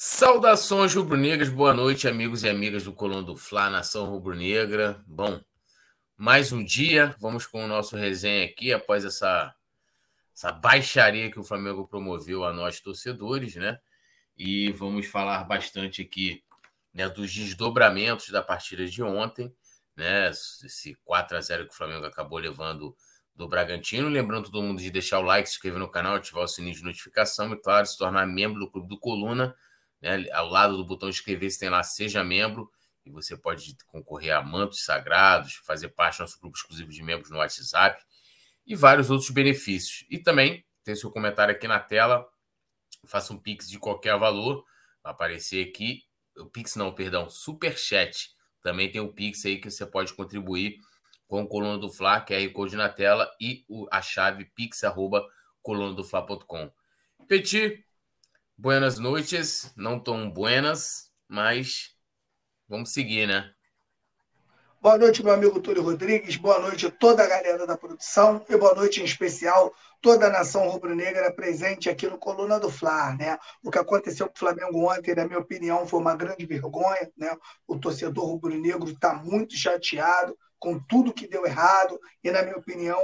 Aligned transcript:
Saudações 0.00 0.94
rubro-negras, 0.94 1.48
boa 1.48 1.74
noite, 1.74 2.06
amigos 2.06 2.44
e 2.44 2.48
amigas 2.48 2.84
do 2.84 2.92
Coluna 2.92 3.20
do 3.20 3.36
Fla, 3.36 3.68
Nação 3.68 4.04
Rubro-Negra. 4.04 5.02
Bom, 5.04 5.40
mais 6.16 6.52
um 6.52 6.62
dia, 6.62 7.16
vamos 7.18 7.48
com 7.48 7.64
o 7.64 7.66
nosso 7.66 7.96
resenha 7.96 8.44
aqui 8.44 8.72
após 8.72 9.04
essa, 9.04 9.52
essa 10.32 10.52
baixaria 10.52 11.32
que 11.32 11.40
o 11.40 11.42
Flamengo 11.42 11.84
promoveu 11.84 12.44
a 12.44 12.52
nós 12.52 12.78
torcedores, 12.78 13.56
né? 13.56 13.80
E 14.36 14.70
vamos 14.70 15.08
falar 15.08 15.42
bastante 15.42 16.02
aqui 16.02 16.44
né, 16.94 17.08
dos 17.08 17.34
desdobramentos 17.34 18.30
da 18.30 18.40
partida 18.40 18.86
de 18.86 19.02
ontem, 19.02 19.52
né? 19.96 20.30
Esse 20.30 20.94
4 21.04 21.36
a 21.36 21.40
0 21.40 21.66
que 21.66 21.74
o 21.74 21.76
Flamengo 21.76 22.06
acabou 22.06 22.38
levando 22.38 22.96
do 23.34 23.48
Bragantino. 23.48 24.08
Lembrando 24.08 24.48
todo 24.48 24.62
mundo 24.62 24.80
de 24.80 24.92
deixar 24.92 25.18
o 25.18 25.22
like, 25.22 25.48
se 25.48 25.56
inscrever 25.56 25.80
no 25.80 25.90
canal, 25.90 26.14
ativar 26.14 26.44
o 26.44 26.48
sininho 26.48 26.76
de 26.76 26.84
notificação 26.84 27.52
e, 27.52 27.60
claro, 27.60 27.84
se 27.84 27.98
tornar 27.98 28.28
membro 28.28 28.60
do 28.60 28.70
Clube 28.70 28.86
do 28.86 28.96
Coluna 28.96 29.56
né? 30.00 30.24
Ao 30.32 30.48
lado 30.48 30.76
do 30.76 30.84
botão 30.84 31.08
inscrever-se 31.08 31.58
tem 31.58 31.68
lá 31.68 31.82
Seja 31.82 32.22
Membro, 32.24 32.70
e 33.04 33.10
você 33.10 33.36
pode 33.36 33.74
concorrer 33.86 34.36
a 34.36 34.42
mantos 34.42 34.84
sagrados, 34.84 35.54
fazer 35.64 35.88
parte 35.88 36.18
do 36.18 36.20
nosso 36.22 36.38
grupo 36.38 36.56
exclusivo 36.56 36.90
de 36.90 37.02
membros 37.02 37.30
no 37.30 37.38
WhatsApp 37.38 38.02
e 38.66 38.74
vários 38.74 39.10
outros 39.10 39.30
benefícios. 39.30 40.06
E 40.10 40.18
também 40.18 40.64
tem 40.84 40.94
seu 40.94 41.10
comentário 41.10 41.54
aqui 41.54 41.66
na 41.66 41.80
tela, 41.80 42.28
faça 43.06 43.32
um 43.32 43.38
Pix 43.38 43.68
de 43.68 43.78
qualquer 43.78 44.18
valor, 44.18 44.64
vai 45.02 45.12
aparecer 45.12 45.66
aqui. 45.66 46.04
O 46.36 46.46
Pix 46.46 46.76
não, 46.76 46.92
perdão, 46.92 47.28
Super 47.30 47.76
Chat. 47.78 48.30
Também 48.62 48.90
tem 48.90 49.00
o 49.00 49.12
Pix 49.12 49.44
aí 49.46 49.58
que 49.58 49.70
você 49.70 49.86
pode 49.86 50.12
contribuir 50.12 50.78
com 51.28 51.42
o 51.42 51.46
Coluna 51.46 51.78
do 51.78 51.90
Fla, 51.90 52.20
QR 52.20 52.50
Code 52.52 52.74
na 52.74 52.88
tela 52.88 53.30
e 53.38 53.64
a 53.90 54.00
chave 54.00 54.46
pix 54.46 54.82
arroba 54.82 55.28
colunadofla.com. 55.62 56.72
Petit, 57.28 57.84
Buenas 58.60 58.98
noites, 58.98 59.72
não 59.76 60.00
tão 60.00 60.28
buenas, 60.28 61.12
mas 61.28 61.94
vamos 62.68 62.92
seguir, 62.92 63.28
né? 63.28 63.54
Boa 64.82 64.98
noite, 64.98 65.22
meu 65.22 65.32
amigo 65.32 65.60
Túlio 65.60 65.80
Rodrigues. 65.80 66.34
Boa 66.34 66.58
noite 66.58 66.84
a 66.84 66.90
toda 66.90 67.22
a 67.22 67.28
galera 67.28 67.64
da 67.68 67.78
produção 67.78 68.44
e 68.48 68.56
boa 68.56 68.74
noite 68.74 69.00
em 69.00 69.04
especial 69.04 69.72
toda 70.02 70.26
a 70.26 70.30
nação 70.30 70.68
rubro-negra 70.68 71.32
presente 71.32 71.88
aqui 71.88 72.08
no 72.08 72.18
Coluna 72.18 72.58
do 72.58 72.68
Fla, 72.68 73.14
né? 73.14 73.38
O 73.62 73.70
que 73.70 73.78
aconteceu 73.78 74.26
com 74.26 74.34
o 74.34 74.38
Flamengo 74.38 74.92
ontem, 74.92 75.14
na 75.14 75.24
minha 75.24 75.38
opinião, 75.38 75.86
foi 75.86 76.00
uma 76.00 76.16
grande 76.16 76.44
vergonha, 76.44 77.08
né? 77.16 77.36
O 77.64 77.78
torcedor 77.78 78.24
rubro-negro 78.24 78.90
está 78.90 79.14
muito 79.14 79.54
chateado 79.54 80.36
com 80.58 80.80
tudo 80.80 81.14
que 81.14 81.28
deu 81.28 81.46
errado 81.46 81.96
e, 82.24 82.30
na 82.32 82.42
minha 82.42 82.56
opinião, 82.56 83.00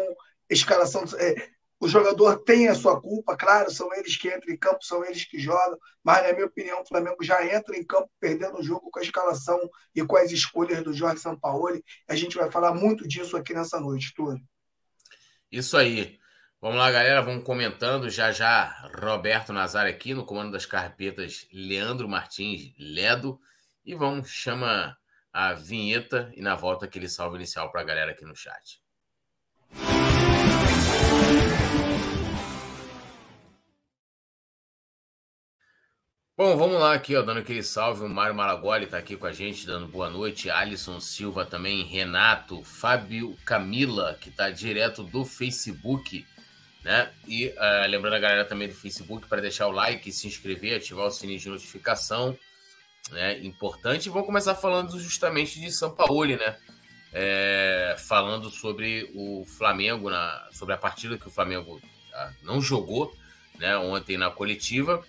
escalação 0.51 1.05
é, 1.17 1.49
o 1.85 1.89
jogador 1.89 2.39
tem 2.39 2.69
a 2.69 2.75
sua 2.75 2.99
culpa, 2.99 3.37
claro, 3.37 3.71
são 3.71 3.93
eles 3.93 4.17
que 4.17 4.35
entram 4.35 4.55
em 4.55 4.57
campo, 4.57 4.83
são 4.83 5.05
eles 5.05 5.27
que 5.27 5.39
jogam, 5.39 5.79
mas, 6.03 6.27
na 6.27 6.33
minha 6.33 6.47
opinião, 6.47 6.81
o 6.81 6.87
Flamengo 6.87 7.23
já 7.23 7.45
entra 7.45 7.77
em 7.77 7.85
campo 7.85 8.11
perdendo 8.19 8.59
o 8.59 8.63
jogo 8.63 8.91
com 8.91 8.99
a 8.99 9.03
escalação 9.03 9.61
e 9.95 10.03
com 10.03 10.17
as 10.17 10.33
escolhas 10.33 10.83
do 10.83 10.95
Jorge 10.95 11.21
Sampaoli. 11.21 11.85
A 12.09 12.17
gente 12.17 12.37
vai 12.37 12.51
falar 12.51 12.73
muito 12.75 13.07
disso 13.07 13.37
aqui 13.37 13.53
nessa 13.53 13.79
noite, 13.79 14.15
Túlio. 14.15 14.43
Isso 15.53 15.77
aí. 15.77 16.19
Vamos 16.59 16.79
lá, 16.79 16.91
galera, 16.91 17.21
vamos 17.21 17.45
comentando. 17.45 18.09
Já 18.09 18.33
já, 18.33 18.91
Roberto 18.99 19.53
Nazar 19.53 19.87
aqui 19.87 20.15
no 20.15 20.25
comando 20.25 20.53
das 20.53 20.65
carpetas, 20.65 21.47
Leandro 21.53 22.09
Martins 22.09 22.73
Ledo. 22.79 23.39
E 23.85 23.95
vamos, 23.95 24.31
chama 24.31 24.97
a 25.31 25.53
vinheta 25.53 26.33
e 26.35 26.41
na 26.41 26.55
volta 26.55 26.87
aquele 26.87 27.11
salve 27.11 27.37
inicial 27.37 27.71
para 27.71 27.83
a 27.83 27.85
galera 27.85 28.13
aqui 28.13 28.25
no 28.25 28.35
chat. 28.35 28.83
Bom, 36.37 36.57
vamos 36.57 36.81
lá 36.81 36.95
aqui, 36.95 37.15
ó, 37.15 37.23
dando 37.23 37.39
aquele 37.39 37.63
salve. 37.63 38.03
O 38.03 38.09
Mário 38.09 38.35
Malagoli 38.35 38.87
está 38.87 38.99
aqui 38.99 39.17
com 39.17 39.25
a 39.25 39.33
gente, 39.33 39.65
dando 39.65 39.87
boa 39.87 40.11
noite. 40.11 40.51
Alisson 40.51 40.99
Silva 40.99 41.47
também, 41.47 41.85
Renato, 41.85 42.61
Fábio 42.65 43.37
Camila, 43.45 44.19
que 44.21 44.31
está 44.31 44.51
direto 44.51 45.05
do 45.05 45.25
Facebook, 45.25 46.27
né? 46.83 47.13
E 47.29 47.47
uh, 47.51 47.89
lembrando 47.89 48.15
a 48.15 48.19
galera 48.19 48.45
também 48.45 48.67
do 48.67 48.75
Facebook 48.75 49.29
para 49.29 49.43
deixar 49.43 49.69
o 49.69 49.71
like, 49.71 50.11
se 50.11 50.27
inscrever, 50.27 50.77
ativar 50.77 51.07
o 51.07 51.11
sininho 51.13 51.39
de 51.39 51.49
notificação, 51.49 52.37
né? 53.13 53.39
Importante. 53.39 54.07
E 54.07 54.11
vamos 54.11 54.27
começar 54.27 54.57
falando 54.57 54.99
justamente 54.99 55.61
de 55.61 55.71
São 55.71 55.95
Paulo, 55.95 56.27
né? 56.27 56.57
É, 57.13 57.95
falando 58.09 58.51
sobre 58.51 59.09
o 59.15 59.45
Flamengo, 59.57 60.11
na, 60.11 60.49
sobre 60.51 60.75
a 60.75 60.79
partida 60.79 61.17
que 61.17 61.29
o 61.29 61.31
Flamengo 61.31 61.77
uh, 61.77 62.35
não 62.43 62.61
jogou, 62.61 63.17
né? 63.57 63.77
Ontem 63.77 64.19
na 64.19 64.33
coletiva 64.33 65.01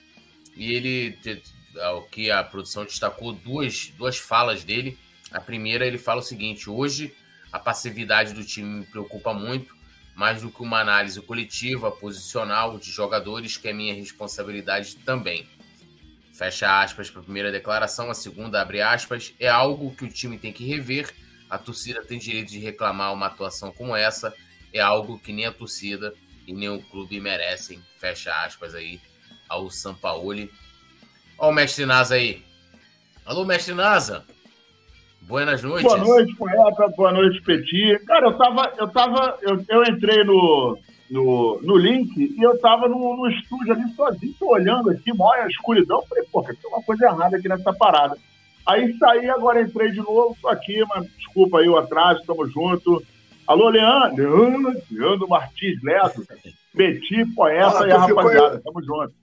e 0.55 0.73
ele, 0.73 1.17
o 1.95 2.01
que 2.03 2.31
a 2.31 2.43
produção 2.43 2.85
destacou, 2.85 3.33
duas, 3.33 3.91
duas 3.97 4.17
falas 4.17 4.63
dele. 4.63 4.97
A 5.31 5.41
primeira, 5.41 5.85
ele 5.85 5.97
fala 5.97 6.21
o 6.21 6.23
seguinte: 6.23 6.69
hoje 6.69 7.13
a 7.51 7.59
passividade 7.59 8.33
do 8.33 8.43
time 8.43 8.79
me 8.79 8.85
preocupa 8.85 9.33
muito, 9.33 9.75
mais 10.15 10.41
do 10.41 10.49
que 10.49 10.61
uma 10.61 10.79
análise 10.79 11.21
coletiva, 11.21 11.91
posicional 11.91 12.77
de 12.77 12.89
jogadores, 12.89 13.57
que 13.57 13.67
é 13.67 13.73
minha 13.73 13.93
responsabilidade 13.93 14.95
também. 14.97 15.47
Fecha 16.33 16.81
aspas 16.81 17.09
para 17.09 17.21
a 17.21 17.23
primeira 17.23 17.51
declaração, 17.51 18.09
a 18.09 18.13
segunda 18.13 18.61
abre 18.61 18.81
aspas. 18.81 19.33
É 19.39 19.47
algo 19.47 19.95
que 19.95 20.03
o 20.03 20.11
time 20.11 20.37
tem 20.37 20.51
que 20.51 20.65
rever. 20.65 21.13
A 21.49 21.57
torcida 21.57 22.03
tem 22.03 22.19
direito 22.19 22.49
de 22.49 22.59
reclamar 22.59 23.13
uma 23.13 23.27
atuação 23.27 23.71
como 23.71 23.95
essa. 23.95 24.33
É 24.73 24.81
algo 24.81 25.17
que 25.17 25.31
nem 25.31 25.45
a 25.45 25.51
torcida 25.51 26.13
e 26.45 26.53
nem 26.53 26.69
o 26.69 26.81
clube 26.81 27.19
merecem. 27.21 27.81
Fecha 27.97 28.33
aspas 28.43 28.75
aí 28.75 28.99
ao 29.49 29.69
Sampaoli. 29.69 30.51
Olha 31.37 31.51
o 31.51 31.53
mestre 31.53 31.85
Nasa 31.85 32.15
aí. 32.15 32.43
Alô, 33.25 33.45
mestre 33.45 33.73
Nasa. 33.73 34.23
Buenas 35.21 35.63
noites. 35.63 35.91
Boa 35.91 35.97
noite, 35.97 36.35
poeta. 36.35 36.87
Boa 36.95 37.11
noite, 37.11 37.41
Petit. 37.41 37.99
Cara, 38.05 38.27
eu 38.27 38.37
tava. 38.37 38.73
Eu, 38.77 38.87
tava, 38.87 39.37
eu, 39.41 39.65
eu 39.67 39.83
entrei 39.83 40.23
no, 40.23 40.77
no, 41.09 41.59
no 41.63 41.77
link 41.77 42.15
e 42.15 42.41
eu 42.41 42.57
tava 42.59 42.87
no, 42.87 43.17
no 43.17 43.27
estúdio 43.29 43.73
ali 43.73 43.91
sozinho, 43.95 44.35
tô 44.39 44.51
olhando 44.51 44.91
aqui, 44.91 45.11
maior 45.13 45.49
escuridão. 45.49 46.03
Falei, 46.07 46.23
pô, 46.31 46.43
tem 46.43 46.55
uma 46.65 46.81
coisa 46.83 47.05
errada 47.05 47.37
aqui 47.37 47.49
nessa 47.49 47.73
parada. 47.73 48.15
Aí 48.65 48.95
saí, 48.97 49.29
agora 49.29 49.61
entrei 49.61 49.91
de 49.91 49.97
novo, 49.97 50.37
tô 50.41 50.47
aqui, 50.47 50.83
mas 50.89 51.07
desculpa 51.17 51.59
aí 51.59 51.69
o 51.69 51.77
atraso, 51.77 52.23
tamo 52.25 52.47
junto. 52.47 53.03
Alô, 53.47 53.69
Leandro, 53.69 54.15
Leandro, 54.15 54.81
Leandro 54.91 55.27
Martins 55.27 55.81
Leto, 55.83 56.25
Petit, 56.75 57.25
poeta 57.35 57.87
e 57.87 57.91
a 57.91 57.97
rapaziada, 57.97 58.61
tamo 58.63 58.83
junto. 58.83 59.13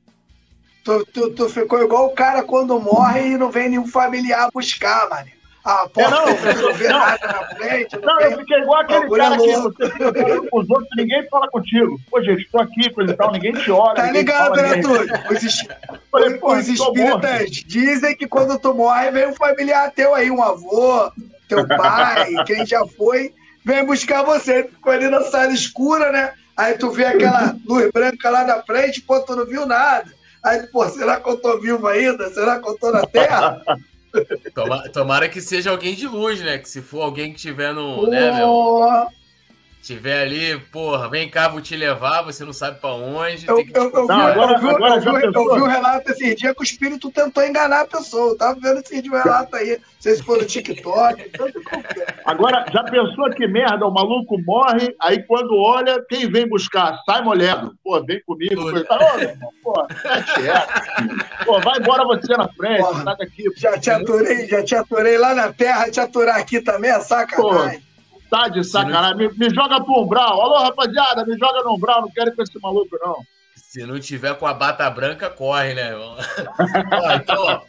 Tu, 0.84 1.06
tu, 1.12 1.31
tu, 1.31 1.48
ficou 1.48 1.82
igual 1.82 2.06
o 2.06 2.15
cara 2.15 2.43
quando 2.43 2.81
morre 2.81 3.28
e 3.28 3.37
não 3.37 3.50
vem 3.50 3.69
nenhum 3.69 3.87
familiar 3.87 4.50
buscar, 4.53 5.09
mano. 5.09 5.28
A 5.65 5.88
porta 5.88 6.16
é, 6.16 6.54
não, 6.54 6.62
não 6.62 6.75
vê 6.75 6.88
nada 6.88 7.25
na 7.25 7.56
frente. 7.56 7.97
Não, 7.97 8.15
não 8.15 8.20
eu 8.20 8.38
fiquei 8.38 8.59
igual 8.59 8.81
aquele 8.81 9.09
cara 9.16 9.37
que 9.37 9.56
você 9.56 9.91
fica 9.91 10.12
com 10.50 10.60
os 10.60 10.71
outros 10.71 10.88
ninguém 10.97 11.28
fala 11.28 11.48
contigo. 11.50 12.00
Pô, 12.10 12.21
gente, 12.21 12.42
estou 12.42 12.60
aqui, 12.60 12.91
coisa 12.91 13.12
e 13.12 13.16
tal, 13.16 13.31
ninguém 13.31 13.53
te 13.53 13.71
olha. 13.71 13.94
Tá 13.94 14.10
ligado, 14.10 14.60
né, 14.60 14.81
Túlio? 14.81 15.09
Os, 15.31 15.42
es... 15.42 15.65
Falei, 16.10 16.41
os 16.42 16.69
espíritas 16.69 17.50
dizem 17.50 18.16
que 18.16 18.26
quando 18.26 18.59
tu 18.59 18.75
morre, 18.75 19.12
vem 19.12 19.28
um 19.28 19.34
familiar 19.34 19.92
teu 19.92 20.12
aí, 20.16 20.32
um 20.32 20.42
avô, 20.42 21.12
teu 21.48 21.65
pai, 21.69 22.34
quem 22.44 22.66
já 22.66 22.84
foi, 22.84 23.32
vem 23.65 23.87
buscar 23.87 24.25
você. 24.25 24.65
Ficou 24.65 24.92
ali 24.92 25.09
na 25.09 25.22
sala 25.22 25.53
escura, 25.53 26.10
né? 26.10 26.32
Aí 26.56 26.75
tu 26.75 26.91
vê 26.91 27.04
aquela 27.04 27.56
luz 27.65 27.88
branca 27.92 28.31
lá 28.31 28.44
na 28.44 28.62
frente, 28.62 29.00
pô, 29.00 29.21
tu 29.21 29.37
não 29.37 29.47
viu 29.47 29.65
nada. 29.65 30.10
Aí, 30.42 30.66
pô, 30.66 30.88
será 30.88 31.20
que 31.20 31.28
eu 31.28 31.36
tô 31.36 31.58
vivo 31.60 31.86
ainda? 31.86 32.28
Será 32.30 32.60
que 32.60 32.69
eu 32.69 32.76
tô 32.76 32.91
na 32.91 33.06
Terra? 33.06 33.62
Tomara, 34.54 34.88
tomara 34.91 35.28
que 35.28 35.41
seja 35.41 35.70
alguém 35.70 35.94
de 35.94 36.06
luz, 36.06 36.38
né? 36.41 36.58
Que 36.58 36.69
se 36.69 36.82
for 36.82 37.00
alguém 37.00 37.32
que 37.32 37.38
tiver 37.38 37.72
no. 37.72 38.06
Né, 38.10 38.30
meu, 38.32 39.06
tiver 39.82 40.22
ali, 40.22 40.59
porra, 40.70 41.10
vem 41.10 41.28
cá, 41.28 41.48
vou 41.48 41.60
te 41.60 41.75
levar, 41.76 42.22
você 42.22 42.44
não 42.44 42.53
sabe 42.53 42.78
pra 42.81 42.91
onde. 42.91 43.48
Eu, 43.48 43.59
eu, 43.59 43.91
eu, 43.93 44.06
não, 44.06 44.20
agora, 44.20 44.60
eu, 44.60 44.70
agora 44.70 44.94
eu, 44.94 45.00
vi, 45.00 45.25
eu 45.25 45.54
vi 45.54 45.60
o 45.60 45.66
relato 45.66 46.12
esse 46.12 46.37
dia 46.37 46.54
que 46.54 46.60
o 46.60 46.65
espírito 46.65 47.10
tentou 47.10 47.44
enganar 47.44 47.81
a 47.81 47.87
pessoa. 47.87 48.31
Eu 48.31 48.37
tava 48.37 48.60
vendo 48.60 48.80
esse 48.80 49.03
dia, 49.03 49.22
relato 49.22 49.56
aí. 49.56 49.71
Não 49.71 49.80
sei 49.98 50.15
se 50.15 50.22
foi 50.22 50.39
no 50.39 50.47
TikTok. 50.47 51.30
agora, 52.24 52.65
já 52.72 52.84
pensou 52.84 53.28
que 53.30 53.47
merda? 53.48 53.84
O 53.84 53.91
maluco 53.91 54.41
morre, 54.47 54.95
aí 55.01 55.21
quando 55.24 55.56
olha, 55.56 56.01
quem 56.09 56.30
vem 56.30 56.48
buscar? 56.48 57.01
Sai 57.04 57.21
molhado. 57.22 57.77
Pô, 57.83 58.01
vem 58.04 58.22
comigo. 58.24 58.62
Pô, 59.62 59.80
é. 59.80 61.45
pô, 61.45 61.60
vai 61.60 61.78
embora 61.80 62.04
você 62.04 62.36
na 62.36 62.48
frente, 62.48 62.78
porra, 62.83 63.03
sai 63.03 63.16
daqui. 63.16 63.45
Já 63.56 63.78
te 63.78 63.91
aturei, 63.91 64.47
já 64.47 64.62
te 64.62 64.74
aturei 64.77 65.18
lá 65.18 65.34
na 65.34 65.53
terra, 65.53 65.91
te 65.91 65.98
aturar 65.98 66.36
aqui 66.36 66.60
também 66.60 66.91
é 66.91 67.01
sacanagem. 67.01 67.80
Pô. 67.80 67.91
Tá 68.32 68.48
de 68.48 68.64
sacanagem. 68.64 69.28
Me, 69.28 69.28
me, 69.36 69.54
joga 69.54 69.78
pro 69.84 70.00
umbral. 70.00 70.40
Alô, 70.40 70.62
rapaziada, 70.62 71.22
me 71.26 71.36
joga 71.36 71.62
no 71.64 71.74
umbral. 71.74 72.00
Não 72.00 72.10
quero 72.10 72.34
com 72.34 72.42
esse 72.42 72.58
maluco, 72.58 72.98
não. 73.04 73.22
Se 73.54 73.84
não 73.84 74.00
tiver 74.00 74.34
com 74.38 74.46
a 74.46 74.54
bata 74.54 74.88
branca, 74.88 75.28
corre, 75.28 75.74
né, 75.74 75.90
irmão? 75.90 76.16
então, 77.20 77.62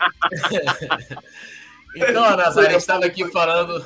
então, 2.10 2.38
Nazaré, 2.38 2.68
a 2.68 2.71
gente 2.71 2.80
estava 2.80 3.06
aqui 3.06 3.30
falando. 3.30 3.86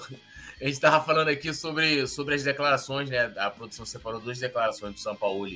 A 0.61 0.65
gente 0.65 0.73
estava 0.73 1.03
falando 1.03 1.29
aqui 1.29 1.51
sobre, 1.51 2.05
sobre 2.05 2.35
as 2.35 2.43
declarações, 2.43 3.09
né? 3.09 3.33
A 3.37 3.49
produção 3.49 3.83
separou 3.83 4.21
duas 4.21 4.37
declarações 4.37 4.93
do 4.93 4.99
São 4.99 5.15
Paulo 5.15 5.49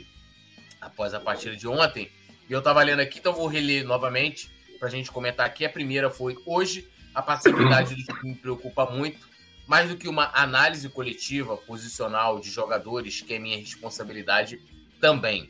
após 0.82 1.14
a 1.14 1.20
partida 1.20 1.56
de 1.56 1.68
ontem. 1.68 2.12
E 2.50 2.52
eu 2.52 2.60
estava 2.60 2.82
lendo 2.82 3.02
aqui, 3.02 3.20
então 3.20 3.32
vou 3.32 3.46
reler 3.46 3.86
novamente. 3.86 4.50
para 4.80 4.88
a 4.88 4.92
gente 4.92 5.12
comentar 5.12 5.46
aqui. 5.46 5.66
A 5.66 5.70
primeira 5.70 6.10
foi 6.10 6.36
hoje, 6.48 6.90
a 7.14 7.22
passividade 7.22 7.94
do 7.94 8.04
time 8.04 8.32
me 8.32 8.36
preocupa 8.36 8.88
muito, 8.88 9.31
mais 9.72 9.88
do 9.88 9.96
que 9.96 10.10
uma 10.10 10.30
análise 10.34 10.90
coletiva, 10.90 11.56
posicional 11.56 12.42
de 12.42 12.50
jogadores, 12.50 13.22
que 13.22 13.36
é 13.36 13.40
minha 13.40 13.58
responsabilidade 13.58 14.62
também. 15.00 15.50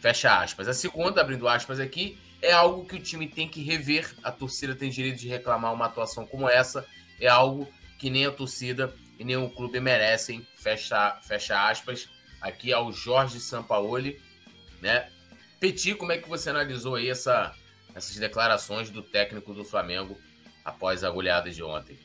Fecha 0.00 0.40
aspas. 0.40 0.66
A 0.66 0.72
segunda, 0.72 1.20
abrindo 1.20 1.46
aspas 1.46 1.78
aqui, 1.78 2.18
é 2.40 2.52
algo 2.52 2.86
que 2.86 2.96
o 2.96 2.98
time 2.98 3.28
tem 3.28 3.46
que 3.46 3.62
rever. 3.62 4.14
A 4.24 4.32
torcida 4.32 4.74
tem 4.74 4.88
direito 4.88 5.18
de 5.18 5.28
reclamar 5.28 5.74
uma 5.74 5.84
atuação 5.84 6.26
como 6.26 6.48
essa. 6.48 6.86
É 7.20 7.28
algo 7.28 7.68
que 7.98 8.08
nem 8.08 8.24
a 8.24 8.30
torcida 8.30 8.94
e 9.18 9.24
nem 9.24 9.36
o 9.36 9.50
clube 9.50 9.78
merecem. 9.78 10.46
Fecha, 10.54 11.20
fecha 11.20 11.68
aspas. 11.68 12.08
Aqui 12.40 12.72
ao 12.72 12.90
Jorge 12.90 13.38
Sampaoli. 13.40 14.22
Né? 14.80 15.06
Petit, 15.60 15.94
como 15.96 16.12
é 16.12 16.16
que 16.16 16.30
você 16.30 16.48
analisou 16.48 16.94
aí 16.94 17.10
essa, 17.10 17.54
essas 17.94 18.16
declarações 18.16 18.88
do 18.88 19.02
técnico 19.02 19.52
do 19.52 19.66
Flamengo 19.66 20.16
após 20.64 21.04
a 21.04 21.10
goleada 21.10 21.50
de 21.50 21.62
ontem? 21.62 21.98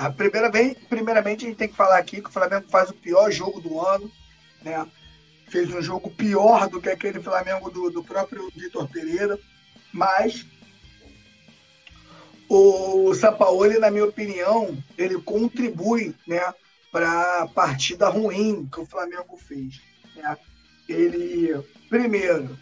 A 0.00 0.10
primeira 0.10 0.50
vez, 0.50 0.78
primeiramente, 0.88 1.44
a 1.44 1.48
gente 1.48 1.58
tem 1.58 1.68
que 1.68 1.76
falar 1.76 1.98
aqui 1.98 2.22
que 2.22 2.30
o 2.30 2.32
Flamengo 2.32 2.64
faz 2.70 2.88
o 2.88 2.94
pior 2.94 3.30
jogo 3.30 3.60
do 3.60 3.78
ano, 3.78 4.10
né? 4.62 4.90
Fez 5.50 5.70
um 5.74 5.82
jogo 5.82 6.08
pior 6.08 6.70
do 6.70 6.80
que 6.80 6.88
aquele 6.88 7.20
Flamengo 7.20 7.70
do, 7.70 7.90
do 7.90 8.02
próprio 8.02 8.50
Vitor 8.56 8.88
Pereira, 8.88 9.38
mas 9.92 10.46
o 12.48 13.12
Sampaoli, 13.14 13.78
na 13.78 13.90
minha 13.90 14.06
opinião, 14.06 14.82
ele 14.96 15.20
contribui, 15.20 16.14
né, 16.26 16.50
para 16.90 17.42
a 17.42 17.46
partida 17.48 18.08
ruim 18.08 18.66
que 18.72 18.80
o 18.80 18.86
Flamengo 18.86 19.36
fez. 19.36 19.82
Né? 20.16 20.38
Ele, 20.88 21.62
primeiro, 21.90 22.58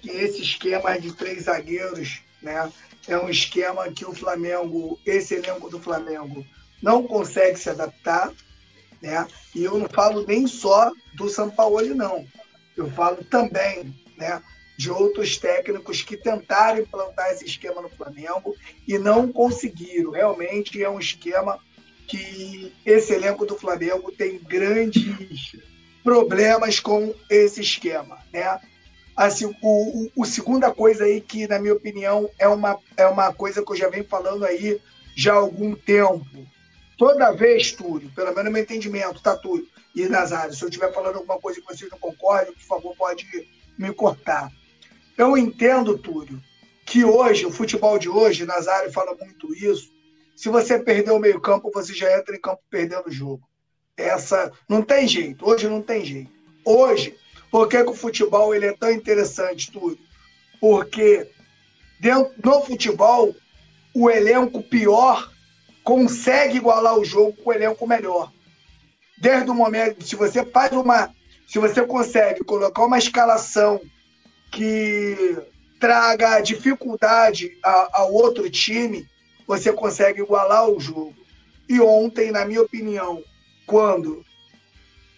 que 0.00 0.08
esse 0.08 0.40
esquema 0.40 0.98
de 0.98 1.12
três 1.12 1.44
zagueiros, 1.44 2.22
né, 2.40 2.72
é 3.06 3.18
um 3.18 3.28
esquema 3.28 3.92
que 3.92 4.06
o 4.06 4.14
Flamengo, 4.14 4.98
esse 5.04 5.34
elenco 5.34 5.68
do 5.68 5.78
Flamengo, 5.78 6.46
não 6.82 7.02
consegue 7.02 7.58
se 7.58 7.70
adaptar, 7.70 8.32
né? 9.02 9.26
E 9.54 9.64
eu 9.64 9.78
não 9.78 9.88
falo 9.88 10.26
nem 10.26 10.46
só 10.46 10.90
do 11.14 11.28
Sampaoli, 11.28 11.94
não. 11.94 12.26
Eu 12.76 12.90
falo 12.90 13.24
também, 13.24 13.94
né, 14.16 14.42
de 14.76 14.90
outros 14.90 15.36
técnicos 15.36 16.02
que 16.02 16.16
tentaram 16.16 16.78
implantar 16.78 17.30
esse 17.30 17.44
esquema 17.44 17.82
no 17.82 17.88
Flamengo 17.90 18.54
e 18.86 18.96
não 18.96 19.30
conseguiram. 19.32 20.12
Realmente 20.12 20.82
é 20.82 20.88
um 20.88 21.00
esquema 21.00 21.58
que 22.06 22.72
esse 22.86 23.12
elenco 23.12 23.44
do 23.44 23.58
Flamengo 23.58 24.12
tem 24.12 24.38
grandes 24.38 25.56
problemas 26.02 26.80
com 26.80 27.14
esse 27.28 27.60
esquema, 27.60 28.18
né? 28.32 28.60
Assim, 29.16 29.46
o, 29.46 29.52
o, 29.60 30.10
o, 30.14 30.24
segunda 30.24 30.72
coisa 30.72 31.04
aí 31.04 31.20
que, 31.20 31.48
na 31.48 31.58
minha 31.58 31.74
opinião, 31.74 32.30
é 32.38 32.46
uma, 32.46 32.78
é 32.96 33.04
uma 33.04 33.32
coisa 33.32 33.64
que 33.64 33.72
eu 33.72 33.76
já 33.76 33.88
venho 33.88 34.04
falando 34.04 34.44
aí 34.44 34.80
já 35.16 35.32
há 35.32 35.36
algum 35.36 35.74
tempo. 35.74 36.24
Toda 36.98 37.30
vez, 37.30 37.70
Túlio, 37.70 38.10
pelo 38.10 38.30
menos 38.30 38.46
no 38.46 38.50
meu 38.50 38.62
entendimento, 38.62 39.22
tá, 39.22 39.36
Túlio? 39.36 39.68
E 39.94 40.06
Nazário, 40.08 40.52
se 40.52 40.62
eu 40.64 40.68
estiver 40.68 40.92
falando 40.92 41.16
alguma 41.16 41.38
coisa 41.38 41.60
que 41.60 41.66
vocês 41.66 41.88
não 41.88 41.98
concordam, 41.98 42.52
por 42.52 42.62
favor, 42.62 42.96
pode 42.96 43.24
me 43.78 43.94
cortar. 43.94 44.50
Eu 45.16 45.38
entendo, 45.38 45.96
Túlio, 45.96 46.42
que 46.84 47.04
hoje, 47.04 47.46
o 47.46 47.52
futebol 47.52 48.00
de 48.00 48.08
hoje, 48.08 48.44
Nazário 48.44 48.92
fala 48.92 49.14
muito 49.14 49.54
isso, 49.54 49.92
se 50.34 50.48
você 50.48 50.76
perder 50.76 51.12
o 51.12 51.20
meio-campo, 51.20 51.70
você 51.72 51.94
já 51.94 52.18
entra 52.18 52.34
em 52.34 52.40
campo 52.40 52.62
perdendo 52.68 53.06
o 53.06 53.12
jogo. 53.12 53.48
Essa 53.96 54.52
não 54.68 54.82
tem 54.82 55.06
jeito, 55.06 55.48
hoje 55.48 55.68
não 55.68 55.80
tem 55.80 56.04
jeito. 56.04 56.32
Hoje, 56.64 57.16
por 57.48 57.68
que, 57.68 57.82
que 57.82 57.90
o 57.90 57.94
futebol 57.94 58.52
ele 58.52 58.66
é 58.66 58.72
tão 58.72 58.90
interessante, 58.90 59.70
Túlio? 59.70 59.98
Porque 60.60 61.30
dentro, 62.00 62.32
no 62.44 62.60
futebol, 62.62 63.34
o 63.94 64.10
elenco 64.10 64.62
pior 64.62 65.30
consegue 65.88 66.58
igualar 66.58 66.98
o 66.98 67.04
jogo 67.04 67.32
com 67.32 67.48
o 67.48 67.52
elenco 67.54 67.86
melhor. 67.86 68.30
Desde 69.16 69.50
o 69.50 69.54
momento, 69.54 70.04
se 70.04 70.14
você 70.16 70.44
faz 70.44 70.70
uma. 70.72 71.14
Se 71.46 71.58
você 71.58 71.80
consegue 71.82 72.44
colocar 72.44 72.84
uma 72.84 72.98
escalação 72.98 73.80
que 74.52 75.38
traga 75.80 76.42
dificuldade 76.42 77.56
ao 77.62 78.12
outro 78.12 78.50
time, 78.50 79.08
você 79.46 79.72
consegue 79.72 80.20
igualar 80.20 80.68
o 80.68 80.78
jogo. 80.78 81.16
E 81.66 81.80
ontem, 81.80 82.30
na 82.30 82.44
minha 82.44 82.60
opinião, 82.60 83.24
quando 83.64 84.22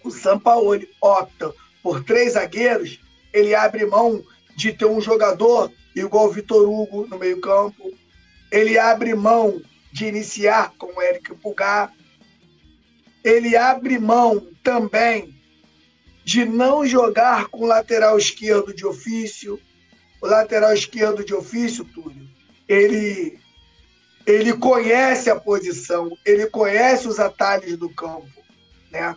o 0.05 0.11
Sampaoli 0.13 0.89
opta 1.03 1.53
por 1.83 2.05
três 2.05 2.35
zagueiros, 2.35 3.01
ele 3.33 3.57
abre 3.57 3.87
mão 3.87 4.23
de 4.55 4.73
ter 4.73 4.85
um 4.85 5.01
jogador 5.01 5.73
igual 5.97 6.27
o 6.27 6.31
Vitor 6.31 6.63
Hugo 6.63 7.09
no 7.09 7.19
meio-campo. 7.19 7.93
Ele 8.53 8.79
abre 8.79 9.17
mão 9.17 9.61
de 9.93 10.07
iniciar 10.07 10.73
com 10.79 10.87
o 10.87 11.03
Eric 11.03 11.35
Pulgar. 11.37 11.93
Ele 13.25 13.57
abre 13.57 13.99
mão 13.99 14.47
também 14.63 15.35
de 16.25 16.45
não 16.45 16.87
jogar 16.87 17.49
com 17.49 17.65
o 17.65 17.67
lateral 17.67 18.17
esquerdo 18.17 18.73
de 18.73 18.87
ofício. 18.87 19.61
O 20.23 20.27
lateral 20.27 20.73
esquerdo 20.73 21.25
de 21.25 21.35
ofício, 21.35 21.85
Túlio, 21.85 22.29
ele, 22.69 23.39
ele 24.27 24.53
conhece 24.53 25.31
a 25.31 25.37
posição, 25.41 26.17
ele 26.27 26.47
conhece 26.47 27.09
os 27.09 27.19
atalhos 27.19 27.77
do 27.77 27.89
campo, 27.89 28.29
né? 28.91 29.17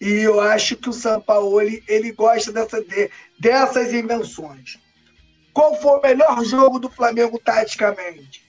E 0.00 0.08
eu 0.08 0.40
acho 0.40 0.76
que 0.76 0.88
o 0.88 0.92
Sampaoli 0.92 1.82
ele 1.88 2.12
gosta 2.12 2.52
dessa, 2.52 2.82
de, 2.82 3.10
dessas 3.38 3.92
invenções. 3.92 4.78
Qual 5.52 5.74
foi 5.80 5.98
o 5.98 6.02
melhor 6.02 6.44
jogo 6.44 6.78
do 6.78 6.88
Flamengo 6.88 7.40
taticamente? 7.42 8.45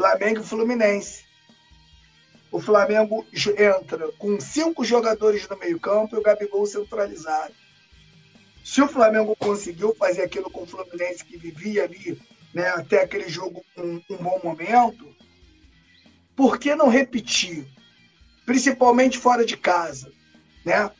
Flamengo 0.00 0.40
e 0.40 0.44
Fluminense. 0.44 1.24
O 2.50 2.58
Flamengo 2.58 3.26
entra 3.58 4.10
com 4.18 4.40
cinco 4.40 4.82
jogadores 4.82 5.46
no 5.46 5.58
meio-campo 5.58 6.16
e 6.16 6.18
o 6.18 6.22
Gabigol 6.22 6.64
centralizado. 6.64 7.52
Se 8.64 8.80
o 8.80 8.88
Flamengo 8.88 9.36
conseguiu 9.36 9.94
fazer 9.94 10.22
aquilo 10.22 10.50
com 10.50 10.62
o 10.62 10.66
Fluminense 10.66 11.22
que 11.22 11.36
vivia 11.36 11.84
ali, 11.84 12.18
né, 12.54 12.66
até 12.68 13.02
aquele 13.02 13.28
jogo 13.28 13.62
um, 13.76 14.00
um 14.10 14.16
bom 14.16 14.40
momento, 14.42 15.14
por 16.34 16.58
que 16.58 16.74
não 16.74 16.88
repetir? 16.88 17.68
Principalmente 18.46 19.18
fora 19.18 19.44
de 19.44 19.56
casa. 19.58 20.10
Né? 20.64 20.90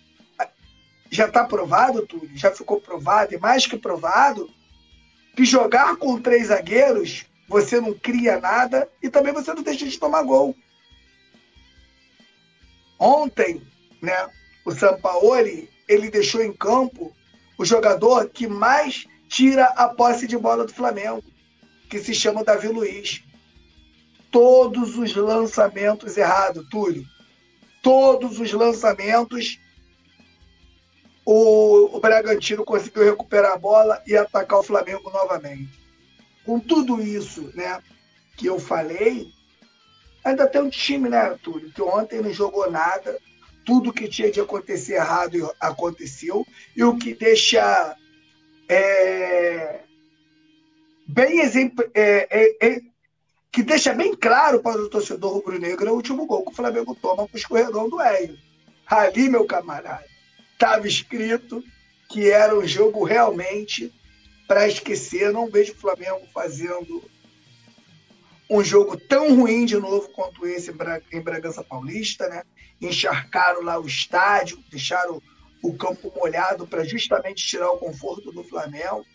Já 1.11 1.27
está 1.27 1.43
provado, 1.45 2.07
Túlio, 2.07 2.37
já 2.37 2.51
ficou 2.51 2.83
provado, 2.83 3.35
e 3.35 3.39
mais 3.39 3.67
que 3.67 3.79
provado, 3.79 4.49
que 5.35 5.47
jogar 5.47 5.97
com 5.97 6.21
três 6.21 6.49
zagueiros 6.49 7.30
você 7.51 7.79
não 7.81 7.93
cria 7.93 8.41
nada 8.41 8.89
e 9.03 9.11
também 9.11 9.35
você 9.35 9.53
não 9.53 9.63
deixa 9.63 9.87
de 9.87 9.99
tomar 9.99 10.23
gol. 10.23 10.57
Ontem, 12.99 13.61
né, 14.01 14.31
o 14.65 14.73
Sampaoli, 14.73 15.69
ele 15.87 16.11
deixou 16.11 16.43
em 16.43 16.53
campo 16.53 17.13
o 17.59 17.65
jogador 17.65 18.31
que 18.31 18.47
mais 18.47 19.07
tira 19.29 19.67
a 19.67 19.89
posse 19.89 20.27
de 20.27 20.39
bola 20.39 20.65
do 20.65 20.73
Flamengo, 20.73 21.23
que 21.91 21.99
se 21.99 22.15
chama 22.15 22.45
Davi 22.45 22.69
Luiz. 22.69 23.23
Todos 24.31 24.97
os 24.97 25.15
lançamentos 25.15 26.17
errados, 26.17 26.67
Túlio 26.71 27.05
todos 27.83 28.39
os 28.39 28.53
lançamentos, 28.53 29.59
o, 31.25 31.97
o 31.97 32.01
Bragantino 32.01 32.65
conseguiu 32.65 33.05
recuperar 33.05 33.53
a 33.53 33.59
bola 33.59 34.03
e 34.07 34.17
atacar 34.17 34.59
o 34.59 34.63
Flamengo 34.63 35.11
novamente. 35.11 35.80
Com 36.45 36.59
tudo 36.59 37.03
isso 37.03 37.51
né, 37.55 37.81
que 38.37 38.47
eu 38.47 38.59
falei, 38.59 39.33
ainda 40.25 40.47
tem 40.47 40.63
um 40.63 40.71
time, 40.71 41.09
né, 41.09 41.39
Túlio, 41.43 41.73
que 41.73 41.83
ontem 41.83 42.21
não 42.21 42.33
jogou 42.33 42.71
nada, 42.71 43.19
tudo 43.65 43.93
que 43.93 44.09
tinha 44.09 44.31
de 44.31 44.41
acontecer 44.41 44.95
errado 44.95 45.55
aconteceu, 45.61 46.47
e 46.75 46.83
o 46.83 46.97
que 46.97 47.15
deixa 47.15 47.97
é, 48.69 49.81
bem 51.07 51.41
exemplo, 51.41 51.85
é, 51.95 52.27
é, 52.31 52.69
é 52.69 52.81
que 53.53 53.63
deixa 53.63 53.93
bem 53.93 54.15
claro 54.15 54.61
para 54.61 54.81
o 54.81 54.89
torcedor 54.89 55.35
rubro-negro 55.35 55.89
é 55.89 55.91
o 55.91 55.97
último 55.97 56.25
gol 56.25 56.45
que 56.45 56.53
o 56.53 56.55
Flamengo 56.55 56.95
toma 56.95 57.27
com 57.27 57.35
o 57.35 57.37
escorregão 57.37 57.89
do 57.89 58.01
Hélio. 58.01 58.39
Ali, 58.87 59.29
meu 59.29 59.45
camarada, 59.45 60.05
estava 60.53 60.87
escrito 60.87 61.63
que 62.09 62.31
era 62.31 62.57
um 62.57 62.67
jogo 62.67 63.05
realmente 63.05 63.93
para 64.51 64.67
esquecer. 64.67 65.33
Não 65.33 65.49
vejo 65.49 65.73
o 65.75 65.77
Flamengo 65.77 66.27
fazendo 66.35 67.09
um 68.51 68.65
jogo 68.65 68.97
tão 68.97 69.37
ruim 69.37 69.65
de 69.65 69.77
novo 69.77 70.09
quanto 70.09 70.45
esse 70.45 70.75
em 71.13 71.21
Bragança 71.21 71.63
Paulista, 71.63 72.29
né? 72.29 72.43
Encharcaram 72.81 73.63
lá 73.63 73.79
o 73.79 73.87
estádio, 73.87 74.59
deixaram 74.69 75.23
o 75.63 75.77
campo 75.77 76.13
molhado 76.17 76.67
para 76.67 76.83
justamente 76.83 77.47
tirar 77.47 77.71
o 77.71 77.79
conforto 77.79 78.33
do 78.33 78.43
Flamengo. 78.43 79.07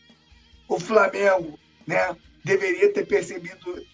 O 0.69 0.79
Flamengo, 0.79 1.59
né, 1.85 2.15
deveria 2.41 2.93
ter 2.93 3.05
percebido 3.05 3.85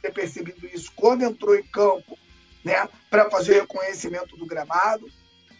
ter 0.00 0.12
percebido 0.12 0.66
isso 0.66 0.90
quando 0.96 1.24
entrou 1.24 1.58
em 1.58 1.64
campo, 1.64 2.16
né, 2.64 2.88
para 3.10 3.28
fazer 3.28 3.52
o 3.52 3.60
reconhecimento 3.60 4.34
do 4.34 4.46
gramado. 4.46 5.10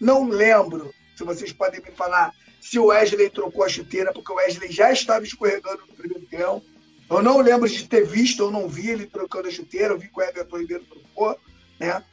Não 0.00 0.26
lembro 0.26 0.94
se 1.14 1.24
vocês 1.24 1.52
podem 1.52 1.82
me 1.82 1.90
falar 1.90 2.32
se 2.60 2.78
o 2.78 2.86
Wesley 2.86 3.30
trocou 3.30 3.64
a 3.64 3.68
chuteira, 3.68 4.12
porque 4.12 4.32
o 4.32 4.36
Wesley 4.36 4.70
já 4.70 4.92
estava 4.92 5.24
escorregando 5.24 5.82
no 5.86 5.94
primeiro 5.94 6.26
tempo. 6.26 6.62
Eu 7.10 7.22
não 7.22 7.40
lembro 7.40 7.68
de 7.68 7.88
ter 7.88 8.06
visto, 8.06 8.42
eu 8.42 8.50
não 8.50 8.68
vi 8.68 8.90
ele 8.90 9.06
trocando 9.06 9.48
a 9.48 9.50
chuteira, 9.50 9.94
eu 9.94 9.98
vi 9.98 10.08
que 10.08 10.18
o 10.18 10.22
Everton 10.22 10.58
Ribeiro 10.58 10.84
trocou, 10.84 11.38
né? 11.80 12.04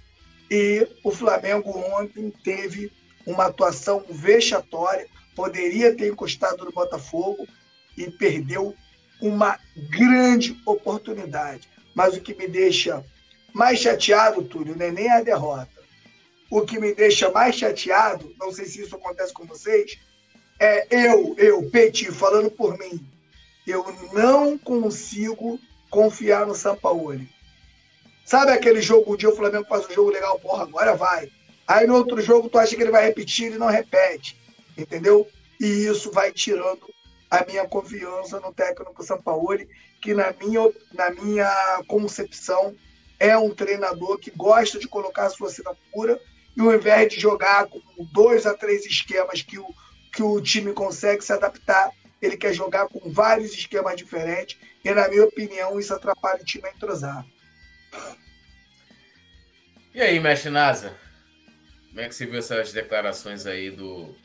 E 0.50 0.88
o 1.04 1.12
Flamengo 1.12 1.70
ontem 2.00 2.32
teve 2.44 2.92
uma 3.26 3.46
atuação 3.46 4.06
vexatória, 4.10 5.08
poderia 5.36 5.96
ter 5.96 6.12
encostado 6.12 6.64
no 6.64 6.72
Botafogo 6.72 7.48
e 7.98 8.10
perdeu 8.10 8.76
uma 9.22 9.60
grande 9.90 10.60
oportunidade. 10.66 11.68
Mas 11.94 12.16
o 12.16 12.22
que 12.22 12.34
me 12.34 12.48
deixa 12.48 13.04
mais 13.54 13.80
chateado, 13.80 14.44
Túlio, 14.44 14.76
não 14.76 14.86
é 14.86 14.92
nem 14.92 15.10
a 15.10 15.22
derrota. 15.22 15.72
O 16.50 16.62
que 16.62 16.80
me 16.80 16.94
deixa 16.94 17.32
mais 17.32 17.56
chateado, 17.56 18.34
não 18.40 18.52
sei 18.52 18.66
se 18.66 18.82
isso 18.82 18.96
acontece 18.96 19.34
com 19.34 19.46
vocês, 19.46 19.98
é 20.60 20.88
eu, 20.90 21.36
eu, 21.38 21.70
Petit, 21.70 22.12
falando 22.12 22.50
por 22.50 22.78
mim. 22.78 23.06
Eu 23.66 23.86
não 24.14 24.58
consigo 24.58 25.60
confiar 25.90 26.46
no 26.46 26.56
Sampaoli. 26.56 27.28
Sabe 28.24 28.52
aquele 28.52 28.82
jogo, 28.82 29.14
um 29.14 29.18
dia 29.18 29.30
o 29.30 29.36
Flamengo 29.36 29.68
faz 29.68 29.86
um 29.88 29.94
jogo 29.94 30.10
legal, 30.10 30.40
porra, 30.40 30.64
agora 30.64 30.96
vai. 30.96 31.32
Aí 31.68 31.86
no 31.86 31.96
outro 31.96 32.22
jogo 32.22 32.50
tu 32.50 32.58
acha 32.58 32.76
que 32.76 32.82
ele 32.82 32.92
vai 32.92 33.06
repetir 33.06 33.52
e 33.52 33.58
não 33.58 33.68
repete. 33.68 34.38
Entendeu? 34.78 35.28
E 35.60 35.66
isso 35.66 36.12
vai 36.12 36.32
tirando 36.32 36.94
a 37.30 37.46
minha 37.46 37.68
confiança 37.68 38.40
no 38.40 38.54
técnico 38.54 39.04
Sampaoli, 39.04 39.68
que 40.02 40.14
na 40.14 40.34
minha, 40.40 40.72
na 40.94 41.10
minha 41.12 41.84
concepção 41.88 42.76
é 43.20 43.38
um 43.38 43.50
treinador 43.50 44.18
que 44.18 44.32
gosta 44.32 44.78
de 44.78 44.88
colocar 44.88 45.26
a 45.26 45.30
sua 45.30 45.48
assinatura 45.48 46.20
e 46.56 46.62
ao 46.62 46.74
invés 46.74 47.12
de 47.12 47.20
jogar 47.20 47.66
com 47.68 47.82
dois 48.14 48.46
a 48.46 48.54
três 48.54 48.86
esquemas 48.86 49.42
que 49.42 49.58
o, 49.58 49.68
que 50.16 50.24
o 50.24 50.40
time 50.42 50.72
consegue 50.74 51.22
se 51.22 51.34
adaptar, 51.34 51.92
ele 52.22 52.38
quer 52.38 52.54
jogar 52.54 52.88
com 52.88 53.12
vários 53.12 53.54
esquemas 53.54 53.98
diferentes 53.98 54.58
e, 54.84 54.92
na 54.94 55.10
minha 55.10 55.26
opinião, 55.26 55.78
isso 55.78 55.94
atrapalha 55.94 56.42
o 56.42 56.46
time 56.46 56.68
a 56.68 56.72
entrosar. 56.72 57.26
E 59.94 60.02
aí, 60.02 60.20
mestre 60.20 60.50
Nasa? 60.50 60.96
Como 61.90 62.00
é 62.00 62.08
que 62.08 62.16
você 62.16 62.26
viu 62.26 62.40
essas 62.40 62.72
declarações 62.72 63.46
aí 63.46 63.70
do, 63.70 64.16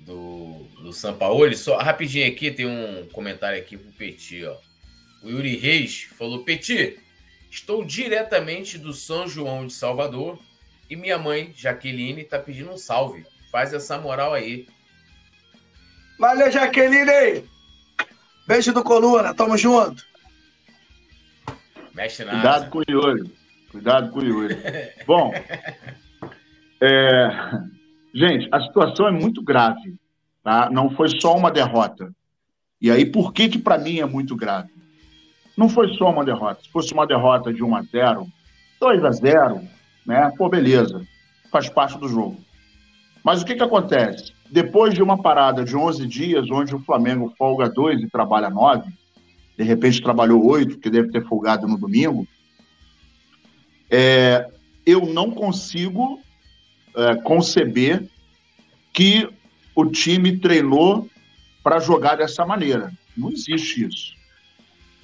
do, 0.00 0.64
do 0.82 0.92
Sampaoli? 0.92 1.56
Só 1.56 1.76
rapidinho 1.76 2.26
aqui, 2.26 2.50
tem 2.50 2.66
um 2.66 3.06
comentário 3.12 3.58
aqui 3.58 3.76
pro 3.76 3.92
Petit, 3.92 4.44
ó. 4.44 4.58
O 5.22 5.28
Yuri 5.28 5.56
Reis 5.56 6.02
falou: 6.16 6.44
Petit, 6.44 6.98
estou 7.50 7.84
diretamente 7.84 8.78
do 8.78 8.92
São 8.92 9.26
João 9.26 9.66
de 9.66 9.72
Salvador 9.72 10.38
e 10.88 10.96
minha 10.96 11.18
mãe, 11.18 11.52
Jaqueline, 11.56 12.24
tá 12.24 12.38
pedindo 12.38 12.70
um 12.70 12.76
salve. 12.76 13.26
Faz 13.50 13.72
essa 13.72 13.98
moral 13.98 14.34
aí. 14.34 14.66
Valeu, 16.18 16.50
Jaqueline! 16.50 17.44
Beijo 18.46 18.72
do 18.72 18.82
Coluna, 18.82 19.34
tamo 19.34 19.56
junto. 19.56 20.04
Mexe 21.94 22.24
nada. 22.24 22.36
Cuidado 22.36 22.70
com 22.70 22.78
o 22.78 22.84
Yuri. 22.88 23.34
Cuidado 23.70 24.10
com 24.10 24.20
o 24.20 24.24
Yuri. 24.24 24.56
Bom, 25.06 25.32
é... 26.80 27.28
gente, 28.14 28.48
a 28.52 28.60
situação 28.60 29.08
é 29.08 29.10
muito 29.10 29.42
grave. 29.42 29.96
Tá? 30.44 30.70
Não 30.70 30.90
foi 30.90 31.08
só 31.20 31.36
uma 31.36 31.50
derrota. 31.50 32.14
E 32.80 32.90
aí, 32.90 33.04
por 33.04 33.32
que 33.32 33.48
que 33.48 33.58
para 33.58 33.78
mim 33.78 33.98
é 33.98 34.06
muito 34.06 34.36
grave? 34.36 34.70
Não 35.56 35.68
foi 35.68 35.88
só 35.94 36.10
uma 36.10 36.24
derrota. 36.24 36.62
Se 36.62 36.70
fosse 36.70 36.92
uma 36.92 37.06
derrota 37.06 37.52
de 37.52 37.64
1 37.64 37.74
a 37.74 37.82
0, 37.82 38.26
2 38.78 39.04
a 39.04 39.10
0, 39.10 39.60
né? 40.06 40.32
Pô, 40.36 40.48
beleza. 40.48 41.04
Faz 41.50 41.68
parte 41.68 41.98
do 41.98 42.08
jogo. 42.08 42.38
Mas 43.24 43.42
o 43.42 43.44
que 43.44 43.56
que 43.56 43.62
acontece? 43.62 44.35
Depois 44.50 44.94
de 44.94 45.02
uma 45.02 45.20
parada 45.20 45.64
de 45.64 45.76
11 45.76 46.06
dias, 46.06 46.50
onde 46.50 46.74
o 46.74 46.80
Flamengo 46.80 47.32
folga 47.36 47.68
2 47.68 48.02
e 48.02 48.10
trabalha 48.10 48.48
9, 48.50 48.90
de 49.56 49.64
repente 49.64 50.02
trabalhou 50.02 50.46
8, 50.46 50.78
que 50.78 50.90
deve 50.90 51.10
ter 51.10 51.26
folgado 51.26 51.66
no 51.66 51.78
domingo, 51.78 52.26
é, 53.90 54.48
eu 54.84 55.06
não 55.06 55.30
consigo 55.30 56.20
é, 56.94 57.16
conceber 57.16 58.08
que 58.92 59.28
o 59.74 59.84
time 59.86 60.38
treinou 60.38 61.08
para 61.62 61.78
jogar 61.78 62.16
dessa 62.16 62.44
maneira. 62.46 62.92
Não 63.16 63.30
existe 63.30 63.86
isso. 63.86 64.14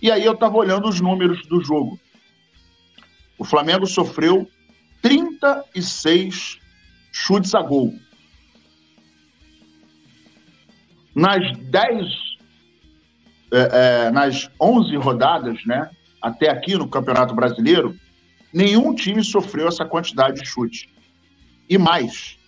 E 0.01 0.11
aí 0.11 0.25
eu 0.25 0.33
estava 0.33 0.57
olhando 0.57 0.89
os 0.89 1.01
números 1.01 1.47
do 1.47 1.63
jogo. 1.63 1.99
O 3.39 3.45
Flamengo 3.45 3.87
sofreu 3.87 4.49
36 5.01 6.59
chutes 7.13 7.55
a 7.55 7.63
gol. 7.63 7.95
Nas 11.15 11.57
10, 11.59 12.07
é, 13.53 14.07
é, 14.07 14.11
nas 14.11 14.51
11 14.61 14.97
rodadas, 14.97 15.65
né, 15.67 15.91
até 16.21 16.49
aqui 16.49 16.75
no 16.75 16.89
Campeonato 16.89 17.35
Brasileiro, 17.35 17.97
nenhum 18.53 18.95
time 18.95 19.23
sofreu 19.23 19.69
essa 19.69 19.85
quantidade 19.85 20.41
de 20.41 20.49
chute. 20.49 20.89
E 21.69 21.77
mais, 21.77 22.39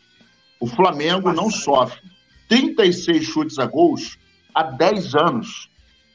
o 0.61 0.67
Flamengo 0.67 1.33
não 1.33 1.51
sofre 1.51 2.01
36 2.49 3.25
chutes 3.25 3.59
a 3.59 3.67
gols 3.67 4.19
há 4.55 4.63
10 4.63 5.15
anos. 5.15 5.69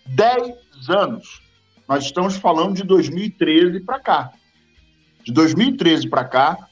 10 0.08 0.56
anos. 0.90 1.42
Nós 1.88 2.06
estamos 2.06 2.38
falando 2.38 2.76
de 2.76 2.84
2013 2.84 3.82
para 3.82 4.00
cá. 4.00 4.32
De 5.24 5.32
2013 5.34 6.08
para 6.08 6.24
cá, 6.24 6.70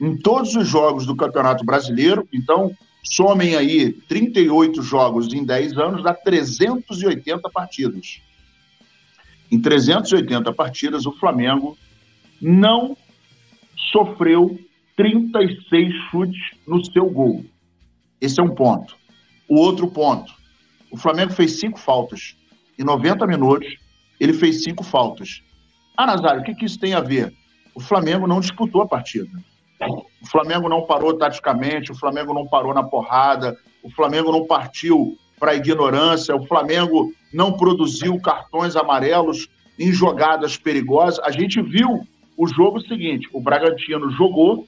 em 0.00 0.16
todos 0.16 0.54
os 0.54 0.68
jogos 0.68 1.06
do 1.06 1.16
Campeonato 1.16 1.64
Brasileiro, 1.64 2.28
então 2.32 2.70
somem 3.10 3.54
aí 3.54 3.92
38 3.92 4.82
jogos 4.82 5.32
em 5.32 5.44
10 5.44 5.78
anos, 5.78 6.02
dá 6.02 6.12
380 6.12 7.48
partidas. 7.50 8.20
Em 9.50 9.60
380 9.60 10.52
partidas, 10.52 11.06
o 11.06 11.12
Flamengo 11.12 11.78
não 12.40 12.96
sofreu 13.92 14.58
36 14.96 15.94
chutes 16.10 16.40
no 16.66 16.84
seu 16.84 17.08
gol. 17.08 17.44
Esse 18.20 18.40
é 18.40 18.42
um 18.42 18.54
ponto. 18.54 18.96
O 19.48 19.58
outro 19.60 19.88
ponto: 19.88 20.32
o 20.90 20.96
Flamengo 20.96 21.32
fez 21.32 21.60
cinco 21.60 21.78
faltas 21.78 22.36
em 22.78 22.84
90 22.84 23.26
minutos, 23.26 23.76
ele 24.18 24.32
fez 24.32 24.62
cinco 24.62 24.82
faltas. 24.82 25.42
Ah, 25.96 26.06
Nazário, 26.06 26.42
o 26.42 26.44
que, 26.44 26.54
que 26.54 26.64
isso 26.64 26.78
tem 26.78 26.92
a 26.94 27.00
ver? 27.00 27.32
O 27.74 27.80
Flamengo 27.80 28.26
não 28.26 28.40
disputou 28.40 28.82
a 28.82 28.88
partida. 28.88 29.30
O 29.80 30.26
Flamengo 30.26 30.68
não 30.68 30.86
parou 30.86 31.16
taticamente, 31.16 31.92
o 31.92 31.94
Flamengo 31.94 32.32
não 32.32 32.46
parou 32.46 32.72
na 32.72 32.82
porrada, 32.82 33.56
o 33.82 33.90
Flamengo 33.90 34.32
não 34.32 34.46
partiu 34.46 35.16
para 35.38 35.52
a 35.52 35.54
ignorância, 35.54 36.34
o 36.34 36.46
Flamengo 36.46 37.12
não 37.32 37.52
produziu 37.52 38.18
cartões 38.20 38.74
amarelos 38.74 39.48
em 39.78 39.92
jogadas 39.92 40.56
perigosas. 40.56 41.20
A 41.20 41.30
gente 41.30 41.60
viu 41.60 42.06
o 42.36 42.46
jogo 42.46 42.80
seguinte: 42.80 43.28
o 43.32 43.40
Bragantino 43.40 44.10
jogou 44.10 44.66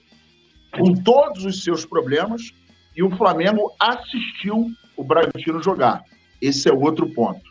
com 0.73 0.95
todos 0.95 1.45
os 1.45 1.65
seus 1.65 1.87
problemas 1.87 2.53
e 2.95 3.03
o 3.03 3.11
Flamengo 3.17 3.73
assistiu 3.81 4.67
o 4.97 5.05
Bragantino 5.05 5.63
jogar. 5.63 6.03
Esse 6.41 6.69
é 6.69 6.73
outro 6.73 7.09
ponto. 7.11 7.49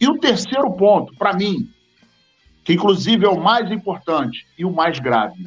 E 0.00 0.08
o 0.08 0.18
terceiro 0.18 0.70
ponto, 0.72 1.14
para 1.16 1.34
mim, 1.34 1.68
que 2.64 2.72
inclusive 2.72 3.26
é 3.26 3.28
o 3.28 3.40
mais 3.40 3.70
importante 3.70 4.46
e 4.56 4.64
o 4.64 4.72
mais 4.72 4.98
grave. 4.98 5.46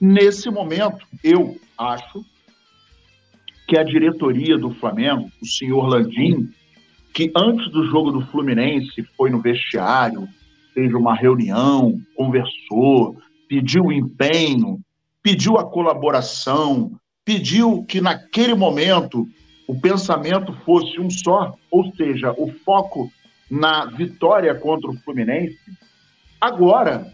Nesse 0.00 0.48
momento, 0.48 1.06
eu 1.22 1.60
acho 1.76 2.24
que 3.68 3.78
a 3.78 3.84
diretoria 3.84 4.56
do 4.56 4.70
Flamengo, 4.70 5.30
o 5.42 5.46
senhor 5.46 5.86
Landim, 5.86 6.50
que 7.12 7.30
antes 7.36 7.70
do 7.70 7.84
jogo 7.86 8.10
do 8.10 8.24
Fluminense 8.26 9.02
foi 9.16 9.28
no 9.28 9.42
vestiário, 9.42 10.26
fez 10.72 10.94
uma 10.94 11.14
reunião, 11.14 12.00
conversou, 12.16 13.18
pediu 13.46 13.92
empenho, 13.92 14.80
pediu 15.22 15.58
a 15.58 15.70
colaboração, 15.70 16.92
pediu 17.22 17.84
que 17.84 18.00
naquele 18.00 18.54
momento 18.54 19.28
o 19.68 19.78
pensamento 19.78 20.52
fosse 20.64 20.98
um 20.98 21.10
só, 21.10 21.54
ou 21.70 21.92
seja, 21.94 22.32
o 22.38 22.50
foco 22.64 23.12
na 23.50 23.84
vitória 23.84 24.54
contra 24.54 24.90
o 24.90 24.96
Fluminense, 24.96 25.58
agora 26.40 27.12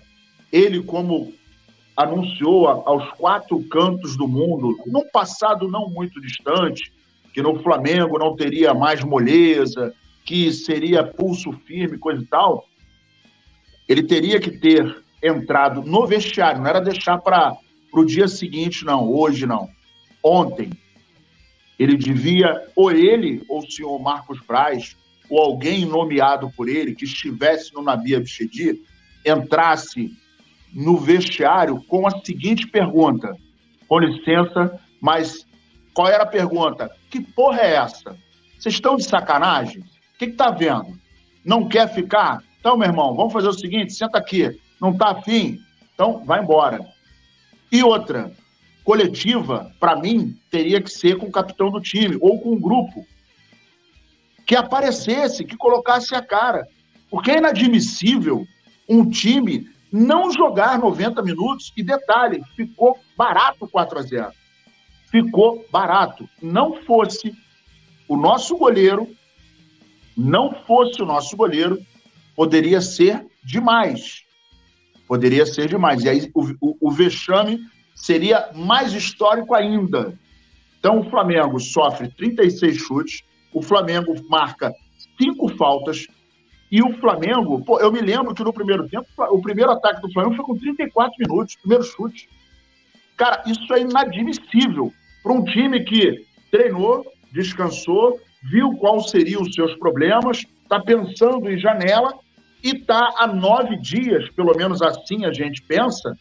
ele, 0.52 0.82
como 0.82 1.32
anunciou 1.96 2.68
aos 2.68 3.10
quatro 3.12 3.62
cantos 3.64 4.16
do 4.16 4.28
mundo, 4.28 4.76
num 4.86 5.08
passado 5.10 5.66
não 5.68 5.88
muito 5.88 6.20
distante, 6.20 6.92
que 7.32 7.40
no 7.40 7.62
Flamengo 7.62 8.18
não 8.18 8.36
teria 8.36 8.74
mais 8.74 9.02
moleza, 9.02 9.94
que 10.24 10.52
seria 10.52 11.04
pulso 11.04 11.52
firme, 11.52 11.96
coisa 11.96 12.22
e 12.22 12.26
tal, 12.26 12.66
ele 13.88 14.02
teria 14.02 14.40
que 14.40 14.50
ter 14.50 15.02
entrado 15.22 15.82
no 15.82 16.06
vestiário, 16.06 16.60
não 16.60 16.68
era 16.68 16.80
deixar 16.80 17.18
para 17.18 17.56
o 17.92 18.04
dia 18.04 18.28
seguinte, 18.28 18.84
não, 18.84 19.08
hoje 19.08 19.46
não, 19.46 19.68
ontem. 20.22 20.70
Ele 21.78 21.96
devia, 21.96 22.68
ou 22.74 22.90
ele, 22.90 23.44
ou 23.48 23.60
o 23.60 23.70
senhor 23.70 23.98
Marcos 23.98 24.40
Braz, 24.46 24.96
ou 25.28 25.38
alguém 25.38 25.84
nomeado 25.84 26.50
por 26.56 26.68
ele 26.68 26.94
que 26.94 27.04
estivesse 27.04 27.72
no 27.74 27.82
Nabi 27.82 28.14
Abichedi 28.14 28.82
entrasse 29.24 30.16
no 30.76 30.98
vestiário 30.98 31.82
com 31.88 32.06
a 32.06 32.22
seguinte 32.22 32.66
pergunta: 32.66 33.34
com 33.88 33.98
licença, 33.98 34.78
mas 35.00 35.46
qual 35.94 36.08
era 36.08 36.24
a 36.24 36.26
pergunta? 36.26 36.90
Que 37.10 37.22
porra 37.22 37.62
é 37.62 37.76
essa? 37.76 38.14
Vocês 38.58 38.74
estão 38.74 38.96
de 38.96 39.04
sacanagem? 39.04 39.80
O 39.80 40.18
que 40.18 40.26
está 40.26 40.50
vendo? 40.50 40.98
Não 41.42 41.66
quer 41.66 41.88
ficar? 41.94 42.42
Então, 42.60 42.76
meu 42.76 42.88
irmão, 42.88 43.14
vamos 43.16 43.32
fazer 43.32 43.48
o 43.48 43.54
seguinte: 43.54 43.94
senta 43.94 44.18
aqui. 44.18 44.60
Não 44.78 44.90
está 44.90 45.12
afim? 45.12 45.58
Então, 45.94 46.22
vai 46.26 46.42
embora. 46.42 46.86
E 47.72 47.82
outra, 47.82 48.30
coletiva, 48.84 49.72
para 49.80 49.96
mim, 49.96 50.38
teria 50.50 50.82
que 50.82 50.90
ser 50.90 51.16
com 51.16 51.26
o 51.26 51.32
capitão 51.32 51.70
do 51.70 51.80
time 51.80 52.18
ou 52.20 52.38
com 52.38 52.52
o 52.52 52.60
grupo 52.60 53.06
que 54.44 54.54
aparecesse, 54.54 55.44
que 55.44 55.56
colocasse 55.56 56.14
a 56.14 56.20
cara. 56.20 56.68
Porque 57.10 57.30
é 57.30 57.38
inadmissível 57.38 58.46
um 58.88 59.08
time 59.08 59.68
não 59.92 60.30
jogar 60.32 60.78
90 60.78 61.22
minutos. 61.22 61.72
E 61.76 61.82
detalhe, 61.82 62.42
ficou 62.54 62.98
barato 63.16 63.68
4 63.68 63.98
a 63.98 64.02
0 64.02 64.32
Ficou 65.10 65.64
barato. 65.70 66.28
Não 66.42 66.82
fosse 66.82 67.34
o 68.08 68.16
nosso 68.16 68.56
goleiro, 68.56 69.08
não 70.16 70.52
fosse 70.66 71.02
o 71.02 71.06
nosso 71.06 71.36
goleiro, 71.36 71.78
poderia 72.34 72.80
ser 72.80 73.24
demais. 73.42 74.22
Poderia 75.06 75.46
ser 75.46 75.68
demais. 75.68 76.02
E 76.02 76.08
aí 76.08 76.30
o, 76.34 76.42
o, 76.60 76.88
o 76.88 76.90
vexame 76.90 77.60
seria 77.94 78.50
mais 78.54 78.92
histórico 78.92 79.54
ainda. 79.54 80.18
Então 80.78 81.00
o 81.00 81.10
Flamengo 81.10 81.58
sofre 81.58 82.08
36 82.08 82.76
chutes, 82.76 83.22
o 83.52 83.62
Flamengo 83.62 84.14
marca 84.28 84.72
cinco 85.18 85.48
faltas, 85.56 86.06
e 86.76 86.82
o 86.82 86.92
Flamengo, 87.00 87.64
pô, 87.64 87.80
eu 87.80 87.90
me 87.90 88.02
lembro 88.02 88.34
que 88.34 88.44
no 88.44 88.52
primeiro 88.52 88.86
tempo, 88.86 89.06
o 89.16 89.40
primeiro 89.40 89.70
ataque 89.70 90.02
do 90.02 90.12
Flamengo 90.12 90.36
foi 90.36 90.44
com 90.44 90.58
34 90.58 91.14
minutos, 91.18 91.56
primeiro 91.56 91.82
chute. 91.82 92.28
Cara, 93.16 93.42
isso 93.46 93.72
é 93.72 93.80
inadmissível 93.80 94.92
para 95.22 95.32
um 95.32 95.42
time 95.42 95.82
que 95.84 96.26
treinou, 96.50 97.02
descansou, 97.32 98.20
viu 98.42 98.76
quais 98.76 99.08
seriam 99.08 99.40
os 99.40 99.54
seus 99.54 99.74
problemas, 99.76 100.44
está 100.64 100.78
pensando 100.78 101.50
em 101.50 101.56
janela 101.58 102.12
e 102.62 102.72
está 102.72 103.10
há 103.16 103.26
nove 103.26 103.78
dias, 103.78 104.28
pelo 104.32 104.54
menos 104.54 104.82
assim 104.82 105.24
a 105.24 105.32
gente 105.32 105.62
pensa, 105.62 106.14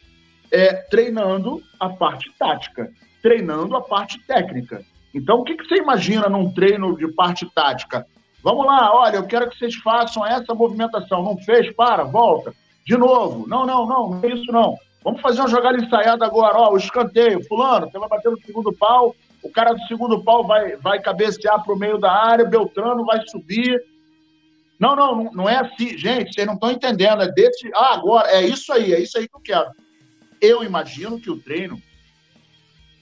é, 0.50 0.71
treinando 0.89 1.62
a 1.81 1.89
parte 1.89 2.31
tática, 2.39 2.89
treinando 3.21 3.75
a 3.75 3.81
parte 3.81 4.25
técnica. 4.25 4.85
Então, 5.13 5.39
o 5.39 5.43
que, 5.43 5.57
que 5.57 5.67
você 5.67 5.75
imagina 5.75 6.29
num 6.29 6.50
treino 6.53 6.95
de 6.95 7.09
parte 7.09 7.45
tática? 7.53 8.07
Vamos 8.45 8.63
lá, 8.67 8.95
olha, 8.95 9.15
eu 9.15 9.25
quero 9.25 9.49
que 9.49 9.57
vocês 9.57 9.73
façam 9.77 10.23
essa 10.23 10.53
movimentação. 10.53 11.23
Não 11.23 11.35
fez? 11.35 11.75
Para, 11.75 12.03
volta. 12.03 12.53
De 12.85 12.95
novo. 12.95 13.47
Não, 13.47 13.65
não, 13.65 13.87
não, 13.87 14.09
não 14.11 14.19
é 14.21 14.27
isso 14.27 14.51
não. 14.51 14.77
Vamos 15.03 15.19
fazer 15.19 15.39
uma 15.39 15.49
jogada 15.49 15.83
ensaiada 15.83 16.23
agora. 16.23 16.55
Ó, 16.55 16.73
o 16.73 16.77
escanteio. 16.77 17.43
Fulano, 17.47 17.89
você 17.89 17.97
vai 17.97 18.07
bater 18.07 18.29
no 18.29 18.39
segundo 18.39 18.71
pau, 18.71 19.15
o 19.41 19.49
cara 19.49 19.73
do 19.73 19.81
segundo 19.87 20.23
pau 20.23 20.45
vai, 20.45 20.75
vai 20.75 21.01
cabecear 21.01 21.63
para 21.63 21.73
o 21.73 21.77
meio 21.77 21.97
da 21.97 22.11
área, 22.11 22.45
Beltrano 22.45 23.03
vai 23.03 23.19
subir. 23.27 23.83
Não, 24.79 24.95
não, 24.95 25.23
não 25.33 25.49
é 25.49 25.57
assim. 25.57 25.97
Gente, 25.97 26.31
vocês 26.31 26.45
não 26.45 26.53
estão 26.53 26.69
entendendo. 26.69 27.23
É 27.23 27.31
desse. 27.31 27.67
Ah, 27.73 27.95
agora, 27.95 28.29
é 28.29 28.45
isso 28.45 28.71
aí, 28.71 28.93
é 28.93 28.99
isso 28.99 29.17
aí 29.17 29.27
que 29.27 29.35
eu 29.35 29.41
quero. 29.41 29.71
Eu 30.39 30.63
imagino 30.63 31.19
que 31.19 31.31
o 31.31 31.39
treino 31.39 31.81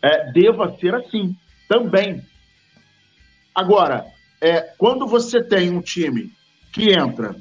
é, 0.01 0.31
deva 0.31 0.73
ser 0.79 0.95
assim 0.95 1.35
também. 1.67 2.25
Agora, 3.53 4.12
é, 4.43 4.73
quando 4.77 5.07
você 5.07 5.41
tem 5.41 5.69
um 5.69 5.79
time 5.79 6.33
que 6.73 6.91
entra 6.91 7.33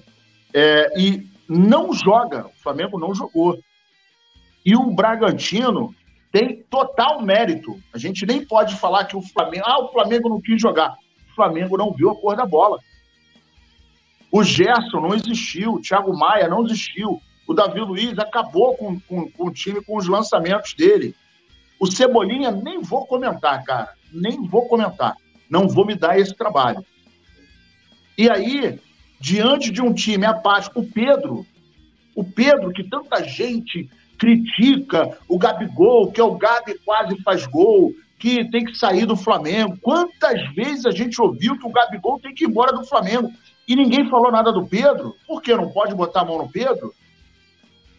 é, 0.54 0.88
e 0.96 1.26
não 1.48 1.92
joga, 1.92 2.46
o 2.46 2.62
Flamengo 2.62 2.96
não 2.96 3.12
jogou, 3.12 3.58
e 4.64 4.76
o 4.76 4.88
Bragantino 4.94 5.92
tem 6.30 6.62
total 6.70 7.20
mérito. 7.20 7.76
A 7.92 7.98
gente 7.98 8.24
nem 8.24 8.46
pode 8.46 8.76
falar 8.76 9.06
que 9.06 9.16
o 9.16 9.20
Flamengo. 9.20 9.64
Ah, 9.66 9.82
o 9.82 9.88
Flamengo 9.88 10.28
não 10.28 10.40
quis 10.40 10.62
jogar. 10.62 10.96
O 11.32 11.34
Flamengo 11.34 11.76
não 11.76 11.92
viu 11.92 12.08
a 12.08 12.14
cor 12.14 12.36
da 12.36 12.46
bola. 12.46 12.78
O 14.30 14.44
Gerson 14.44 15.00
não 15.00 15.12
existiu, 15.12 15.74
o 15.74 15.80
Thiago 15.80 16.16
Maia 16.16 16.48
não 16.48 16.64
existiu. 16.64 17.20
O 17.48 17.52
Davi 17.52 17.80
Luiz 17.80 18.16
acabou 18.16 18.76
com, 18.76 19.00
com, 19.00 19.28
com 19.28 19.46
o 19.48 19.52
time, 19.52 19.82
com 19.82 19.96
os 19.96 20.06
lançamentos 20.06 20.72
dele. 20.74 21.16
O 21.80 21.86
Cebolinha, 21.86 22.52
nem 22.52 22.80
vou 22.80 23.04
comentar, 23.06 23.64
cara. 23.64 23.92
Nem 24.12 24.46
vou 24.46 24.68
comentar. 24.68 25.16
Não 25.50 25.68
vou 25.68 25.84
me 25.84 25.96
dar 25.96 26.16
esse 26.16 26.34
trabalho. 26.34 26.86
E 28.16 28.30
aí, 28.30 28.78
diante 29.20 29.70
de 29.70 29.80
um 29.80 29.92
time 29.92 30.26
apático, 30.26 30.80
o 30.80 30.86
Pedro, 30.86 31.46
o 32.14 32.24
Pedro, 32.24 32.72
que 32.72 32.84
tanta 32.84 33.22
gente 33.24 33.88
critica 34.18 35.18
o 35.28 35.38
Gabigol, 35.38 36.12
que 36.12 36.20
é 36.20 36.24
o 36.24 36.36
Gabi 36.36 36.74
quase 36.84 37.20
faz 37.22 37.46
gol, 37.46 37.92
que 38.18 38.48
tem 38.50 38.64
que 38.64 38.76
sair 38.76 39.04
do 39.04 39.16
Flamengo. 39.16 39.76
Quantas 39.82 40.54
vezes 40.54 40.86
a 40.86 40.92
gente 40.92 41.20
ouviu 41.20 41.58
que 41.58 41.66
o 41.66 41.72
Gabigol 41.72 42.20
tem 42.20 42.32
que 42.32 42.44
ir 42.44 42.48
embora 42.48 42.72
do 42.72 42.84
Flamengo 42.84 43.32
e 43.66 43.74
ninguém 43.74 44.08
falou 44.08 44.30
nada 44.30 44.52
do 44.52 44.64
Pedro? 44.66 45.16
Por 45.26 45.42
que 45.42 45.54
não 45.56 45.70
pode 45.70 45.94
botar 45.94 46.20
a 46.20 46.24
mão 46.24 46.38
no 46.38 46.48
Pedro? 46.48 46.94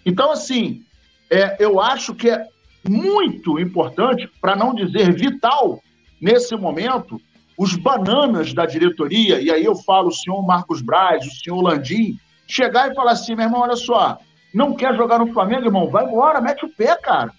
Então, 0.05 0.31
assim, 0.31 0.83
é, 1.29 1.57
eu 1.59 1.79
acho 1.81 2.15
que 2.15 2.29
é 2.29 2.47
muito 2.87 3.59
importante, 3.59 4.29
para 4.39 4.55
não 4.55 4.73
dizer 4.73 5.13
vital, 5.13 5.81
nesse 6.21 6.55
momento, 6.55 7.19
os 7.57 7.75
bananas 7.75 8.53
da 8.53 8.65
diretoria, 8.65 9.39
e 9.39 9.51
aí 9.51 9.63
eu 9.63 9.75
falo 9.75 10.07
o 10.07 10.13
senhor 10.13 10.41
Marcos 10.45 10.81
Braz, 10.81 11.25
o 11.25 11.31
senhor 11.31 11.61
Landim, 11.61 12.17
chegar 12.47 12.91
e 12.91 12.95
falar 12.95 13.11
assim, 13.11 13.35
meu 13.35 13.45
irmão, 13.45 13.61
olha 13.61 13.75
só, 13.75 14.17
não 14.53 14.73
quer 14.73 14.95
jogar 14.95 15.19
no 15.19 15.33
Flamengo, 15.33 15.65
irmão? 15.65 15.89
Vai 15.89 16.05
embora, 16.05 16.41
mete 16.41 16.65
o 16.65 16.69
pé, 16.69 16.95
cara. 16.95 17.33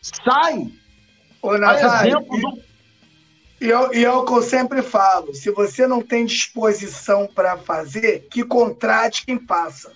Sai. 0.00 0.70
Ô, 1.42 1.54
exemplo 1.54 2.40
do... 2.40 2.58
e, 3.60 3.68
eu, 3.68 3.92
e 3.92 4.04
é 4.04 4.10
o 4.10 4.24
que 4.24 4.32
eu 4.32 4.42
sempre 4.42 4.82
falo: 4.82 5.34
se 5.34 5.50
você 5.50 5.86
não 5.86 6.00
tem 6.00 6.24
disposição 6.24 7.28
para 7.32 7.56
fazer, 7.58 8.26
que 8.30 8.42
contrate 8.44 9.26
quem 9.26 9.38
passa. 9.38 9.92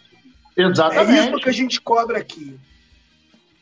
Exatamente. 0.56 1.18
É 1.18 1.24
isso 1.26 1.38
que 1.38 1.48
a 1.48 1.52
gente 1.52 1.80
cobra 1.80 2.18
aqui. 2.18 2.58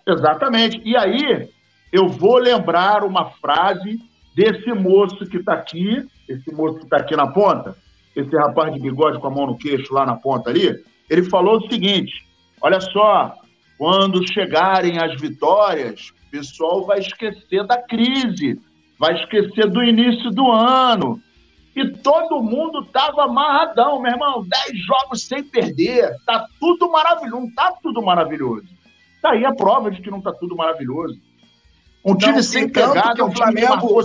Exatamente. 0.06 0.80
E 0.84 0.96
aí, 0.96 1.48
eu 1.92 2.08
vou 2.08 2.38
lembrar 2.38 3.04
uma 3.04 3.30
frase 3.30 4.00
desse 4.40 4.72
moço 4.72 5.26
que 5.26 5.36
está 5.36 5.52
aqui, 5.52 6.02
esse 6.26 6.50
moço 6.54 6.78
que 6.78 6.84
está 6.84 6.96
aqui 6.96 7.14
na 7.14 7.26
ponta, 7.26 7.76
esse 8.16 8.34
rapaz 8.34 8.72
de 8.72 8.80
bigode 8.80 9.20
com 9.20 9.26
a 9.26 9.30
mão 9.30 9.46
no 9.46 9.58
queixo 9.58 9.92
lá 9.92 10.06
na 10.06 10.16
ponta 10.16 10.48
ali, 10.48 10.82
ele 11.10 11.24
falou 11.24 11.58
o 11.58 11.68
seguinte: 11.68 12.26
Olha 12.62 12.80
só, 12.80 13.34
quando 13.76 14.26
chegarem 14.32 14.98
as 14.98 15.20
vitórias, 15.20 16.08
o 16.26 16.30
pessoal 16.30 16.86
vai 16.86 17.00
esquecer 17.00 17.66
da 17.66 17.82
crise, 17.82 18.58
vai 18.98 19.14
esquecer 19.20 19.68
do 19.68 19.82
início 19.82 20.30
do 20.30 20.50
ano. 20.50 21.20
E 21.76 21.86
todo 21.98 22.42
mundo 22.42 22.84
tava 22.86 23.24
amarradão, 23.24 24.00
meu 24.00 24.10
irmão. 24.10 24.44
Dez 24.48 24.84
jogos 24.84 25.26
sem 25.26 25.44
perder. 25.44 26.16
Tá 26.26 26.46
tudo 26.58 26.90
maravilhoso. 26.90 27.42
Não 27.42 27.54
tá 27.54 27.72
tudo 27.82 28.02
maravilhoso. 28.02 28.66
Tá 29.22 29.32
aí 29.32 29.44
a 29.44 29.54
prova 29.54 29.90
de 29.90 30.00
que 30.00 30.10
não 30.10 30.20
tá 30.20 30.32
tudo 30.32 30.56
maravilhoso. 30.56 31.20
Um 32.04 32.16
time 32.16 32.42
sem 32.42 32.68
pegada, 32.68 33.24
um 33.24 33.32
Flamengo... 33.32 33.34
time 33.34 33.60
que 33.60 33.68
marcou 33.68 34.02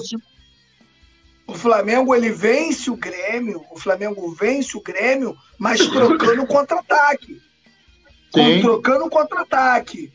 o 1.48 1.54
Flamengo 1.54 2.16
ele 2.16 2.32
vence 2.32 2.90
o 2.90 2.96
Grêmio, 2.96 3.64
o 3.70 3.80
Flamengo 3.80 4.34
vence 4.34 4.76
o 4.76 4.82
Grêmio, 4.82 5.38
mas 5.60 5.80
trocando 5.88 6.46
contra-ataque. 6.48 7.40
Sim. 8.34 8.62
trocando 8.62 9.10
contra-ataque. 9.10 10.12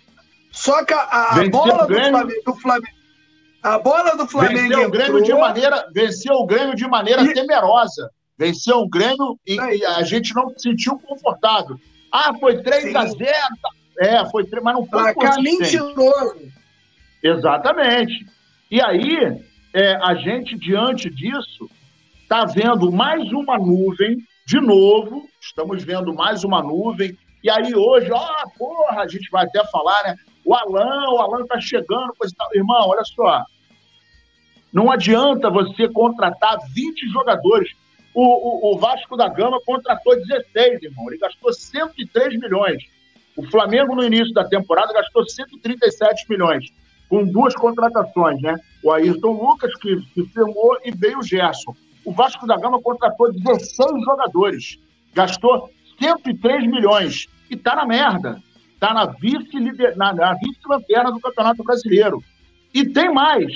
Só 0.50 0.84
que 0.84 0.92
a, 0.92 1.02
a 1.02 1.48
bola 1.48 1.86
do 1.86 1.94
Flamengo, 1.94 2.42
do 2.44 2.54
Flamengo, 2.56 2.96
a 3.62 3.78
bola 3.78 4.16
do 4.16 4.26
Flamengo 4.26 4.68
venceu 4.68 4.86
o 4.86 4.90
Grêmio 4.90 5.22
de 5.22 5.34
maneira, 5.34 5.88
venceu 5.92 6.34
o 6.34 6.46
Grêmio 6.46 6.74
de 6.74 6.88
maneira 6.88 7.22
e... 7.22 7.32
temerosa. 7.32 8.10
Venceu 8.36 8.78
o 8.78 8.88
Grêmio 8.88 9.38
e, 9.46 9.54
e, 9.54 9.84
a 9.84 10.02
gente 10.02 10.34
não 10.34 10.48
se 10.50 10.62
sentiu 10.62 10.98
confortável. 10.98 11.76
Ah, 12.10 12.32
foi 12.40 12.62
3 12.62 12.84
Sim. 12.84 12.96
a 12.96 13.06
0. 13.06 13.18
Tá. 13.18 13.70
É, 13.98 14.30
foi 14.30 14.46
3, 14.46 14.64
mas 14.64 14.74
não 14.74 14.86
foi 14.86 15.12
Placar 15.12 15.40
mentiroso. 15.42 16.50
Exatamente. 17.22 18.26
E 18.70 18.80
aí, 18.80 19.42
é, 19.74 19.94
a 19.96 20.14
gente, 20.14 20.56
diante 20.58 21.10
disso, 21.10 21.68
está 22.22 22.44
vendo 22.44 22.90
mais 22.90 23.30
uma 23.32 23.58
nuvem, 23.58 24.18
de 24.46 24.60
novo, 24.60 25.28
estamos 25.40 25.82
vendo 25.84 26.14
mais 26.14 26.44
uma 26.44 26.62
nuvem 26.62 27.16
e 27.42 27.50
aí 27.50 27.74
hoje, 27.74 28.10
ó, 28.12 28.26
porra, 28.58 29.02
a 29.02 29.08
gente 29.08 29.30
vai 29.30 29.46
até 29.46 29.64
falar, 29.68 30.02
né? 30.04 30.16
O 30.44 30.54
Alan, 30.54 31.10
o 31.10 31.18
Alan 31.18 31.46
tá 31.46 31.58
chegando, 31.60 32.12
tal. 32.36 32.48
Irmão, 32.54 32.88
olha 32.88 33.04
só. 33.04 33.44
Não 34.72 34.90
adianta 34.90 35.50
você 35.50 35.88
contratar 35.88 36.58
20 36.74 37.08
jogadores. 37.08 37.70
O, 38.12 38.22
o, 38.22 38.74
o, 38.74 38.78
Vasco 38.78 39.16
da 39.16 39.28
Gama 39.28 39.60
contratou 39.64 40.16
16, 40.16 40.82
irmão. 40.82 41.08
Ele 41.08 41.18
gastou 41.18 41.52
103 41.52 42.38
milhões. 42.38 42.82
O 43.36 43.46
Flamengo, 43.50 43.94
no 43.94 44.04
início 44.04 44.34
da 44.34 44.44
temporada, 44.44 44.92
gastou 44.92 45.26
137 45.26 46.26
milhões, 46.28 46.66
com 47.10 47.26
duas 47.26 47.54
contratações, 47.54 48.40
né? 48.40 48.56
O 48.82 48.92
Ayrton 48.92 49.32
Lucas, 49.32 49.74
que 49.74 50.00
se 50.14 50.24
firmou, 50.28 50.78
e 50.84 50.92
veio 50.92 51.18
o 51.18 51.22
Gerson. 51.22 51.74
O 52.04 52.12
Vasco 52.12 52.46
da 52.46 52.56
Gama 52.56 52.80
contratou 52.80 53.32
16 53.32 54.04
jogadores, 54.04 54.78
gastou 55.12 55.68
103 56.00 56.66
milhões. 56.68 57.26
E 57.50 57.56
tá 57.56 57.74
na 57.74 57.84
merda. 57.84 58.40
Tá 58.78 58.94
na 58.94 59.06
vice-lanterna 59.06 59.96
na, 59.96 60.12
na 60.14 60.34
vice 60.34 60.60
do 61.12 61.20
Campeonato 61.20 61.64
Brasileiro. 61.64 62.22
E 62.72 62.88
tem 62.88 63.12
mais. 63.12 63.52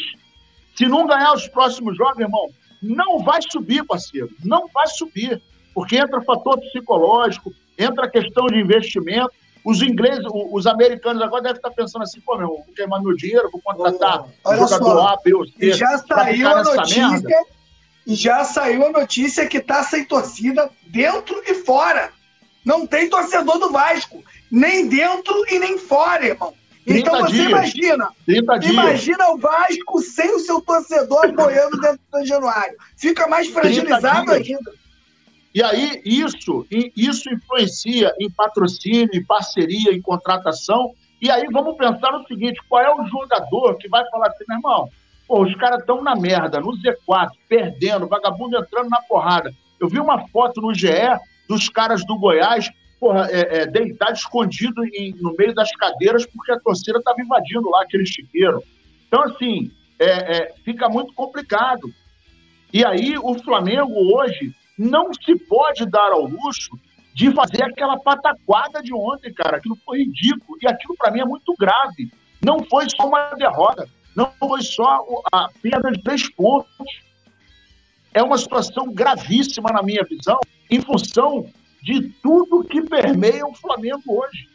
Se 0.75 0.87
não 0.87 1.07
ganhar 1.07 1.33
os 1.33 1.47
próximos 1.47 1.97
jogos, 1.97 2.19
irmão, 2.19 2.51
não 2.83 3.21
vai 3.21 3.41
subir, 3.41 3.85
parceiro. 3.85 4.29
Não 4.45 4.69
vai 4.75 4.89
subir. 4.89 5.41
porque 5.73 5.97
entra 5.97 6.21
fator 6.23 6.59
psicológico, 6.61 7.53
entra 7.79 8.07
a 8.07 8.11
questão 8.11 8.47
de 8.47 8.61
investimento. 8.61 9.33
Os 9.65 9.81
ingleses, 9.81 10.23
os 10.29 10.67
americanos 10.67 11.23
agora 11.23 11.45
devem 11.45 11.57
estar 11.57 11.71
pensando 11.71 12.03
assim, 12.03 12.21
pô, 12.21 12.37
meu, 12.37 12.49
vou 12.49 12.67
queimar 12.77 13.03
meu 13.03 13.17
dinheiro, 13.17 13.51
vou 13.51 13.63
contratar 13.63 14.27
oh, 14.45 14.57
jogador 14.57 14.85
só. 14.85 15.07
A, 15.09 15.17
B 15.25 15.35
ou 15.35 15.47
C. 15.47 15.53
E 15.59 15.73
já 15.73 15.97
saiu 15.97 16.49
a 16.49 16.63
notícia, 16.63 17.45
e 18.07 18.15
já 18.15 18.45
saiu 18.45 18.87
a 18.87 18.91
notícia 18.91 19.47
que 19.47 19.61
tá 19.61 19.83
sem 19.83 20.05
torcida 20.05 20.71
dentro 20.89 21.43
e 21.47 21.55
fora. 21.55 22.13
Não 22.63 22.87
tem 22.87 23.09
torcedor 23.09 23.59
do 23.59 23.71
Vasco, 23.71 24.23
nem 24.51 24.87
dentro 24.87 25.35
e 25.49 25.59
nem 25.59 25.79
fora, 25.79 26.27
irmão. 26.27 26.53
Então 26.87 27.21
você 27.21 27.33
dias. 27.33 27.49
imagina, 27.49 28.09
imagina 28.63 29.31
o 29.31 29.39
Vasco 29.39 30.03
sem 30.03 30.35
o 30.35 30.41
seu 30.41 30.61
torcedor 30.61 31.25
apoiando 31.25 31.81
dentro 31.81 32.01
do 32.13 32.27
Januário. 32.27 32.77
Fica 32.99 33.27
mais 33.27 33.49
fragilizado 33.49 34.31
ainda. 34.31 34.73
E 35.55 35.63
aí, 35.63 36.03
isso, 36.05 36.67
isso 36.97 37.33
influencia 37.33 38.13
em 38.19 38.29
patrocínio, 38.29 39.15
em 39.15 39.25
parceria, 39.25 39.93
em 39.93 40.03
contratação. 40.03 40.93
E 41.23 41.31
aí, 41.31 41.47
vamos 41.53 41.77
pensar 41.77 42.11
no 42.11 42.27
seguinte: 42.27 42.61
qual 42.69 42.83
é 42.83 42.93
o 42.93 43.07
jogador 43.07 43.77
que 43.79 43.89
vai 43.89 44.05
falar 44.11 44.27
assim, 44.27 44.45
meu 44.49 44.59
irmão? 44.59 44.91
Pô, 45.29 45.43
os 45.43 45.55
caras 45.55 45.81
estão 45.81 46.03
na 46.03 46.17
merda, 46.17 46.61
no 46.61 46.73
Z4, 46.73 47.31
perdendo, 47.49 48.09
vagabundo 48.09 48.59
entrando 48.59 48.91
na 48.91 49.01
porrada. 49.03 49.55
Eu 49.81 49.89
vi 49.89 50.01
uma 50.01 50.27
foto 50.29 50.61
no 50.61 50.75
GE 50.75 50.89
dos 51.49 51.69
caras 51.69 52.05
do 52.05 52.19
Goiás, 52.19 52.69
porra, 52.99 53.29
é, 53.31 53.59
é, 53.59 53.67
deitado 53.67 54.13
escondido 54.13 54.85
em, 54.85 55.15
no 55.21 55.35
meio 55.37 55.55
das 55.55 55.71
cadeiras 55.77 56.27
porque 56.27 56.53
a 56.53 56.59
torcida 56.59 56.99
estava 56.99 57.21
invadindo 57.23 57.71
lá 57.71 57.83
aquele 57.83 58.05
chiqueiro. 58.05 58.63
Então, 59.07 59.23
assim, 59.23 59.71
é, 60.01 60.37
é, 60.37 60.55
fica 60.65 60.89
muito 60.89 61.15
complicado. 61.15 61.93
E 62.73 62.85
aí, 62.85 63.17
o 63.17 63.39
Flamengo 63.39 63.95
hoje 64.17 64.53
não 64.79 65.13
se 65.15 65.37
pode 65.37 65.87
dar 65.87 66.13
ao 66.13 66.25
luxo 66.25 66.79
de 67.15 67.33
fazer 67.33 67.63
aquela 67.63 67.99
pataquada 67.99 68.83
de 68.83 68.93
ontem, 68.93 69.33
cara. 69.33 69.59
Aquilo 69.59 69.79
foi 69.85 69.99
ridículo. 69.99 70.59
E 70.61 70.67
aquilo, 70.67 70.97
para 70.97 71.13
mim, 71.13 71.21
é 71.21 71.25
muito 71.25 71.55
grave. 71.59 72.13
Não 72.43 72.65
foi 72.65 72.87
só 72.91 73.07
uma 73.07 73.31
derrota. 73.35 73.89
Não 74.17 74.31
foi 74.39 74.63
só 74.63 75.01
a 75.33 75.49
perda 75.63 75.93
de 75.93 76.03
três 76.03 76.29
pontos. 76.29 76.87
É 78.13 78.23
uma 78.23 78.37
situação 78.37 78.93
gravíssima, 78.93 79.71
na 79.73 79.83
minha 79.83 80.05
visão, 80.05 80.39
em 80.71 80.81
função 80.81 81.49
de 81.83 82.09
tudo 82.23 82.65
que 82.65 82.83
permeia 82.83 83.47
o 83.47 83.55
Flamengo 83.55 84.03
hoje. 84.07 84.49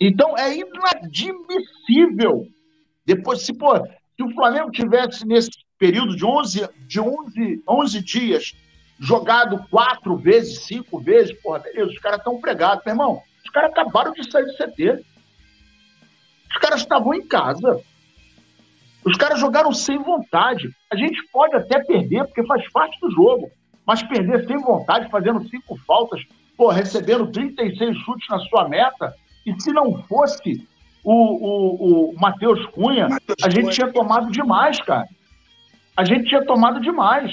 Então, 0.00 0.36
é 0.36 0.56
inadmissível. 0.56 2.48
Depois, 3.04 3.42
se, 3.42 3.52
pô, 3.52 3.76
se 3.76 4.22
o 4.22 4.34
Flamengo 4.34 4.70
tivesse 4.70 5.26
nesse 5.26 5.50
período 5.78 6.16
de 6.16 6.24
11, 6.24 6.68
de 6.86 7.00
11, 7.00 7.62
11 7.68 8.00
dias 8.02 8.54
jogado 9.00 9.66
quatro 9.70 10.14
vezes, 10.16 10.60
cinco 10.60 11.00
vezes, 11.00 11.32
porra, 11.40 11.60
beleza, 11.60 11.90
os 11.90 11.98
caras 11.98 12.18
estão 12.18 12.38
pregados, 12.38 12.84
meu 12.84 12.92
irmão. 12.92 13.22
Os 13.42 13.50
caras 13.50 13.70
acabaram 13.70 14.12
de 14.12 14.30
sair 14.30 14.44
do 14.44 14.54
CT. 14.54 15.02
Os 16.50 16.56
caras 16.58 16.80
estavam 16.80 17.14
em 17.14 17.26
casa. 17.26 17.80
Os 19.02 19.16
caras 19.16 19.40
jogaram 19.40 19.72
sem 19.72 19.98
vontade. 19.98 20.70
A 20.92 20.96
gente 20.96 21.18
pode 21.32 21.56
até 21.56 21.82
perder, 21.82 22.24
porque 22.26 22.44
faz 22.46 22.70
parte 22.70 23.00
do 23.00 23.10
jogo. 23.10 23.50
Mas 23.86 24.02
perder 24.02 24.46
sem 24.46 24.58
vontade, 24.58 25.10
fazendo 25.10 25.48
cinco 25.48 25.76
faltas, 25.86 26.22
pô, 26.56 26.68
recebendo 26.68 27.32
36 27.32 27.96
chutes 28.04 28.28
na 28.28 28.38
sua 28.40 28.68
meta, 28.68 29.14
e 29.46 29.58
se 29.60 29.72
não 29.72 30.02
fosse 30.02 30.68
o, 31.02 31.12
o, 31.12 32.10
o 32.10 32.20
Matheus 32.20 32.64
Cunha, 32.66 33.08
Mateus 33.08 33.42
a 33.42 33.48
gente 33.48 33.62
Cunha. 33.62 33.72
tinha 33.72 33.92
tomado 33.92 34.30
demais, 34.30 34.78
cara. 34.82 35.08
A 35.96 36.04
gente 36.04 36.28
tinha 36.28 36.44
tomado 36.44 36.80
demais. 36.80 37.32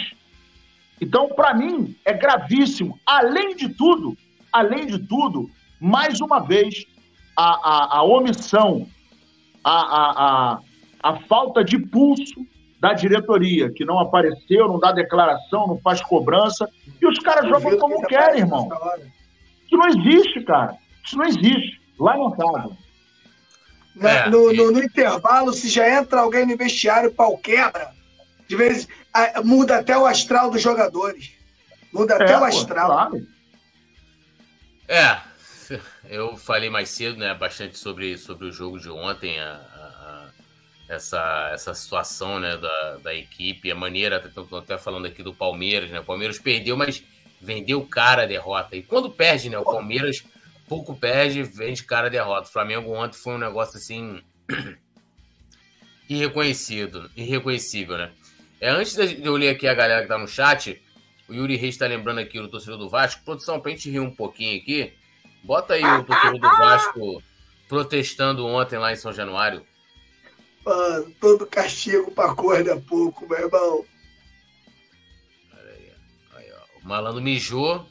Então, 0.99 1.29
para 1.29 1.53
mim, 1.53 1.95
é 2.03 2.13
gravíssimo. 2.13 2.99
Além 3.05 3.55
de 3.55 3.69
tudo, 3.69 4.17
além 4.51 4.87
de 4.87 4.99
tudo, 4.99 5.49
mais 5.79 6.19
uma 6.21 6.39
vez, 6.39 6.85
a, 7.35 7.43
a, 7.43 7.97
a 7.97 8.03
omissão, 8.03 8.87
a, 9.63 9.71
a, 9.71 10.11
a, 10.53 10.59
a 11.03 11.19
falta 11.27 11.63
de 11.63 11.77
pulso 11.77 12.45
da 12.79 12.93
diretoria, 12.93 13.71
que 13.71 13.85
não 13.85 13.99
apareceu, 13.99 14.67
não 14.67 14.79
dá 14.79 14.91
declaração, 14.91 15.67
não 15.67 15.77
faz 15.79 16.01
cobrança, 16.01 16.69
e 17.01 17.07
os 17.07 17.17
caras 17.19 17.47
jogam 17.47 17.77
como 17.77 18.01
que 18.01 18.07
querem, 18.07 18.41
irmão. 18.41 18.69
Isso 19.65 19.77
não 19.77 19.87
existe, 19.87 20.41
cara. 20.41 20.75
Isso 21.03 21.17
não 21.17 21.25
existe. 21.25 21.81
Lamentável. 21.99 22.77
É, 23.99 24.29
no, 24.29 24.53
no, 24.53 24.71
no, 24.71 24.83
intervalo, 24.83 25.51
se 25.51 25.69
já 25.69 25.99
entra 25.99 26.21
alguém 26.21 26.45
no 26.45 26.55
vestiário, 26.55 27.11
pau 27.11 27.35
quebra. 27.37 27.91
De 28.47 28.55
vez 28.55 28.87
muda 29.43 29.79
até 29.79 29.97
o 29.97 30.05
astral 30.05 30.49
dos 30.49 30.61
jogadores. 30.61 31.31
Muda 31.91 32.15
é, 32.15 32.23
até 32.23 32.37
o 32.37 32.43
astral. 32.43 32.87
Claro. 32.87 33.27
É, 34.87 35.19
eu 36.09 36.37
falei 36.37 36.69
mais 36.69 36.89
cedo, 36.89 37.17
né, 37.17 37.33
bastante 37.33 37.77
sobre, 37.77 38.17
sobre 38.17 38.47
o 38.47 38.51
jogo 38.51 38.79
de 38.79 38.89
ontem, 38.89 39.39
a, 39.39 39.53
a, 39.53 40.29
essa, 40.87 41.49
essa 41.53 41.73
situação, 41.73 42.39
né, 42.39 42.55
da, 42.57 42.97
da 42.97 43.13
equipe, 43.13 43.71
a 43.71 43.75
maneira, 43.75 44.23
estou 44.25 44.59
até 44.59 44.77
falando 44.77 45.07
aqui 45.07 45.21
do 45.21 45.33
Palmeiras, 45.33 45.89
né, 45.89 45.99
o 45.99 46.05
Palmeiras 46.05 46.39
perdeu, 46.39 46.77
mas 46.77 47.03
vendeu 47.41 47.85
cara 47.85 48.23
a 48.23 48.27
derrota. 48.27 48.75
E 48.75 48.81
quando 48.81 49.09
perde, 49.09 49.49
né, 49.49 49.57
o 49.57 49.65
Palmeiras 49.65 50.23
pouco 50.67 50.95
perde, 50.95 51.43
vende 51.43 51.83
cara 51.83 52.07
a 52.07 52.09
derrota. 52.09 52.47
O 52.47 52.51
Flamengo 52.51 52.91
ontem 52.93 53.17
foi 53.17 53.33
um 53.33 53.39
negócio 53.39 53.77
assim 53.77 54.21
irreconhecido, 56.09 57.09
irreconhecível, 57.15 57.97
né? 57.97 58.11
É, 58.59 58.69
antes 58.69 58.95
de 58.95 59.23
eu 59.23 59.35
ler 59.35 59.49
aqui 59.49 59.67
a 59.67 59.73
galera 59.73 60.01
que 60.01 60.07
tá 60.07 60.17
no 60.17 60.27
chat, 60.27 60.81
o 61.27 61.33
Yuri 61.33 61.55
Reis 61.55 61.75
está 61.75 61.85
lembrando 61.85 62.19
aqui 62.19 62.39
o 62.39 62.47
torcedor 62.47 62.77
do 62.77 62.89
Vasco. 62.89 63.23
Produção, 63.23 63.59
pra 63.59 63.71
gente 63.71 63.89
rir 63.89 63.99
um 63.99 64.13
pouquinho 64.13 64.59
aqui, 64.59 64.93
bota 65.43 65.75
aí 65.75 65.83
o 65.83 66.03
torcedor 66.03 66.39
do 66.39 66.49
Vasco 66.49 67.23
protestando 67.67 68.45
ontem 68.45 68.79
lá 68.79 68.91
em 68.91 68.95
São 68.95 69.13
Januário. 69.13 69.65
Mano, 70.65 71.13
todo 71.19 71.45
castigo 71.45 72.11
pra 72.11 72.33
corda 72.33 72.71
é 72.71 72.79
pouco, 72.79 73.27
meu 73.27 73.39
irmão. 73.39 73.85
Aí, 75.53 75.91
aí, 76.35 76.51
ó. 76.51 76.79
O 76.83 76.87
malandro 76.87 77.21
mijou. 77.21 77.85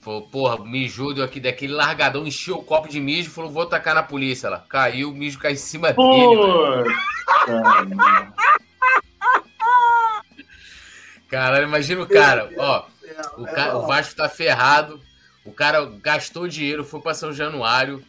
Falou, 0.00 0.28
porra, 0.28 0.62
mijou, 0.62 1.14
deu 1.14 1.24
aqui 1.24 1.40
daquele 1.40 1.72
largadão, 1.72 2.26
encheu 2.26 2.58
o 2.58 2.62
copo 2.62 2.86
de 2.90 3.00
mijo 3.00 3.30
falou, 3.30 3.50
vou 3.50 3.64
tacar 3.64 3.94
na 3.94 4.02
polícia. 4.02 4.48
Ela 4.48 4.58
caiu, 4.68 5.08
o 5.08 5.14
mijo 5.14 5.38
caiu 5.38 5.54
em 5.54 5.56
cima 5.56 5.94
dele. 5.94 6.84
Caralho, 11.34 11.66
imagina 11.66 12.00
o 12.00 12.06
cara, 12.06 12.48
ó. 12.56 12.84
O, 13.36 13.44
cara, 13.44 13.76
o 13.76 13.86
Vasco 13.88 14.14
tá 14.14 14.28
ferrado. 14.28 15.00
O 15.44 15.50
cara 15.50 15.84
gastou 16.00 16.46
dinheiro, 16.46 16.84
foi 16.84 17.00
para 17.00 17.12
São 17.12 17.32
Januário. 17.32 18.04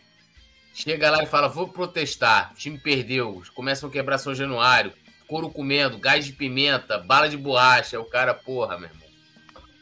Chega 0.76 1.10
lá 1.10 1.24
e 1.24 1.26
fala: 1.26 1.48
vou 1.48 1.68
protestar. 1.68 2.52
O 2.52 2.56
time 2.56 2.78
perdeu. 2.78 3.42
Começam 3.56 3.90
a 3.90 3.92
quebrar 3.92 4.20
São 4.20 4.36
Januário. 4.36 4.94
Couro 5.28 5.50
comendo, 5.50 5.98
gás 5.98 6.24
de 6.24 6.34
pimenta, 6.34 7.00
bala 7.00 7.28
de 7.28 7.36
borracha. 7.36 8.00
O 8.00 8.06
cara, 8.06 8.32
porra, 8.32 8.78
meu 8.78 8.90
irmão. 8.90 9.06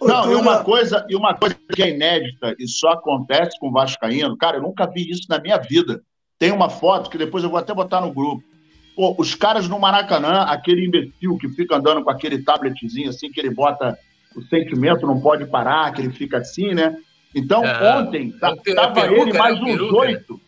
Não, 0.01 0.31
e 0.31 0.35
uma 0.35 0.63
coisa, 0.63 1.05
e 1.09 1.15
uma 1.15 1.33
coisa 1.33 1.57
que 1.75 1.83
é 1.83 1.89
inédita 1.89 2.55
e 2.57 2.65
só 2.65 2.91
acontece 2.91 3.59
com 3.59 3.67
o 3.67 3.71
Vascaíno, 3.73 4.37
cara, 4.37 4.57
eu 4.57 4.61
nunca 4.61 4.85
vi 4.85 5.09
isso 5.09 5.23
na 5.29 5.39
minha 5.39 5.57
vida. 5.57 6.01
Tem 6.39 6.51
uma 6.51 6.69
foto 6.69 7.09
que 7.09 7.17
depois 7.17 7.43
eu 7.43 7.49
vou 7.49 7.59
até 7.59 7.73
botar 7.73 7.99
no 7.99 8.13
grupo. 8.13 8.52
Pô, 8.95 9.15
os 9.17 9.33
caras 9.33 9.67
no 9.67 9.79
Maracanã, 9.79 10.43
aquele 10.43 10.85
imbecil 10.85 11.37
que 11.37 11.49
fica 11.49 11.75
andando 11.75 12.03
com 12.03 12.09
aquele 12.09 12.43
tabletzinho 12.43 13.09
assim, 13.09 13.31
que 13.31 13.39
ele 13.39 13.49
bota 13.49 13.97
o 14.35 14.41
sentimento 14.43 15.05
não 15.05 15.19
pode 15.19 15.45
parar, 15.45 15.91
que 15.93 16.01
ele 16.01 16.11
fica 16.11 16.37
assim, 16.37 16.73
né? 16.73 16.97
Então, 17.35 17.63
é, 17.63 17.97
ontem, 17.97 18.31
tá, 18.33 18.55
tava 18.75 18.93
peruca, 18.93 19.21
ele 19.21 19.37
mais 19.37 19.59
né? 19.59 19.71
uns 19.71 19.81
né? 19.81 19.97
oito. 19.99 20.41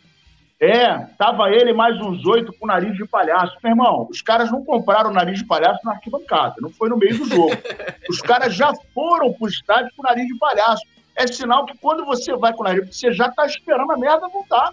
É, 0.60 0.98
tava 1.18 1.50
ele 1.52 1.74
mais 1.74 2.00
uns 2.00 2.26
oito 2.26 2.54
com 2.54 2.66
nariz 2.66 2.96
de 2.96 3.06
palhaço. 3.06 3.58
Meu 3.64 3.72
irmão, 3.72 4.08
os 4.10 4.22
caras 4.22 4.52
não 4.52 4.64
compraram 4.64 5.12
nariz 5.12 5.40
de 5.40 5.46
palhaço 5.46 5.80
na 5.84 5.94
arquibancada, 5.94 6.56
não 6.60 6.70
foi 6.70 6.90
no 6.90 6.98
meio 6.98 7.18
do 7.18 7.26
jogo. 7.26 7.52
os 8.10 8.22
caras 8.22 8.54
já 8.56 8.72
foram 8.94 9.34
pro 9.34 9.48
estádio 9.48 9.92
com 9.96 10.04
nariz 10.04 10.28
de 10.28 10.38
palhaço. 10.38 10.84
É 11.16 11.28
sinal 11.28 11.66
que 11.66 11.78
quando 11.78 12.06
você 12.06 12.36
vai 12.36 12.54
com 12.54 12.64
nariz, 12.64 12.96
você 12.96 13.12
já 13.12 13.30
tá 13.32 13.46
esperando 13.46 13.92
a 13.92 13.98
merda 13.98 14.28
voltar. 14.30 14.72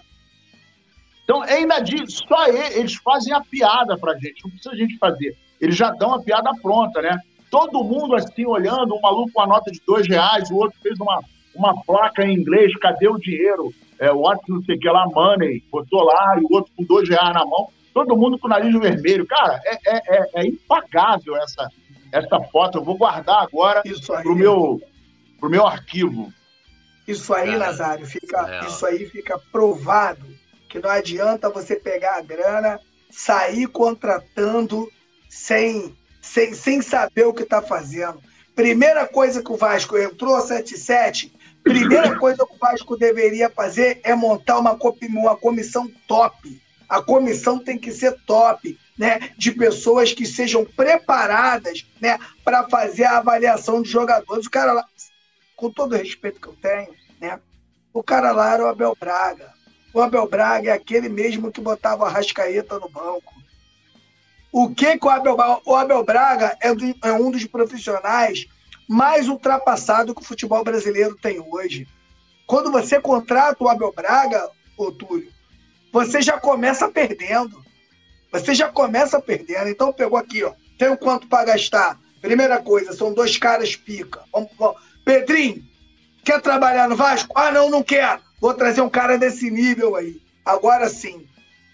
Então, 1.23 1.43
é 1.43 1.61
inadível. 1.61 2.05
Só 2.09 2.47
eles 2.47 2.95
fazem 2.95 3.33
a 3.33 3.41
piada 3.41 3.97
pra 3.97 4.15
gente, 4.15 4.43
não 4.43 4.51
precisa 4.51 4.71
a 4.71 4.77
gente 4.77 4.97
fazer. 4.97 5.35
Eles 5.59 5.75
já 5.75 5.91
dão 5.91 6.13
a 6.13 6.21
piada 6.21 6.51
pronta, 6.61 7.01
né? 7.01 7.17
Todo 7.49 7.83
mundo 7.83 8.15
assim 8.15 8.45
olhando, 8.45 8.95
um 8.95 9.01
maluco 9.01 9.31
com 9.31 9.41
a 9.41 9.47
nota 9.47 9.71
de 9.71 9.81
dois 9.85 10.07
reais, 10.07 10.49
o 10.49 10.55
outro 10.55 10.77
fez 10.81 10.99
uma, 10.99 11.21
uma 11.55 11.81
placa 11.83 12.25
em 12.25 12.33
inglês, 12.33 12.75
cadê 12.77 13.07
o 13.07 13.17
dinheiro? 13.17 13.73
É, 13.99 14.11
o 14.11 14.17
outro 14.17 14.55
não 14.55 14.63
sei 14.63 14.75
o 14.75 14.79
que 14.79 14.89
lá, 14.89 15.05
money, 15.05 15.63
botou 15.71 16.03
lá, 16.03 16.37
e 16.37 16.43
o 16.43 16.47
outro 16.51 16.71
com 16.75 16.83
dois 16.83 17.07
reais 17.07 17.33
na 17.33 17.45
mão. 17.45 17.69
Todo 17.93 18.17
mundo 18.17 18.39
com 18.39 18.47
o 18.47 18.49
nariz 18.49 18.73
vermelho. 18.77 19.25
Cara, 19.25 19.61
é, 19.63 19.77
é, 19.85 20.01
é, 20.07 20.29
é 20.33 20.47
impagável 20.47 21.37
essa, 21.37 21.69
essa 22.11 22.41
foto. 22.51 22.79
Eu 22.79 22.83
vou 22.83 22.97
guardar 22.97 23.43
agora 23.43 23.83
isso 23.85 24.11
aí, 24.13 24.23
pro, 24.23 24.35
meu, 24.35 24.81
pro 25.39 25.49
meu 25.49 25.65
arquivo. 25.65 26.33
Isso 27.07 27.33
aí, 27.33 27.55
Nazário, 27.55 28.05
fica, 28.05 28.63
é. 28.63 28.67
isso 28.67 28.85
aí 28.85 29.05
fica 29.05 29.39
provado 29.51 30.32
que 30.73 30.79
não 30.79 30.89
adianta 30.89 31.51
você 31.51 31.75
pegar 31.75 32.15
a 32.15 32.21
grana, 32.21 32.79
sair 33.11 33.67
contratando 33.67 34.91
sem, 35.29 35.95
sem, 36.19 36.55
sem 36.55 36.81
saber 36.81 37.27
o 37.27 37.33
que 37.33 37.43
está 37.43 37.61
fazendo. 37.61 38.19
Primeira 38.55 39.07
coisa 39.07 39.43
que 39.43 39.51
o 39.51 39.55
Vasco 39.55 39.95
entrou 39.95 40.35
7-7, 40.35 41.31
primeira 41.63 42.17
coisa 42.17 42.43
que 42.43 42.55
o 42.55 42.57
Vasco 42.57 42.97
deveria 42.97 43.51
fazer 43.51 44.01
é 44.03 44.15
montar 44.15 44.57
uma, 44.57 44.75
uma 45.09 45.37
comissão 45.37 45.87
top. 46.07 46.59
A 46.89 47.03
comissão 47.03 47.59
tem 47.59 47.77
que 47.77 47.91
ser 47.91 48.19
top, 48.25 48.75
né? 48.97 49.29
De 49.37 49.51
pessoas 49.51 50.11
que 50.11 50.25
sejam 50.25 50.65
preparadas, 50.65 51.85
né? 52.01 52.17
Para 52.43 52.67
fazer 52.67 53.03
a 53.03 53.19
avaliação 53.19 53.79
de 53.79 53.91
jogadores. 53.91 54.47
O 54.47 54.49
cara 54.49 54.73
lá, 54.73 54.83
com 55.55 55.69
todo 55.69 55.93
o 55.93 55.97
respeito 55.99 56.41
que 56.41 56.47
eu 56.47 56.57
tenho, 56.59 56.95
né? 57.21 57.39
O 57.93 58.01
cara 58.01 58.31
lá 58.31 58.55
era 58.55 58.63
o 58.63 58.67
Abel 58.67 58.97
Braga. 58.99 59.52
O 59.93 60.01
Abel 60.01 60.27
Braga 60.27 60.71
é 60.71 60.73
aquele 60.73 61.07
mesmo 61.07 61.51
que 61.51 61.61
botava 61.61 62.05
a 62.05 62.09
Rascaeta 62.09 62.79
no 62.79 62.89
banco. 62.89 63.33
O 64.51 64.73
que, 64.73 64.97
que 64.97 65.05
o 65.05 65.09
Abel, 65.09 65.37
o 65.65 65.75
Abel 65.75 66.03
Braga 66.03 66.57
é, 66.59 66.73
do, 66.73 66.95
é 67.03 67.11
um 67.13 67.29
dos 67.29 67.45
profissionais 67.45 68.47
mais 68.87 69.27
ultrapassado 69.29 70.13
que 70.13 70.21
o 70.21 70.25
futebol 70.25 70.63
brasileiro 70.63 71.15
tem 71.15 71.39
hoje. 71.39 71.87
Quando 72.47 72.71
você 72.71 72.99
contrata 72.99 73.63
o 73.63 73.69
Abel 73.69 73.93
Braga, 73.95 74.49
ô 74.77 74.91
Túlio, 74.91 75.31
você 75.91 76.21
já 76.21 76.39
começa 76.39 76.89
perdendo. 76.89 77.63
Você 78.31 78.55
já 78.55 78.69
começa 78.69 79.21
perdendo. 79.21 79.69
Então 79.69 79.93
pegou 79.93 80.17
aqui, 80.17 80.43
ó. 80.43 80.53
Tem 80.77 80.89
o 80.89 80.97
quanto 80.97 81.27
para 81.27 81.45
gastar. 81.45 81.99
Primeira 82.19 82.59
coisa, 82.61 82.93
são 82.93 83.13
dois 83.13 83.37
caras 83.37 83.75
pica. 83.75 84.23
Vamos, 84.31 84.49
vamos. 84.57 84.81
Pedrinho, 85.05 85.63
quer 86.23 86.41
trabalhar 86.41 86.89
no 86.89 86.95
Vasco? 86.95 87.31
Ah, 87.35 87.51
não, 87.51 87.69
não 87.69 87.83
quero. 87.83 88.21
Vou 88.43 88.53
trazer 88.53 88.81
um 88.81 88.89
cara 88.89 89.17
desse 89.17 89.49
nível 89.49 89.95
aí. 89.95 90.21
Agora 90.43 90.89
sim. 90.89 91.25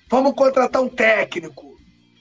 Vamos 0.07 0.35
contratar 0.35 0.79
um 0.79 0.87
técnico. 0.87 1.75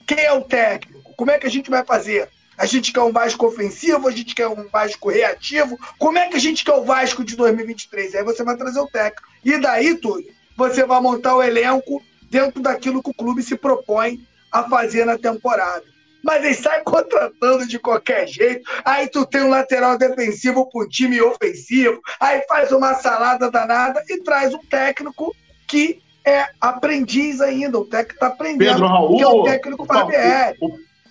Quem 0.07 0.21
é 0.21 0.33
o 0.33 0.41
técnico? 0.41 1.13
Como 1.15 1.29
é 1.29 1.37
que 1.37 1.45
a 1.45 1.51
gente 1.51 1.69
vai 1.69 1.85
fazer? 1.85 2.27
A 2.57 2.65
gente 2.65 2.91
quer 2.91 3.01
um 3.01 3.11
Vasco 3.11 3.45
ofensivo, 3.45 4.07
a 4.07 4.11
gente 4.11 4.33
quer 4.33 4.47
um 4.47 4.67
Vasco 4.67 5.11
reativo. 5.11 5.77
Como 5.99 6.17
é 6.17 6.29
que 6.29 6.35
a 6.35 6.39
gente 6.39 6.65
quer 6.65 6.73
o 6.73 6.83
Vasco 6.83 7.23
de 7.23 7.35
2023? 7.35 8.15
Aí 8.15 8.23
você 8.23 8.43
vai 8.43 8.57
trazer 8.57 8.79
o 8.79 8.87
técnico. 8.87 9.29
E 9.45 9.55
daí, 9.59 9.93
Túlio, 9.93 10.33
você 10.57 10.83
vai 10.83 10.99
montar 10.99 11.35
o 11.35 11.43
elenco 11.43 12.01
dentro 12.23 12.59
daquilo 12.59 13.03
que 13.03 13.11
o 13.11 13.13
clube 13.13 13.43
se 13.43 13.55
propõe 13.55 14.19
a 14.51 14.63
fazer 14.63 15.05
na 15.05 15.15
temporada. 15.15 15.85
Mas 16.23 16.43
ele 16.43 16.53
sai 16.53 16.81
contratando 16.83 17.67
de 17.67 17.79
qualquer 17.79 18.27
jeito. 18.27 18.69
Aí 18.83 19.07
tu 19.07 19.25
tem 19.25 19.41
um 19.41 19.49
lateral 19.49 19.97
defensivo 19.97 20.69
para 20.69 20.85
um 20.85 20.89
time 20.89 21.21
ofensivo. 21.21 22.01
Aí 22.19 22.41
faz 22.47 22.71
uma 22.71 22.93
salada 22.95 23.49
danada 23.49 24.03
e 24.09 24.21
traz 24.21 24.53
um 24.53 24.59
técnico 24.59 25.35
que 25.67 26.01
é 26.25 26.47
aprendiz 26.59 27.41
ainda, 27.41 27.79
o 27.79 27.85
técnico 27.85 28.13
está 28.15 28.27
aprendendo. 28.27 28.71
Pedro 28.71 28.87
Raul, 28.87 29.17
que 29.17 29.23
é 29.23 29.27
o 29.27 29.43
técnico 29.43 29.85
Barbieri. 29.85 30.57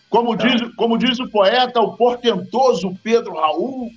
Como 0.08 0.36
diz, 0.36 0.74
como 0.74 0.96
diz 0.96 1.18
o 1.18 1.28
poeta, 1.28 1.80
o 1.80 1.96
portentoso 1.96 2.94
Pedro 3.02 3.34
Raul. 3.34 3.90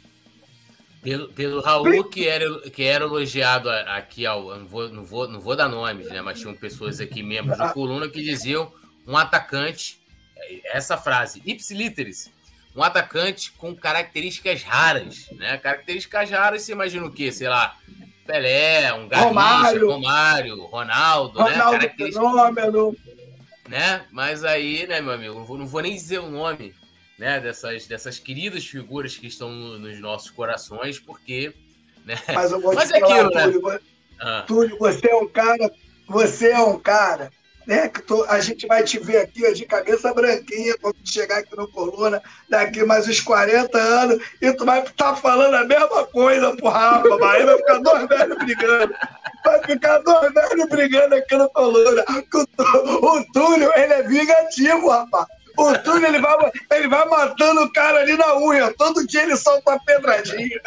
Pedro, 1.02 1.30
Pedro 1.34 1.62
Raul, 1.62 2.04
que 2.04 2.28
era, 2.28 2.70
que 2.70 2.84
era 2.84 3.06
elogiado 3.06 3.70
aqui, 3.70 4.26
ao, 4.26 4.58
não, 4.58 4.68
vou, 4.68 4.90
não, 4.90 5.04
vou, 5.04 5.28
não 5.28 5.40
vou 5.40 5.56
dar 5.56 5.70
nomes, 5.70 6.10
né? 6.10 6.22
Mas 6.22 6.40
tinham 6.40 6.54
pessoas 6.54 7.00
aqui, 7.00 7.24
membros 7.24 7.58
da 7.58 7.70
coluna, 7.70 8.08
que 8.08 8.22
diziam 8.22 8.72
um 9.08 9.18
atacante, 9.18 10.00
essa 10.66 10.98
frase, 10.98 11.42
ipsiliteris, 11.46 12.32
um 12.76 12.84
atacante 12.84 13.52
com 13.54 13.76
características 13.76 14.64
raras, 14.64 15.28
né? 15.32 15.58
Características 15.58 16.30
raras, 16.30 16.62
você 16.62 16.72
imagina 16.72 17.06
o 17.06 17.12
quê? 17.12 17.32
Sei 17.32 17.48
lá, 17.48 17.78
Pelé, 18.26 18.94
um 18.94 19.08
Garrincha, 19.08 19.28
Romário, 19.28 19.92
Romário 19.92 20.64
Ronaldo, 20.66 21.40
né? 21.40 21.52
Ronaldo 21.52 21.78
né? 21.78 21.90
Fenômeno. 21.98 22.96
Né? 23.68 24.06
Mas 24.12 24.44
aí, 24.44 24.86
né, 24.88 25.02
meu 25.02 25.14
amigo, 25.14 25.36
não 25.36 25.46
vou, 25.46 25.58
não 25.58 25.68
vou 25.68 25.82
nem 25.82 25.94
dizer 25.94 26.20
o 26.20 26.30
nome 26.30 26.74
né, 27.18 27.40
dessas, 27.40 27.86
dessas 27.88 28.20
queridas 28.20 28.66
figuras 28.66 29.16
que 29.16 29.28
estão 29.28 29.50
nos 29.52 30.00
nossos 30.00 30.30
corações, 30.30 31.00
porque. 31.00 31.54
Né? 32.06 32.18
Mas, 32.34 32.52
eu 32.52 32.60
vou 32.60 32.74
Mas 32.74 32.92
é 32.92 32.98
aquilo, 32.98 33.30
né? 33.30 33.44
Túlio, 33.44 33.80
ah. 34.20 34.44
Túlio, 34.48 34.78
você 34.78 35.10
é 35.10 35.16
um 35.16 35.28
cara. 35.28 35.72
Você 36.08 36.50
é 36.50 36.60
um 36.60 36.80
cara 36.80 37.32
né? 37.66 37.88
Que 37.90 38.02
tô, 38.02 38.24
a 38.26 38.40
gente 38.40 38.68
vai 38.68 38.84
te 38.84 39.00
ver 39.00 39.18
aqui 39.18 39.52
de 39.54 39.66
cabeça 39.66 40.14
branquinha 40.14 40.76
quando 40.82 40.96
chegar 41.04 41.40
aqui 41.40 41.56
no 41.56 41.68
Coluna 41.68 42.22
daqui 42.50 42.84
mais 42.84 43.08
uns 43.08 43.20
40 43.22 43.78
anos 43.78 44.24
e 44.42 44.52
tu 44.54 44.66
vai 44.66 44.80
estar 44.82 44.92
tá 44.94 45.16
falando 45.16 45.56
a 45.56 45.66
mesma 45.66 46.06
coisa 46.08 46.56
pro 46.56 46.70
Rafa, 46.70 47.08
aí 47.32 47.46
vai 47.46 47.58
ficar 47.58 47.78
dois 47.80 48.08
velhos 48.08 48.38
brigando. 48.38 48.94
Vai 49.44 49.64
ficar 49.64 49.98
dois 50.00 50.34
velhos 50.34 50.70
brigando 50.70 51.16
aqui 51.16 51.36
no 51.36 51.50
Coluna. 51.50 52.06
O, 52.34 53.18
o 53.18 53.26
Túlio, 53.34 53.72
ele 53.76 53.94
é 53.94 54.04
vingativo, 54.04 54.90
rapaz. 54.90 55.28
O 55.62 55.78
Túlio, 55.80 56.08
ele 56.08 56.20
vai, 56.20 56.52
ele 56.72 56.88
vai 56.88 57.08
matando 57.08 57.62
o 57.62 57.72
cara 57.72 58.00
ali 58.00 58.18
na 58.18 58.38
unha. 58.38 58.74
Todo 58.74 59.06
dia 59.06 59.24
ele 59.24 59.38
solta 59.38 59.72
uma 59.72 59.84
pedradinha. 59.84 60.60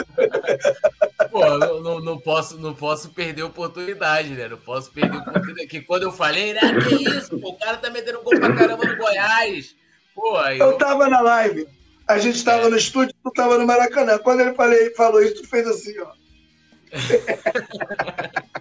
Pô, 1.31 1.59
não, 1.59 1.81
não, 1.81 2.01
não, 2.01 2.19
posso, 2.19 2.59
não 2.59 2.75
posso 2.75 3.11
perder 3.11 3.43
a 3.43 3.47
oportunidade, 3.47 4.31
né? 4.31 4.49
Não 4.49 4.57
posso 4.57 4.93
perder 4.93 5.17
a 5.17 5.21
oportunidade. 5.21 5.67
Que 5.67 5.81
quando 5.81 6.05
eu 6.05 6.13
falei, 6.13 6.57
ah, 6.59 6.81
que 6.81 6.95
isso? 7.11 7.39
Pô, 7.39 7.51
o 7.51 7.59
cara 7.59 7.77
tá 7.77 7.91
metendo 7.91 8.23
gol 8.23 8.39
pra 8.39 8.55
caramba 8.55 8.85
no 8.85 8.97
Goiás. 8.97 9.75
Pô, 10.15 10.37
aí 10.37 10.59
eu... 10.59 10.67
eu 10.67 10.79
tava 10.79 11.09
na 11.09 11.21
live. 11.21 11.67
A 12.07 12.19
gente 12.19 12.45
tava 12.45 12.67
é. 12.67 12.69
no 12.69 12.77
estúdio, 12.77 13.15
tu 13.23 13.31
tava 13.33 13.59
no 13.59 13.67
Maracanã. 13.67 14.19
Quando 14.19 14.41
ele 14.41 14.55
falei, 14.55 14.95
falou 14.95 15.23
isso, 15.23 15.43
tu 15.43 15.49
fez 15.49 15.67
assim, 15.67 15.99
ó. 15.99 16.13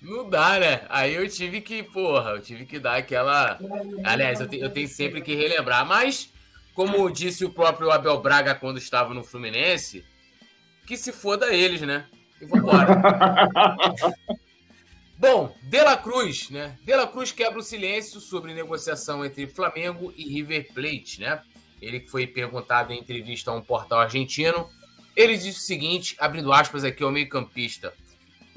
Não 0.00 0.28
dá, 0.28 0.58
né? 0.58 0.82
Aí 0.88 1.14
eu 1.14 1.28
tive 1.28 1.60
que, 1.60 1.82
porra, 1.82 2.30
eu 2.30 2.40
tive 2.40 2.64
que 2.64 2.78
dar 2.78 2.96
aquela. 2.96 3.58
Aliás, 4.04 4.40
eu, 4.40 4.48
te, 4.48 4.58
eu 4.58 4.70
tenho 4.70 4.88
sempre 4.88 5.20
que 5.20 5.34
relembrar. 5.34 5.84
Mas, 5.84 6.32
como 6.74 7.10
disse 7.10 7.44
o 7.44 7.50
próprio 7.50 7.90
Abel 7.90 8.20
Braga 8.20 8.54
quando 8.54 8.78
estava 8.78 9.12
no 9.12 9.24
Fluminense, 9.24 10.04
que 10.86 10.96
se 10.96 11.12
foda 11.12 11.52
eles, 11.52 11.80
né? 11.80 12.06
E 12.40 12.46
vambora. 12.46 12.86
Bom, 15.18 15.52
De 15.64 15.82
La 15.82 15.96
Cruz, 15.96 16.48
né? 16.48 16.78
De 16.84 16.94
La 16.94 17.08
Cruz 17.08 17.32
quebra 17.32 17.58
o 17.58 17.62
silêncio 17.62 18.20
sobre 18.20 18.54
negociação 18.54 19.24
entre 19.24 19.48
Flamengo 19.48 20.12
e 20.16 20.22
River 20.32 20.72
Plate, 20.72 21.20
né? 21.20 21.42
Ele 21.82 21.98
que 21.98 22.08
foi 22.08 22.24
perguntado 22.24 22.92
em 22.92 23.00
entrevista 23.00 23.50
a 23.50 23.54
um 23.54 23.60
portal 23.60 23.98
argentino. 23.98 24.70
Ele 25.16 25.36
disse 25.36 25.58
o 25.58 25.62
seguinte, 25.62 26.14
abrindo 26.20 26.52
aspas 26.52 26.84
aqui 26.84 27.02
ao 27.02 27.10
meio-campista. 27.10 27.92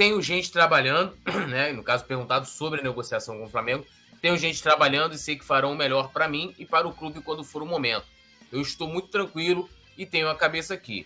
Tenho 0.02 0.20
gente 0.20 0.52
trabalhando, 0.52 1.16
né? 1.48 1.72
No 1.72 1.84
caso, 1.84 2.04
perguntado 2.06 2.48
sobre 2.48 2.80
a 2.80 2.84
negociação 2.84 3.38
com 3.38 3.46
o 3.46 3.50
Flamengo. 3.50 3.86
Tenho 4.20 4.36
gente 4.36 4.60
trabalhando 4.60 5.14
e 5.14 5.18
sei 5.20 5.36
que 5.36 5.46
farão 5.46 5.74
o 5.74 5.76
melhor 5.76 6.12
para 6.12 6.28
mim 6.28 6.56
e 6.58 6.66
para 6.66 6.88
o 6.88 6.92
clube 6.92 7.22
quando 7.22 7.44
for 7.44 7.62
o 7.62 7.68
momento. 7.68 8.08
Eu 8.52 8.62
estou 8.62 8.88
muito 8.88 9.10
tranquilo 9.10 9.70
e 9.96 10.04
tenho 10.04 10.28
a 10.28 10.36
cabeça 10.36 10.74
aqui. 10.74 11.06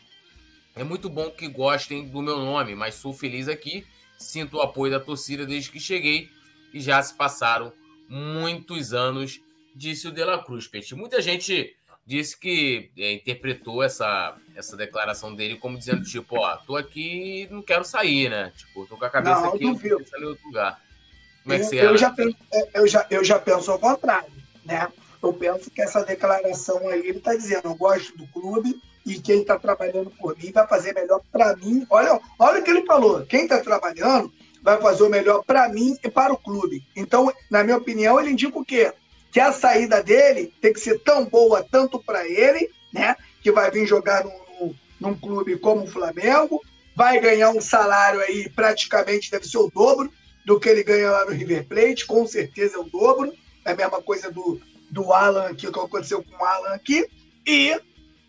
É 0.73 0.81
muito 0.81 1.09
bom 1.09 1.29
que 1.29 1.49
gostem 1.49 2.07
do 2.07 2.21
meu 2.21 2.37
nome, 2.39 2.73
mas 2.73 2.95
sou 2.95 3.11
feliz 3.11 3.49
aqui. 3.49 3.85
Sinto 4.17 4.55
o 4.55 4.61
apoio 4.61 4.93
da 4.93 4.99
torcida 5.01 5.45
desde 5.45 5.71
que 5.71 5.79
cheguei 5.81 6.29
e 6.73 6.79
já 6.79 7.03
se 7.03 7.15
passaram 7.15 7.73
muitos 8.07 8.93
anos, 8.93 9.41
disse 9.75 10.07
o 10.07 10.11
De 10.13 10.23
La 10.23 10.41
Cruz. 10.41 10.69
Peixe. 10.69 10.95
Muita 10.95 11.21
gente 11.21 11.75
disse 12.05 12.37
que 12.37 12.91
é, 12.97 13.13
interpretou 13.13 13.81
essa, 13.81 14.35
essa 14.55 14.77
declaração 14.77 15.33
dele 15.33 15.57
como 15.57 15.77
dizendo, 15.77 16.03
tipo, 16.03 16.37
ó, 16.37 16.55
tô 16.57 16.75
aqui 16.75 17.43
e 17.43 17.47
não 17.53 17.61
quero 17.61 17.83
sair, 17.83 18.29
né? 18.29 18.51
Tipo, 18.55 18.85
tô 18.85 18.95
com 18.95 19.05
a 19.05 19.09
cabeça 19.09 19.41
não, 19.41 19.53
aqui 19.53 19.63
e 19.63 19.67
em 19.67 19.93
outro 20.25 20.45
lugar. 20.45 20.79
Como 21.43 21.53
é 21.53 21.59
que 21.59 21.65
você 21.65 21.79
eu, 21.79 21.97
já 21.97 22.11
penso, 22.11 22.37
é, 22.53 22.79
eu, 22.79 22.87
já, 22.87 23.07
eu 23.09 23.23
já 23.23 23.39
penso 23.39 23.71
ao 23.71 23.79
contrário, 23.79 24.31
né? 24.63 24.87
Eu 25.21 25.33
penso 25.33 25.71
que 25.71 25.81
essa 25.81 26.03
declaração 26.03 26.87
aí, 26.87 27.07
ele 27.07 27.19
tá 27.19 27.33
dizendo, 27.33 27.69
eu 27.69 27.75
gosto 27.75 28.15
do 28.15 28.27
clube 28.27 28.79
e 29.05 29.19
quem 29.19 29.41
está 29.41 29.57
trabalhando 29.57 30.11
por 30.11 30.37
mim 30.37 30.51
vai 30.51 30.67
fazer 30.67 30.93
melhor 30.93 31.21
para 31.31 31.55
mim. 31.55 31.85
Olha, 31.89 32.19
olha 32.37 32.59
o 32.59 32.63
que 32.63 32.69
ele 32.69 32.85
falou, 32.85 33.25
quem 33.25 33.43
está 33.43 33.59
trabalhando 33.61 34.31
vai 34.61 34.79
fazer 34.81 35.03
o 35.03 35.09
melhor 35.09 35.43
para 35.43 35.69
mim 35.69 35.97
e 36.03 36.09
para 36.09 36.33
o 36.33 36.37
clube. 36.37 36.83
Então, 36.95 37.31
na 37.49 37.63
minha 37.63 37.77
opinião, 37.77 38.19
ele 38.19 38.31
indica 38.31 38.57
o 38.57 38.65
quê? 38.65 38.91
Que 39.35 39.39
a 39.41 39.51
saída 39.51 40.01
dele 40.01 40.53
tem 40.61 40.71
que 40.71 40.79
ser 40.79 40.97
tão 40.99 41.25
boa 41.25 41.61
tanto 41.61 42.01
para 42.01 42.25
ele, 42.25 42.69
né, 42.93 43.17
que 43.43 43.51
vai 43.51 43.69
vir 43.69 43.85
jogar 43.85 44.23
num, 44.23 44.73
num 44.97 45.13
clube 45.13 45.57
como 45.57 45.83
o 45.83 45.87
Flamengo, 45.87 46.61
vai 46.95 47.19
ganhar 47.19 47.49
um 47.49 47.59
salário 47.59 48.21
aí 48.21 48.49
praticamente 48.49 49.29
deve 49.29 49.45
ser 49.45 49.57
o 49.57 49.69
dobro 49.69 50.09
do 50.45 50.57
que 50.57 50.69
ele 50.69 50.85
ganha 50.85 51.11
lá 51.11 51.25
no 51.25 51.33
River 51.33 51.67
Plate, 51.67 52.05
com 52.05 52.25
certeza 52.25 52.77
é 52.77 52.79
o 52.79 52.85
dobro. 52.85 53.33
É 53.65 53.73
a 53.73 53.75
mesma 53.75 54.01
coisa 54.01 54.31
do, 54.31 54.61
do 54.89 55.11
Alan 55.11 55.49
aqui, 55.49 55.67
o 55.67 55.71
que 55.73 55.79
aconteceu 55.79 56.23
com 56.23 56.41
o 56.41 56.47
Alan 56.47 56.73
aqui. 56.73 57.05
E 57.45 57.77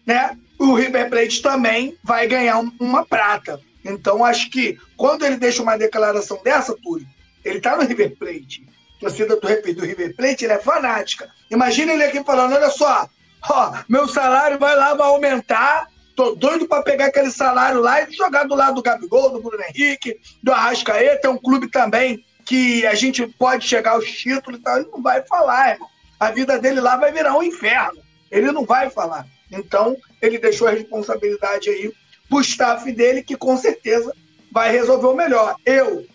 né, 0.05 0.37
o 0.59 0.75
River 0.75 1.09
Plate 1.09 1.41
também 1.41 1.97
vai 2.03 2.27
ganhar 2.27 2.59
uma 2.81 3.07
prata. 3.07 3.61
Então, 3.85 4.25
acho 4.25 4.51
que 4.51 4.77
quando 4.97 5.25
ele 5.25 5.37
deixa 5.37 5.63
uma 5.63 5.79
declaração 5.79 6.43
dessa, 6.43 6.75
Túlio, 6.75 7.07
ele 7.45 7.59
está 7.59 7.77
no 7.77 7.87
River 7.87 8.17
Plate 8.17 8.67
torcida 9.01 9.37
do, 9.37 9.41
do 9.41 9.85
River 9.85 10.15
Plate, 10.17 10.45
ele 10.45 10.55
é 10.55 10.59
fanática. 10.59 11.31
Imagina 11.51 11.93
ele 11.93 12.05
aqui 12.05 12.23
falando, 12.25 12.55
olha 12.55 12.71
só, 12.71 13.09
ó, 13.49 13.79
meu 13.89 14.09
salário 14.09 14.59
vai 14.59 14.75
lá, 14.77 14.95
vai 14.95 15.07
aumentar, 15.07 15.89
tô 16.15 16.35
doido 16.35 16.67
para 16.67 16.83
pegar 16.83 17.07
aquele 17.07 17.31
salário 17.31 17.81
lá 17.81 18.03
e 18.03 18.13
jogar 18.13 18.45
do 18.45 18.55
lado 18.55 18.77
do 18.77 18.83
Gabigol, 18.83 19.31
do 19.31 19.43
Bruno 19.43 19.63
Henrique, 19.65 20.19
do 20.43 20.53
Arrascaeta, 20.53 21.29
é 21.29 21.31
um 21.31 21.39
clube 21.39 21.71
também 21.71 22.25
que 22.45 22.87
a 22.87 22.95
gente 22.95 23.27
pode 23.27 23.67
chegar 23.67 23.93
aos 23.93 24.11
títulos 24.11 24.61
e 24.61 24.63
tal, 24.63 24.77
ele 24.79 24.89
não 24.91 25.03
vai 25.03 25.23
falar, 25.23 25.73
irmão. 25.73 25.89
A 26.19 26.31
vida 26.31 26.59
dele 26.59 26.81
lá 26.81 26.97
vai 26.97 27.13
virar 27.13 27.37
um 27.37 27.43
inferno. 27.43 28.01
Ele 28.31 28.51
não 28.53 28.65
vai 28.65 28.89
falar. 28.89 29.27
Então, 29.51 29.97
ele 30.23 30.39
deixou 30.39 30.67
a 30.67 30.71
responsabilidade 30.71 31.69
aí 31.69 31.93
para 32.29 32.39
o 32.39 32.41
staff 32.41 32.91
dele, 32.93 33.23
que 33.23 33.37
com 33.37 33.57
certeza 33.57 34.13
vai 34.51 34.71
resolver 34.71 35.07
o 35.07 35.15
melhor. 35.15 35.57
Eu 35.65 36.07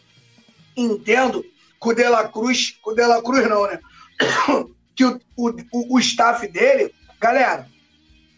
entendo 0.76 1.46
que 1.82 1.90
o 1.90 1.94
De 1.94 2.08
La 2.08 2.28
Cruz, 2.28 2.78
o 2.86 2.94
De 2.94 3.06
La 3.06 3.22
Cruz 3.22 3.50
não, 3.50 3.66
né? 3.68 3.80
Que 4.94 5.06
o, 5.06 5.20
o, 5.38 5.96
o 5.96 6.00
staff 6.00 6.46
dele, 6.48 6.94
galera, 7.20 7.66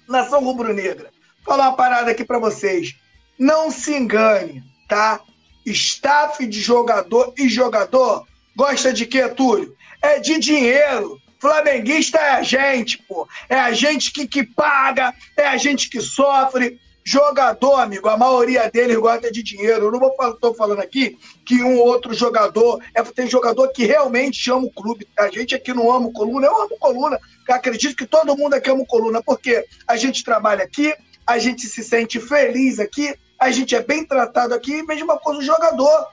nação 0.08 0.42
rubro-negra, 0.44 1.10
falar 1.44 1.70
uma 1.70 1.76
parada 1.76 2.12
aqui 2.12 2.24
para 2.24 2.38
vocês. 2.40 2.96
Não 3.38 3.72
se 3.72 3.94
engane, 3.94 4.64
tá? 4.88 5.20
Staff 5.66 6.46
de 6.46 6.62
jogador 6.62 7.34
e 7.38 7.50
jogador 7.50 8.26
gosta 8.56 8.94
de 8.94 9.06
quê, 9.06 9.28
Túlio? 9.28 9.76
É 10.02 10.20
de 10.20 10.38
dinheiro. 10.40 11.20
Flamenguista 11.40 12.20
é 12.20 12.32
a 12.36 12.44
gente, 12.44 13.00
pô. 13.00 13.28
É 13.50 13.60
a 13.60 13.74
gente 13.74 14.12
que, 14.12 14.28
que 14.28 14.44
paga, 14.44 15.14
é 15.36 15.48
a 15.48 15.58
gente 15.58 15.90
que 15.90 16.00
sofre. 16.00 16.80
Jogador, 17.06 17.82
amigo, 17.82 18.08
a 18.08 18.16
maioria 18.16 18.70
deles 18.72 18.96
gosta 18.96 19.30
de 19.30 19.44
dinheiro. 19.44 19.86
Eu 19.86 19.92
não 19.92 20.00
vou 20.00 20.16
tô 20.40 20.54
falando 20.54 20.80
aqui 20.80 21.18
que 21.46 21.62
um 21.62 21.78
outro 21.78 22.14
jogador. 22.14 22.82
É, 22.96 23.04
tem 23.04 23.28
jogador 23.28 23.68
que 23.70 23.86
realmente 23.86 24.50
ama 24.50 24.68
o 24.68 24.72
clube. 24.72 25.06
A 25.20 25.30
gente 25.30 25.54
aqui 25.54 25.74
não 25.74 25.92
ama 25.92 26.08
o 26.08 26.14
coluna, 26.14 26.48
eu 26.48 26.62
amo 26.62 26.78
coluna. 26.80 27.20
Acredito 27.50 27.98
que 27.98 28.06
todo 28.06 28.38
mundo 28.38 28.54
aqui 28.54 28.70
ama 28.70 28.84
o 28.84 28.86
coluna, 28.86 29.22
porque 29.22 29.66
a 29.86 29.98
gente 29.98 30.24
trabalha 30.24 30.64
aqui, 30.64 30.94
a 31.28 31.38
gente 31.38 31.68
se 31.68 31.84
sente 31.84 32.22
feliz 32.22 32.80
aqui, 32.80 33.14
a 33.38 33.52
gente 33.52 33.76
é 33.76 33.82
bem 33.82 34.06
tratado 34.06 34.54
aqui, 34.54 34.82
mesma 34.84 35.18
coisa 35.18 35.42
o 35.42 35.44
jogador. 35.44 36.08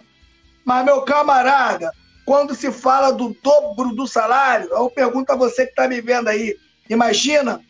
Mas, 0.64 0.84
meu 0.84 1.02
camarada, 1.02 1.92
quando 2.26 2.52
se 2.52 2.72
fala 2.72 3.12
do 3.12 3.36
dobro 3.42 3.94
do 3.94 4.08
salário, 4.08 4.68
eu 4.72 4.90
pergunto 4.90 5.32
a 5.32 5.36
você 5.36 5.64
que 5.66 5.70
está 5.70 5.86
me 5.86 6.00
vendo 6.00 6.28
aí, 6.28 6.56
imagina 6.88 7.60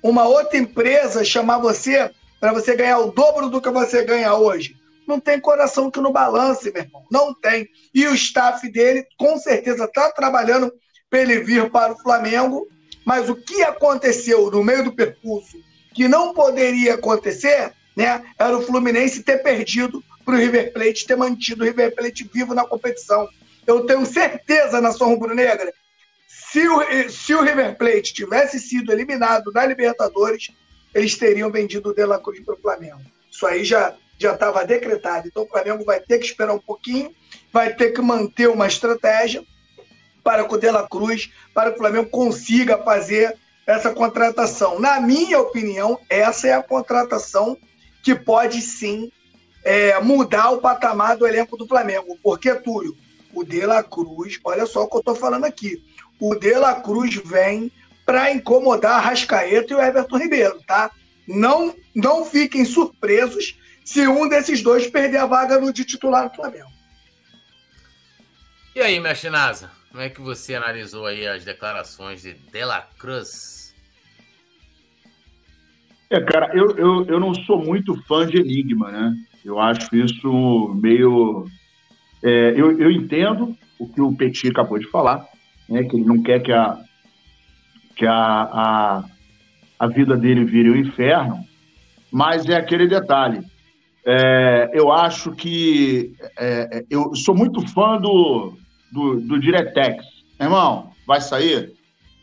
uma 0.00 0.24
outra 0.24 0.56
empresa 0.56 1.24
chamar 1.24 1.58
você 1.58 2.10
para 2.42 2.52
você 2.52 2.74
ganhar 2.74 2.98
o 2.98 3.12
dobro 3.12 3.48
do 3.48 3.60
que 3.60 3.70
você 3.70 4.02
ganha 4.02 4.34
hoje. 4.34 4.74
Não 5.06 5.20
tem 5.20 5.38
coração 5.38 5.88
que 5.88 6.00
no 6.00 6.10
balance, 6.10 6.72
meu 6.72 6.82
irmão. 6.82 7.06
Não 7.08 7.32
tem. 7.32 7.68
E 7.94 8.04
o 8.08 8.14
staff 8.16 8.68
dele, 8.68 9.06
com 9.16 9.38
certeza, 9.38 9.84
está 9.84 10.10
trabalhando 10.10 10.72
para 11.08 11.20
ele 11.20 11.38
vir 11.38 11.70
para 11.70 11.92
o 11.92 11.98
Flamengo. 12.02 12.66
Mas 13.06 13.30
o 13.30 13.36
que 13.36 13.62
aconteceu 13.62 14.50
no 14.50 14.64
meio 14.64 14.82
do 14.82 14.92
percurso 14.92 15.56
que 15.94 16.08
não 16.08 16.34
poderia 16.34 16.94
acontecer, 16.94 17.72
né, 17.94 18.20
era 18.36 18.58
o 18.58 18.62
Fluminense 18.62 19.22
ter 19.22 19.38
perdido 19.38 20.02
para 20.24 20.34
o 20.34 20.38
River 20.38 20.72
Plate, 20.72 21.06
ter 21.06 21.16
mantido 21.16 21.62
o 21.62 21.66
River 21.66 21.94
Plate 21.94 22.28
vivo 22.34 22.54
na 22.54 22.64
competição. 22.64 23.28
Eu 23.64 23.86
tenho 23.86 24.04
certeza, 24.04 24.80
nação 24.80 25.10
rubro-negra, 25.10 25.72
se 26.26 26.66
o, 26.66 27.08
se 27.08 27.34
o 27.34 27.42
River 27.42 27.76
Plate 27.76 28.12
tivesse 28.12 28.58
sido 28.58 28.90
eliminado 28.90 29.52
da 29.52 29.64
Libertadores, 29.64 30.50
eles 30.94 31.16
teriam 31.16 31.50
vendido 31.50 31.90
o 31.90 31.94
De 31.94 32.04
La 32.04 32.18
Cruz 32.18 32.40
para 32.40 32.54
o 32.54 32.60
Flamengo. 32.60 33.00
Isso 33.30 33.46
aí 33.46 33.64
já 33.64 33.94
já 34.18 34.34
estava 34.34 34.64
decretado. 34.64 35.26
Então 35.26 35.42
o 35.42 35.48
Flamengo 35.48 35.84
vai 35.84 36.00
ter 36.00 36.18
que 36.18 36.26
esperar 36.26 36.54
um 36.54 36.58
pouquinho, 36.58 37.12
vai 37.52 37.74
ter 37.74 37.90
que 37.90 38.00
manter 38.00 38.48
uma 38.48 38.66
estratégia 38.66 39.44
para 40.22 40.44
que 40.44 40.54
o 40.54 40.58
De 40.58 40.70
La 40.70 40.86
Cruz, 40.88 41.30
para 41.52 41.70
que 41.70 41.76
o 41.76 41.78
Flamengo 41.80 42.08
consiga 42.08 42.78
fazer 42.78 43.36
essa 43.66 43.92
contratação. 43.92 44.78
Na 44.78 45.00
minha 45.00 45.40
opinião, 45.40 45.98
essa 46.08 46.48
é 46.48 46.52
a 46.52 46.62
contratação 46.62 47.56
que 48.02 48.14
pode 48.14 48.60
sim 48.60 49.10
é, 49.64 50.00
mudar 50.00 50.50
o 50.50 50.58
patamar 50.58 51.16
do 51.16 51.26
elenco 51.26 51.56
do 51.56 51.66
Flamengo. 51.66 52.16
Porque, 52.22 52.54
Túlio, 52.54 52.96
o 53.34 53.44
De 53.44 53.64
La 53.66 53.82
Cruz, 53.82 54.38
olha 54.44 54.66
só 54.66 54.84
o 54.84 54.88
que 54.88 54.96
eu 54.96 55.00
estou 55.00 55.14
falando 55.14 55.44
aqui. 55.44 55.82
O 56.20 56.34
De 56.34 56.54
La 56.54 56.76
Cruz 56.80 57.16
vem 57.24 57.72
para 58.04 58.32
incomodar 58.32 58.98
a 58.98 59.00
Rascaeta 59.00 59.72
e 59.72 59.76
o 59.76 59.80
Everton 59.80 60.18
Ribeiro, 60.18 60.60
tá? 60.66 60.90
Não, 61.26 61.74
não 61.94 62.24
fiquem 62.24 62.64
surpresos 62.64 63.58
se 63.84 64.06
um 64.06 64.28
desses 64.28 64.62
dois 64.62 64.86
perder 64.88 65.18
a 65.18 65.26
vaga 65.26 65.58
no 65.58 65.72
de 65.72 65.84
titular 65.84 66.28
do 66.28 66.36
Flamengo. 66.36 66.70
E 68.74 68.80
aí, 68.80 68.98
mestre 68.98 69.30
Nasa? 69.30 69.70
Como 69.90 70.02
é 70.02 70.08
que 70.08 70.20
você 70.20 70.54
analisou 70.54 71.06
aí 71.06 71.26
as 71.26 71.44
declarações 71.44 72.22
de 72.22 72.32
Dela 72.50 72.88
Cruz? 72.98 73.74
É, 76.08 76.20
cara, 76.20 76.50
eu, 76.54 76.76
eu, 76.76 77.06
eu 77.06 77.20
não 77.20 77.34
sou 77.34 77.62
muito 77.62 77.94
fã 78.04 78.26
de 78.26 78.38
Enigma, 78.38 78.90
né? 78.90 79.14
Eu 79.44 79.58
acho 79.58 79.94
isso 79.94 80.74
meio. 80.74 81.46
É, 82.22 82.54
eu, 82.56 82.78
eu 82.80 82.90
entendo 82.90 83.56
o 83.78 83.86
que 83.88 84.00
o 84.00 84.14
Petit 84.14 84.48
acabou 84.48 84.78
de 84.78 84.88
falar, 84.88 85.26
né? 85.68 85.84
Que 85.84 85.96
ele 85.96 86.04
não 86.04 86.22
quer 86.22 86.40
que 86.40 86.52
a, 86.52 86.78
que 88.02 88.06
a, 88.08 88.14
a, 88.14 89.04
a 89.78 89.86
vida 89.86 90.16
dele 90.16 90.44
vire 90.44 90.70
o 90.70 90.72
um 90.72 90.76
inferno, 90.76 91.46
mas 92.10 92.48
é 92.48 92.56
aquele 92.56 92.88
detalhe. 92.88 93.46
É, 94.04 94.72
eu 94.74 94.90
acho 94.90 95.30
que 95.30 96.12
é, 96.36 96.78
é 96.78 96.84
eu 96.90 97.14
sou 97.14 97.32
muito 97.32 97.64
fã 97.68 98.00
do, 98.00 98.54
do, 98.90 99.20
do 99.20 99.38
Diretex. 99.38 100.04
Irmão, 100.40 100.90
vai 101.06 101.20
sair? 101.20 101.74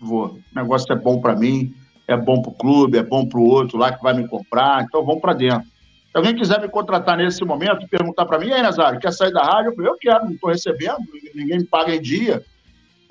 Vou. 0.01 0.25
O 0.25 0.41
negócio 0.53 0.91
é 0.91 0.97
bom 0.97 1.21
para 1.21 1.33
mim, 1.33 1.73
é 2.09 2.17
bom 2.17 2.41
para 2.41 2.51
o 2.51 2.55
clube, 2.55 2.97
é 2.97 3.03
bom 3.03 3.25
para 3.25 3.39
o 3.39 3.47
outro 3.47 3.77
lá 3.77 3.93
que 3.93 4.03
vai 4.03 4.13
me 4.13 4.27
comprar, 4.27 4.83
então 4.83 5.05
vamos 5.05 5.21
para 5.21 5.31
dentro. 5.31 5.63
Se 5.63 6.17
alguém 6.17 6.35
quiser 6.35 6.59
me 6.59 6.67
contratar 6.67 7.15
nesse 7.15 7.45
momento, 7.45 7.87
perguntar 7.87 8.25
para 8.25 8.37
mim, 8.37 8.51
aí, 8.51 8.61
Nazário, 8.61 8.99
quer 8.99 9.13
sair 9.13 9.31
da 9.31 9.43
rádio? 9.43 9.73
Eu, 9.77 9.85
eu 9.85 9.97
quero, 9.97 10.25
não 10.25 10.33
estou 10.33 10.49
recebendo, 10.49 11.05
ninguém 11.33 11.59
me 11.59 11.65
paga 11.65 11.95
em 11.95 12.01
dia, 12.01 12.43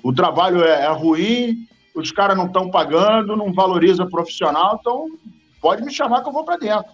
o 0.03 0.13
trabalho 0.13 0.63
é, 0.63 0.85
é 0.85 0.91
ruim, 0.91 1.67
os 1.95 2.11
caras 2.11 2.37
não 2.37 2.45
estão 2.45 2.69
pagando, 2.69 3.35
não 3.35 3.53
valoriza 3.53 4.05
profissional, 4.05 4.77
então 4.79 5.07
pode 5.61 5.83
me 5.83 5.91
chamar 5.91 6.21
que 6.21 6.29
eu 6.29 6.33
vou 6.33 6.45
para 6.45 6.57
dentro. 6.57 6.91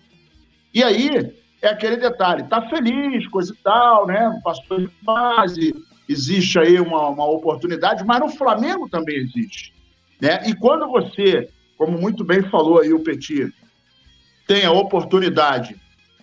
E 0.74 0.84
aí, 0.84 1.34
é 1.62 1.70
aquele 1.70 1.98
detalhe, 1.98 2.44
tá 2.44 2.62
feliz, 2.70 3.28
coisa 3.28 3.54
e 3.54 3.58
tal, 3.64 4.08
né? 4.08 4.40
Passou 4.44 4.80
de 4.80 4.88
fase, 5.06 5.74
existe 6.08 6.60
aí 6.60 6.80
uma, 6.80 7.10
uma 7.10 7.26
oportunidade, 7.26 8.04
mas 8.06 8.20
no 8.20 8.30
Flamengo 8.30 8.90
também 8.90 9.18
existe. 9.18 9.74
Né? 10.22 10.48
E 10.48 10.56
quando 10.56 10.88
você, 10.88 11.50
como 11.78 11.98
muito 11.98 12.24
bem 12.24 12.44
falou 12.44 12.80
aí 12.80 12.94
o 12.94 13.04
Petit, 13.04 13.54
tem 14.48 14.66
a 14.66 14.72
oportunidade 14.72 15.76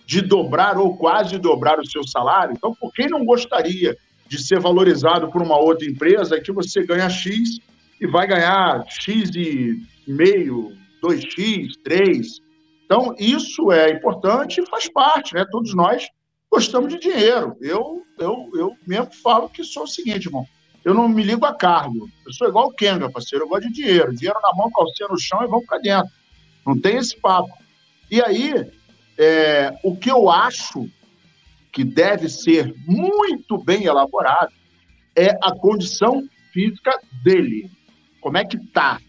de 0.05 0.21
dobrar 0.21 0.77
ou 0.77 0.97
quase 0.97 1.37
dobrar 1.37 1.79
o 1.79 1.85
seu 1.85 2.05
salário, 2.05 2.53
então 2.55 2.73
por 2.75 2.91
quem 2.93 3.07
não 3.07 3.25
gostaria 3.25 3.97
de 4.27 4.41
ser 4.41 4.59
valorizado 4.59 5.29
por 5.29 5.41
uma 5.41 5.57
outra 5.57 5.85
empresa 5.85 6.39
que 6.39 6.51
você 6.51 6.85
ganha 6.85 7.09
X 7.09 7.59
vai 8.07 8.27
ganhar 8.27 8.85
X 8.87 9.29
e 9.35 9.77
meio, 10.07 10.75
2X, 11.01 11.73
3. 11.83 12.41
Então, 12.85 13.15
isso 13.17 13.71
é 13.71 13.91
importante 13.91 14.61
e 14.61 14.69
faz 14.69 14.89
parte, 14.91 15.33
né? 15.33 15.45
Todos 15.49 15.73
nós 15.73 16.07
gostamos 16.51 16.93
de 16.93 16.99
dinheiro. 16.99 17.55
Eu, 17.61 18.03
eu, 18.19 18.51
eu 18.55 18.71
mesmo 18.85 19.11
falo 19.23 19.49
que 19.49 19.63
sou 19.63 19.83
o 19.83 19.87
seguinte, 19.87 20.27
irmão. 20.27 20.45
Eu 20.83 20.93
não 20.93 21.07
me 21.07 21.23
ligo 21.23 21.45
a 21.45 21.55
cargo. 21.55 22.09
Eu 22.25 22.33
sou 22.33 22.47
igual 22.47 22.67
o 22.67 22.73
Kenga, 22.73 23.09
parceiro. 23.09 23.45
Eu 23.45 23.49
gosto 23.49 23.67
de 23.67 23.73
dinheiro. 23.73 24.13
Dinheiro 24.13 24.39
na 24.43 24.53
mão, 24.53 24.69
calcinha 24.71 25.07
no 25.09 25.19
chão 25.19 25.43
e 25.43 25.47
vamos 25.47 25.65
para 25.65 25.79
dentro. 25.79 26.11
Não 26.65 26.79
tem 26.79 26.97
esse 26.97 27.15
papo. 27.19 27.51
E 28.11 28.21
aí, 28.21 28.53
é, 29.17 29.73
o 29.83 29.95
que 29.95 30.11
eu 30.11 30.29
acho 30.29 30.89
que 31.71 31.83
deve 31.83 32.29
ser 32.29 32.73
muito 32.85 33.57
bem 33.57 33.85
elaborado 33.85 34.53
é 35.15 35.29
a 35.41 35.51
condição 35.51 36.27
física 36.51 36.99
dele. 37.23 37.71
Como 38.23 38.37
é 38.37 38.45
que 38.45 38.57
tá? 38.57 38.99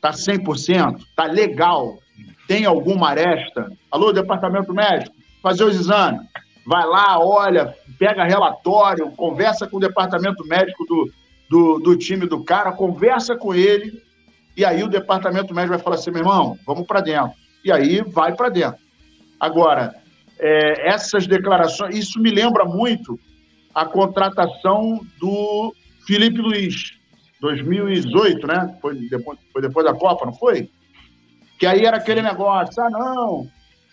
Tá 0.00 0.10
100%? 0.10 1.00
Tá 1.16 1.24
legal? 1.24 1.98
Tem 2.46 2.66
alguma 2.66 3.10
aresta? 3.10 3.72
Alô, 3.90 4.12
departamento 4.12 4.74
médico? 4.74 5.14
Fazer 5.40 5.64
os 5.64 5.76
exames 5.76 6.20
vai 6.66 6.84
lá, 6.86 7.18
olha, 7.18 7.76
pega 7.98 8.24
relatório, 8.24 9.10
conversa 9.12 9.66
com 9.66 9.76
o 9.76 9.80
departamento 9.80 10.44
médico 10.46 10.84
do, 10.86 11.12
do, 11.48 11.78
do 11.78 11.96
time 11.96 12.26
do 12.26 12.42
cara, 12.42 12.72
conversa 12.72 13.36
com 13.36 13.54
ele, 13.54 14.02
e 14.56 14.64
aí 14.64 14.82
o 14.82 14.88
departamento 14.88 15.54
médico 15.54 15.74
vai 15.74 15.82
falar 15.82 15.96
assim, 15.96 16.10
meu 16.10 16.20
irmão, 16.20 16.58
vamos 16.66 16.86
para 16.86 17.00
dentro. 17.00 17.32
E 17.64 17.70
aí 17.70 18.02
vai 18.02 18.34
para 18.34 18.48
dentro. 18.48 18.78
Agora, 19.38 19.94
é, 20.38 20.88
essas 20.88 21.26
declarações, 21.26 21.96
isso 21.96 22.18
me 22.18 22.30
lembra 22.30 22.64
muito 22.64 23.18
a 23.74 23.84
contratação 23.84 25.00
do 25.20 25.74
Felipe 26.06 26.38
Luiz, 26.38 26.94
2018, 27.40 28.46
né? 28.46 28.76
Foi 28.80 28.94
depois, 29.08 29.38
foi 29.52 29.62
depois 29.62 29.86
da 29.86 29.94
Copa, 29.94 30.26
não 30.26 30.32
foi? 30.34 30.70
Que 31.58 31.66
aí 31.66 31.84
era 31.84 31.98
aquele 31.98 32.22
negócio, 32.22 32.82
ah, 32.82 32.90
não, 32.90 33.46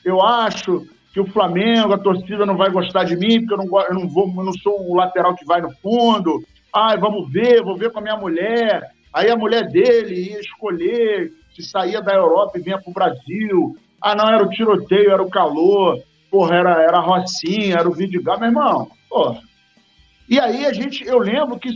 eu 0.04 0.22
acho 0.22 0.88
que 1.14 1.20
o 1.20 1.28
Flamengo, 1.28 1.94
a 1.94 1.98
torcida 1.98 2.46
não 2.46 2.56
vai 2.56 2.70
gostar 2.70 3.04
de 3.04 3.16
mim, 3.16 3.46
porque 3.46 3.54
eu 3.54 3.58
não, 3.58 3.82
eu 3.82 3.94
não, 3.94 4.08
vou, 4.08 4.28
eu 4.28 4.44
não 4.44 4.54
sou 4.54 4.90
o 4.90 4.96
lateral 4.96 5.36
que 5.36 5.46
vai 5.46 5.62
no 5.62 5.72
fundo. 5.76 6.42
Ai, 6.74 6.98
vamos 6.98 7.30
ver, 7.32 7.62
vou 7.62 7.76
ver 7.76 7.92
com 7.92 8.00
a 8.00 8.02
minha 8.02 8.16
mulher. 8.16 8.92
Aí 9.14 9.30
a 9.30 9.36
mulher 9.36 9.68
dele 9.68 10.32
ia 10.32 10.40
escolher 10.40 11.32
se 11.54 11.62
saía 11.64 12.02
da 12.02 12.14
Europa 12.14 12.58
e 12.58 12.62
vinha 12.62 12.80
para 12.80 12.90
o 12.90 12.94
Brasil. 12.94 13.78
Ah, 14.02 14.16
não, 14.16 14.28
era 14.28 14.44
o 14.44 14.50
tiroteio, 14.50 15.12
era 15.12 15.22
o 15.22 15.30
calor, 15.30 16.02
porra, 16.30 16.56
era, 16.56 16.82
era 16.82 16.98
a 16.98 17.02
Rocinha, 17.02 17.76
era 17.76 17.90
o 17.90 17.94
Vidigal, 17.94 18.40
meu 18.40 18.48
irmão. 18.48 18.90
Porra. 19.10 19.42
E 20.32 20.40
aí 20.40 20.66
a 20.66 20.72
gente, 20.72 21.06
eu 21.06 21.20
lembro 21.20 21.60
que 21.60 21.76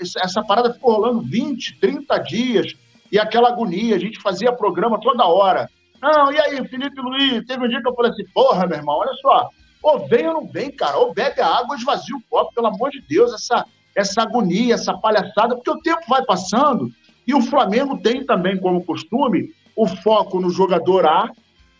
essa 0.00 0.42
parada 0.42 0.72
ficou 0.72 0.94
rolando 0.94 1.20
20, 1.20 1.78
30 1.78 2.18
dias, 2.20 2.74
e 3.12 3.18
aquela 3.18 3.50
agonia, 3.50 3.94
a 3.94 3.98
gente 3.98 4.18
fazia 4.18 4.50
programa 4.50 4.98
toda 4.98 5.26
hora 5.26 5.68
Não, 6.00 6.32
e 6.32 6.40
aí, 6.40 6.66
Felipe 6.68 6.98
Luiz? 6.98 7.44
Teve 7.46 7.66
um 7.66 7.68
dia 7.68 7.82
que 7.82 7.88
eu 7.88 7.94
falei 7.94 8.10
assim, 8.10 8.24
porra, 8.32 8.66
meu 8.66 8.78
irmão, 8.78 8.96
olha 8.96 9.12
só. 9.20 9.50
Ou 9.82 10.08
vem 10.08 10.26
ou 10.26 10.32
não 10.32 10.46
vem, 10.46 10.70
cara. 10.70 10.96
Ou 10.96 11.12
bebe 11.12 11.42
a 11.42 11.46
água 11.46 11.76
esvazia 11.76 12.16
o 12.16 12.22
copo, 12.30 12.54
pelo 12.54 12.68
amor 12.68 12.90
de 12.90 13.02
Deus, 13.02 13.34
essa, 13.34 13.66
essa 13.94 14.22
agonia, 14.22 14.72
essa 14.72 14.96
palhaçada, 14.96 15.54
porque 15.54 15.70
o 15.70 15.82
tempo 15.82 16.00
vai 16.08 16.24
passando 16.24 16.90
e 17.26 17.34
o 17.34 17.42
Flamengo 17.42 17.98
tem 17.98 18.24
também, 18.24 18.58
como 18.58 18.82
costume, 18.86 19.50
o 19.76 19.86
foco 19.86 20.40
no 20.40 20.48
jogador 20.48 21.04
A 21.04 21.30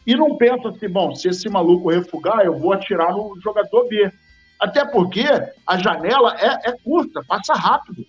e 0.07 0.15
não 0.15 0.37
pensa 0.37 0.69
assim, 0.69 0.89
bom, 0.89 1.15
se 1.15 1.29
esse 1.29 1.49
maluco 1.49 1.91
refugar, 1.91 2.45
eu 2.45 2.59
vou 2.59 2.75
atirar 2.75 3.13
no 3.13 3.41
jogador 3.41 3.89
B. 3.89 4.13
Até 4.63 4.85
porque 4.85 5.25
a 5.67 5.77
janela 5.77 6.37
é, 6.39 6.71
é 6.71 6.73
curta, 6.85 7.21
passa 7.27 7.53
rápido. 7.53 8.07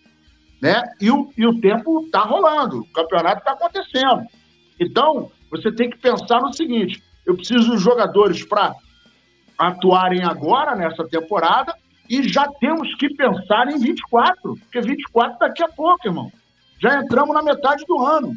Né? 0.61 0.83
E, 1.01 1.09
o, 1.09 1.27
e 1.35 1.47
o 1.47 1.59
tempo 1.59 2.05
está 2.05 2.19
rolando, 2.19 2.81
o 2.81 2.93
campeonato 2.93 3.39
está 3.39 3.53
acontecendo. 3.53 4.21
Então, 4.79 5.31
você 5.49 5.71
tem 5.71 5.89
que 5.89 5.97
pensar 5.97 6.41
no 6.41 6.53
seguinte: 6.53 7.03
eu 7.25 7.35
preciso 7.35 7.71
dos 7.71 7.81
jogadores 7.81 8.45
para 8.45 8.75
atuarem 9.57 10.23
agora, 10.23 10.75
nessa 10.75 11.03
temporada, 11.07 11.75
e 12.07 12.21
já 12.29 12.47
temos 12.59 12.93
que 12.95 13.09
pensar 13.15 13.67
em 13.69 13.79
24, 13.79 14.55
porque 14.55 14.79
24 14.79 15.39
daqui 15.39 15.63
a 15.63 15.69
pouco, 15.69 16.07
irmão. 16.07 16.31
Já 16.79 17.01
entramos 17.01 17.33
na 17.33 17.41
metade 17.41 17.83
do 17.87 17.99
ano. 17.99 18.35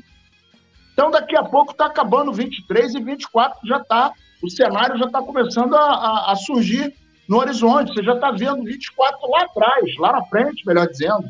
Então, 0.95 1.11
daqui 1.11 1.37
a 1.37 1.45
pouco 1.45 1.73
está 1.73 1.85
acabando 1.85 2.33
23 2.33 2.95
e 2.95 3.03
24 3.03 3.59
já 3.69 3.77
está, 3.77 4.11
o 4.43 4.49
cenário 4.49 4.97
já 4.97 5.05
está 5.05 5.21
começando 5.21 5.75
a, 5.75 5.83
a, 5.83 6.33
a, 6.33 6.37
surgir 6.37 6.95
no 7.29 7.39
horizonte. 7.39 7.93
Você 7.93 8.03
já 8.03 8.15
está 8.15 8.31
vendo 8.31 8.65
24 8.65 9.31
lá 9.31 9.43
atrás, 9.43 9.97
lá 9.99 10.13
na 10.13 10.25
frente, 10.27 10.67
melhor 10.67 10.87
dizendo. 10.89 11.25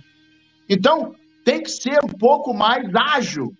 Então, 0.68 1.14
tem 1.44 1.62
que 1.62 1.70
ser 1.70 1.98
um 2.04 2.08
pouco 2.08 2.52
mais 2.52 2.88
ágil. 2.94 3.52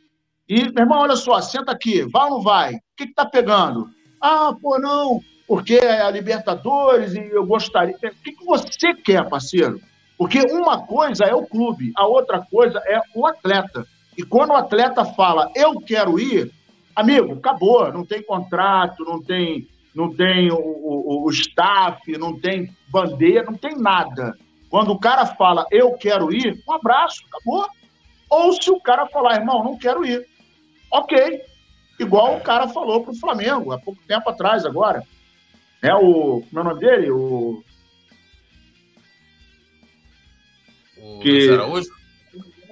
E, 0.49 0.62
meu 0.72 0.84
irmão, 0.84 1.01
olha 1.01 1.16
só, 1.16 1.41
senta 1.41 1.72
aqui, 1.72 2.03
vai 2.03 2.24
ou 2.24 2.30
não 2.30 2.43
vai? 2.43 2.74
O 2.74 2.80
que 2.97 3.05
está 3.05 3.26
pegando? 3.26 3.89
Ah, 4.20 4.53
pô, 4.61 4.78
não, 4.78 5.20
porque 5.47 5.74
é 5.74 6.03
a 6.03 6.11
Libertadores 6.11 7.14
e 7.14 7.20
eu 7.20 7.45
gostaria. 7.47 7.95
O 7.95 7.99
que, 7.99 8.32
que 8.32 8.45
você 8.45 8.95
quer, 8.95 9.28
parceiro? 9.28 9.80
Porque 10.18 10.41
uma 10.51 10.87
coisa 10.87 11.24
é 11.24 11.34
o 11.34 11.47
clube, 11.47 11.93
a 11.97 12.07
outra 12.07 12.41
coisa 12.41 12.80
é 12.87 13.01
o 13.14 13.26
atleta. 13.26 13.87
E 14.16 14.22
quando 14.22 14.51
o 14.51 14.57
atleta 14.57 15.05
fala, 15.05 15.51
eu 15.55 15.78
quero 15.80 16.18
ir, 16.18 16.51
amigo, 16.95 17.34
acabou, 17.34 17.93
não 17.93 18.05
tem 18.05 18.22
contrato, 18.22 19.05
não 19.05 19.22
tem, 19.22 19.68
não 19.97 20.14
tem 20.14 20.53
o, 20.53 20.59
o, 20.59 21.24
o 21.24 21.30
staff, 21.30 22.12
não 22.18 22.38
tem 22.38 22.70
bandeira, 22.90 23.44
não 23.44 23.55
tem 23.55 23.74
nada. 23.74 24.36
Quando 24.68 24.92
o 24.92 24.99
cara 24.99 25.24
fala, 25.24 25.66
eu 25.70 25.94
quero 25.94 26.30
ir, 26.30 26.62
um 26.68 26.72
abraço, 26.74 27.24
acabou. 27.26 27.66
Ou 28.28 28.53
se 28.53 28.70
o 28.70 28.78
cara 28.78 29.07
falar, 29.07 29.36
irmão, 29.36 29.64
não 29.64 29.78
quero 29.78 30.05
ir. 30.05 30.26
Ok. 30.92 31.40
Igual 31.99 32.36
o 32.36 32.40
cara 32.42 32.68
falou 32.68 33.03
pro 33.03 33.14
Flamengo 33.14 33.72
há 33.72 33.78
pouco 33.78 33.99
tempo 34.07 34.28
atrás, 34.28 34.66
agora. 34.66 35.03
É 35.80 35.94
o. 35.94 36.42
Como 36.42 36.59
é 36.59 36.61
o 36.61 36.64
nome 36.64 36.80
dele? 36.80 37.11
O. 37.11 37.64
O 40.99 41.18
que... 41.20 41.30
Luiz 41.30 41.51
Araújo? 41.51 41.90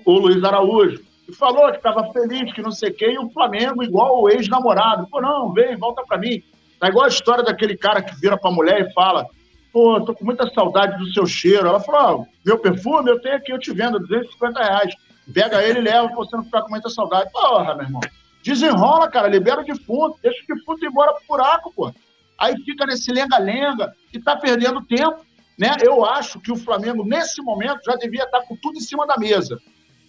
O 0.05 0.19
Luiz 0.19 0.45
Araújo. 0.45 1.05
E 1.27 1.33
falou 1.33 1.71
que 1.71 1.79
estava 1.79 2.13
feliz, 2.13 2.53
que 2.53 2.61
não 2.61 2.71
sei 2.71 2.91
quem, 2.91 3.15
e 3.15 3.19
o 3.19 3.31
Flamengo, 3.31 3.83
igual 3.83 4.21
o 4.21 4.29
ex-namorado. 4.29 5.07
Pô, 5.07 5.23
não, 5.23 5.55
vem, 5.55 5.75
volta 5.77 6.03
para 6.07 6.19
mim. 6.19 6.43
Tá 6.85 6.91
igual 6.91 7.07
a 7.07 7.09
história 7.09 7.43
daquele 7.43 7.79
cara 7.79 8.03
que 8.03 8.15
vira 8.21 8.37
pra 8.37 8.51
mulher 8.51 8.83
e 8.83 8.93
fala: 8.93 9.27
Pô, 9.73 9.99
tô 10.03 10.15
com 10.15 10.23
muita 10.23 10.47
saudade 10.53 10.99
do 10.99 11.11
seu 11.15 11.25
cheiro. 11.25 11.67
Ela 11.67 11.81
falou: 11.81 12.21
oh, 12.21 12.27
meu 12.45 12.59
perfume, 12.59 13.11
eu 13.11 13.19
tenho 13.19 13.37
aqui, 13.37 13.53
eu 13.53 13.59
te 13.59 13.73
vendo, 13.73 13.99
250 13.99 14.63
reais. 14.63 14.95
Pega 15.33 15.63
ele 15.63 15.79
e 15.79 15.83
leva 15.83 16.09
pra 16.09 16.17
você 16.17 16.37
não 16.37 16.45
ficar 16.45 16.61
com 16.61 16.69
muita 16.69 16.91
saudade. 16.91 17.33
Porra, 17.33 17.75
meu 17.75 17.87
irmão. 17.87 18.03
Desenrola, 18.43 19.09
cara, 19.09 19.29
libera 19.29 19.63
o 19.63 19.65
defunto, 19.65 20.19
deixa 20.23 20.43
o 20.43 20.55
defunto 20.55 20.85
ir 20.85 20.89
embora 20.89 21.15
pro 21.15 21.23
buraco, 21.27 21.73
pô. 21.75 21.91
Aí 22.37 22.55
fica 22.67 22.85
nesse 22.85 23.11
lenga-lenga 23.11 23.95
e 24.13 24.21
tá 24.21 24.37
perdendo 24.37 24.85
tempo. 24.85 25.25
Né? 25.59 25.75
Eu 25.83 26.05
acho 26.05 26.39
que 26.39 26.53
o 26.53 26.57
Flamengo, 26.57 27.03
nesse 27.03 27.41
momento, 27.41 27.81
já 27.87 27.97
devia 27.97 28.25
estar 28.25 28.41
tá 28.41 28.47
com 28.47 28.57
tudo 28.57 28.77
em 28.77 28.83
cima 28.83 29.07
da 29.07 29.17
mesa. 29.17 29.59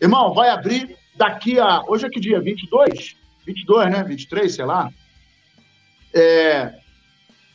Irmão, 0.02 0.34
vai 0.34 0.50
abrir 0.50 0.98
daqui 1.16 1.58
a. 1.58 1.84
Hoje 1.88 2.06
é 2.06 2.10
que 2.10 2.20
dia? 2.20 2.42
22? 2.42 3.16
22, 3.46 3.90
né? 3.90 4.04
23, 4.04 4.54
sei 4.54 4.66
lá. 4.66 4.92
É... 6.16 6.74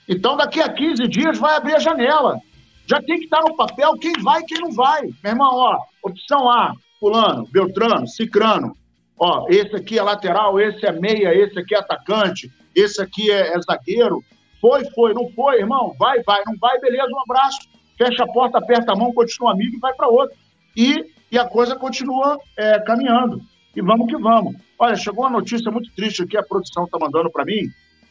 Então, 0.09 0.37
daqui 0.37 0.61
a 0.61 0.69
15 0.69 1.09
dias 1.09 1.39
vai 1.39 1.57
abrir 1.57 1.75
a 1.75 1.79
janela. 1.79 2.39
Já 2.87 3.01
tem 3.01 3.19
que 3.19 3.25
estar 3.25 3.41
no 3.43 3.57
papel 3.57 3.97
quem 3.99 4.13
vai 4.23 4.41
e 4.41 4.45
quem 4.45 4.61
não 4.61 4.73
vai. 4.73 5.03
Meu 5.23 5.33
irmão, 5.33 5.51
ó, 5.53 5.79
opção 6.03 6.51
A, 6.51 6.75
fulano, 6.99 7.47
Beltrano, 7.51 8.07
Cicrano. 8.07 8.77
Ó, 9.17 9.47
esse 9.49 9.77
aqui 9.77 9.99
é 9.99 10.03
lateral, 10.03 10.59
esse 10.59 10.85
é 10.85 10.93
meia, 10.93 11.35
esse 11.35 11.59
aqui 11.59 11.75
é 11.75 11.79
atacante, 11.79 12.51
esse 12.75 13.01
aqui 13.01 13.31
é, 13.31 13.55
é 13.55 13.61
zagueiro. 13.61 14.25
Foi, 14.61 14.85
foi, 14.91 15.15
não 15.15 15.31
foi, 15.31 15.61
irmão? 15.61 15.95
Vai, 15.99 16.23
vai, 16.23 16.43
não 16.47 16.57
vai, 16.59 16.79
beleza, 16.81 17.09
um 17.13 17.21
abraço. 17.21 17.61
Fecha 17.97 18.25
a 18.25 18.33
porta, 18.33 18.59
aperta 18.59 18.93
a 18.93 18.97
mão, 18.97 19.13
continua 19.13 19.53
amigo 19.53 19.77
e 19.77 19.81
vai 19.81 19.95
para 19.95 20.09
outro. 20.09 20.37
E, 20.77 21.05
e 21.31 21.39
a 21.39 21.45
coisa 21.45 21.77
continua 21.77 22.39
é, 22.57 22.79
caminhando. 22.81 23.41
E 23.77 23.81
vamos 23.81 24.09
que 24.09 24.17
vamos. 24.17 24.57
Olha, 24.79 24.97
chegou 24.97 25.25
uma 25.25 25.39
notícia 25.39 25.71
muito 25.71 25.95
triste 25.95 26.23
aqui, 26.23 26.37
a 26.37 26.43
produção 26.43 26.85
está 26.85 26.99
mandando 26.99 27.31
para 27.31 27.45
mim. 27.45 27.69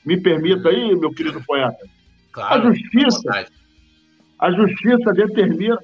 Me 0.10 0.20
permita 0.20 0.70
aí, 0.70 0.96
meu 0.96 1.14
querido 1.14 1.40
poeta. 1.44 1.88
Claro, 2.32 2.68
a 2.68 2.74
justiça, 2.74 3.48
a 4.40 4.52
justiça 4.52 5.14
determina. 5.14 5.78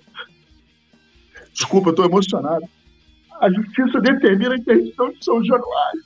Desculpa, 1.53 1.91
estou 1.91 2.05
emocionado. 2.05 2.65
A 3.39 3.51
justiça 3.51 4.01
determina 4.01 4.55
a 4.55 4.57
interdição 4.57 5.11
de 5.11 5.23
São 5.23 5.45
Januário. 5.45 6.03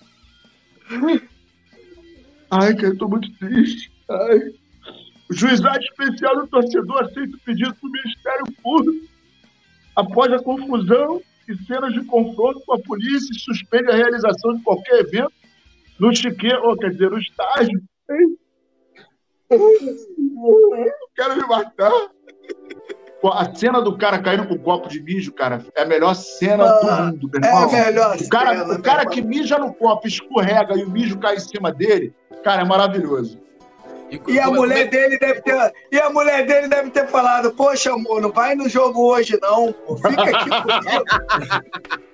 Ai, 2.51 2.75
cara, 2.75 2.87
eu 2.87 2.93
estou 2.93 3.07
muito 3.07 3.31
triste. 3.37 3.89
Ai. 4.09 4.53
O 5.29 5.33
juizado 5.33 5.79
especial 5.79 6.41
do 6.41 6.47
torcedor 6.47 7.05
aceita 7.05 7.37
o 7.37 7.39
pedido 7.39 7.73
do 7.81 7.89
Ministério 7.89 8.51
Público 8.61 9.07
após 9.95 10.33
a 10.33 10.43
confusão 10.43 11.21
e 11.47 11.55
cenas 11.63 11.93
de 11.93 12.03
confronto 12.03 12.59
com 12.65 12.73
a 12.73 12.79
polícia 12.79 13.33
suspende 13.39 13.89
a 13.89 13.95
realização 13.95 14.57
de 14.57 14.63
qualquer 14.63 14.99
evento 14.99 15.31
no 15.97 16.13
chiqueiro, 16.13 16.67
ou 16.67 16.75
quer 16.75 16.91
dizer, 16.91 17.09
no 17.09 17.17
estágio. 17.17 17.81
Quero 21.15 21.35
me 21.35 21.47
matar. 21.47 21.91
A 23.21 23.53
cena 23.53 23.81
do 23.81 23.97
cara 23.97 24.17
caindo 24.19 24.47
com 24.47 24.53
um 24.53 24.59
copo 24.59 24.87
de 24.87 25.01
mijo, 25.01 25.33
cara, 25.33 25.61
é 25.75 25.81
a 25.81 25.85
melhor 25.85 26.13
cena 26.13 26.63
ah, 26.63 26.79
do 26.79 26.85
mundo, 27.11 27.29
meu 27.33 27.43
irmão. 27.43 27.69
É 27.69 27.81
a 27.81 27.85
melhor 27.85 28.15
o 28.15 28.29
cara, 28.29 28.57
cena, 28.57 28.75
o 28.75 28.81
cara 28.81 29.05
que 29.05 29.21
mija 29.21 29.57
no 29.57 29.73
copo, 29.73 30.07
escorrega 30.07 30.77
e 30.77 30.85
o 30.85 30.89
mijo 30.89 31.19
cai 31.19 31.35
em 31.35 31.39
cima 31.39 31.73
dele, 31.73 32.13
cara, 32.43 32.61
é 32.61 32.65
maravilhoso. 32.65 33.37
E, 34.09 34.21
e 34.31 34.39
a 34.39 34.43
é 34.43 34.47
mulher 34.47 34.89
dele 34.89 35.19
deve 35.19 35.41
ter, 35.41 35.73
e 35.91 35.99
a 35.99 36.09
mulher 36.09 36.45
dele 36.45 36.69
deve 36.69 36.91
ter 36.91 37.07
falado: 37.07 37.51
"Poxa, 37.51 37.91
amor, 37.93 38.21
não 38.21 38.31
vai 38.31 38.55
no 38.55 38.69
jogo 38.69 39.05
hoje 39.05 39.37
não, 39.41 39.75
fica 39.97 40.23
aqui 40.23 40.49
comigo". 40.49 41.03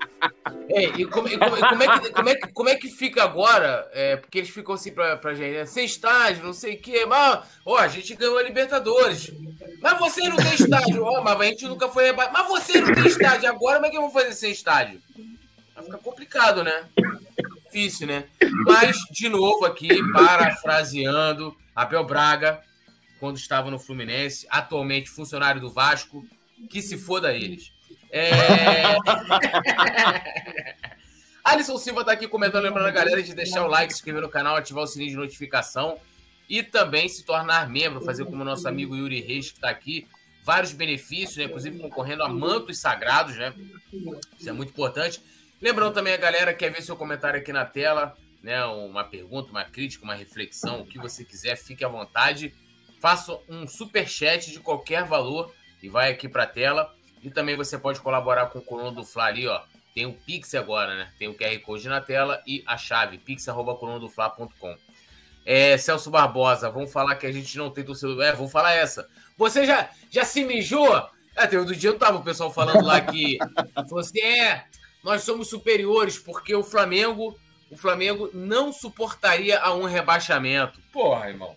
E, 0.70 1.06
como, 1.06 1.28
e 1.28 1.38
como, 1.38 1.58
como, 1.58 1.84
é 1.84 2.00
que, 2.00 2.10
como, 2.12 2.30
é 2.30 2.36
que, 2.36 2.48
como 2.54 2.70
é 2.70 2.76
que 2.76 2.90
fica 2.90 3.24
agora? 3.24 3.90
É, 3.94 4.16
porque 4.16 4.40
eles 4.40 4.50
ficam 4.50 4.76
assim 4.76 4.92
pra, 4.92 5.18
pra 5.18 5.34
gente, 5.34 5.58
né? 5.58 5.66
sem 5.66 5.86
estágio, 5.86 6.44
não 6.44 6.54
sei 6.54 6.76
o 6.76 6.82
quê. 6.82 7.06
Mas, 7.06 7.44
ó, 7.66 7.78
a 7.78 7.88
gente 7.88 8.16
ganhou 8.16 8.38
a 8.38 8.44
Libertadores. 8.44 9.32
Mas 9.82 10.00
você 10.00 10.28
não 10.28 10.38
tem 10.38 10.54
estágio. 10.54 11.04
Ó, 11.04 11.22
mas 11.24 11.40
a 11.40 11.44
gente 11.46 11.66
nunca 11.68 11.88
foi. 11.88 12.12
Mas 12.12 12.48
você 12.48 12.82
não 12.82 12.94
tem 12.94 13.08
estágio 13.08 13.50
agora, 13.50 13.76
como 13.76 13.86
é 13.86 13.90
que 13.90 14.00
vou 14.00 14.12
fazer 14.12 14.34
sem 14.34 14.52
estágio? 14.52 15.02
Vai 15.76 15.84
ficar 15.84 15.98
complicado, 16.00 16.64
né? 16.64 16.86
Difícil, 17.66 18.08
né? 18.08 18.26
Mas, 18.66 18.98
de 19.12 19.30
novo 19.30 19.66
aqui, 19.66 19.90
parafraseando, 20.14 21.56
Abel 21.76 22.04
Braga, 22.06 22.62
quando 23.20 23.38
estava 23.38 23.70
no 23.70 23.78
Fluminense, 23.78 24.48
atualmente 24.50 25.10
funcionário 25.10 25.60
do 25.60 25.70
Vasco, 25.70 26.26
que 26.70 26.82
se 26.82 26.98
foda 26.98 27.34
eles. 27.34 27.75
É... 28.12 28.96
Alisson 31.46 31.78
Silva 31.78 32.02
está 32.02 32.14
aqui 32.14 32.28
comentando, 32.28 32.64
lembrando 32.64 32.88
a 32.88 32.92
galera 32.92 33.22
de 33.22 33.36
deixar 33.36 33.64
o 33.64 33.68
like, 33.68 33.94
se 33.94 34.00
inscrever 34.00 34.22
no 34.22 34.30
canal, 34.30 34.56
ativar 34.56 34.84
o 34.84 34.88
sininho 34.88 35.12
de 35.12 35.16
notificação 35.16 36.00
e 36.50 36.64
também 36.64 37.08
se 37.08 37.24
tornar 37.24 37.70
membro, 37.70 38.02
fazer 38.02 38.26
como 38.26 38.42
o 38.42 38.46
nosso 38.46 38.68
amigo 38.68 38.96
Yuri 38.96 39.22
Reis, 39.22 39.52
que 39.52 39.58
está 39.58 39.70
aqui. 39.70 40.08
Vários 40.44 40.74
benefícios, 40.74 41.38
né? 41.38 41.46
inclusive 41.46 41.80
concorrendo 41.80 42.24
a 42.24 42.30
mantos 42.30 42.80
sagrados, 42.80 43.36
né? 43.36 43.54
Isso 44.38 44.50
é 44.50 44.52
muito 44.52 44.70
importante. 44.70 45.22
Lembrando 45.62 45.94
também 45.94 46.14
a 46.14 46.18
galera 46.18 46.54
que 46.54 46.60
quer 46.60 46.72
ver 46.72 46.82
seu 46.82 46.96
comentário 46.96 47.40
aqui 47.40 47.52
na 47.52 47.66
tela, 47.66 48.16
né? 48.44 48.64
Uma 48.66 49.04
pergunta, 49.04 49.50
uma 49.50 49.66
crítica, 49.66 50.04
uma 50.04 50.14
reflexão, 50.14 50.82
o 50.82 50.86
que 50.86 51.00
você 51.00 51.24
quiser, 51.24 51.56
fique 51.56 51.84
à 51.84 51.88
vontade. 51.88 52.54
Faça 53.00 53.38
um 53.50 53.68
super 53.68 54.08
chat 54.08 54.52
de 54.52 54.60
qualquer 54.60 55.04
valor 55.04 55.54
e 55.82 55.90
vai 55.90 56.12
aqui 56.12 56.30
para 56.30 56.44
a 56.44 56.48
tela. 56.48 56.94
E 57.26 57.32
também 57.32 57.56
você 57.56 57.76
pode 57.76 58.00
colaborar 58.02 58.46
com 58.46 58.60
o 58.60 58.62
Coluna 58.62 58.92
do 58.92 59.04
Fla 59.04 59.26
ali, 59.26 59.48
ó. 59.48 59.60
Tem 59.96 60.06
o 60.06 60.14
Pix 60.14 60.54
agora, 60.54 60.96
né? 60.96 61.10
Tem 61.18 61.28
o 61.28 61.34
QR 61.34 61.58
Code 61.60 61.88
na 61.88 62.00
tela 62.00 62.40
e 62.46 62.64
a 62.68 62.78
chave, 62.78 63.18
pix.colunadofla.com. 63.18 64.78
É, 65.44 65.76
Celso 65.76 66.12
Barbosa, 66.12 66.70
vamos 66.70 66.94
falar 66.94 67.16
que 67.16 67.26
a 67.26 67.32
gente 67.32 67.58
não 67.58 67.72
tem 67.72 67.84
torcedor. 67.84 68.24
É, 68.24 68.32
vamos 68.32 68.52
falar 68.52 68.74
essa. 68.74 69.10
Você 69.36 69.66
já, 69.66 69.90
já 70.12 70.24
se 70.24 70.44
mijou? 70.44 71.10
É, 71.36 71.48
tem 71.48 71.58
outro 71.58 71.76
dia 71.76 71.92
não 71.92 71.98
tava 71.98 72.20
o 72.20 72.24
pessoal 72.24 72.54
falando 72.54 72.86
lá 72.86 73.02
que. 73.02 73.40
Falou 73.90 74.00
assim: 74.00 74.20
é, 74.20 74.66
nós 75.04 75.24
somos 75.24 75.50
superiores 75.50 76.20
porque 76.20 76.54
o 76.54 76.64
Flamengo 76.64 77.36
o 77.72 77.76
Flamengo 77.76 78.30
não 78.34 78.72
suportaria 78.72 79.60
a 79.60 79.74
um 79.74 79.86
rebaixamento. 79.86 80.80
Porra, 80.94 81.30
irmão. 81.30 81.56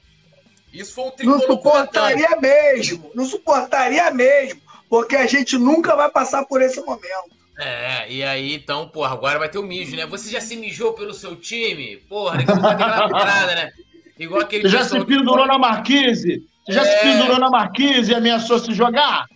Isso 0.72 0.94
foi 0.94 1.04
um 1.04 1.12
Não 1.24 1.40
suportaria 1.40 2.36
mesmo. 2.40 3.10
Não 3.14 3.24
suportaria 3.26 4.10
mesmo. 4.10 4.60
Porque 4.88 5.16
a 5.16 5.26
gente 5.26 5.58
nunca 5.58 5.94
vai 5.94 6.10
passar 6.10 6.44
por 6.46 6.62
esse 6.62 6.80
momento. 6.80 7.36
É, 7.58 8.10
e 8.10 8.22
aí, 8.22 8.54
então, 8.54 8.88
porra, 8.88 9.12
agora 9.12 9.38
vai 9.38 9.48
ter 9.48 9.58
o 9.58 9.62
mijo, 9.62 9.96
né? 9.96 10.06
Você 10.06 10.30
já 10.30 10.40
se 10.40 10.54
mijou 10.56 10.92
pelo 10.92 11.12
seu 11.12 11.34
time? 11.34 11.96
Porra, 12.08 12.36
vai 12.44 12.46
ter 12.46 12.52
aquela 12.52 13.08
parada, 13.08 13.54
né? 13.54 13.72
Igual 14.18 14.42
aquele 14.42 14.62
Você 14.62 14.68
já 14.68 14.84
se 14.84 15.04
pendurou 15.04 15.42
que... 15.42 15.48
na 15.48 15.58
Marquise? 15.58 16.46
Você 16.64 16.72
já 16.72 16.82
é... 16.82 16.84
se 16.84 17.02
pendurou 17.02 17.38
na 17.38 17.50
Marquise 17.50 18.12
e 18.12 18.14
ameaçou 18.14 18.58
se 18.58 18.72
jogar? 18.72 19.26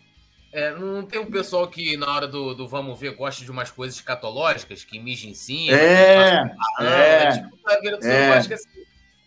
É, 0.53 0.71
não 0.73 1.03
tem 1.05 1.19
um 1.19 1.31
pessoal 1.31 1.67
que 1.67 1.97
na 1.97 2.15
hora 2.15 2.29
do, 2.29 2.55
do 2.55 2.69
vamos 2.69 3.01
ver 3.01 3.15
gosta 3.15 3.43
de 3.43 3.51
umas 3.51 3.71
coisas 3.71 3.97
escatológicas, 3.97 4.85
que 4.85 4.99
mija 4.99 5.27
em 5.27 5.33
cima. 5.33 5.77
É, 5.77 6.55
é, 6.79 6.85
é, 6.85 7.33
tipo, 7.33 7.57
tá 7.57 7.79
vendo, 7.83 8.05
é. 8.05 8.37
assim, 8.37 8.55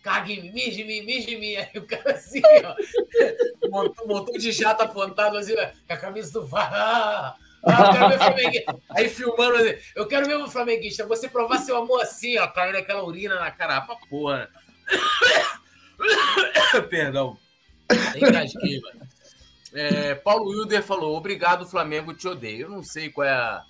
cague 0.06 0.34
em 0.34 0.42
mim, 0.42 0.52
mija 0.52 0.80
em 0.80 0.86
mim, 0.86 1.02
mija 1.02 1.30
em 1.32 1.40
mim. 1.40 1.56
Aí 1.56 1.70
o 1.74 1.84
cara 1.84 2.12
assim, 2.12 2.40
ó, 2.64 2.76
montou, 3.68 4.06
montou 4.06 4.38
de 4.38 4.52
jato 4.52 4.84
apontado 4.84 5.36
assim, 5.36 5.56
com 5.56 5.92
a 5.92 5.96
camisa 5.96 6.32
do 6.32 6.46
VAR. 6.46 6.72
Ah. 6.72 7.36
Aí 8.90 9.08
filmando 9.08 9.56
assim, 9.56 9.74
eu 9.96 10.06
quero 10.06 10.26
ver 10.26 10.36
o 10.36 10.48
flamenguista, 10.48 11.04
você 11.04 11.28
provar 11.28 11.58
seu 11.58 11.76
amor 11.76 12.00
assim, 12.00 12.38
ó, 12.38 12.46
caindo 12.46 12.78
aquela 12.78 13.02
urina 13.02 13.40
na 13.40 13.50
cara, 13.50 13.80
pra 13.80 13.96
porra. 14.08 14.48
Perdão. 16.88 17.36
Engasguei, 18.14 18.80
mano. 18.80 19.00
É, 19.74 20.14
Paulo 20.14 20.50
Wilder 20.50 20.84
falou: 20.84 21.16
Obrigado, 21.16 21.66
Flamengo, 21.66 22.14
te 22.14 22.28
odeio. 22.28 22.66
Eu 22.66 22.70
não 22.70 22.84
sei 22.84 23.10
qual 23.10 23.26
é 23.26 23.32
a, 23.32 23.60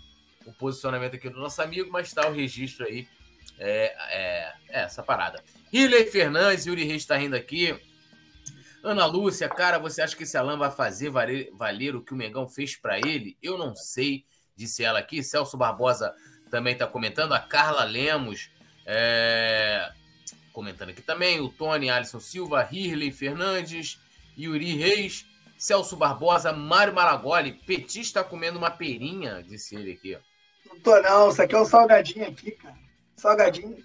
o 0.45 0.53
posicionamento 0.53 1.17
aqui 1.17 1.31
do 1.31 1.41
nosso 1.41 1.63
amigo, 1.63 1.91
mas 1.91 2.09
está 2.09 2.29
o 2.29 2.35
registro 2.35 2.85
aí. 2.85 3.09
É, 3.59 3.95
é, 4.11 4.53
é 4.69 4.81
essa 4.83 5.03
parada. 5.03 5.43
Riley 5.77 6.07
Fernandes, 6.07 6.65
Yuri 6.65 6.85
Reis 6.85 7.03
está 7.03 7.19
rindo 7.19 7.37
aqui. 7.37 7.79
Ana 8.83 9.05
Lúcia, 9.05 9.47
cara, 9.47 9.79
você 9.79 10.01
acha 10.01 10.17
que 10.17 10.23
esse 10.23 10.35
Alan 10.35 10.57
vai 10.57 10.71
fazer 10.71 11.11
valer, 11.11 11.51
valer 11.53 11.95
o 11.95 12.01
que 12.01 12.15
o 12.15 12.17
Mengão 12.17 12.49
fez 12.49 12.75
para 12.75 12.99
ele? 12.99 13.37
Eu 13.43 13.59
não 13.59 13.77
sei, 13.77 14.25
disse 14.57 14.83
ela 14.83 14.99
aqui. 14.99 15.23
Celso 15.23 15.59
Barbosa 15.59 16.15
também 16.51 16.73
está 16.73 16.87
comentando. 16.87 17.35
A 17.35 17.41
Carla 17.41 17.85
Lemos 17.85 18.51
é, 18.87 19.93
comentando 20.51 20.89
aqui 20.89 21.03
também. 21.03 21.41
O 21.41 21.51
Tony 21.51 21.91
Alisson 21.91 22.21
Silva, 22.21 22.63
Rirley 22.63 23.13
Fernandes, 23.13 24.01
Yuri 24.39 24.73
Reis. 24.77 25.27
Celso 25.59 25.95
Barbosa, 25.95 26.55
Mário 26.55 26.95
Maragoli. 26.95 27.53
Petit 27.53 28.01
está 28.01 28.25
comendo 28.25 28.57
uma 28.57 28.71
perinha, 28.71 29.43
disse 29.43 29.75
ele 29.75 29.93
aqui. 29.93 30.19
Não 30.65 30.81
tô 30.81 30.99
não, 31.03 31.29
isso 31.29 31.43
aqui 31.43 31.55
é 31.55 31.61
um 31.61 31.67
salgadinho 31.67 32.27
aqui, 32.27 32.53
cara. 32.53 32.79
Salgadinho. 33.15 33.77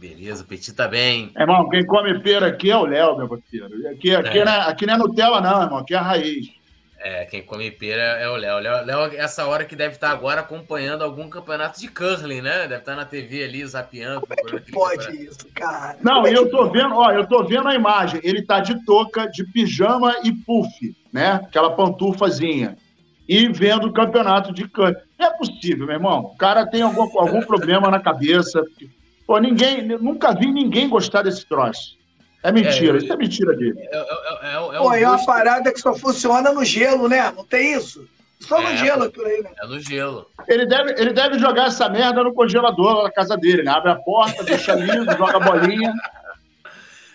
Beleza, 0.00 0.42
Petit 0.44 0.72
tá 0.72 0.88
bem. 0.88 1.30
Irmão, 1.38 1.68
quem 1.68 1.84
come 1.84 2.18
pera 2.20 2.46
aqui 2.46 2.70
é 2.70 2.76
o 2.76 2.86
Léo, 2.86 3.18
meu 3.18 3.28
parceiro. 3.28 3.66
Aqui, 3.90 4.14
aqui, 4.14 4.38
é. 4.38 4.44
Não, 4.46 4.52
é, 4.52 4.60
aqui 4.62 4.86
não 4.86 4.94
é 4.94 4.96
Nutella, 4.96 5.42
não, 5.42 5.62
irmão. 5.62 5.78
Aqui 5.78 5.92
é 5.92 5.98
a 5.98 6.02
raiz. 6.02 6.48
É, 6.98 7.26
quem 7.26 7.42
come 7.42 7.70
pera 7.70 8.02
é 8.18 8.26
o 8.26 8.36
Léo. 8.36 8.58
Léo, 8.60 8.86
Léo, 8.86 9.14
essa 9.14 9.46
hora 9.46 9.62
que 9.62 9.76
deve 9.76 9.96
estar 9.96 10.10
agora 10.10 10.40
acompanhando 10.40 11.04
algum 11.04 11.28
campeonato 11.28 11.78
de 11.78 11.88
curling, 11.88 12.40
né? 12.40 12.60
Deve 12.66 12.76
estar 12.76 12.96
na 12.96 13.04
TV 13.04 13.44
ali, 13.44 13.66
zapeando. 13.66 14.22
Como 14.22 14.32
é 14.32 14.60
que 14.60 14.72
pode 14.72 15.22
isso, 15.22 15.46
cara? 15.54 15.98
Não, 16.00 16.26
é 16.26 16.32
eu 16.32 16.50
tô 16.50 16.70
vendo, 16.70 16.94
ó, 16.94 17.12
eu 17.12 17.26
tô 17.26 17.44
vendo 17.44 17.68
a 17.68 17.74
imagem. 17.74 18.22
Ele 18.24 18.40
tá 18.40 18.58
de 18.58 18.82
touca, 18.86 19.26
de 19.26 19.44
pijama 19.44 20.16
e 20.24 20.32
puff, 20.32 20.96
né? 21.12 21.42
Aquela 21.44 21.76
pantufazinha. 21.76 22.74
E 23.28 23.48
vendo 23.48 23.88
o 23.88 23.92
campeonato 23.92 24.50
de 24.50 24.66
curling. 24.66 24.96
Não 25.18 25.26
é 25.26 25.30
possível, 25.36 25.84
meu 25.84 25.96
irmão. 25.96 26.20
O 26.20 26.36
cara 26.38 26.64
tem 26.66 26.80
algum, 26.80 27.02
algum 27.18 27.42
problema 27.42 27.90
na 27.90 28.00
cabeça. 28.00 28.64
Pô, 29.30 29.38
ninguém, 29.38 29.86
nunca 29.86 30.34
vi 30.34 30.50
ninguém 30.50 30.88
gostar 30.88 31.22
desse 31.22 31.46
troço. 31.46 31.96
É 32.42 32.50
mentira, 32.50 32.98
é, 32.98 33.00
isso 33.00 33.12
é 33.12 33.16
mentira 33.16 33.56
dele. 33.56 33.78
É, 33.78 33.96
é, 33.96 34.00
é, 34.00 34.74
é, 34.74 34.78
Pô, 34.78 34.92
é 34.92 35.06
uma 35.06 35.24
parada 35.24 35.72
que 35.72 35.80
só 35.80 35.94
funciona 35.94 36.50
no 36.50 36.64
gelo, 36.64 37.08
né? 37.08 37.30
Não 37.30 37.44
tem 37.44 37.74
isso? 37.74 38.08
Só 38.40 38.60
no 38.60 38.66
é, 38.66 38.76
gelo 38.78 39.04
aquilo 39.04 39.26
aí, 39.26 39.40
né? 39.40 39.52
É 39.62 39.66
no 39.68 39.78
gelo. 39.78 40.26
Ele 40.48 40.66
deve, 40.66 41.00
ele 41.00 41.12
deve 41.12 41.38
jogar 41.38 41.66
essa 41.66 41.88
merda 41.88 42.24
no 42.24 42.34
congelador 42.34 42.92
lá 42.92 43.02
na 43.04 43.12
casa 43.12 43.36
dele, 43.36 43.62
né? 43.62 43.70
Abre 43.70 43.92
a 43.92 43.94
porta, 43.94 44.42
deixa 44.42 44.74
lindo, 44.74 45.04
joga 45.16 45.36
a 45.36 45.38
bolinha. 45.38 45.94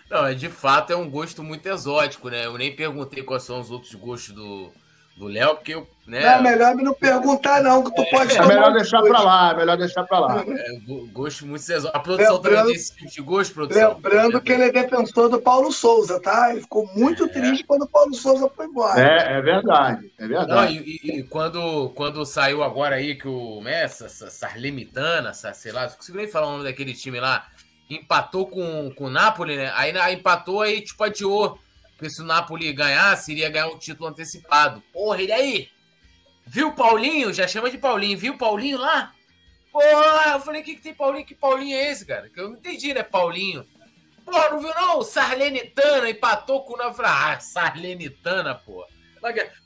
Não, 0.10 0.34
de 0.34 0.48
fato 0.48 0.94
é 0.94 0.96
um 0.96 1.10
gosto 1.10 1.44
muito 1.44 1.68
exótico, 1.68 2.30
né? 2.30 2.46
Eu 2.46 2.58
nem 2.58 2.74
perguntei 2.74 3.24
quais 3.24 3.44
são 3.44 3.60
os 3.60 3.70
outros 3.70 3.94
gostos 3.94 4.34
do, 4.34 4.72
do 5.18 5.28
Léo, 5.28 5.56
porque 5.56 5.74
eu. 5.74 5.86
Né, 6.06 6.22
não, 6.22 6.30
é 6.30 6.42
melhor 6.42 6.76
não 6.76 6.94
perguntar, 6.94 7.64
não, 7.64 7.84
que 7.84 7.96
tu 7.96 8.02
é, 8.04 8.10
pode. 8.12 8.38
É 8.38 8.46
melhor 8.46 8.72
deixar 8.74 9.02
para 9.02 9.20
lá, 9.22 9.52
é 9.52 9.56
melhor 9.56 9.76
deixar 9.76 10.04
para 10.04 10.20
lá. 10.20 10.46
É, 10.48 10.80
gosto 11.12 11.48
muito 11.48 11.66
de 11.66 11.74
A 11.74 12.00
produção 12.00 12.36
lembrando, 12.36 12.42
também 12.44 12.66
tem 12.66 12.76
esse 12.76 12.96
tipo 12.96 13.12
de 13.12 13.22
gosto, 13.22 13.54
produção. 13.56 13.94
Lembrando 13.96 14.40
que 14.40 14.52
ele 14.52 14.64
é 14.66 14.72
defensor 14.72 15.30
do 15.30 15.42
Paulo 15.42 15.72
Souza, 15.72 16.20
tá? 16.20 16.52
Ele 16.52 16.62
ficou 16.62 16.88
muito 16.94 17.26
é. 17.26 17.28
triste 17.28 17.64
quando 17.64 17.84
o 17.84 17.88
Paulo 17.88 18.14
Souza 18.14 18.48
foi 18.56 18.68
embora. 18.68 19.02
É, 19.02 19.38
é 19.38 19.42
verdade, 19.42 20.12
é 20.20 20.28
verdade. 20.28 20.52
Não, 20.52 20.70
e, 20.70 21.00
e, 21.04 21.20
e, 21.20 21.24
quando, 21.24 21.90
quando 21.96 22.24
saiu 22.24 22.62
agora 22.62 22.98
aí 22.98 23.16
que 23.16 23.28
o 23.28 23.60
Messa, 23.62 24.08
Sarlemitana, 24.08 25.34
sei 25.34 25.72
lá, 25.72 25.88
não 25.88 25.96
consigo 25.96 26.20
nem 26.20 26.28
falar 26.28 26.48
o 26.48 26.52
nome 26.52 26.66
daquele 26.66 26.94
time 26.94 27.20
lá, 27.20 27.48
empatou 27.90 28.46
com, 28.46 28.92
com 28.96 29.06
o 29.06 29.10
Napoli, 29.10 29.58
né? 29.58 29.72
Aí 29.74 29.92
empatou, 30.14 30.62
aí 30.62 30.82
tipo 30.82 31.04
adiou 31.04 31.58
porque 31.98 32.10
se 32.10 32.22
o 32.22 32.26
Napoli 32.26 32.74
ganhasse, 32.74 33.32
iria 33.32 33.50
ganhar 33.50 33.70
um 33.70 33.78
título 33.78 34.10
antecipado. 34.10 34.84
Porra, 34.92 35.22
ele 35.22 35.32
aí? 35.32 35.70
Viu 36.46 36.70
o 36.70 36.76
Paulinho? 36.76 37.34
Já 37.34 37.48
chama 37.48 37.70
de 37.70 37.78
Paulinho. 37.78 38.18
Viu 38.18 38.34
o 38.34 38.38
Paulinho 38.38 38.78
lá? 38.78 39.14
Porra, 39.72 40.34
eu 40.34 40.40
falei, 40.40 40.62
o 40.62 40.64
que, 40.64 40.76
que 40.76 40.82
tem 40.82 40.94
Paulinho? 40.94 41.26
Que 41.26 41.36
Paulinho 41.36 41.78
é 41.78 41.92
esse, 41.92 42.06
cara? 42.06 42.30
Que 42.30 42.40
eu 42.40 42.50
não 42.50 42.58
entendi, 42.58 42.94
né? 42.94 43.04
Paulinho. 43.04 43.66
Porra, 44.26 44.50
não 44.50 44.60
viu 44.60 44.74
não? 44.74 45.04
Sarlenitana 45.04 46.10
empatou 46.10 46.64
com 46.64 46.74
o 46.74 46.78
Napoli. 46.78 47.08
Ah, 47.08 47.40
Sarlenitana, 47.40 48.56
porra. 48.56 48.88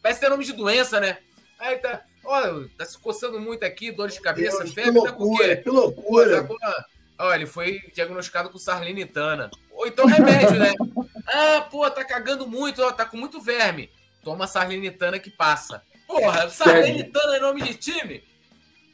Parece 0.01 0.19
ter 0.19 0.29
nome 0.29 0.45
de 0.45 0.53
doença, 0.53 0.99
né? 0.99 1.17
Aí 1.59 1.77
tá, 1.77 2.01
olha, 2.23 2.69
tá 2.77 2.85
se 2.85 2.97
coçando 2.97 3.39
muito 3.39 3.63
aqui, 3.65 3.91
dor 3.91 4.09
de 4.09 4.21
cabeça, 4.21 4.59
Deus, 4.59 4.73
febre, 4.73 5.01
tá 5.01 5.11
com 5.11 5.25
o 5.25 5.37
quê? 5.37 5.57
Que 5.57 5.69
loucura. 5.69 6.43
Pô, 6.43 6.57
tá 6.57 6.77
com 6.77 7.23
Olha, 7.25 7.35
ele 7.35 7.45
foi 7.45 7.81
diagnosticado 7.93 8.49
com 8.49 8.57
sarlenitana. 8.57 9.51
Ou 9.71 9.85
então 9.85 10.05
remédio, 10.05 10.57
né? 10.57 10.73
Ah, 11.31 11.61
pô, 11.61 11.87
tá 11.91 12.03
cagando 12.03 12.47
muito, 12.47 12.81
ó, 12.81 12.91
tá 12.91 13.05
com 13.05 13.15
muito 13.15 13.39
verme. 13.39 13.91
Toma 14.23 14.47
sarlenitana 14.47 15.19
que 15.19 15.29
passa. 15.29 15.83
Porra, 16.09 16.49
sarlenitana 16.49 17.37
é 17.37 17.39
nome 17.39 17.61
de 17.61 17.75
time? 17.75 18.23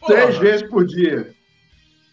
Porra. 0.02 0.16
Três 0.16 0.38
vezes 0.38 0.70
por 0.70 0.86
dia. 0.86 1.34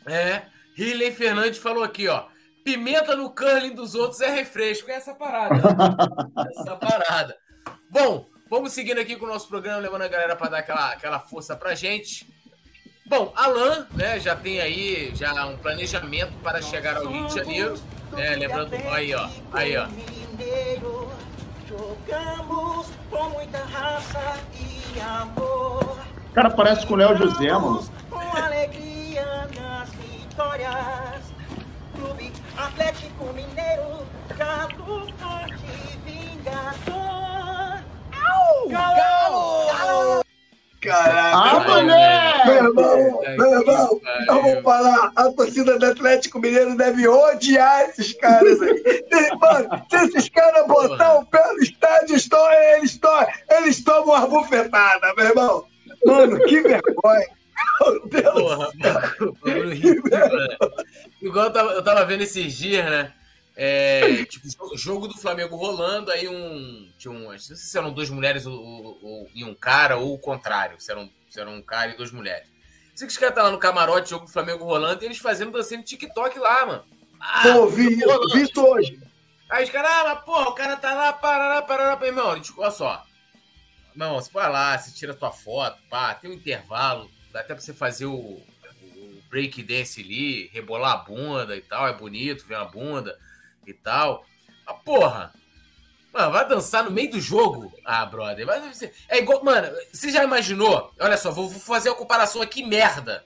É. 0.06 0.42
Riley 0.76 1.10
Fernandes 1.10 1.58
falou 1.58 1.82
aqui, 1.82 2.06
ó. 2.06 2.26
Pimenta 2.64 3.16
no 3.16 3.34
curling 3.34 3.74
dos 3.74 3.96
outros 3.96 4.20
é 4.20 4.30
refresco. 4.30 4.88
É 4.92 4.94
essa 4.94 5.12
parada. 5.12 5.56
essa 6.56 6.76
parada. 6.76 7.36
Bom, 7.90 8.28
vamos 8.48 8.72
seguindo 8.72 9.00
aqui 9.00 9.16
com 9.16 9.26
o 9.26 9.28
nosso 9.28 9.48
programa, 9.48 9.80
levando 9.80 10.02
a 10.02 10.08
galera 10.08 10.36
para 10.36 10.50
dar 10.50 10.58
aquela, 10.58 10.92
aquela 10.92 11.18
força 11.18 11.56
pra 11.56 11.74
gente. 11.74 12.24
Bom, 13.04 13.32
Alan, 13.34 13.88
né, 13.94 14.20
já 14.20 14.36
tem 14.36 14.60
aí 14.60 15.12
já 15.16 15.44
um 15.46 15.56
planejamento 15.56 16.32
para 16.44 16.62
chegar 16.62 16.96
ao 16.96 17.08
Rio 17.08 17.26
de 17.26 17.34
Janeiro. 17.34 17.74
É, 18.16 18.36
lembrando, 18.36 18.76
aí 18.88 19.12
ó, 19.14 19.28
aí 19.52 19.76
ó. 19.76 19.88
Jogamos 21.72 22.86
com 23.10 23.30
muita 23.30 23.58
raça 23.58 24.38
e 24.54 25.00
amor. 25.00 25.96
Cara, 26.34 26.50
parece 26.50 26.86
com 26.86 26.92
o 26.92 26.96
Léo 26.98 27.16
José, 27.16 27.50
mano. 27.50 27.82
Com 28.10 28.36
alegria 28.36 29.48
nas 29.58 29.88
vitórias. 29.94 31.32
Clube 31.94 32.30
Atlético 32.58 33.24
Mineiro, 33.32 34.06
Galo 34.36 35.08
Forte 35.18 35.98
Vingador. 36.04 37.82
Au! 38.12 38.68
Galo! 38.68 39.66
Galo! 39.66 40.21
Caraca, 40.82 41.36
ah, 41.36 41.60
mulher! 41.60 42.44
Meu 42.44 42.54
irmão, 42.56 43.20
meu 43.38 43.60
irmão, 43.60 44.00
eu 44.28 44.42
vou 44.42 44.62
falar, 44.62 45.12
a 45.14 45.30
torcida 45.30 45.78
do 45.78 45.86
Atlético 45.86 46.40
Mineiro 46.40 46.76
deve 46.76 47.06
odiar 47.06 47.88
esses 47.88 48.12
caras 48.14 48.60
aí. 48.60 48.82
Mano, 49.40 49.86
se 49.88 49.96
esses 49.96 50.28
caras 50.30 50.66
botar 50.66 51.14
o 51.18 51.26
pé 51.26 51.52
no 51.52 51.62
estádio, 51.62 52.16
eles, 52.16 52.98
tomam, 52.98 53.26
eles 53.50 53.84
tomam 53.84 54.16
uma 54.16 54.26
bufetada, 54.26 55.14
meu 55.16 55.26
irmão. 55.26 55.64
Mano, 56.04 56.40
que 56.40 56.60
vergonha. 56.60 57.28
Meu 57.80 58.06
Deus. 58.08 58.32
Porra, 58.32 58.70
mano, 58.80 59.72
Igual 61.22 61.44
eu 61.44 61.52
tava, 61.52 61.72
eu 61.74 61.84
tava 61.84 62.04
vendo 62.06 62.22
esses 62.22 62.52
dias, 62.54 62.84
né? 62.90 63.12
É, 63.54 64.24
tipo, 64.24 64.48
jogo 64.76 65.06
do 65.06 65.18
Flamengo 65.18 65.56
rolando, 65.56 66.10
aí 66.10 66.26
um. 66.26 66.90
Tinha 66.96 67.12
um 67.12 67.30
não 67.30 67.38
sei 67.38 67.54
se 67.56 67.76
eram 67.76 67.92
duas 67.92 68.08
mulheres 68.08 68.46
ou, 68.46 68.98
ou, 69.02 69.30
e 69.34 69.44
um 69.44 69.54
cara, 69.54 69.96
ou 69.98 70.14
o 70.14 70.18
contrário, 70.18 70.80
se 70.80 70.90
eram, 70.90 71.10
se 71.28 71.38
eram 71.38 71.56
um 71.56 71.62
cara 71.62 71.92
e 71.92 71.96
duas 71.96 72.10
mulheres. 72.10 72.48
Sei 72.94 73.06
que 73.06 73.12
os 73.12 73.18
caras 73.18 73.34
tá 73.34 73.42
lá 73.42 73.50
no 73.50 73.58
camarote, 73.58 74.10
jogo 74.10 74.24
do 74.24 74.32
Flamengo 74.32 74.64
rolando, 74.64 75.02
e 75.02 75.06
eles 75.06 75.18
fazendo 75.18 75.52
dançando 75.52 75.82
TikTok 75.82 76.38
lá, 76.38 76.66
mano. 76.66 76.84
Ah, 77.20 77.42
Pô, 77.42 77.66
vi, 77.68 77.88
vi 77.88 78.42
isso 78.42 78.60
hoje. 78.60 78.98
Aí 79.50 79.64
os 79.64 79.70
caras, 79.70 79.90
ah, 79.90 80.04
mas 80.14 80.24
porra, 80.24 80.48
o 80.48 80.54
cara 80.54 80.76
tá 80.76 80.94
lá, 80.94 81.12
parará, 81.12 81.60
parará, 81.62 81.96
meu 81.96 82.08
irmão, 82.08 82.42
olha 82.56 82.70
só. 82.70 83.04
Não, 83.94 84.14
você 84.14 84.30
vai 84.32 84.50
lá, 84.50 84.78
você 84.78 84.92
tira 84.92 85.12
tua 85.12 85.30
foto, 85.30 85.78
pá, 85.90 86.14
tem 86.14 86.30
um 86.30 86.34
intervalo, 86.34 87.10
dá 87.30 87.40
até 87.40 87.54
pra 87.54 87.62
você 87.62 87.74
fazer 87.74 88.06
o, 88.06 88.16
o 88.16 89.22
break 89.28 89.62
dance 89.62 90.00
ali, 90.00 90.48
rebolar 90.54 90.92
a 90.92 90.96
bunda 90.96 91.54
e 91.54 91.60
tal, 91.60 91.86
é 91.86 91.92
bonito 91.92 92.46
ver 92.46 92.54
a 92.54 92.64
bunda 92.64 93.18
e 93.66 93.72
tal. 93.72 94.24
Ah, 94.66 94.74
porra! 94.74 95.32
Mano, 96.12 96.32
vai 96.32 96.46
dançar 96.46 96.84
no 96.84 96.90
meio 96.90 97.10
do 97.10 97.20
jogo? 97.20 97.72
Ah, 97.84 98.04
brother. 98.04 98.46
É 99.08 99.18
igual. 99.18 99.42
Mano, 99.42 99.74
você 99.92 100.10
já 100.10 100.22
imaginou? 100.22 100.92
Olha 101.00 101.16
só, 101.16 101.30
vou 101.30 101.48
fazer 101.50 101.88
a 101.88 101.94
comparação 101.94 102.42
aqui, 102.42 102.62
merda. 102.62 103.24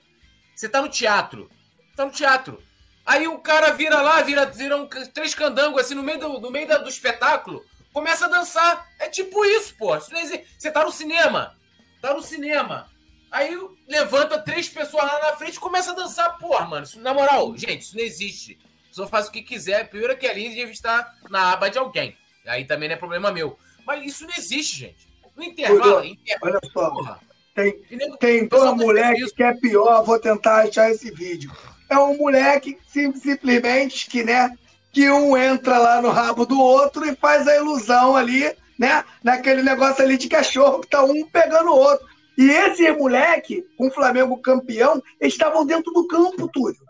Você 0.54 0.68
tá 0.68 0.80
no 0.80 0.88
teatro. 0.88 1.50
Tá 1.96 2.04
no 2.04 2.12
teatro. 2.12 2.62
Aí 3.04 3.26
o 3.26 3.38
cara 3.38 3.72
vira 3.72 4.00
lá, 4.00 4.22
vira, 4.22 4.46
vira 4.46 4.76
um, 4.76 4.86
três 4.86 5.34
candangos 5.34 5.80
assim 5.80 5.94
no 5.94 6.02
meio, 6.02 6.18
do, 6.18 6.40
no 6.40 6.50
meio 6.50 6.66
do 6.82 6.88
espetáculo, 6.88 7.64
começa 7.92 8.26
a 8.26 8.28
dançar. 8.28 8.86
É 8.98 9.08
tipo 9.08 9.44
isso, 9.44 9.76
pô. 9.76 9.96
Você 9.98 10.70
tá 10.70 10.84
no 10.84 10.92
cinema. 10.92 11.56
Tá 12.00 12.14
no 12.14 12.22
cinema. 12.22 12.88
Aí 13.30 13.56
levanta 13.88 14.38
três 14.38 14.68
pessoas 14.68 15.04
lá 15.04 15.20
na 15.20 15.36
frente 15.36 15.56
e 15.56 15.60
começa 15.60 15.90
a 15.90 15.94
dançar. 15.94 16.38
Porra, 16.38 16.66
mano. 16.66 16.84
Isso, 16.84 17.00
na 17.00 17.12
moral, 17.12 17.56
gente, 17.56 17.82
isso 17.82 17.96
não 17.96 18.04
existe. 18.04 18.58
Só 18.96 19.06
faz 19.06 19.28
o 19.28 19.30
que 19.30 19.42
quiser. 19.42 19.90
Primeiro 19.90 20.16
que 20.16 20.26
ali 20.26 20.54
deve 20.54 20.72
estar 20.72 21.14
na 21.28 21.52
aba 21.52 21.68
de 21.68 21.76
alguém. 21.76 22.16
Aí 22.46 22.64
também 22.64 22.88
não 22.88 22.94
é 22.94 22.98
problema 22.98 23.30
meu. 23.30 23.58
Mas 23.86 24.06
isso 24.06 24.26
não 24.26 24.34
existe, 24.34 24.74
gente. 24.74 25.06
No 25.36 25.44
intervalo, 25.44 26.02
intervalo 26.02 26.54
olha 26.54 26.72
só. 26.72 26.90
Porra, 26.90 27.20
tem, 27.54 27.82
tem 28.18 28.48
dois 28.48 28.74
moleques 28.74 29.32
que 29.32 29.42
é 29.42 29.52
pior. 29.52 30.02
Vou 30.02 30.18
tentar 30.18 30.62
achar 30.62 30.90
esse 30.90 31.10
vídeo. 31.10 31.52
É 31.90 31.98
um 31.98 32.16
moleque 32.16 32.78
simplesmente 32.88 34.08
que, 34.08 34.24
né? 34.24 34.56
Que 34.90 35.10
um 35.10 35.36
entra 35.36 35.76
lá 35.76 36.00
no 36.00 36.08
rabo 36.08 36.46
do 36.46 36.58
outro 36.58 37.04
e 37.04 37.14
faz 37.14 37.46
a 37.46 37.54
ilusão 37.54 38.16
ali, 38.16 38.50
né? 38.78 39.04
Naquele 39.22 39.62
negócio 39.62 40.02
ali 40.02 40.16
de 40.16 40.26
cachorro 40.26 40.80
que 40.80 40.88
tá 40.88 41.04
um 41.04 41.28
pegando 41.28 41.68
o 41.68 41.76
outro. 41.76 42.08
E 42.38 42.48
esse 42.48 42.90
moleque, 42.92 43.62
com 43.76 43.88
o 43.88 43.92
Flamengo 43.92 44.38
campeão, 44.38 45.02
estavam 45.20 45.66
dentro 45.66 45.92
do 45.92 46.06
campo, 46.06 46.48
Túlio. 46.48 46.85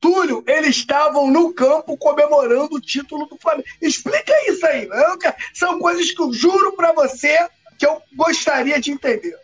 Túlio, 0.00 0.44
eles 0.46 0.76
estavam 0.76 1.30
no 1.30 1.52
campo 1.52 1.96
comemorando 1.96 2.76
o 2.76 2.80
título 2.80 3.26
do 3.26 3.36
Flamengo. 3.36 3.66
Explica 3.80 4.32
isso 4.48 4.64
aí. 4.66 4.86
Né? 4.86 4.96
São 5.52 5.78
coisas 5.78 6.10
que 6.10 6.22
eu 6.22 6.32
juro 6.32 6.72
para 6.72 6.92
você 6.92 7.48
que 7.78 7.86
eu 7.86 8.00
gostaria 8.14 8.80
de 8.80 8.90
entender. 8.90 9.38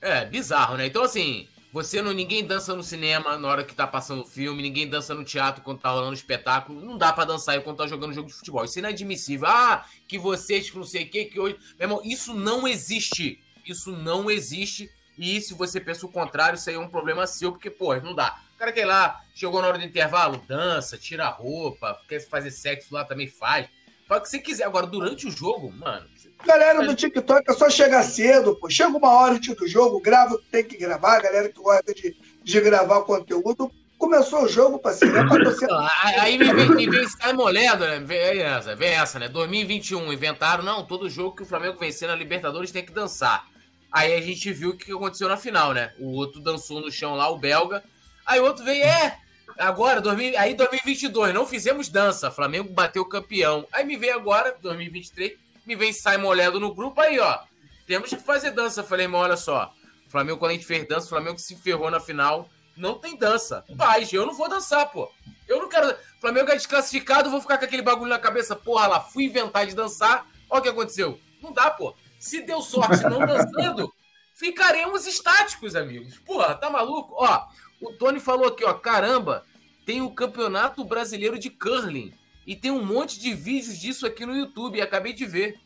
É, 0.00 0.24
bizarro, 0.26 0.76
né? 0.76 0.86
Então, 0.86 1.02
assim, 1.02 1.48
você 1.72 2.00
não. 2.00 2.12
Ninguém 2.12 2.46
dança 2.46 2.74
no 2.74 2.82
cinema 2.84 3.36
na 3.36 3.48
hora 3.48 3.64
que 3.64 3.74
tá 3.74 3.86
passando 3.86 4.22
o 4.22 4.26
filme, 4.26 4.62
ninguém 4.62 4.88
dança 4.88 5.14
no 5.14 5.24
teatro 5.24 5.62
quando 5.62 5.80
tá 5.80 5.90
rolando 5.90 6.14
espetáculo. 6.14 6.80
Não 6.80 6.96
dá 6.96 7.12
para 7.12 7.24
dançar 7.24 7.60
quando 7.62 7.78
tá 7.78 7.86
jogando 7.86 8.12
jogo 8.12 8.28
de 8.28 8.34
futebol. 8.34 8.64
Isso 8.64 8.78
é 8.78 8.80
inadmissível. 8.80 9.48
Ah, 9.48 9.84
que 10.06 10.18
vocês 10.18 10.70
que 10.70 10.76
não 10.76 10.84
sei 10.84 11.04
o 11.04 11.10
que, 11.10 11.24
que 11.24 11.40
hoje. 11.40 11.56
Meu 11.78 11.86
irmão, 11.86 12.00
isso 12.04 12.32
não 12.32 12.68
existe. 12.68 13.40
Isso 13.66 13.90
não 13.90 14.30
existe. 14.30 14.88
E 15.18 15.40
se 15.40 15.54
você 15.54 15.80
pensa 15.80 16.06
o 16.06 16.12
contrário, 16.12 16.56
isso 16.56 16.68
aí 16.68 16.76
é 16.76 16.78
um 16.78 16.88
problema 16.88 17.26
seu, 17.26 17.50
porque, 17.50 17.70
pô, 17.70 17.94
não 17.96 18.14
dá. 18.14 18.40
O 18.54 18.58
cara 18.58 18.72
quer 18.72 18.82
ir 18.82 18.86
lá, 18.86 19.20
chegou 19.34 19.60
na 19.60 19.68
hora 19.68 19.78
do 19.78 19.84
intervalo, 19.84 20.42
dança, 20.46 20.96
tira 20.96 21.26
a 21.26 21.30
roupa, 21.30 21.98
quer 22.08 22.20
fazer 22.20 22.50
sexo 22.50 22.94
lá 22.94 23.04
também 23.04 23.28
faz. 23.28 23.68
Faz 24.06 24.20
o 24.20 24.22
que 24.24 24.30
você 24.30 24.38
quiser. 24.38 24.64
Agora, 24.64 24.86
durante 24.86 25.26
o 25.26 25.30
jogo, 25.30 25.72
mano. 25.72 26.06
Galera 26.44 26.86
do 26.86 26.94
TikTok 26.94 27.50
é 27.50 27.54
só 27.54 27.70
chegar 27.70 28.02
cedo, 28.02 28.54
pô. 28.56 28.68
Chega 28.68 28.96
uma 28.96 29.10
hora 29.10 29.34
antes 29.34 29.56
do 29.56 29.66
jogo, 29.66 30.00
grava 30.00 30.34
o 30.34 30.38
que 30.38 30.46
tem 30.50 30.64
que 30.64 30.76
gravar. 30.76 31.20
Galera 31.20 31.48
que 31.48 31.60
gosta 31.60 31.94
de, 31.94 32.16
de 32.42 32.60
gravar 32.60 33.02
conteúdo. 33.02 33.72
Começou 33.96 34.44
o 34.44 34.48
jogo, 34.48 34.78
parceiro. 34.78 35.16
É 35.16 35.24
pra. 35.24 35.90
Aí 36.20 36.36
me 36.36 36.52
vem, 36.52 36.68
me 36.70 36.90
vem 36.90 37.04
Sky 37.04 37.32
Moledo, 37.32 37.86
né? 37.86 38.00
Vem 38.00 38.42
essa, 38.42 38.76
vem 38.76 38.90
essa, 38.90 39.18
né? 39.18 39.28
2021, 39.28 40.12
inventaram, 40.12 40.62
não, 40.62 40.84
todo 40.84 41.08
jogo 41.08 41.36
que 41.36 41.42
o 41.42 41.46
Flamengo 41.46 41.78
vencer 41.78 42.06
na 42.06 42.14
Libertadores 42.14 42.70
tem 42.70 42.84
que 42.84 42.92
dançar. 42.92 43.46
Aí 43.90 44.12
a 44.12 44.20
gente 44.20 44.52
viu 44.52 44.70
o 44.70 44.76
que 44.76 44.92
aconteceu 44.92 45.28
na 45.28 45.36
final, 45.36 45.72
né? 45.72 45.94
O 45.98 46.16
outro 46.16 46.40
dançou 46.40 46.80
no 46.80 46.90
chão 46.90 47.14
lá, 47.14 47.30
o 47.30 47.38
belga. 47.38 47.82
Aí 48.26 48.40
outro 48.40 48.64
veio, 48.64 48.84
é, 48.84 49.18
agora, 49.58 50.00
2000, 50.00 50.38
aí 50.38 50.54
2022, 50.54 51.34
não 51.34 51.46
fizemos 51.46 51.88
dança. 51.88 52.30
Flamengo 52.30 52.72
bateu 52.72 53.04
campeão. 53.04 53.66
Aí 53.72 53.84
me 53.84 53.96
vem 53.96 54.10
agora, 54.10 54.56
2023, 54.60 55.38
me 55.66 55.76
vem 55.76 55.92
Simon 55.92 56.32
Ledo 56.32 56.60
no 56.60 56.74
grupo, 56.74 57.00
aí, 57.00 57.18
ó. 57.18 57.40
Temos 57.86 58.08
que 58.08 58.16
fazer 58.16 58.50
dança. 58.50 58.82
Falei, 58.82 59.06
mas 59.06 59.20
olha 59.20 59.36
só. 59.36 59.72
Flamengo, 60.08 60.38
quando 60.38 60.52
a 60.52 60.54
gente 60.54 60.66
fez 60.66 60.86
dança, 60.86 61.06
o 61.06 61.10
Flamengo 61.10 61.38
se 61.38 61.56
ferrou 61.56 61.90
na 61.90 62.00
final. 62.00 62.48
Não 62.76 62.98
tem 62.98 63.16
dança. 63.16 63.64
Paz, 63.76 64.12
eu 64.12 64.26
não 64.26 64.34
vou 64.34 64.48
dançar, 64.48 64.90
pô. 64.90 65.10
Eu 65.46 65.60
não 65.60 65.68
quero. 65.68 65.94
Flamengo 66.20 66.50
é 66.50 66.56
desclassificado, 66.56 67.30
vou 67.30 67.40
ficar 67.40 67.58
com 67.58 67.64
aquele 67.64 67.82
bagulho 67.82 68.08
na 68.08 68.18
cabeça. 68.18 68.56
Porra 68.56 68.86
lá, 68.86 69.00
fui 69.00 69.24
inventar 69.24 69.66
de 69.66 69.74
dançar. 69.74 70.26
Olha 70.48 70.60
o 70.60 70.62
que 70.62 70.68
aconteceu. 70.68 71.20
Não 71.42 71.52
dá, 71.52 71.70
pô. 71.70 71.94
Se 72.18 72.40
deu 72.42 72.60
sorte 72.62 73.02
não 73.04 73.18
dançando, 73.26 73.92
ficaremos 74.34 75.06
estáticos, 75.06 75.76
amigos. 75.76 76.18
Porra, 76.18 76.54
tá 76.54 76.70
maluco? 76.70 77.14
Ó, 77.16 77.46
o 77.84 77.92
Tony 77.92 78.20
falou 78.20 78.48
aqui, 78.48 78.64
ó, 78.64 78.74
caramba, 78.74 79.44
tem 79.84 80.02
o 80.02 80.10
Campeonato 80.10 80.84
Brasileiro 80.84 81.38
de 81.38 81.50
Curling. 81.50 82.12
E 82.46 82.54
tem 82.54 82.70
um 82.70 82.84
monte 82.84 83.18
de 83.18 83.32
vídeos 83.34 83.78
disso 83.78 84.06
aqui 84.06 84.26
no 84.26 84.36
YouTube, 84.36 84.80
acabei 84.80 85.12
de 85.12 85.24
ver. 85.24 85.58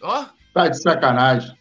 Ó. 0.00 0.26
Tá 0.54 0.68
de 0.68 0.80
sacanagem. 0.80 1.56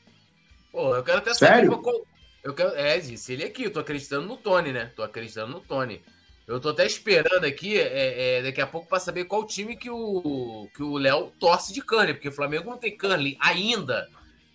Pô, 0.71 0.95
eu 0.95 1.03
quero 1.03 1.17
até 1.17 1.33
Sério? 1.33 1.71
saber 1.71 1.83
qual... 1.83 2.07
Eu 2.43 2.53
quero... 2.53 2.69
É, 2.75 2.97
disse 2.99 3.33
ele 3.33 3.43
aqui, 3.43 3.63
eu 3.63 3.73
tô 3.73 3.79
acreditando 3.79 4.27
no 4.27 4.37
Tony, 4.37 4.71
né? 4.71 4.91
Tô 4.95 5.03
acreditando 5.03 5.51
no 5.51 5.59
Tony. 5.59 6.01
Eu 6.47 6.59
tô 6.59 6.69
até 6.69 6.85
esperando 6.85 7.43
aqui, 7.43 7.79
é, 7.79 8.37
é, 8.37 8.41
daqui 8.41 8.59
a 8.59 8.65
pouco, 8.65 8.87
para 8.87 8.99
saber 8.99 9.25
qual 9.25 9.45
time 9.45 9.75
que 9.75 9.89
o 9.89 10.67
que 10.73 10.81
o 10.81 10.97
Léo 10.97 11.31
torce 11.39 11.71
de 11.71 11.79
curling, 11.79 12.13
porque 12.13 12.29
o 12.29 12.33
Flamengo 12.33 12.71
não 12.71 12.77
tem 12.77 12.97
curling 12.97 13.37
ainda. 13.39 14.09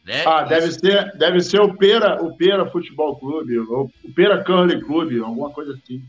Né? 0.05 0.23
Ah, 0.27 0.43
deve 0.43 0.71
ser, 0.71 1.17
deve 1.17 1.41
ser 1.41 1.61
o 1.61 1.75
Pera, 1.75 2.23
o 2.23 2.37
Pera 2.37 2.71
Futebol 2.71 3.17
Clube, 3.17 3.59
o 3.59 3.91
Pera 4.15 4.45
Curling 4.45 4.81
Clube, 4.81 5.19
alguma 5.19 5.51
coisa 5.51 5.73
assim. 5.73 6.05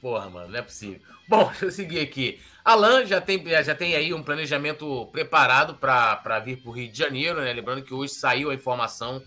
Porra, 0.00 0.30
mano, 0.30 0.48
não 0.48 0.58
é 0.58 0.62
possível. 0.62 1.00
Bom, 1.28 1.46
deixa 1.50 1.64
eu 1.64 1.70
seguir 1.72 2.00
aqui. 2.00 2.40
Alan 2.64 3.04
já 3.04 3.20
tem, 3.20 3.44
já 3.62 3.74
tem 3.74 3.96
aí 3.96 4.14
um 4.14 4.22
planejamento 4.22 5.06
preparado 5.06 5.74
para 5.74 6.38
vir 6.40 6.58
para 6.58 6.70
o 6.70 6.72
Rio 6.72 6.90
de 6.90 6.96
Janeiro, 6.96 7.40
né? 7.40 7.52
Lembrando 7.52 7.82
que 7.82 7.92
hoje 7.92 8.14
saiu 8.14 8.50
a 8.50 8.54
informação, 8.54 9.22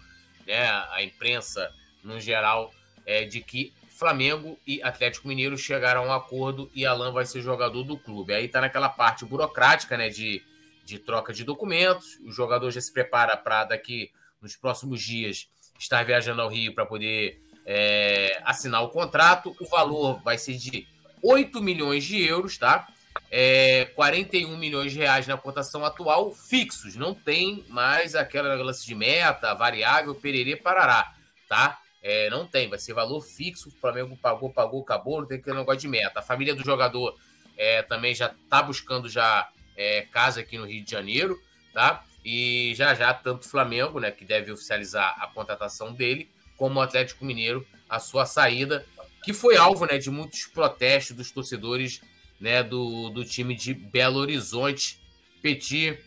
né? 0.47 0.69
A 0.91 1.03
imprensa, 1.03 1.69
no 2.03 2.19
geral, 2.19 2.71
é, 3.05 3.25
de 3.25 3.41
que 3.41 3.73
Flamengo 3.89 4.57
e 4.65 4.81
Atlético 4.83 5.27
Mineiro 5.27 5.57
chegaram 5.57 6.03
a 6.03 6.07
um 6.07 6.13
acordo 6.13 6.69
e 6.73 6.85
Alan 6.85 7.11
vai 7.11 7.25
ser 7.25 7.41
jogador 7.41 7.83
do 7.83 7.97
clube. 7.97 8.33
Aí 8.33 8.47
tá 8.47 8.61
naquela 8.61 8.89
parte 8.89 9.25
burocrática, 9.25 9.97
né, 9.97 10.07
de, 10.09 10.43
de 10.87 10.97
troca 10.99 11.33
de 11.33 11.43
documentos. 11.43 12.17
O 12.25 12.31
jogador 12.31 12.71
já 12.71 12.79
se 12.79 12.91
prepara 12.91 13.35
para 13.35 13.65
daqui 13.65 14.09
nos 14.41 14.55
próximos 14.55 15.01
dias 15.01 15.49
estar 15.77 16.03
viajando 16.05 16.41
ao 16.41 16.49
Rio 16.49 16.73
para 16.73 16.85
poder 16.85 17.41
é, 17.65 18.41
assinar 18.45 18.81
o 18.83 18.89
contrato. 18.89 19.53
O 19.59 19.65
valor 19.65 20.21
vai 20.23 20.37
ser 20.37 20.53
de 20.53 20.87
8 21.21 21.61
milhões 21.61 22.05
de 22.05 22.23
euros, 22.23 22.57
tá? 22.57 22.87
É, 23.29 23.85
41 23.95 24.55
milhões 24.55 24.93
de 24.93 24.99
reais 24.99 25.27
na 25.27 25.35
cotação 25.35 25.83
atual, 25.83 26.31
fixos. 26.33 26.95
Não 26.95 27.13
tem 27.13 27.65
mais 27.67 28.15
aquela 28.15 28.55
lance 28.55 28.85
de 28.85 28.95
meta, 28.95 29.53
variável, 29.53 30.15
pererê, 30.15 30.55
parará, 30.55 31.13
tá? 31.49 31.77
É, 32.01 32.29
não 32.29 32.47
tem, 32.47 32.69
vai 32.69 32.79
ser 32.79 32.93
valor 32.93 33.19
fixo. 33.19 33.67
O 33.67 33.71
Flamengo 33.81 34.15
pagou, 34.15 34.49
pagou, 34.53 34.81
acabou, 34.81 35.19
não 35.19 35.27
tem 35.27 35.37
aquele 35.37 35.57
negócio 35.57 35.81
de 35.81 35.87
meta. 35.89 36.19
A 36.21 36.23
família 36.23 36.55
do 36.55 36.63
jogador 36.63 37.17
é, 37.57 37.81
também 37.81 38.15
já 38.15 38.27
está 38.27 38.61
buscando 38.61 39.09
já 39.09 39.49
é, 39.77 40.01
casa 40.11 40.41
aqui 40.41 40.57
no 40.57 40.65
Rio 40.65 40.83
de 40.83 40.91
Janeiro, 40.91 41.39
tá? 41.73 42.03
E 42.25 42.73
já 42.75 42.93
já, 42.93 43.13
tanto 43.13 43.45
o 43.45 43.49
Flamengo, 43.49 43.99
né, 43.99 44.11
que 44.11 44.25
deve 44.25 44.51
oficializar 44.51 45.15
a 45.21 45.27
contratação 45.27 45.93
dele, 45.93 46.29
como 46.57 46.79
o 46.79 46.81
Atlético 46.81 47.23
Mineiro, 47.23 47.65
a 47.87 47.99
sua 47.99 48.25
saída, 48.25 48.85
que 49.23 49.31
foi 49.31 49.55
alvo 49.55 49.85
né, 49.85 49.97
de 49.97 50.09
muitos 50.09 50.45
protestos 50.47 51.15
dos 51.15 51.31
torcedores 51.31 52.01
né, 52.39 52.63
do, 52.63 53.09
do 53.09 53.23
time 53.23 53.55
de 53.55 53.73
Belo 53.73 54.19
Horizonte. 54.19 54.99
Petit, 55.41 55.97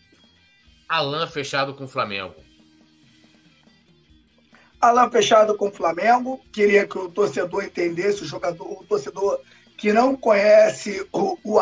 Alain 0.88 1.26
fechado 1.28 1.72
com 1.72 1.84
o 1.84 1.88
Flamengo. 1.88 2.34
Alan 4.80 5.10
fechado 5.10 5.54
com 5.56 5.68
o 5.68 5.72
Flamengo. 5.72 6.40
Queria 6.52 6.86
que 6.86 6.98
o 6.98 7.10
torcedor 7.10 7.64
entendesse, 7.64 8.22
o 8.22 8.26
jogador, 8.26 8.66
o 8.66 8.84
torcedor 8.84 9.40
que 9.76 9.92
não 9.92 10.16
conhece 10.16 11.06
o, 11.12 11.38
o. 11.44 11.60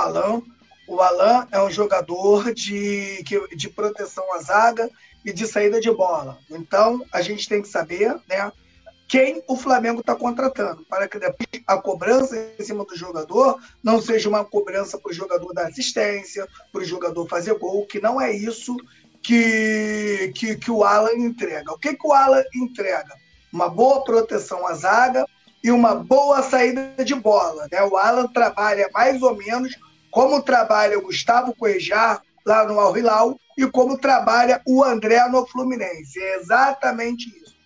O 0.88 1.02
Alan 1.02 1.46
é 1.52 1.60
um 1.60 1.70
jogador 1.70 2.52
de, 2.54 3.22
de 3.54 3.68
proteção 3.68 4.24
à 4.34 4.38
zaga 4.38 4.90
e 5.22 5.32
de 5.32 5.46
saída 5.46 5.78
de 5.80 5.90
bola. 5.90 6.38
Então, 6.50 7.04
a 7.12 7.20
gente 7.20 7.46
tem 7.46 7.60
que 7.60 7.68
saber 7.68 8.16
né, 8.26 8.50
quem 9.06 9.42
o 9.46 9.54
Flamengo 9.54 10.00
está 10.00 10.16
contratando, 10.16 10.86
para 10.88 11.06
que 11.06 11.18
a 11.66 11.76
cobrança 11.76 12.52
em 12.58 12.64
cima 12.64 12.86
do 12.86 12.96
jogador 12.96 13.58
não 13.82 14.00
seja 14.00 14.30
uma 14.30 14.46
cobrança 14.46 14.98
para 14.98 15.10
o 15.10 15.14
jogador 15.14 15.52
dar 15.52 15.66
assistência, 15.66 16.48
para 16.72 16.80
o 16.80 16.84
jogador 16.84 17.28
fazer 17.28 17.52
gol, 17.58 17.86
que 17.86 18.00
não 18.00 18.18
é 18.18 18.32
isso 18.32 18.74
que, 19.22 20.32
que, 20.34 20.56
que 20.56 20.70
o 20.70 20.84
Alan 20.84 21.16
entrega. 21.16 21.70
O 21.70 21.78
que, 21.78 21.94
que 21.94 22.06
o 22.06 22.14
Alan 22.14 22.44
entrega? 22.54 23.14
Uma 23.52 23.68
boa 23.68 24.02
proteção 24.04 24.66
à 24.66 24.72
zaga 24.72 25.26
e 25.62 25.70
uma 25.70 25.94
boa 25.94 26.42
saída 26.42 26.94
de 27.04 27.14
bola. 27.14 27.68
Né? 27.70 27.82
O 27.82 27.96
Alan 27.96 28.26
trabalha 28.28 28.88
mais 28.94 29.20
ou 29.22 29.36
menos 29.36 29.74
como 30.10 30.42
trabalha 30.42 30.98
o 30.98 31.02
Gustavo 31.02 31.54
Coejar 31.54 32.22
lá 32.44 32.64
no 32.64 32.80
Al 32.80 32.96
Hilal 32.96 33.38
e 33.56 33.66
como 33.66 33.98
trabalha 33.98 34.62
o 34.66 34.82
André 34.82 35.26
no 35.28 35.46
Fluminense. 35.46 36.18
É 36.18 36.36
exatamente 36.36 37.28
isso. 37.28 37.56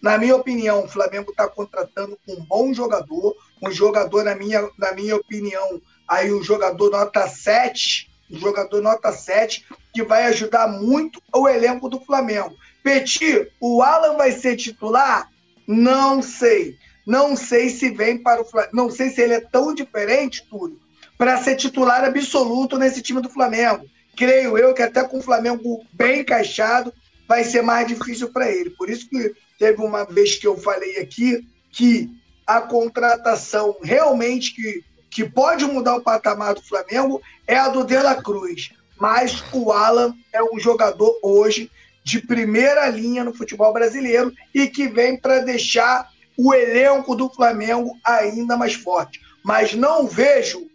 Na 0.00 0.16
minha 0.16 0.36
opinião, 0.36 0.84
o 0.84 0.88
Flamengo 0.88 1.30
está 1.30 1.46
contratando 1.46 2.18
um 2.26 2.44
bom 2.44 2.72
jogador, 2.72 3.36
um 3.62 3.70
jogador, 3.70 4.24
na 4.24 4.34
minha, 4.34 4.68
na 4.78 4.92
minha 4.92 5.16
opinião, 5.16 5.80
aí 6.08 6.32
um 6.32 6.42
jogador 6.42 6.90
nota 6.90 7.28
7, 7.28 8.10
um 8.30 8.38
jogador 8.38 8.80
nota 8.80 9.12
7, 9.12 9.66
que 9.92 10.02
vai 10.02 10.24
ajudar 10.26 10.68
muito 10.68 11.20
o 11.34 11.46
elenco 11.46 11.88
do 11.88 12.00
Flamengo. 12.00 12.54
Petit, 12.82 13.50
o 13.60 13.82
Alan 13.82 14.16
vai 14.16 14.32
ser 14.32 14.56
titular? 14.56 15.28
Não 15.66 16.22
sei. 16.22 16.78
Não 17.06 17.36
sei 17.36 17.68
se 17.68 17.90
vem 17.90 18.16
para 18.16 18.40
o 18.40 18.44
Flamengo. 18.44 18.76
Não 18.76 18.90
sei 18.90 19.10
se 19.10 19.20
ele 19.20 19.34
é 19.34 19.40
tão 19.40 19.74
diferente, 19.74 20.46
Túlio, 20.48 20.78
para 21.20 21.36
ser 21.36 21.54
titular 21.54 22.02
absoluto 22.02 22.78
nesse 22.78 23.02
time 23.02 23.20
do 23.20 23.28
Flamengo. 23.28 23.84
Creio 24.16 24.56
eu 24.56 24.72
que 24.72 24.80
até 24.80 25.04
com 25.04 25.18
o 25.18 25.22
Flamengo 25.22 25.84
bem 25.92 26.20
encaixado 26.20 26.94
vai 27.28 27.44
ser 27.44 27.60
mais 27.60 27.86
difícil 27.86 28.32
para 28.32 28.50
ele. 28.50 28.70
Por 28.70 28.88
isso 28.88 29.06
que 29.06 29.34
teve 29.58 29.82
uma 29.82 30.04
vez 30.04 30.36
que 30.36 30.46
eu 30.46 30.56
falei 30.56 30.96
aqui 30.96 31.46
que 31.70 32.10
a 32.46 32.62
contratação 32.62 33.76
realmente 33.82 34.54
que, 34.54 34.82
que 35.10 35.28
pode 35.28 35.66
mudar 35.66 35.96
o 35.96 36.00
patamar 36.00 36.54
do 36.54 36.62
Flamengo 36.62 37.20
é 37.46 37.54
a 37.54 37.68
do 37.68 37.84
De 37.84 37.98
La 37.98 38.14
Cruz. 38.14 38.70
Mas 38.98 39.44
o 39.52 39.72
Alan 39.72 40.14
é 40.32 40.42
um 40.42 40.58
jogador 40.58 41.18
hoje 41.22 41.70
de 42.02 42.18
primeira 42.18 42.88
linha 42.88 43.22
no 43.24 43.34
futebol 43.34 43.74
brasileiro 43.74 44.32
e 44.54 44.66
que 44.66 44.88
vem 44.88 45.18
para 45.18 45.40
deixar 45.40 46.08
o 46.34 46.54
elenco 46.54 47.14
do 47.14 47.28
Flamengo 47.28 47.94
ainda 48.02 48.56
mais 48.56 48.72
forte. 48.72 49.20
Mas 49.44 49.74
não 49.74 50.06
vejo 50.06 50.69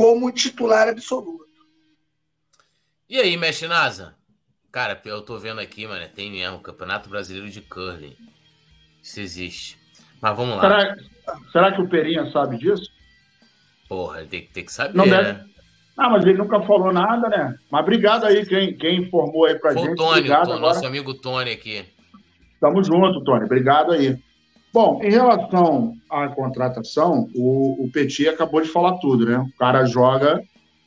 como 0.00 0.32
titular 0.32 0.88
absoluto. 0.88 1.44
E 3.06 3.18
aí, 3.18 3.36
Mestre 3.36 3.68
Nasa? 3.68 4.14
Cara, 4.72 4.98
eu 5.04 5.20
tô 5.20 5.36
vendo 5.36 5.60
aqui, 5.60 5.86
mano, 5.86 6.08
tem 6.08 6.30
mesmo 6.30 6.58
Campeonato 6.60 7.10
Brasileiro 7.10 7.50
de 7.50 7.60
Curling. 7.60 8.16
Isso 9.02 9.20
existe. 9.20 9.78
Mas 10.18 10.34
vamos 10.34 10.56
lá. 10.56 10.62
Será, 10.62 10.96
será 11.52 11.72
que 11.72 11.82
o 11.82 11.88
Perinha 11.88 12.30
sabe 12.32 12.56
disso? 12.56 12.90
Porra, 13.90 14.20
ele 14.20 14.28
tem, 14.28 14.46
tem 14.46 14.64
que 14.64 14.72
saber, 14.72 14.96
Não 14.96 15.04
deve... 15.04 15.34
né? 15.34 15.44
Ah, 15.98 16.08
mas 16.08 16.24
ele 16.24 16.38
nunca 16.38 16.62
falou 16.62 16.94
nada, 16.94 17.28
né? 17.28 17.58
Mas 17.70 17.82
obrigado 17.82 18.24
aí 18.24 18.46
quem, 18.46 18.74
quem 18.74 19.02
informou 19.02 19.44
aí 19.44 19.58
pra 19.58 19.74
Foi 19.74 19.82
gente. 19.82 19.92
O 19.92 19.96
Tony, 19.96 20.20
obrigado, 20.20 20.48
o 20.52 20.58
nosso 20.58 20.86
amigo 20.86 21.12
Tony 21.12 21.50
aqui. 21.50 21.84
Tamo 22.58 22.82
junto, 22.82 23.22
Tony. 23.22 23.44
Obrigado 23.44 23.92
aí. 23.92 24.18
Bom, 24.72 25.00
em 25.02 25.10
relação 25.10 25.96
à 26.08 26.28
contratação, 26.28 27.28
o, 27.34 27.84
o 27.84 27.90
Petit 27.90 28.28
acabou 28.28 28.60
de 28.60 28.68
falar 28.68 28.98
tudo, 28.98 29.26
né? 29.26 29.38
O 29.38 29.58
cara 29.58 29.84
joga 29.84 30.42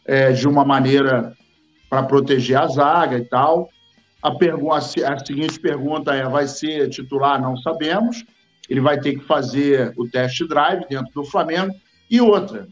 é, 0.06 0.32
de 0.32 0.48
uma 0.48 0.64
maneira 0.64 1.36
para 1.90 2.04
proteger 2.04 2.58
a 2.58 2.68
zaga 2.68 3.18
e 3.18 3.26
tal. 3.26 3.70
A, 4.22 4.32
pergunta, 4.32 4.78
a 4.78 5.26
seguinte 5.26 5.60
pergunta 5.60 6.16
é: 6.16 6.24
vai 6.30 6.48
ser 6.48 6.90
titular? 6.90 7.42
Não 7.42 7.58
sabemos. 7.58 8.24
Ele 8.70 8.80
vai 8.80 8.98
ter 9.00 9.16
que 9.16 9.26
fazer 9.26 9.94
o 9.98 10.08
test 10.10 10.42
drive 10.48 10.88
dentro 10.88 11.12
do 11.14 11.26
Flamengo. 11.26 11.76
E 12.10 12.22
outra, 12.22 12.70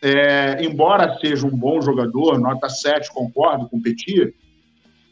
é, 0.00 0.62
embora 0.64 1.18
seja 1.18 1.44
um 1.44 1.56
bom 1.56 1.80
jogador, 1.80 2.38
nota 2.38 2.68
7, 2.68 3.12
concordo 3.12 3.68
com 3.68 3.78
o 3.78 3.82
Petit, 3.82 4.32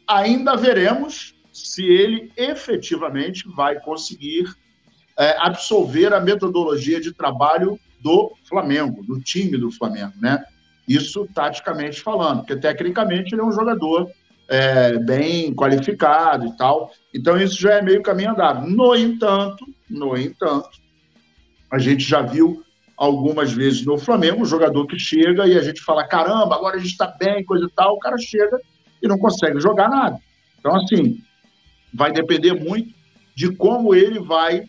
ainda 0.07 0.55
veremos 0.55 1.35
se 1.53 1.85
ele 1.85 2.31
efetivamente 2.37 3.49
vai 3.49 3.81
conseguir 3.81 4.45
é, 5.19 5.37
absolver 5.39 6.13
a 6.13 6.21
metodologia 6.21 7.01
de 7.01 7.13
trabalho 7.13 7.79
do 8.01 8.33
Flamengo, 8.45 9.03
do 9.03 9.21
time 9.21 9.57
do 9.57 9.71
Flamengo, 9.71 10.13
né? 10.21 10.43
Isso 10.89 11.29
taticamente 11.33 12.01
falando, 12.01 12.41
porque 12.41 12.57
tecnicamente 12.57 13.35
ele 13.35 13.43
é 13.43 13.45
um 13.45 13.53
jogador 13.53 14.11
é, 14.49 14.99
bem 14.99 15.55
qualificado 15.55 16.47
e 16.47 16.57
tal. 16.57 16.91
Então 17.15 17.41
isso 17.41 17.61
já 17.61 17.75
é 17.75 17.83
meio 17.83 18.03
caminho 18.03 18.33
andado. 18.33 18.69
No 18.69 18.95
entanto, 18.95 19.65
no 19.89 20.17
entanto, 20.17 20.71
a 21.71 21.79
gente 21.79 22.03
já 22.03 22.21
viu 22.21 22.63
algumas 22.97 23.53
vezes 23.53 23.85
no 23.85 23.97
Flamengo 23.97 24.43
um 24.43 24.47
jogador 24.47 24.87
que 24.87 24.99
chega 24.99 25.47
e 25.47 25.57
a 25.57 25.63
gente 25.63 25.81
fala 25.81 26.07
caramba, 26.07 26.55
agora 26.55 26.77
a 26.77 26.79
gente 26.79 26.91
está 26.91 27.07
bem, 27.07 27.45
coisa 27.45 27.67
e 27.67 27.71
tal. 27.71 27.95
O 27.95 27.99
cara 27.99 28.19
chega 28.19 28.61
e 29.03 29.09
não 29.09 29.19
consegue 29.19 29.61
jogar 29.61 29.89
nada. 29.89 30.19
Então 30.59 30.75
assim, 30.77 31.23
vai 31.95 32.13
depender 32.13 32.53
muito 32.53 32.93
de 33.35 33.55
como 33.55 33.95
ele 33.95 34.19
vai 34.19 34.65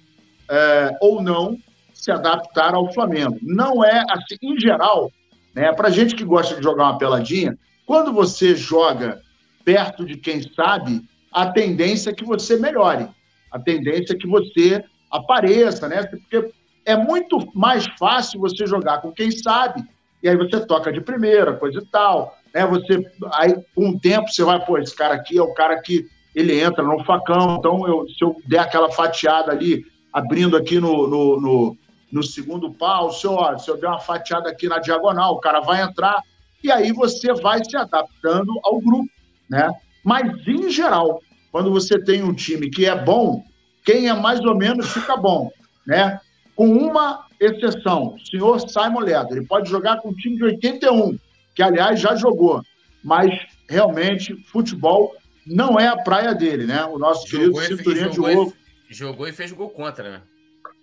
é, 0.54 0.96
ou 1.02 1.22
não 1.22 1.58
se 1.94 2.12
adaptar 2.12 2.76
ao 2.76 2.94
Flamengo. 2.94 3.38
Não 3.42 3.84
é 3.84 4.04
assim, 4.10 4.38
em 4.42 4.60
geral, 4.60 5.12
né? 5.56 5.72
Para 5.74 5.90
gente 5.90 6.16
que 6.16 6.24
gosta 6.24 6.56
de 6.56 6.62
jogar 6.62 6.84
uma 6.84 6.98
peladinha, 6.98 7.58
quando 7.86 8.14
você 8.14 8.56
joga 8.56 9.20
perto 9.66 10.06
de 10.06 10.18
quem 10.18 10.42
sabe, 10.54 11.02
a 11.32 11.48
tendência 11.48 12.12
é 12.12 12.14
que 12.14 12.26
você 12.26 12.58
melhore, 12.58 13.08
a 13.52 13.58
tendência 13.58 14.14
é 14.14 14.18
que 14.18 14.28
você 14.28 14.84
apareça, 15.10 15.88
né? 15.88 16.04
Porque 16.04 16.52
é 16.86 16.96
muito 16.96 17.40
mais 17.56 17.88
fácil 17.98 18.40
você 18.40 18.68
jogar 18.68 19.02
com 19.02 19.12
quem 19.12 19.32
sabe, 19.32 19.84
e 20.22 20.30
aí 20.30 20.38
você 20.38 20.66
toca 20.66 20.92
de 20.92 21.02
primeira, 21.02 21.54
coisa 21.54 21.80
e 21.80 21.86
tal, 21.86 22.38
né? 22.54 22.66
Você 22.68 23.12
aí 23.34 23.56
com 23.74 23.90
o 23.90 24.00
tempo 24.00 24.30
você 24.30 24.44
vai, 24.44 24.64
pô, 24.64 24.78
esse 24.78 24.96
cara 24.96 25.16
aqui 25.16 25.38
é 25.38 25.42
o 25.42 25.54
cara 25.54 25.82
que 25.82 26.06
ele 26.36 26.60
entra 26.60 26.84
no 26.84 27.04
facão, 27.06 27.58
então 27.58 27.88
eu, 27.88 28.08
se 28.08 28.24
eu 28.24 28.36
der 28.46 28.60
aquela 28.60 28.92
fatiada 28.92 29.52
ali, 29.52 29.86
abrindo 30.14 30.56
aqui 30.56 30.80
no, 30.80 31.08
no, 31.08 31.42
no 31.42 31.78
no 32.14 32.22
segundo 32.22 32.72
pau, 32.72 33.12
se 33.12 33.26
eu, 33.26 33.40
se 33.58 33.72
eu 33.72 33.76
der 33.76 33.88
uma 33.88 34.00
fatiada 34.00 34.48
aqui 34.48 34.68
na 34.68 34.78
diagonal, 34.78 35.34
o 35.34 35.40
cara 35.40 35.60
vai 35.62 35.82
entrar, 35.82 36.22
e 36.64 36.72
aí 36.72 36.94
você 36.94 37.34
vai 37.34 37.66
se 37.66 37.76
adaptando 37.76 38.54
ao 38.64 38.80
grupo, 38.80 39.10
né? 39.50 39.68
Mas, 40.04 40.48
em 40.48 40.70
geral, 40.70 41.20
quando 41.52 41.72
você 41.72 42.00
tem 42.00 42.24
um 42.24 42.34
time 42.34 42.70
que 42.70 42.86
é 42.86 42.96
bom, 42.96 43.44
quem 43.84 44.10
é 44.10 44.14
mais 44.14 44.40
ou 44.42 44.56
menos 44.56 44.94
fica 44.94 45.18
bom, 45.18 45.52
né? 45.88 46.20
Com 46.56 46.68
uma 46.68 47.26
exceção, 47.40 48.14
o 48.14 48.20
senhor 48.20 48.60
Simon 48.70 49.00
Ledo, 49.00 49.36
ele 49.36 49.48
pode 49.48 49.68
jogar 49.68 49.98
com 49.98 50.10
um 50.10 50.14
time 50.14 50.38
de 50.38 50.44
81, 50.44 51.18
que, 51.56 51.64
aliás, 51.64 52.00
já 52.00 52.16
jogou, 52.16 52.62
mas, 53.04 53.32
realmente, 53.68 54.36
futebol 54.52 55.16
não 55.48 55.80
é 55.80 55.88
a 55.88 55.98
praia 55.98 56.36
dele, 56.36 56.68
né? 56.68 56.86
O 56.86 57.00
nosso 57.00 57.28
jogou 57.28 57.60
querido 57.60 57.78
cinturinha 57.78 58.10
de 58.10 58.22
ouro. 58.22 58.54
Jogou 58.94 59.28
e 59.28 59.34
fez 59.34 59.52
gol 59.52 59.70
contra, 59.70 60.10
né? 60.10 60.22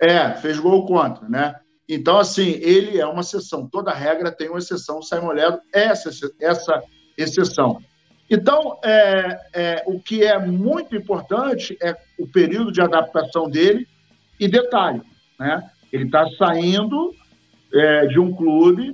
É, 0.00 0.34
fez 0.34 0.58
gol 0.58 0.86
contra, 0.86 1.28
né? 1.28 1.54
Então, 1.88 2.18
assim, 2.18 2.50
ele 2.61 3.00
é 3.00 3.06
uma 3.06 3.20
exceção. 3.20 3.68
Toda 3.68 3.92
regra 3.92 4.30
tem 4.30 4.48
uma 4.48 4.58
exceção. 4.58 4.98
O 4.98 5.02
Simon 5.02 5.32
Ledo 5.32 5.61
é 5.74 5.84
essa, 5.84 6.11
essa 6.40 6.82
exceção. 7.16 7.82
Então, 8.30 8.78
é, 8.84 9.40
é, 9.52 9.82
o 9.86 9.98
que 10.00 10.24
é 10.24 10.38
muito 10.38 10.94
importante 10.94 11.76
é 11.82 11.96
o 12.18 12.28
período 12.28 12.70
de 12.70 12.80
adaptação 12.80 13.50
dele 13.50 13.88
e 14.38 14.46
detalhe, 14.46 15.02
né? 15.38 15.68
Ele 15.92 16.04
está 16.04 16.24
saindo 16.38 17.12
é, 17.74 18.06
de 18.06 18.20
um 18.20 18.32
clube 18.32 18.90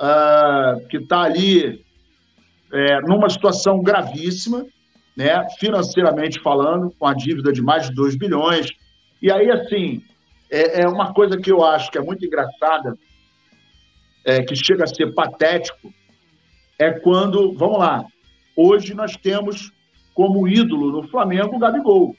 uh, 0.00 0.86
que 0.88 0.98
está 0.98 1.22
ali 1.22 1.84
é, 2.72 3.00
numa 3.00 3.28
situação 3.28 3.82
gravíssima, 3.82 4.64
né? 5.16 5.46
financeiramente 5.58 6.40
falando, 6.40 6.92
com 6.98 7.06
a 7.06 7.14
dívida 7.14 7.52
de 7.52 7.62
mais 7.62 7.88
de 7.88 7.94
2 7.94 8.16
bilhões. 8.16 8.70
E 9.22 9.32
aí, 9.32 9.50
assim, 9.50 10.02
é, 10.50 10.82
é 10.82 10.88
uma 10.88 11.14
coisa 11.14 11.38
que 11.38 11.50
eu 11.50 11.64
acho 11.64 11.90
que 11.90 11.98
é 11.98 12.02
muito 12.02 12.24
engraçada, 12.24 12.96
é, 14.24 14.42
que 14.42 14.54
chega 14.54 14.84
a 14.84 14.88
ser 14.88 15.14
patético, 15.14 15.92
é 16.78 16.90
quando, 16.90 17.54
vamos 17.54 17.78
lá, 17.78 18.04
hoje 18.54 18.92
nós 18.92 19.16
temos 19.16 19.72
como 20.14 20.46
ídolo 20.46 20.90
no 20.90 21.08
Flamengo 21.08 21.56
o 21.56 21.58
Gabigol. 21.58 22.14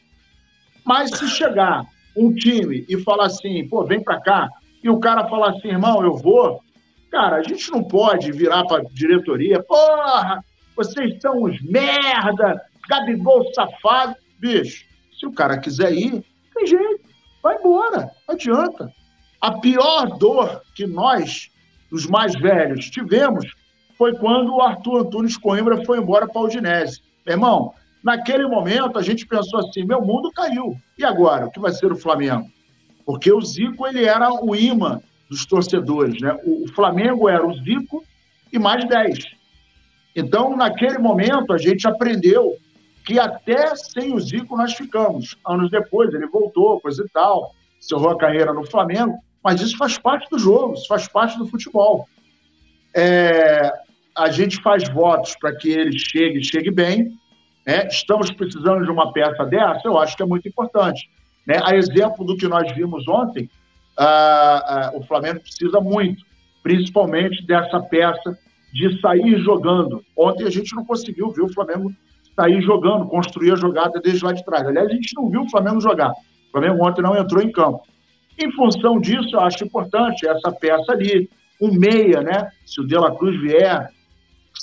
Mas 0.83 1.11
se 1.11 1.27
chegar 1.27 1.85
um 2.15 2.33
time 2.33 2.85
e 2.89 2.97
falar 3.03 3.27
assim, 3.27 3.67
pô, 3.67 3.83
vem 3.83 4.01
para 4.01 4.19
cá, 4.19 4.49
e 4.83 4.89
o 4.89 4.99
cara 4.99 5.27
falar 5.27 5.51
assim, 5.51 5.67
irmão, 5.67 6.03
eu 6.03 6.15
vou, 6.15 6.61
cara, 7.11 7.37
a 7.37 7.43
gente 7.43 7.69
não 7.71 7.83
pode 7.83 8.31
virar 8.31 8.65
para 8.65 8.83
diretoria, 8.93 9.61
porra, 9.61 10.43
vocês 10.75 11.19
são 11.19 11.43
uns 11.43 11.61
merda, 11.61 12.61
Gabigol 12.87 13.51
safado. 13.53 14.15
Bicho, 14.39 14.85
se 15.19 15.25
o 15.25 15.31
cara 15.31 15.57
quiser 15.57 15.93
ir, 15.93 16.23
tem 16.53 16.67
jeito 16.67 17.07
vai 17.47 17.57
embora, 17.57 18.11
não 18.27 18.35
adianta. 18.35 18.91
A 19.39 19.59
pior 19.59 20.17
dor 20.17 20.61
que 20.75 20.85
nós, 20.85 21.49
os 21.91 22.05
mais 22.05 22.33
velhos, 22.33 22.89
tivemos 22.89 23.45
foi 23.97 24.13
quando 24.17 24.53
o 24.53 24.61
Arthur 24.61 25.01
Antunes 25.01 25.37
Coimbra 25.37 25.83
foi 25.85 25.99
embora 25.99 26.27
para 26.27 26.41
o 26.41 26.45
Udinese. 26.45 27.01
Irmão, 27.25 27.73
naquele 28.03 28.45
momento 28.47 28.99
a 28.99 29.01
gente 29.01 29.25
pensou 29.25 29.59
assim, 29.59 29.85
meu 29.85 30.01
mundo 30.01 30.31
caiu. 30.31 30.75
E 30.97 31.05
agora, 31.05 31.47
o 31.47 31.51
que 31.51 31.59
vai 31.59 31.71
ser 31.71 31.91
o 31.91 31.95
Flamengo? 31.95 32.45
Porque 33.05 33.31
o 33.31 33.41
Zico 33.41 33.87
ele 33.87 34.03
era 34.03 34.29
o 34.31 34.55
imã 34.55 35.01
dos 35.29 35.45
torcedores, 35.45 36.21
né? 36.21 36.37
O 36.45 36.67
Flamengo 36.73 37.29
era 37.29 37.45
o 37.45 37.53
Zico 37.53 38.03
e 38.51 38.59
mais 38.59 38.85
10. 38.87 39.19
Então, 40.15 40.55
naquele 40.55 40.97
momento, 40.97 41.53
a 41.53 41.57
gente 41.57 41.87
aprendeu 41.87 42.55
que 43.07 43.17
até 43.17 43.73
sem 43.73 44.13
o 44.13 44.19
Zico 44.19 44.57
nós 44.57 44.73
ficamos. 44.73 45.37
Anos 45.47 45.71
depois 45.71 46.13
ele 46.13 46.27
voltou, 46.27 46.81
coisa 46.81 47.05
e 47.05 47.09
tal, 47.09 47.53
encerrou 47.79 48.09
a 48.09 48.17
carreira 48.17 48.51
no 48.51 48.69
Flamengo, 48.69 49.17
mas 49.41 49.61
isso 49.61 49.77
faz 49.77 49.97
parte 49.97 50.29
do 50.29 50.37
jogo, 50.37 50.73
isso 50.73 50.87
faz 50.89 51.07
parte 51.07 51.37
do 51.37 51.47
futebol. 51.47 52.05
É, 52.93 53.71
a 54.13 54.29
gente 54.29 54.61
faz 54.61 54.89
votos 54.89 55.37
para 55.39 55.55
que 55.55 55.69
ele 55.69 55.97
chegue, 55.97 56.43
chegue 56.43 56.69
bem. 56.69 57.17
Né? 57.65 57.87
Estamos 57.87 58.29
precisando 58.29 58.83
de 58.83 58.91
uma 58.91 59.13
peça 59.13 59.45
dessa, 59.45 59.83
eu 59.85 59.97
acho 59.97 60.17
que 60.17 60.23
é 60.23 60.25
muito 60.25 60.45
importante. 60.45 61.09
Né? 61.45 61.61
A 61.63 61.77
exemplo 61.77 62.25
do 62.25 62.35
que 62.35 62.45
nós 62.45 62.69
vimos 62.73 63.07
ontem, 63.07 63.49
o 64.93 65.01
Flamengo 65.03 65.39
precisa 65.39 65.79
muito, 65.79 66.25
principalmente 66.61 67.41
dessa 67.47 67.79
peça 67.79 68.37
de 68.73 68.99
sair 68.99 69.39
jogando. 69.39 70.03
Ontem 70.13 70.43
a 70.43 70.49
gente 70.49 70.75
não 70.75 70.83
conseguiu 70.83 71.31
ver 71.31 71.43
o 71.43 71.53
Flamengo 71.53 71.89
sair 72.37 72.61
jogando, 72.61 73.07
construir 73.07 73.51
a 73.51 73.55
jogada 73.55 73.99
desde 73.99 74.23
lá 74.23 74.31
de 74.31 74.45
trás. 74.45 74.67
Aliás, 74.67 74.87
a 74.87 74.93
gente 74.93 75.15
não 75.15 75.27
viu 75.27 75.41
o 75.41 75.49
Flamengo 75.49 75.81
jogar. 75.81 76.11
O 76.11 76.51
Flamengo 76.51 76.87
ontem 76.87 77.01
não 77.01 77.17
entrou 77.17 77.41
em 77.41 77.51
campo. 77.51 77.81
Em 78.37 78.51
função 78.51 79.01
disso, 79.01 79.35
eu 79.35 79.39
acho 79.39 79.63
importante 79.65 80.27
essa 80.27 80.51
peça 80.51 80.91
ali, 80.91 81.27
um 81.59 81.73
meia, 81.73 82.21
né? 82.21 82.51
Se 82.63 82.79
o 82.79 82.85
De 82.85 82.95
La 82.95 83.15
Cruz 83.15 83.41
vier, 83.41 83.89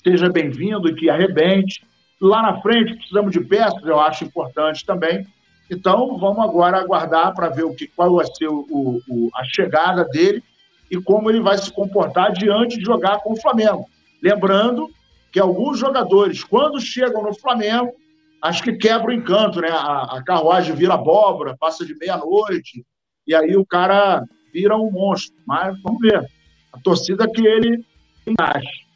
seja 0.05 0.31
bem-vindo 0.31 0.89
e 0.89 0.95
que 0.95 1.11
arrebente. 1.11 1.85
Lá 2.21 2.43
na 2.43 2.63
frente, 2.63 2.95
precisamos 2.95 3.33
de 3.33 3.41
peças, 3.41 3.85
eu 3.85 3.99
acho 3.99 4.25
importante 4.25 4.87
também. 4.87 5.27
Então, 5.69 6.17
vamos 6.17 6.45
agora 6.45 6.79
aguardar 6.79 7.35
para 7.35 7.49
ver 7.49 7.65
o 7.65 7.75
que, 7.75 7.89
qual 7.89 8.15
vai 8.15 8.27
ser 8.27 8.47
o, 8.47 9.01
o, 9.09 9.31
a 9.35 9.43
chegada 9.45 10.05
dele 10.05 10.43
e 10.89 10.97
como 11.01 11.29
ele 11.29 11.41
vai 11.41 11.59
se 11.59 11.73
comportar 11.73 12.33
diante 12.33 12.79
de 12.79 12.85
jogar 12.85 13.19
com 13.19 13.33
o 13.33 13.41
Flamengo. 13.41 13.89
Lembrando 14.23 14.89
que 15.35 15.41
alguns 15.41 15.81
jogadores, 15.81 16.45
quando 16.45 16.81
chegam 16.81 17.21
no 17.21 17.35
Flamengo, 17.35 17.93
acho 18.41 18.63
que 18.63 18.75
quebra 18.75 19.09
o 19.09 19.13
encanto, 19.13 19.61
né? 19.61 19.69
A, 19.69 20.19
a 20.19 20.23
carruagem 20.23 20.77
vira 20.77 20.95
abóbora, 20.95 21.57
passa 21.59 21.85
de 21.85 21.93
meia-noite, 21.97 22.87
e 23.27 23.35
aí 23.35 23.57
o 23.57 23.67
cara 23.67 24.23
vira 24.53 24.77
um 24.77 24.93
monstro. 24.93 25.35
Mas 25.45 25.77
vamos 25.83 26.01
ver. 26.01 26.25
A 26.73 26.79
torcida 26.79 27.29
que 27.29 27.45
ele 27.45 27.85
encaixe. 28.25 28.87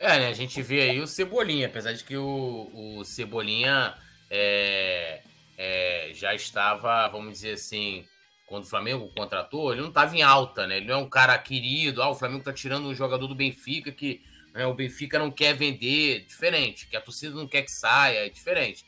É, 0.00 0.18
né? 0.18 0.28
A 0.30 0.32
gente 0.32 0.60
vê 0.60 0.80
aí 0.80 1.00
o 1.00 1.06
Cebolinha, 1.06 1.68
apesar 1.68 1.92
de 1.92 2.02
que 2.02 2.16
o, 2.16 2.68
o 2.74 3.04
Cebolinha 3.04 3.94
é, 4.28 5.20
é, 5.56 6.10
já 6.12 6.34
estava, 6.34 7.06
vamos 7.06 7.34
dizer 7.34 7.52
assim, 7.52 8.04
quando 8.48 8.64
o 8.64 8.68
Flamengo 8.68 9.12
contratou, 9.16 9.70
ele 9.70 9.82
não 9.82 9.90
estava 9.90 10.16
em 10.16 10.22
alta, 10.22 10.66
né? 10.66 10.78
Ele 10.78 10.86
não 10.86 10.94
é 10.94 10.98
um 10.98 11.08
cara 11.08 11.38
querido, 11.38 12.02
ah, 12.02 12.10
o 12.10 12.16
Flamengo 12.16 12.40
está 12.40 12.52
tirando 12.52 12.88
um 12.88 12.94
jogador 12.96 13.28
do 13.28 13.34
Benfica 13.36 13.92
que 13.92 14.20
né, 14.54 14.64
o 14.64 14.72
Benfica 14.72 15.18
não 15.18 15.32
quer 15.32 15.52
vender, 15.54 16.24
diferente, 16.24 16.86
que 16.86 16.96
a 16.96 17.00
torcida 17.00 17.34
não 17.34 17.48
quer 17.48 17.62
que 17.62 17.72
saia, 17.72 18.24
é 18.24 18.28
diferente. 18.28 18.86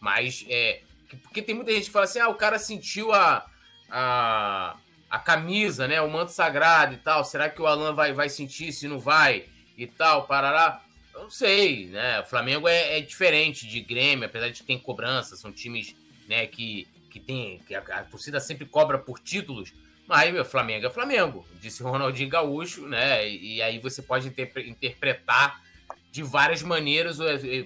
Mas 0.00 0.46
é. 0.48 0.82
Porque 1.22 1.42
tem 1.42 1.54
muita 1.54 1.72
gente 1.72 1.86
que 1.86 1.90
fala 1.90 2.04
assim, 2.04 2.20
ah, 2.20 2.28
o 2.28 2.34
cara 2.34 2.58
sentiu 2.58 3.12
a, 3.12 3.44
a, 3.90 4.76
a 5.10 5.18
camisa, 5.18 5.88
né? 5.88 6.00
O 6.00 6.10
manto 6.10 6.30
sagrado 6.30 6.94
e 6.94 6.98
tal. 6.98 7.24
Será 7.24 7.48
que 7.48 7.60
o 7.60 7.66
Alan 7.66 7.94
vai, 7.94 8.12
vai 8.12 8.28
sentir 8.28 8.72
se 8.72 8.86
não 8.86 9.00
vai? 9.00 9.46
E 9.76 9.86
tal, 9.86 10.26
parará. 10.26 10.82
Eu 11.12 11.22
não 11.22 11.30
sei, 11.30 11.86
né? 11.86 12.20
O 12.20 12.24
Flamengo 12.24 12.68
é, 12.68 12.98
é 12.98 13.00
diferente 13.00 13.66
de 13.66 13.80
Grêmio, 13.80 14.26
apesar 14.26 14.50
de 14.50 14.60
que 14.60 14.66
tem 14.66 14.78
cobrança, 14.78 15.34
são 15.34 15.50
times 15.50 15.96
né, 16.28 16.46
que, 16.46 16.86
que 17.10 17.18
tem. 17.18 17.58
que 17.66 17.74
a, 17.74 17.80
a 17.80 18.04
torcida 18.04 18.38
sempre 18.38 18.66
cobra 18.66 18.98
por 18.98 19.18
títulos. 19.18 19.72
Mas, 20.08 20.32
meu, 20.32 20.42
Flamengo 20.42 20.86
é 20.86 20.90
Flamengo, 20.90 21.46
disse 21.60 21.82
Ronaldinho 21.82 22.30
Gaúcho, 22.30 22.88
né? 22.88 23.28
E, 23.28 23.56
e 23.56 23.62
aí 23.62 23.78
você 23.78 24.00
pode 24.00 24.26
interpretar 24.26 25.62
de 26.10 26.22
várias 26.22 26.62
maneiras 26.62 27.20
o 27.20 27.24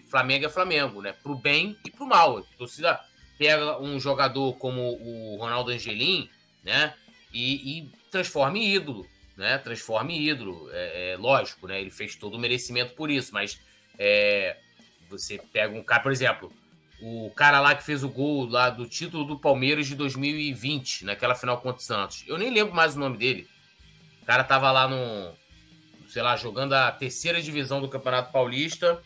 Flamengo 0.09 0.47
é 0.47 0.49
Flamengo, 0.49 1.01
né? 1.01 1.13
Pro 1.13 1.37
bem 1.37 1.79
e 1.87 1.91
pro 1.91 2.05
mal. 2.05 2.39
A 2.39 2.43
torcida 2.59 3.01
pega 3.39 3.81
um 3.81 4.01
jogador 4.01 4.55
como 4.55 4.81
o 4.81 5.37
Ronaldo 5.37 5.71
Angelim, 5.71 6.29
né? 6.65 6.95
E, 7.33 7.79
e 7.79 7.93
transforma 8.11 8.59
em 8.59 8.75
ídolo, 8.75 9.07
né? 9.37 9.57
Transforma 9.59 10.11
em 10.11 10.29
ídolo. 10.29 10.69
É, 10.73 11.13
é, 11.13 11.17
lógico, 11.17 11.69
né? 11.69 11.81
Ele 11.81 11.91
fez 11.91 12.17
todo 12.17 12.35
o 12.35 12.41
merecimento 12.41 12.95
por 12.95 13.09
isso, 13.09 13.33
mas 13.33 13.61
é, 13.97 14.57
você 15.09 15.41
pega 15.53 15.73
um 15.73 15.85
cara, 15.85 16.03
por 16.03 16.11
exemplo, 16.11 16.53
o 17.03 17.33
cara 17.35 17.59
lá 17.59 17.75
que 17.75 17.83
fez 17.83 18.05
o 18.05 18.09
gol 18.09 18.47
lá 18.47 18.71
do 18.71 18.87
título 18.87 19.25
do 19.25 19.37
Palmeiras 19.37 19.89
de 19.89 19.97
2020, 19.97 21.05
naquela 21.05 21.35
final 21.35 21.61
contra 21.61 21.81
o 21.81 21.85
Santos. 21.85 22.23
Eu 22.29 22.39
nem 22.39 22.49
lembro 22.49 22.73
mais 22.73 22.95
o 22.95 23.01
nome 23.01 23.19
dele. 23.19 23.49
O 24.23 24.25
cara 24.25 24.45
tava 24.45 24.71
lá 24.71 24.87
no, 24.87 25.35
sei 26.09 26.23
lá, 26.23 26.37
jogando 26.37 26.75
a 26.75 26.93
terceira 26.93 27.43
divisão 27.43 27.81
do 27.81 27.89
Campeonato 27.89 28.31
Paulista. 28.31 29.03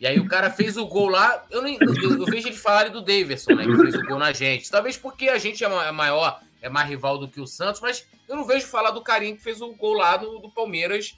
E 0.00 0.06
aí 0.06 0.18
o 0.18 0.26
cara 0.26 0.50
fez 0.50 0.76
o 0.76 0.84
gol 0.84 1.08
lá. 1.08 1.46
Eu, 1.48 1.62
nem, 1.62 1.78
eu, 1.80 2.18
eu 2.18 2.26
vejo 2.26 2.48
ele 2.48 2.56
falarem 2.56 2.90
do 2.90 3.00
Davidson, 3.00 3.54
né? 3.54 3.64
Que 3.66 3.76
fez 3.76 3.94
o 3.94 4.02
gol 4.02 4.18
na 4.18 4.32
gente. 4.32 4.68
Talvez 4.68 4.96
porque 4.96 5.28
a 5.28 5.38
gente 5.38 5.62
é, 5.62 5.68
é 5.68 5.92
maior, 5.92 6.40
é 6.60 6.68
mais 6.68 6.88
rival 6.88 7.18
do 7.18 7.28
que 7.28 7.40
o 7.40 7.46
Santos, 7.46 7.80
mas 7.80 8.04
eu 8.28 8.34
não 8.34 8.44
vejo 8.44 8.66
falar 8.66 8.90
do 8.90 9.00
carinho 9.00 9.36
que 9.36 9.44
fez 9.44 9.60
o 9.60 9.72
gol 9.74 9.94
lá 9.94 10.16
do, 10.16 10.40
do 10.40 10.50
Palmeiras 10.50 11.16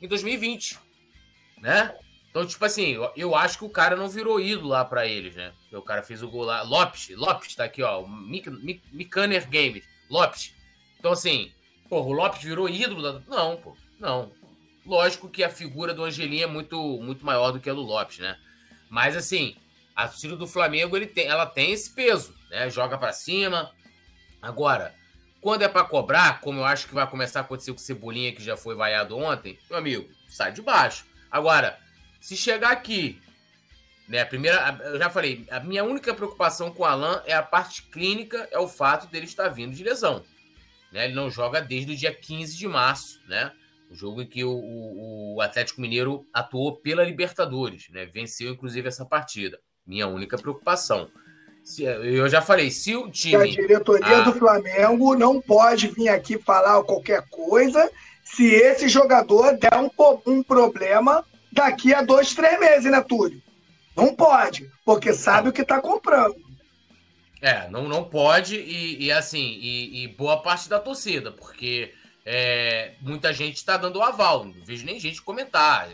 em 0.00 0.08
2020. 0.08 0.78
Né? 1.60 1.94
Então, 2.32 2.46
tipo 2.46 2.64
assim, 2.64 2.96
eu, 3.14 3.36
acho 3.36 3.58
que 3.58 3.64
o 3.66 3.68
cara 3.68 3.94
não 3.94 4.08
virou 4.08 4.40
ídolo 4.40 4.70
lá 4.70 4.86
pra 4.86 5.06
eles, 5.06 5.36
né? 5.36 5.52
Porque 5.60 5.76
o 5.76 5.82
cara 5.82 6.02
fez 6.02 6.22
o 6.22 6.30
gol 6.30 6.44
lá. 6.44 6.62
Lopes, 6.62 7.10
Lopes 7.10 7.54
tá 7.54 7.64
aqui, 7.64 7.82
ó. 7.82 8.06
Mikaner 8.06 9.46
Games. 9.50 9.84
Lopes. 10.08 10.54
Então, 10.98 11.12
assim, 11.12 11.52
porra, 11.90 12.06
o 12.06 12.12
Lopes 12.12 12.42
virou 12.42 12.70
ídolo 12.70 13.02
da. 13.02 13.20
Não, 13.28 13.58
pô. 13.58 13.76
Não. 14.00 14.32
Lógico 14.86 15.28
que 15.28 15.44
a 15.44 15.50
figura 15.50 15.92
do 15.92 16.04
Angelinho 16.04 16.44
é 16.44 16.46
muito, 16.46 16.78
muito 17.02 17.24
maior 17.24 17.52
do 17.52 17.60
que 17.60 17.68
a 17.68 17.74
do 17.74 17.82
Lopes, 17.82 18.18
né? 18.18 18.38
Mas, 18.88 19.14
assim, 19.14 19.54
a 19.94 20.08
torcida 20.08 20.34
do 20.34 20.46
Flamengo 20.46 20.96
ele 20.96 21.06
tem, 21.06 21.26
ela 21.26 21.44
tem 21.44 21.70
esse 21.70 21.90
peso, 21.90 22.34
né? 22.50 22.70
Joga 22.70 22.96
para 22.96 23.12
cima. 23.12 23.70
Agora, 24.40 24.94
quando 25.38 25.62
é 25.62 25.68
para 25.68 25.84
cobrar, 25.84 26.40
como 26.40 26.60
eu 26.60 26.64
acho 26.64 26.88
que 26.88 26.94
vai 26.94 27.06
começar 27.06 27.40
a 27.40 27.42
acontecer 27.42 27.72
com 27.72 27.78
o 27.78 27.82
Cebolinha, 27.82 28.32
que 28.32 28.42
já 28.42 28.56
foi 28.56 28.74
vaiado 28.74 29.18
ontem, 29.18 29.58
meu 29.68 29.78
amigo, 29.78 30.08
sai 30.28 30.50
de 30.50 30.62
baixo. 30.62 31.04
Agora, 31.30 31.78
se 32.22 32.36
chegar 32.36 32.70
aqui, 32.70 33.20
né, 34.08 34.20
a 34.20 34.26
primeira, 34.26 34.80
eu 34.84 34.96
já 34.96 35.10
falei, 35.10 35.44
a 35.50 35.58
minha 35.58 35.82
única 35.82 36.14
preocupação 36.14 36.70
com 36.70 36.84
o 36.84 36.86
Alan 36.86 37.20
é 37.26 37.34
a 37.34 37.42
parte 37.42 37.82
clínica, 37.82 38.48
é 38.52 38.58
o 38.60 38.68
fato 38.68 39.10
dele 39.10 39.26
estar 39.26 39.48
vindo 39.48 39.74
de 39.74 39.82
lesão. 39.82 40.22
Né? 40.92 41.06
Ele 41.06 41.14
não 41.14 41.28
joga 41.28 41.60
desde 41.60 41.92
o 41.92 41.96
dia 41.96 42.14
15 42.14 42.56
de 42.56 42.68
março, 42.68 43.20
né? 43.26 43.50
O 43.90 43.94
jogo 43.96 44.22
em 44.22 44.26
que 44.26 44.44
o, 44.44 44.52
o, 44.52 45.34
o 45.34 45.40
Atlético 45.40 45.80
Mineiro 45.80 46.24
atuou 46.32 46.76
pela 46.76 47.02
Libertadores, 47.02 47.88
né? 47.90 48.06
Venceu, 48.06 48.52
inclusive, 48.52 48.86
essa 48.86 49.04
partida. 49.04 49.58
Minha 49.84 50.06
única 50.06 50.38
preocupação. 50.38 51.10
Se, 51.64 51.82
eu 51.82 52.28
já 52.28 52.40
falei, 52.40 52.70
se 52.70 52.94
o 52.94 53.10
time. 53.10 53.36
A 53.36 53.46
diretoria 53.46 54.18
a... 54.18 54.22
do 54.22 54.34
Flamengo 54.34 55.16
não 55.16 55.40
pode 55.40 55.88
vir 55.88 56.08
aqui 56.08 56.38
falar 56.38 56.82
qualquer 56.84 57.26
coisa 57.28 57.90
se 58.24 58.46
esse 58.46 58.88
jogador 58.88 59.58
der 59.58 59.74
um, 59.76 59.90
um 60.26 60.42
problema 60.42 61.24
daqui 61.52 61.94
a 61.94 62.02
dois, 62.02 62.34
três 62.34 62.58
meses, 62.58 62.90
né, 62.90 63.00
Túlio? 63.02 63.40
Não 63.94 64.14
pode, 64.14 64.70
porque 64.84 65.12
sabe 65.12 65.50
o 65.50 65.52
que 65.52 65.62
está 65.62 65.80
comprando. 65.80 66.36
É, 67.40 67.68
não, 67.68 67.88
não 67.88 68.04
pode, 68.04 68.56
e, 68.56 69.04
e 69.04 69.12
assim, 69.12 69.58
e, 69.60 70.04
e, 70.04 70.08
boa 70.08 70.40
parte 70.40 70.68
da 70.68 70.78
torcida, 70.78 71.30
porque 71.32 71.92
é, 72.24 72.94
muita 73.00 73.32
gente 73.32 73.56
está 73.56 73.76
dando 73.76 73.98
o 73.98 74.02
aval, 74.02 74.44
não 74.44 74.54
vejo 74.64 74.86
nem 74.86 74.98
gente 74.98 75.20
comentar. 75.20 75.88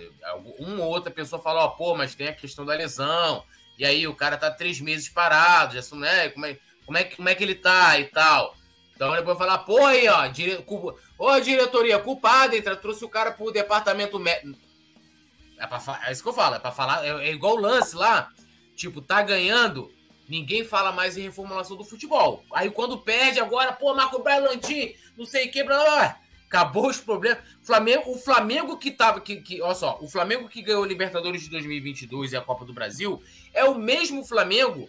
Uma 0.58 0.84
ou 0.84 0.90
outra 0.90 1.10
pessoa 1.10 1.40
fala, 1.40 1.64
ó, 1.64 1.68
pô, 1.68 1.96
mas 1.96 2.14
tem 2.14 2.28
a 2.28 2.34
questão 2.34 2.64
da 2.64 2.74
lesão, 2.74 3.42
e 3.78 3.84
aí 3.84 4.06
o 4.06 4.14
cara 4.14 4.36
tá 4.36 4.50
três 4.50 4.80
meses 4.80 5.08
parado, 5.08 5.80
já 5.80 5.96
né? 5.96 6.28
Como 6.28 6.44
é, 6.46 6.58
como, 6.84 6.98
é, 6.98 7.04
como 7.04 7.28
é 7.28 7.34
que 7.34 7.42
ele 7.42 7.54
tá 7.54 7.98
e 7.98 8.04
tal. 8.04 8.54
Então 8.94 9.14
depois 9.14 9.38
falar, 9.38 9.58
pô, 9.58 9.86
aí, 9.86 10.06
ó, 10.08 10.26
dire... 10.26 10.62
ô 11.18 11.40
diretoria, 11.40 11.98
culpada, 11.98 12.56
entra, 12.56 12.76
trouxe 12.76 13.04
o 13.04 13.08
cara 13.08 13.30
pro 13.30 13.50
departamento 13.50 14.18
médico 14.18 14.67
é, 15.58 15.66
pra, 15.66 16.00
é 16.06 16.12
isso 16.12 16.22
que 16.22 16.28
eu 16.28 16.34
falo, 16.34 16.56
é 16.56 16.58
pra 16.58 16.70
falar. 16.70 17.04
É, 17.04 17.28
é 17.28 17.32
igual 17.32 17.54
o 17.54 17.60
lance 17.60 17.96
lá. 17.96 18.30
Tipo, 18.74 19.00
tá 19.00 19.22
ganhando, 19.22 19.92
ninguém 20.28 20.64
fala 20.64 20.92
mais 20.92 21.16
em 21.16 21.22
reformulação 21.22 21.76
do 21.76 21.84
futebol. 21.84 22.44
Aí 22.52 22.70
quando 22.70 22.98
perde, 22.98 23.40
agora, 23.40 23.72
pô, 23.72 23.94
Marco 23.94 24.22
Berlantin, 24.22 24.94
não 25.16 25.24
sei 25.24 25.48
o 25.48 25.50
que, 25.50 25.64
blá, 25.64 25.82
blá, 25.82 26.20
acabou 26.46 26.88
os 26.88 26.98
problemas. 26.98 27.42
Flamengo, 27.62 28.10
o 28.10 28.18
Flamengo 28.18 28.76
que 28.76 28.90
tava. 28.90 29.20
Que, 29.20 29.36
que, 29.36 29.60
olha 29.60 29.74
só, 29.74 29.98
o 30.00 30.08
Flamengo 30.08 30.48
que 30.48 30.62
ganhou 30.62 30.84
Libertadores 30.84 31.42
de 31.42 31.50
2022 31.50 32.32
e 32.32 32.36
a 32.36 32.40
Copa 32.40 32.64
do 32.64 32.72
Brasil 32.72 33.22
é 33.52 33.64
o 33.64 33.74
mesmo 33.74 34.24
Flamengo 34.24 34.88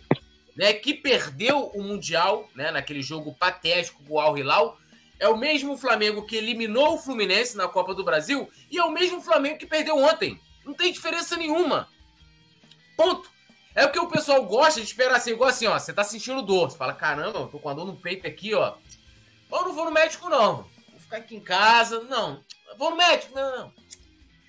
né, 0.56 0.74
que 0.74 0.94
perdeu 0.94 1.72
o 1.74 1.82
Mundial, 1.82 2.50
né, 2.54 2.70
naquele 2.70 3.02
jogo 3.02 3.34
patético 3.34 4.04
com 4.04 4.16
o 4.16 4.20
Al 4.20 4.38
Hilal. 4.38 4.78
É 5.18 5.28
o 5.28 5.38
mesmo 5.38 5.78
Flamengo 5.78 6.26
que 6.26 6.36
eliminou 6.36 6.96
o 6.96 6.98
Fluminense 6.98 7.58
na 7.58 7.68
Copa 7.68 7.94
do 7.94 8.04
Brasil 8.04 8.50
e 8.72 8.78
é 8.78 8.84
o 8.84 8.92
mesmo 8.92 9.22
Flamengo 9.22 9.58
que 9.58 9.66
perdeu 9.66 9.98
ontem. 9.98 10.40
Não 10.66 10.74
tem 10.74 10.92
diferença 10.92 11.36
nenhuma. 11.38 11.88
Ponto. 12.96 13.30
É 13.76 13.86
o 13.86 13.92
que 13.92 14.00
o 14.00 14.10
pessoal 14.10 14.44
gosta 14.46 14.82
de 14.82 14.88
esperar 14.88 15.16
assim, 15.16 15.32
igual 15.32 15.50
assim, 15.50 15.68
ó. 15.68 15.78
Você 15.78 15.94
tá 15.94 16.04
sentindo 16.04 16.42
dor. 16.42 16.70
Você 16.70 16.78
fala, 16.78 16.94
caramba, 16.94 17.40
eu 17.40 17.48
tô 17.48 17.60
com 17.60 17.70
a 17.70 17.74
dor 17.74 17.86
no 17.86 17.96
peito 17.96 18.28
aqui, 18.28 18.54
ó. 18.54 18.76
Eu 19.52 19.64
não 19.64 19.74
vou 19.74 19.86
no 19.86 19.92
médico, 19.92 20.30
não. 20.30 20.68
Vou 20.90 21.00
ficar 21.00 21.18
aqui 21.18 21.36
em 21.36 21.40
casa. 21.40 22.02
Não. 22.02 22.44
Eu 22.68 22.78
vou 22.78 22.92
no 22.92 22.98
médico. 22.98 23.34
Não, 23.34 23.58
não. 23.58 23.74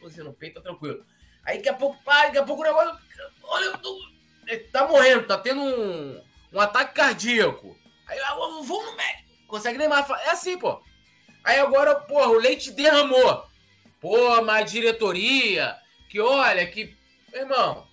Você 0.03 0.23
no 0.23 0.33
peito, 0.33 0.55
tá 0.55 0.63
tranquilo. 0.63 1.05
Aí 1.45 1.59
daqui 1.59 1.69
a 1.69 1.75
pouco, 1.75 2.03
pá, 2.03 2.27
daqui 2.27 2.39
a 2.39 2.45
pouco 2.45 2.63
o 2.63 2.65
negócio. 2.65 2.99
Olha, 3.43 3.65
eu 3.67 3.79
tô... 3.79 3.99
tá 4.73 4.87
morrendo, 4.87 5.27
tá 5.27 5.39
tendo 5.39 5.61
um, 5.61 6.23
um 6.53 6.61
ataque 6.61 6.95
cardíaco. 6.95 7.77
Aí 8.07 8.19
eu 8.19 8.63
vou 8.63 8.85
no 8.85 8.97
médico. 8.97 9.47
Consegue 9.47 9.79
nem 9.79 9.89
mais. 9.89 10.09
É 10.11 10.31
assim, 10.31 10.59
pô. 10.59 10.83
Aí 11.45 11.59
agora, 11.59 11.95
porra, 11.95 12.29
o 12.29 12.39
leite 12.39 12.73
derramou. 12.73 13.47
Pô, 14.01 14.43
mas 14.43 14.71
diretoria, 14.71 15.77
que 16.11 16.21
olha, 16.21 16.67
que. 16.67 16.95
Irmão, 17.33 17.87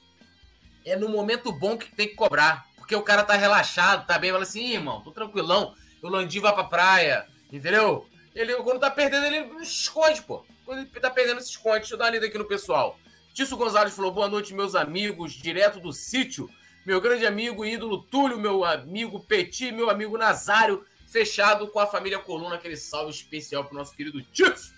é 0.84 0.96
no 0.96 1.08
momento 1.08 1.52
bom 1.52 1.78
que 1.78 1.96
tem 1.96 2.08
que 2.08 2.16
cobrar. 2.16 2.66
porque 2.76 2.96
o 2.96 3.04
cara 3.04 3.24
tá 3.24 3.36
relaxado, 3.36 4.08
tá 4.08 4.18
bem, 4.18 4.32
fala 4.32 4.44
assim, 4.44 4.74
irmão, 4.74 5.02
tô 5.02 5.12
tranquilão, 5.12 5.76
o 6.02 6.10
Landim 6.10 6.40
vai 6.40 6.54
pra 6.54 6.64
praia, 6.64 7.28
entendeu? 7.52 8.08
Ele, 8.34 8.56
quando 8.56 8.80
tá 8.80 8.90
perdendo, 8.90 9.26
ele 9.26 9.66
se 9.66 9.84
esconde, 9.84 10.22
pô. 10.24 10.44
Quando 10.66 10.80
ele 10.80 10.90
tá 10.90 11.10
perdendo, 11.10 11.42
se 11.42 11.52
esconde. 11.52 11.80
Deixa 11.80 11.94
eu 11.94 11.98
dar 11.98 12.06
uma 12.06 12.12
lida 12.12 12.26
aqui 12.26 12.38
no 12.38 12.46
pessoal. 12.46 13.00
Tício 13.34 13.58
Gonzalez 13.58 13.96
falou: 13.96 14.12
boa 14.12 14.28
noite, 14.28 14.54
meus 14.54 14.74
amigos, 14.74 15.34
direto 15.34 15.80
do 15.80 15.94
sítio. 15.94 16.50
Meu 16.86 17.02
grande 17.02 17.26
amigo 17.26 17.66
e 17.66 17.74
ídolo 17.74 18.04
Túlio, 18.04 18.40
meu 18.40 18.64
amigo 18.64 19.20
Petit, 19.20 19.72
meu 19.72 19.90
amigo 19.90 20.18
Nazário, 20.18 20.86
fechado 21.06 21.68
com 21.68 21.80
a 21.80 21.86
família 21.86 22.18
Coluna, 22.18 22.56
aquele 22.56 22.78
salve 22.78 23.12
especial 23.12 23.66
pro 23.66 23.76
nosso 23.76 23.94
querido 23.94 24.22
Tício, 24.22 24.74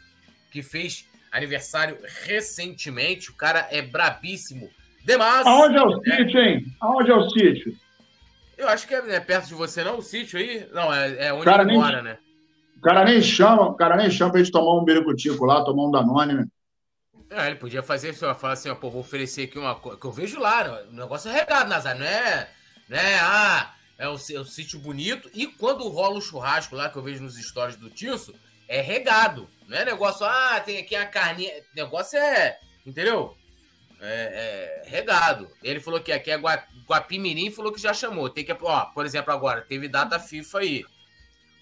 que 0.49 0.63
fez 0.63 1.05
aniversário 1.31 1.97
recentemente. 2.25 3.29
O 3.29 3.35
cara 3.35 3.67
é 3.71 3.81
brabíssimo. 3.81 4.69
Demais. 5.05 5.45
Aonde 5.45 5.77
é 5.77 5.83
o 5.83 6.01
sítio, 6.01 6.39
hein? 6.39 6.65
Aonde 6.79 7.11
é 7.11 7.15
o 7.15 7.29
sítio? 7.29 7.75
Eu 8.57 8.67
acho 8.67 8.87
que 8.87 8.93
é, 8.93 9.15
é, 9.15 9.19
perto 9.19 9.47
de 9.47 9.53
você, 9.53 9.83
não? 9.83 9.97
O 9.97 10.01
sítio 10.01 10.37
aí? 10.37 10.67
Não, 10.73 10.93
é, 10.93 11.27
é 11.27 11.33
onde 11.33 11.45
cara, 11.45 11.63
ele 11.63 11.73
mora, 11.73 12.01
né? 12.01 12.17
O 12.77 12.81
cara 12.81 13.05
nem 13.05 13.21
chama, 13.21 13.63
o 13.63 13.73
cara 13.73 13.95
nem 13.95 14.11
chama 14.11 14.31
pra 14.31 14.39
gente 14.39 14.51
tomar 14.51 14.79
um 14.79 14.83
biricutico 14.83 15.45
lá, 15.45 15.63
tomar 15.63 15.85
um 15.85 15.91
Danone, 15.91 16.33
né? 16.33 16.45
É, 17.29 17.47
ele 17.47 17.55
podia 17.55 17.83
fazer 17.83 18.09
isso, 18.09 18.33
falar 18.35 18.53
assim, 18.53 18.69
ó, 18.69 18.75
pô, 18.75 18.89
vou 18.89 19.01
oferecer 19.01 19.43
aqui 19.43 19.59
uma 19.59 19.75
coisa. 19.75 19.99
Que 19.99 20.05
eu 20.05 20.11
vejo 20.11 20.39
lá, 20.39 20.63
né? 20.63 20.83
o 20.89 20.93
negócio 20.93 21.29
é 21.29 21.33
regado, 21.33 21.69
Nazar, 21.69 21.97
não 21.97 22.05
é. 22.05 22.49
Né? 22.87 23.19
Ah, 23.21 23.73
é 23.97 24.07
o, 24.07 24.15
é 24.15 24.39
o 24.39 24.45
sítio 24.45 24.79
bonito. 24.79 25.29
E 25.33 25.45
quando 25.45 25.87
rola 25.87 26.17
o 26.17 26.21
churrasco 26.21 26.75
lá, 26.75 26.89
que 26.89 26.97
eu 26.97 27.03
vejo 27.03 27.21
nos 27.21 27.35
stories 27.37 27.75
do 27.75 27.89
Tilso, 27.89 28.33
é 28.67 28.81
regado. 28.81 29.47
Não 29.69 29.77
é 29.77 29.85
negócio, 29.85 30.25
ah, 30.25 30.59
tem 30.59 30.79
aqui 30.79 30.95
a 30.95 31.05
carninha. 31.05 31.53
Negócio 31.75 32.17
é. 32.17 32.57
Entendeu? 32.83 33.37
É, 34.01 34.81
é, 34.83 34.89
regado. 34.89 35.47
Ele 35.61 35.79
falou 35.79 35.99
que 35.99 36.11
aqui 36.11 36.31
é 36.31 36.37
Gua, 36.39 36.57
Guapimirim, 36.87 37.51
falou 37.51 37.71
que 37.71 37.79
já 37.79 37.93
chamou. 37.93 38.29
Tem 38.31 38.43
que, 38.43 38.51
ó, 38.59 38.85
por 38.85 39.05
exemplo, 39.05 39.31
agora, 39.31 39.61
teve 39.61 39.87
data 39.87 40.19
FIFA 40.19 40.59
aí. 40.59 40.85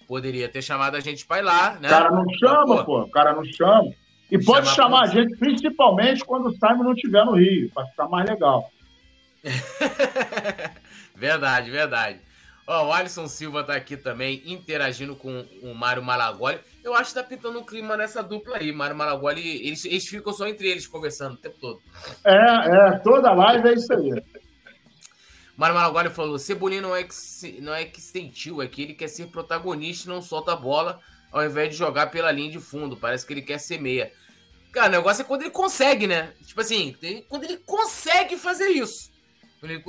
Poderia 0.06 0.48
ter 0.48 0.62
chamado 0.62 0.96
a 0.96 1.00
gente 1.00 1.26
para 1.26 1.40
ir 1.40 1.42
lá, 1.42 1.72
né? 1.78 1.88
O 1.88 1.90
cara 1.90 2.10
não 2.10 2.24
chama, 2.38 2.84
pô. 2.84 3.02
O 3.02 3.10
cara 3.10 3.34
não 3.34 3.44
chama. 3.44 3.92
E 4.30 4.42
pode 4.42 4.70
chamar 4.70 5.02
a 5.02 5.06
gente, 5.06 5.36
principalmente 5.36 6.24
quando 6.24 6.46
o 6.46 6.52
Simon 6.52 6.84
não 6.84 6.94
estiver 6.94 7.26
no 7.26 7.34
Rio, 7.34 7.70
para 7.74 7.86
ficar 7.88 8.08
mais 8.08 8.26
legal. 8.26 8.70
verdade, 11.14 11.70
verdade. 11.70 12.20
Ó, 12.66 12.86
o 12.86 12.92
Alisson 12.92 13.28
Silva 13.28 13.64
tá 13.64 13.74
aqui 13.74 13.98
também, 13.98 14.42
interagindo 14.46 15.14
com 15.14 15.44
o 15.62 15.74
Mário 15.74 16.02
Malagoli. 16.02 16.58
Eu 16.88 16.94
acho 16.94 17.10
que 17.10 17.20
tá 17.20 17.22
pintando 17.22 17.58
um 17.58 17.64
clima 17.64 17.98
nessa 17.98 18.22
dupla 18.22 18.56
aí. 18.56 18.72
Mário 18.72 18.96
Malagoli, 18.96 19.66
eles, 19.66 19.84
eles 19.84 20.06
ficam 20.06 20.32
só 20.32 20.48
entre 20.48 20.68
eles 20.68 20.86
conversando 20.86 21.34
o 21.34 21.36
tempo 21.36 21.58
todo. 21.60 21.82
É, 22.24 22.34
é, 22.34 22.98
toda 23.00 23.30
live 23.32 23.68
é 23.68 23.74
isso 23.74 23.92
aí. 23.92 24.22
Mário 25.54 25.74
Malagoli 25.74 26.08
falou: 26.08 26.38
Cebolinha 26.38 26.80
não 26.80 26.96
é, 26.96 27.04
que, 27.04 27.60
não 27.60 27.74
é 27.74 27.84
que 27.84 28.00
sentiu, 28.00 28.62
é 28.62 28.66
que 28.66 28.82
ele 28.82 28.94
quer 28.94 29.08
ser 29.08 29.26
protagonista 29.26 30.08
e 30.08 30.14
não 30.14 30.22
solta 30.22 30.52
a 30.52 30.56
bola 30.56 30.98
ao 31.30 31.44
invés 31.44 31.68
de 31.68 31.76
jogar 31.76 32.06
pela 32.06 32.32
linha 32.32 32.52
de 32.52 32.58
fundo. 32.58 32.96
Parece 32.96 33.26
que 33.26 33.34
ele 33.34 33.42
quer 33.42 33.58
ser 33.58 33.78
meia. 33.78 34.10
Cara, 34.72 34.88
o 34.88 34.92
negócio 34.92 35.20
é 35.20 35.24
quando 35.24 35.42
ele 35.42 35.50
consegue, 35.50 36.06
né? 36.06 36.32
Tipo 36.46 36.62
assim, 36.62 36.96
quando 37.28 37.44
ele 37.44 37.58
consegue 37.58 38.38
fazer 38.38 38.68
isso. 38.68 39.10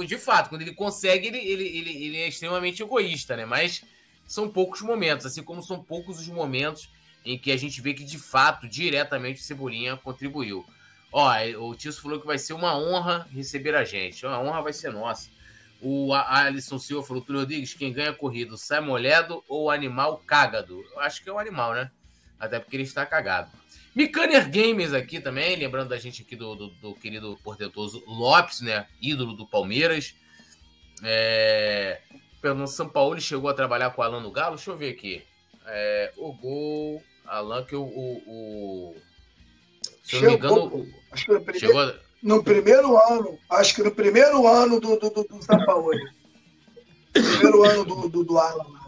De 0.05 0.17
fato, 0.17 0.49
quando 0.49 0.63
ele 0.63 0.73
consegue, 0.73 1.27
ele, 1.27 1.37
ele, 1.37 1.63
ele, 1.63 2.05
ele, 2.05 2.17
é 2.17 2.27
extremamente 2.27 2.81
egoísta, 2.81 3.37
né? 3.37 3.45
Mas 3.45 3.83
são 4.29 4.47
poucos 4.47 4.81
momentos, 4.81 5.25
assim 5.25 5.41
como 5.41 5.63
são 5.63 5.83
poucos 5.83 6.19
os 6.19 6.27
momentos 6.27 6.87
em 7.25 7.35
que 7.35 7.51
a 7.51 7.57
gente 7.57 7.81
vê 7.81 7.95
que, 7.95 8.03
de 8.03 8.19
fato, 8.19 8.67
diretamente 8.67 9.41
o 9.41 9.43
Cebolinha 9.43 9.97
contribuiu. 9.97 10.63
Ó, 11.11 11.27
o 11.57 11.73
Tício 11.73 11.99
falou 11.99 12.21
que 12.21 12.27
vai 12.27 12.37
ser 12.37 12.53
uma 12.53 12.77
honra 12.77 13.27
receber 13.33 13.73
a 13.73 13.83
gente. 13.83 14.23
A 14.27 14.39
honra 14.39 14.61
vai 14.61 14.71
ser 14.71 14.91
nossa. 14.91 15.31
O 15.81 16.13
Alisson 16.13 16.77
Silva 16.77 17.07
falou, 17.07 17.23
Túlio 17.23 17.41
Rodrigues, 17.41 17.73
quem 17.73 17.91
ganha 17.91 18.11
a 18.11 18.15
corrida, 18.15 18.55
sai 18.55 18.79
molhado 18.81 19.43
ou 19.47 19.71
animal 19.71 20.21
cágado? 20.27 20.85
Eu 20.93 20.99
acho 20.99 21.23
que 21.23 21.29
é 21.29 21.33
o 21.33 21.39
animal, 21.39 21.73
né? 21.73 21.89
Até 22.39 22.59
porque 22.59 22.75
ele 22.75 22.83
está 22.83 23.07
cagado. 23.07 23.49
Micaner 23.95 24.47
Games 24.47 24.93
aqui 24.93 25.19
também, 25.19 25.55
lembrando 25.55 25.89
da 25.89 25.97
gente 25.97 26.21
aqui 26.21 26.35
do, 26.35 26.53
do, 26.53 26.67
do 26.75 26.93
querido 26.93 27.35
portentoso 27.43 28.03
Lopes, 28.05 28.61
né? 28.61 28.85
Ídolo 29.01 29.33
do 29.33 29.47
Palmeiras. 29.47 30.13
É... 31.03 31.99
Pelo 32.41 32.67
São 32.67 32.87
Paulo 32.87 33.19
chegou 33.19 33.49
a 33.49 33.53
trabalhar 33.53 33.91
com 33.91 34.01
o 34.01 34.05
Alan 34.05 34.21
no 34.21 34.31
Galo. 34.31 34.55
Deixa 34.55 34.71
eu 34.71 34.77
ver 34.77 34.91
aqui. 34.91 35.23
É... 35.65 36.13
O 36.17 36.33
gol. 36.33 37.03
Alan, 37.25 37.63
que 37.63 37.75
o. 37.75 37.83
o, 37.83 38.17
o... 38.27 38.95
Se 40.03 40.15
eu 40.15 40.21
não 40.21 40.29
me 40.29 40.35
engano. 40.35 40.93
Acho 41.11 41.25
que 41.25 41.33
no 41.33 41.41
primeiro, 41.41 41.67
chegou... 41.67 41.95
no 42.23 42.43
primeiro 42.43 42.97
ano. 42.97 43.39
Acho 43.49 43.75
que 43.75 43.83
no 43.83 43.91
primeiro 43.91 44.47
ano 44.47 44.79
do, 44.79 44.97
do, 44.97 45.09
do, 45.09 45.23
do 45.23 45.43
São 45.43 45.65
Paulo. 45.65 45.91
primeiro 47.13 47.63
ano 47.63 47.85
do, 47.85 48.09
do, 48.09 48.23
do 48.23 48.37
Alan. 48.37 48.79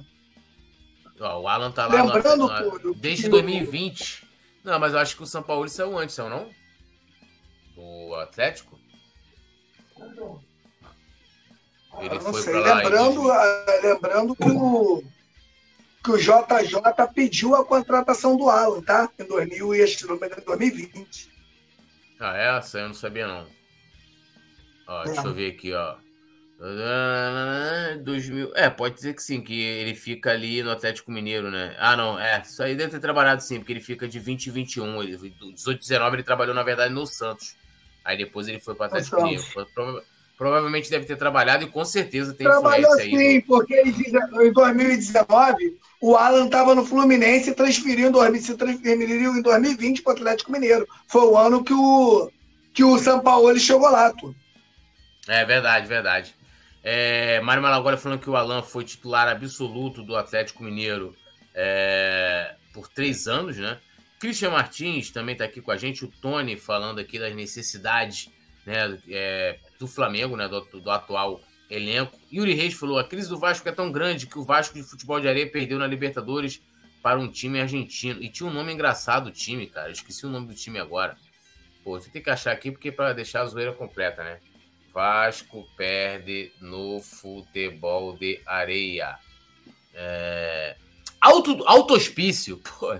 Ó, 1.20 1.41
o 1.41 1.47
Alan 1.47 1.72
tá 1.72 1.86
lá 1.86 2.04
Lembrando, 2.04 2.95
desde 2.95 3.30
2020. 3.30 4.28
Não, 4.64 4.80
mas 4.80 4.93
eu 4.93 4.99
acho 4.99 5.16
que 5.16 5.24
o 5.24 5.28
São 5.28 5.43
Paulo 5.43 5.68
saiu 5.70 5.97
antes, 5.97 6.18
não? 6.18 6.49
O 7.78 8.16
Atlético? 8.16 8.80
Ele 12.00 12.16
ah, 12.16 12.20
foi 12.20 12.42
sei. 12.42 12.54
Lá 12.54 12.76
lembrando, 12.76 13.22
e... 13.28 13.82
lembrando 13.82 14.36
que 14.36 14.50
o, 14.50 15.04
que 16.04 16.12
o 16.12 16.18
JJ 16.18 16.82
pediu 17.14 17.56
a 17.56 17.66
contratação 17.66 18.38
do 18.38 18.50
Alan, 18.50 18.82
tá? 18.82 19.10
Em 19.20 19.26
2000 19.26 19.76
e 19.76 19.84
acho 19.84 19.98
que 19.98 20.08
2020. 20.08 21.32
Ah, 22.20 22.38
é? 22.38 22.58
Essa 22.58 22.80
eu 22.80 22.88
não 22.88 22.94
sabia, 22.94 23.28
não. 23.28 23.48
Ó, 24.88 25.04
deixa 25.04 25.28
eu 25.28 25.34
ver 25.34 25.52
aqui, 25.52 25.74
ó. 25.74 25.96
2000. 28.04 28.52
É, 28.56 28.70
pode 28.70 28.96
dizer 28.96 29.16
que 29.16 29.24
sim, 29.24 29.42
que 29.42 29.60
ele 29.60 29.96
fica 29.96 30.32
ali 30.32 30.62
no 30.62 30.70
Atlético 30.70 31.12
Mineiro, 31.12 31.50
né? 31.50 31.76
Ah, 31.80 31.98
não, 31.98 32.20
é. 32.20 32.42
Isso 32.42 32.62
aí 32.62 32.76
deve 32.76 32.92
ter 32.92 33.00
trabalhado 33.00 33.42
sim, 33.42 33.58
porque 33.58 33.74
ele 33.74 33.82
fica 33.82 34.08
de 34.08 34.20
20 34.20 34.46
e 34.46 34.52
21. 34.52 35.02
Ele, 35.02 35.34
18 35.54 35.78
e 35.78 35.82
19 35.82 36.16
ele 36.16 36.24
trabalhou, 36.24 36.54
na 36.54 36.62
verdade, 36.62 36.94
no 36.94 37.08
Santos. 37.08 37.56
Aí 38.06 38.18
depois 38.18 38.48
ele 38.48 38.60
foi 38.60 38.76
para 38.76 38.84
o 38.84 38.88
Atlético 38.88 39.24
Mineiro. 39.24 39.44
Prova 40.42 40.56
provavelmente 40.56 40.89
deve 40.89 41.06
ter 41.06 41.16
trabalhado 41.18 41.64
e 41.64 41.68
com 41.68 41.86
certeza 41.86 42.34
tem 42.34 42.48
Trabalhou 42.48 42.89
influência 42.96 43.16
sim, 43.16 43.28
aí. 43.28 43.42
porque 43.44 43.80
em 43.80 44.52
2019 44.52 45.78
o 46.02 46.16
Alan 46.16 46.46
estava 46.46 46.74
no 46.74 46.84
Fluminense 46.84 47.52
e 47.52 47.54
transferiu, 47.54 48.12
se 48.39 48.58
transferiu 48.58 49.36
em 49.36 49.42
2020 49.44 50.02
para 50.02 50.14
o 50.14 50.16
Atlético 50.16 50.52
Mineiro. 50.52 50.88
Foi 51.08 51.22
o 51.22 51.38
ano 51.38 51.64
que 51.64 51.74
o, 51.74 52.32
que 52.74 52.84
o 52.84 52.98
São 52.98 53.20
Paulo 53.20 53.56
chegou 53.60 53.88
lá, 53.88 54.12
tu. 54.14 54.36
É 55.28 55.46
verdade, 55.46 55.86
verdade. 55.86 56.34
É, 56.84 57.39
Mário 57.42 57.62
Malagora 57.62 57.96
falando 57.96 58.22
que 58.22 58.30
o 58.30 58.36
Alan 58.36 58.64
foi 58.64 58.84
titular 58.84 59.28
absoluto 59.28 60.02
do 60.02 60.16
Atlético 60.16 60.64
Mineiro 60.64 61.16
é, 61.54 62.56
por 62.74 62.88
três 62.88 63.28
anos, 63.28 63.58
né? 63.58 63.78
Christian 64.20 64.50
Martins 64.50 65.12
também 65.12 65.34
está 65.34 65.46
aqui 65.46 65.62
com 65.62 65.70
a 65.70 65.78
gente, 65.78 66.04
o 66.04 66.08
Tony 66.08 66.58
falando 66.58 66.98
aqui 66.98 67.20
das 67.20 67.36
necessidades 67.36 68.28
né, 68.66 68.98
é, 69.08 69.60
do 69.82 69.88
Flamengo, 69.88 70.38
né, 70.38 70.48
do, 70.48 70.62
do, 70.62 70.92
atual 70.92 71.42
elenco. 71.70 72.18
Yuri 72.32 72.54
Reis 72.54 72.74
falou: 72.74 72.98
a 72.98 73.04
crise 73.04 73.28
do 73.28 73.38
Vasco 73.38 73.68
é 73.68 73.72
tão 73.72 73.92
grande 73.92 74.28
que 74.28 74.40
o 74.40 74.44
Vasco 74.44 74.76
de 74.76 74.84
futebol 74.84 75.20
de 75.20 75.28
areia 75.28 75.50
perdeu 75.50 75.78
na 75.78 75.88
Libertadores 75.88 76.62
para 77.02 77.20
um 77.20 77.30
time 77.30 77.60
argentino. 77.60 78.22
E 78.22 78.30
tinha 78.30 78.48
um 78.48 78.54
nome 78.54 78.72
engraçado 78.72 79.28
o 79.28 79.32
time, 79.32 79.68
cara. 79.68 79.92
Esqueci 79.92 80.26
o 80.26 80.30
nome 80.30 80.48
do 80.48 80.54
time 80.54 80.80
agora. 80.80 81.18
Pô, 81.84 82.00
você 82.00 82.10
tem 82.10 82.22
que 82.22 82.30
achar 82.30 82.52
aqui 82.52 82.72
porque 82.72 82.92
para 82.92 83.12
deixar 83.12 83.42
a 83.42 83.46
zoeira 83.46 83.74
completa, 83.74 84.24
né? 84.24 84.40
Vasco 84.94 85.68
perde 85.76 86.52
no 86.62 87.02
futebol 87.02 88.16
de 88.16 88.40
areia. 88.46 89.18
É... 89.94 90.76
Auto, 91.20 91.64
auto 91.66 91.96
hospício, 91.96 92.58
pô. 92.58 93.00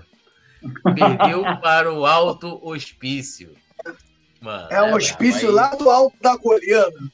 Perdeu 0.94 1.42
para 1.60 1.92
o 1.92 2.06
alto 2.06 2.58
hospício. 2.66 3.54
Mano, 4.42 4.66
é 4.72 4.82
um 4.82 4.88
é, 4.88 4.94
hospício 4.96 5.48
aí... 5.48 5.54
lá 5.54 5.68
do 5.76 5.88
alto 5.88 6.16
da 6.20 6.36
Goiânia. 6.36 7.12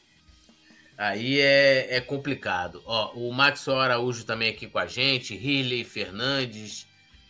Aí 0.97 1.39
é, 1.39 1.97
é 1.97 2.01
complicado. 2.01 2.83
Ó, 2.87 3.13
o 3.13 3.33
Maxwell 3.33 3.79
Araújo 3.79 4.25
também 4.25 4.49
aqui 4.49 4.67
com 4.67 4.79
a 4.79 4.87
gente, 4.87 5.37
Riley 5.37 5.85
Fernandes, 5.85 6.87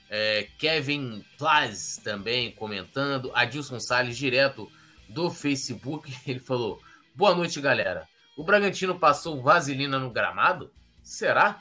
é, 0.08 0.46
Kevin 0.56 1.24
Plaz 1.36 2.00
também 2.02 2.52
comentando, 2.52 3.32
Adilson 3.34 3.80
Salles 3.80 4.16
direto 4.16 4.70
do 5.08 5.32
Facebook, 5.32 6.14
ele 6.24 6.38
falou: 6.38 6.80
Boa 7.12 7.34
noite, 7.34 7.60
galera. 7.60 8.08
O 8.36 8.44
Bragantino 8.44 8.96
passou 8.96 9.42
vaselina 9.42 9.98
no 9.98 10.10
gramado? 10.10 10.70
Será? 11.02 11.58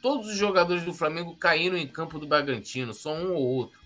Todos 0.00 0.28
os 0.28 0.36
jogadores 0.36 0.84
do 0.84 0.94
Flamengo 0.94 1.36
caíram 1.36 1.76
em 1.76 1.88
campo 1.88 2.20
do 2.20 2.26
Bragantino, 2.26 2.94
só 2.94 3.12
um 3.12 3.34
ou 3.34 3.42
outro. 3.42 3.79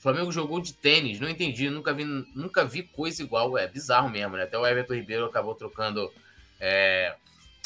O 0.00 0.02
Flamengo 0.02 0.32
jogou 0.32 0.62
de 0.62 0.72
tênis, 0.72 1.20
não 1.20 1.28
entendi, 1.28 1.68
nunca 1.68 1.92
vi, 1.92 2.04
nunca 2.34 2.64
vi 2.64 2.82
coisa 2.84 3.22
igual. 3.22 3.58
É 3.58 3.68
bizarro 3.68 4.08
mesmo, 4.08 4.34
né? 4.34 4.44
Até 4.44 4.56
o 4.56 4.66
Everton 4.66 4.94
Ribeiro 4.94 5.26
acabou 5.26 5.54
trocando 5.54 6.10
é, 6.58 7.14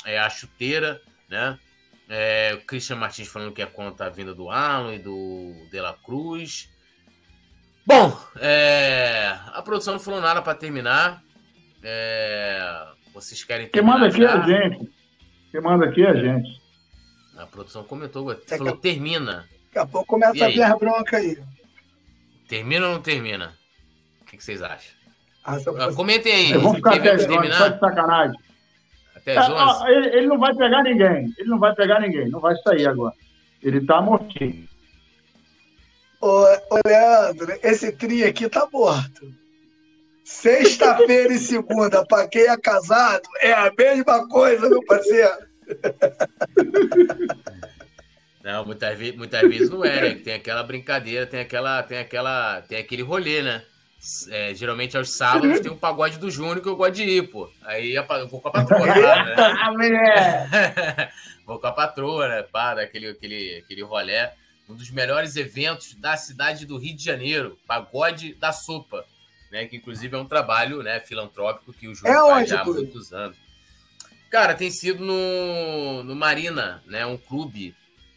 é, 0.05 0.19
a 0.19 0.29
chuteira, 0.29 1.01
né? 1.29 1.57
É, 2.09 2.59
o 2.61 2.67
Christian 2.67 2.97
Martins 2.97 3.29
falando 3.29 3.53
que 3.53 3.63
é 3.63 3.67
contra 3.67 4.07
a 4.07 4.11
vinda 4.11 4.35
do 4.35 4.51
Alan 4.51 4.97
e 4.97 4.99
do 4.99 5.55
De 5.71 5.81
La 5.81 5.93
Cruz. 5.93 6.69
Bom, 7.87 8.19
é, 8.41 9.39
a 9.53 9.63
produção 9.63 9.95
não 9.95 10.01
falou 10.01 10.21
nada 10.21 10.43
para 10.43 10.57
terminar. 10.57 11.23
É, 11.85 12.85
vocês 13.13 13.45
querem 13.45 13.69
Quem 13.69 13.81
manda 13.81 14.09
aqui 14.09 14.25
é 14.25 14.29
a 14.29 14.41
gente. 14.41 14.93
Quem 15.53 15.61
manda 15.61 15.85
aqui 15.85 16.03
é 16.03 16.11
a 16.11 16.17
gente. 16.17 16.61
A 17.37 17.47
produção 17.47 17.85
comentou, 17.85 18.37
falou, 18.49 18.77
termina. 18.77 19.49
Daqui 19.67 19.79
a 19.79 19.87
pouco 19.87 20.09
começa 20.09 20.45
a 20.45 20.49
vir 20.49 20.63
a 20.65 20.77
bronca 20.77 21.19
aí. 21.19 21.39
Termina 22.49 22.87
ou 22.87 22.95
não 22.95 23.03
termina? 23.03 23.55
O 24.21 24.25
que, 24.27 24.37
que 24.37 24.45
vocês 24.45 24.63
acham? 24.63 24.93
Ah, 25.45 25.57
ah 25.57 25.95
Comentem 25.95 26.33
aí. 26.33 26.53
Vamos 26.55 26.77
ficar 26.77 26.97
até 26.97 27.17
terminar. 27.17 27.59
Só 27.59 27.69
de 27.69 27.81
sacanagem. 27.81 28.41
Até 29.15 29.37
as 29.37 29.49
11. 29.49 29.87
É, 29.87 29.97
ele, 29.97 30.17
ele, 30.17 30.27
não 30.27 30.39
vai 30.39 30.55
pegar 30.55 30.83
ninguém. 30.83 31.35
Ele 31.39 31.49
não 31.49 31.59
vai 31.59 31.75
pegar 31.75 32.01
ninguém. 32.01 32.29
Não 32.29 32.41
vai 32.41 32.57
sair 32.57 32.87
agora. 32.87 33.15
Ele 33.63 33.85
tá 33.85 34.01
mortinho. 34.01 34.69
Ô, 36.21 36.45
ô 36.71 36.81
Leandro, 36.87 37.53
esse 37.63 37.93
tri 37.93 38.25
aqui 38.25 38.49
tá 38.49 38.67
morto. 38.73 39.33
Sexta-feira 40.25 41.35
e 41.35 41.39
segunda, 41.39 42.05
para 42.07 42.27
quem 42.27 42.49
é 42.49 42.57
casado, 42.57 43.29
é 43.41 43.53
a 43.53 43.71
mesma 43.77 44.27
coisa, 44.27 44.71
meu 44.71 44.83
parceiro. 44.85 45.47
Não, 48.45 48.63
muitas 48.63 48.99
vezes, 48.99 49.17
muitas 49.17 49.41
vezes 49.41 49.71
não 49.71 49.83
é, 49.83 50.03
né? 50.03 50.15
Tem 50.17 50.35
aquela 50.35 50.63
brincadeira, 50.63 51.27
tem 51.27 51.41
aquela, 51.41 51.83
tem 51.83 51.97
aquela, 51.97 52.61
tem 52.61 52.77
aquele 52.77 53.01
rolê, 53.01 53.41
né? 53.41 53.65
É, 54.29 54.55
geralmente 54.55 54.95
aos 54.99 55.13
sábados 55.13 55.61
tem 55.61 55.73
um 55.73 55.79
pagode 55.79 56.19
do 56.19 56.31
Júnior 56.31 56.61
que 56.61 56.69
eu 56.69 56.77
gosto 56.77 56.93
de 56.93 57.05
ir, 57.05 57.31
pô. 57.31 57.51
Aí 57.63 57.95
eu 57.95 58.29
vou 58.29 58.43
com 58.43 58.49
a 58.49 58.51
patroa, 58.51 58.87
né? 58.87 58.95
vou 61.47 61.59
com 61.59 61.67
a 61.67 61.73
patroa, 61.73 62.29
né? 62.29 62.43
Pá, 62.43 62.75
daquele, 62.75 63.09
aquele, 63.09 63.63
aquele 63.65 63.83
rolê. 63.83 64.29
Um 64.69 64.75
dos 64.75 64.91
melhores 64.91 65.37
eventos 65.37 65.95
da 65.95 66.15
cidade 66.19 66.67
do 66.67 66.77
Rio 66.77 66.95
de 66.95 67.03
Janeiro, 67.03 67.59
Pagode 67.67 68.35
da 68.35 68.53
Sopa, 68.53 69.07
né? 69.51 69.65
Que 69.65 69.77
inclusive 69.77 70.15
é 70.15 70.19
um 70.19 70.27
trabalho 70.27 70.83
né, 70.83 71.01
filantrópico 71.01 71.73
que 71.73 71.89
o 71.89 71.95
Júnior 71.95 72.15
é 72.15 72.31
faz 72.31 72.51
já 72.51 72.61
há 72.61 72.65
muitos 72.67 73.11
anos. 73.15 73.39
Cara, 74.31 74.53
tem 74.53 74.71
sido 74.71 75.03
no, 75.03 76.05
no 76.05 76.15
Marina, 76.15 76.83
né? 76.87 77.07
Um 77.07 77.17
clube 77.17 77.75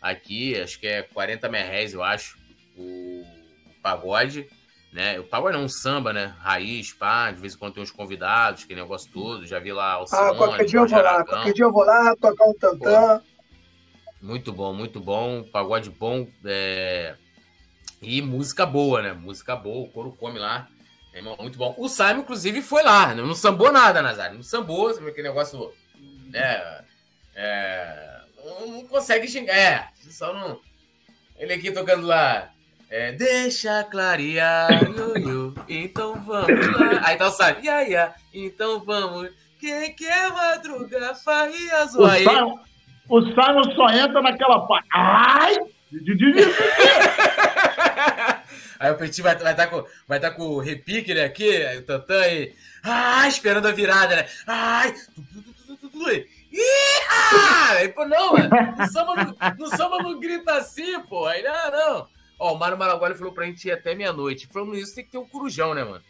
aqui, 0.09 0.59
acho 0.59 0.79
que 0.79 0.87
é 0.87 1.01
40 1.03 1.49
merréis, 1.49 1.93
eu 1.93 2.03
acho, 2.03 2.37
o, 2.77 3.25
pagode 3.81 4.47
né? 4.97 5.19
O 5.19 5.23
pagode 5.23 5.55
não, 5.55 5.65
um 5.65 5.69
samba, 5.69 6.13
né? 6.13 6.35
Raiz, 6.39 6.93
pá, 6.93 7.31
de 7.31 7.39
vez 7.39 7.53
em 7.53 7.57
quando 7.57 7.75
tem 7.75 7.83
uns 7.83 7.91
convidados, 7.91 8.63
que 8.63 8.73
negócio 8.73 9.11
todo. 9.11 9.45
Já 9.45 9.59
vi 9.59 9.71
lá 9.71 10.01
o 10.01 10.05
Ah, 10.11 10.33
qualquer 10.35 10.65
dia 10.65 10.79
eu 10.79 10.87
vou 10.87 11.01
lá, 11.01 11.23
qualquer 11.23 11.53
dia 11.53 11.65
eu 11.65 11.71
vou 11.71 11.83
lá, 11.83 12.15
tocar 12.15 12.45
um 12.45 12.53
tantã. 12.53 13.21
Muito 14.21 14.51
bom, 14.51 14.73
muito 14.73 14.99
bom. 14.99 15.43
Pagode 15.43 15.89
bom. 15.89 16.27
É... 16.43 17.15
E 18.01 18.21
música 18.21 18.65
boa, 18.65 19.01
né? 19.01 19.13
Música 19.13 19.55
boa, 19.55 19.87
o 19.87 19.91
couro 19.91 20.11
come 20.13 20.39
lá. 20.39 20.67
É 21.13 21.21
muito 21.21 21.57
bom. 21.57 21.75
O 21.77 21.87
Simon, 21.87 22.21
inclusive, 22.21 22.61
foi 22.61 22.83
lá. 22.83 23.13
Né? 23.13 23.21
Não 23.21 23.35
sambou 23.35 23.71
nada, 23.71 24.01
Nazário. 24.01 24.35
Não 24.35 24.43
sambou, 24.43 24.93
sabe 24.93 25.09
aquele 25.09 25.27
negócio. 25.27 25.73
Né? 26.29 26.83
É... 27.35 28.16
Não 28.47 28.87
consegue 28.87 29.27
xingar. 29.27 29.53
É, 29.53 29.89
só 30.09 30.33
não. 30.33 30.59
Ele 31.37 31.53
aqui 31.53 31.71
tocando 31.71 32.07
lá. 32.07 32.49
É, 32.89 33.11
deixa 33.11 33.83
clarear, 33.83 34.69
yo, 35.19 35.53
então 35.67 36.15
vamos 36.21 36.67
lá. 36.67 37.01
Aí 37.03 37.17
tá 37.17 37.27
o 37.27 37.31
Simon, 37.31 37.59
ia, 37.61 37.89
ia, 37.89 38.15
então 38.33 38.79
vamos. 38.79 39.29
Quem 39.59 39.93
quer 39.93 40.31
madrugar, 40.31 41.13
faria 41.21 41.85
zoar. 41.87 42.15
O 42.15 42.19
Simon, 42.19 42.59
o 43.09 43.21
Simon 43.21 43.75
só 43.75 43.89
entra 43.89 44.21
naquela 44.21 44.65
parte. 44.65 44.87
Ai! 44.93 45.57
Aí 48.79 48.91
o 48.91 48.95
Petit 48.95 49.21
vai 49.21 49.33
estar 49.33 49.43
vai 49.43 49.55
tá 49.55 49.67
com, 49.67 49.85
vai 50.07 50.19
tá 50.19 50.31
com 50.31 50.43
o 50.43 50.59
repique, 50.59 51.13
né? 51.13 51.25
Aqui, 51.25 51.59
o 51.79 51.81
Tantan 51.81 52.25
e. 52.27 52.53
Ai, 52.83 53.27
esperando 53.27 53.67
a 53.67 53.71
virada, 53.71 54.15
né? 54.15 54.27
Ai! 54.45 54.93
Ih, 56.57 57.03
ah! 57.09 58.05
Não, 58.07 58.33
mano. 58.33 58.49
No 58.77 58.87
samba 58.91 59.15
não, 59.15 59.55
no 59.57 59.77
samba 59.77 59.97
não 59.99 60.19
grita 60.19 60.53
assim, 60.55 60.99
pô. 61.01 61.25
Aí, 61.25 61.43
não, 61.43 61.71
não. 61.71 62.09
Ó, 62.39 62.53
o 62.53 62.57
Mário 62.57 62.77
Malaguari 62.77 63.15
falou 63.15 63.33
pra 63.33 63.45
gente 63.45 63.67
ir 63.67 63.71
até 63.71 63.93
meia-noite. 63.93 64.47
Falando 64.47 64.75
isso, 64.75 64.95
tem 64.95 65.05
que 65.05 65.11
ter 65.11 65.17
um 65.17 65.27
corujão, 65.27 65.73
né, 65.73 65.83
mano? 65.83 66.03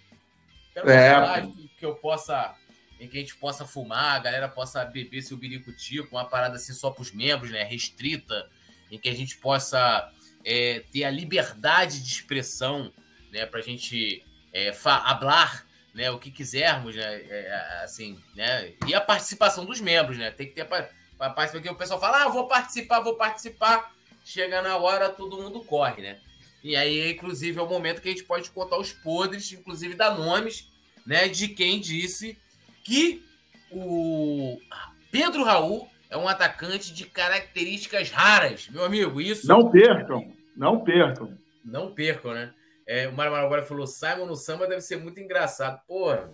Quero 0.73 0.89
é. 0.89 1.41
que, 1.41 1.67
que 1.79 1.85
eu 1.85 1.95
possa. 1.95 2.55
Em 2.99 3.07
que 3.07 3.17
a 3.17 3.19
gente 3.19 3.35
possa 3.35 3.65
fumar, 3.65 4.15
a 4.15 4.19
galera 4.19 4.47
possa 4.47 4.83
beber 4.83 5.21
seu 5.21 5.37
birico-tico, 5.37 6.15
uma 6.15 6.25
parada 6.25 6.55
assim 6.55 6.73
só 6.73 6.89
pros 6.89 7.11
membros, 7.11 7.51
né? 7.51 7.63
Restrita. 7.63 8.49
Em 8.89 8.97
que 8.97 9.09
a 9.09 9.13
gente 9.13 9.37
possa 9.37 10.11
é, 10.43 10.83
ter 10.91 11.03
a 11.03 11.11
liberdade 11.11 12.01
de 12.01 12.09
expressão, 12.09 12.91
né? 13.31 13.45
Pra 13.45 13.61
gente 13.61 14.25
é, 14.53 14.73
hablar 14.85 15.66
né, 15.97 16.11
o 16.11 16.19
que 16.19 16.29
quisermos, 16.29 16.95
né, 16.95 17.21
é, 17.27 17.81
assim, 17.83 18.19
né, 18.35 18.71
e 18.85 18.93
a 18.93 19.01
participação 19.01 19.65
dos 19.65 19.81
membros, 19.81 20.15
né, 20.15 20.29
tem 20.29 20.45
que 20.45 20.53
ter 20.53 20.61
a 20.61 20.65
participação, 20.65 21.59
porque 21.59 21.69
o 21.69 21.75
pessoal 21.75 21.99
fala, 21.99 22.23
ah, 22.23 22.29
vou 22.29 22.47
participar, 22.47 22.99
vou 22.99 23.15
participar, 23.15 23.91
chega 24.23 24.61
na 24.61 24.77
hora, 24.77 25.09
todo 25.09 25.41
mundo 25.41 25.61
corre, 25.61 26.03
né? 26.03 26.19
E 26.63 26.75
aí, 26.75 27.11
inclusive, 27.11 27.57
é 27.57 27.61
o 27.61 27.67
momento 27.67 27.99
que 27.99 28.09
a 28.09 28.11
gente 28.11 28.25
pode 28.25 28.51
contar 28.51 28.77
os 28.77 28.93
podres, 28.93 29.51
inclusive 29.51 29.95
dar 29.95 30.15
nomes, 30.15 30.71
né, 31.03 31.27
de 31.27 31.47
quem 31.47 31.79
disse 31.79 32.37
que 32.83 33.25
o 33.71 34.61
Pedro 35.09 35.43
Raul 35.43 35.89
é 36.11 36.17
um 36.17 36.27
atacante 36.27 36.93
de 36.93 37.05
características 37.07 38.11
raras, 38.11 38.69
meu 38.69 38.85
amigo. 38.85 39.19
Isso. 39.19 39.47
Não 39.47 39.71
percam, 39.71 40.31
não 40.55 40.83
percam. 40.83 41.35
Não 41.65 41.91
percam, 41.91 42.33
né? 42.35 42.53
É, 42.87 43.07
o 43.07 43.13
Mário 43.13 43.35
agora 43.35 43.63
falou: 43.63 43.85
Simon 43.85 44.25
no 44.25 44.35
samba 44.35 44.65
deve 44.65 44.81
ser 44.81 44.97
muito 44.97 45.19
engraçado. 45.19 45.81
Porra, 45.85 46.29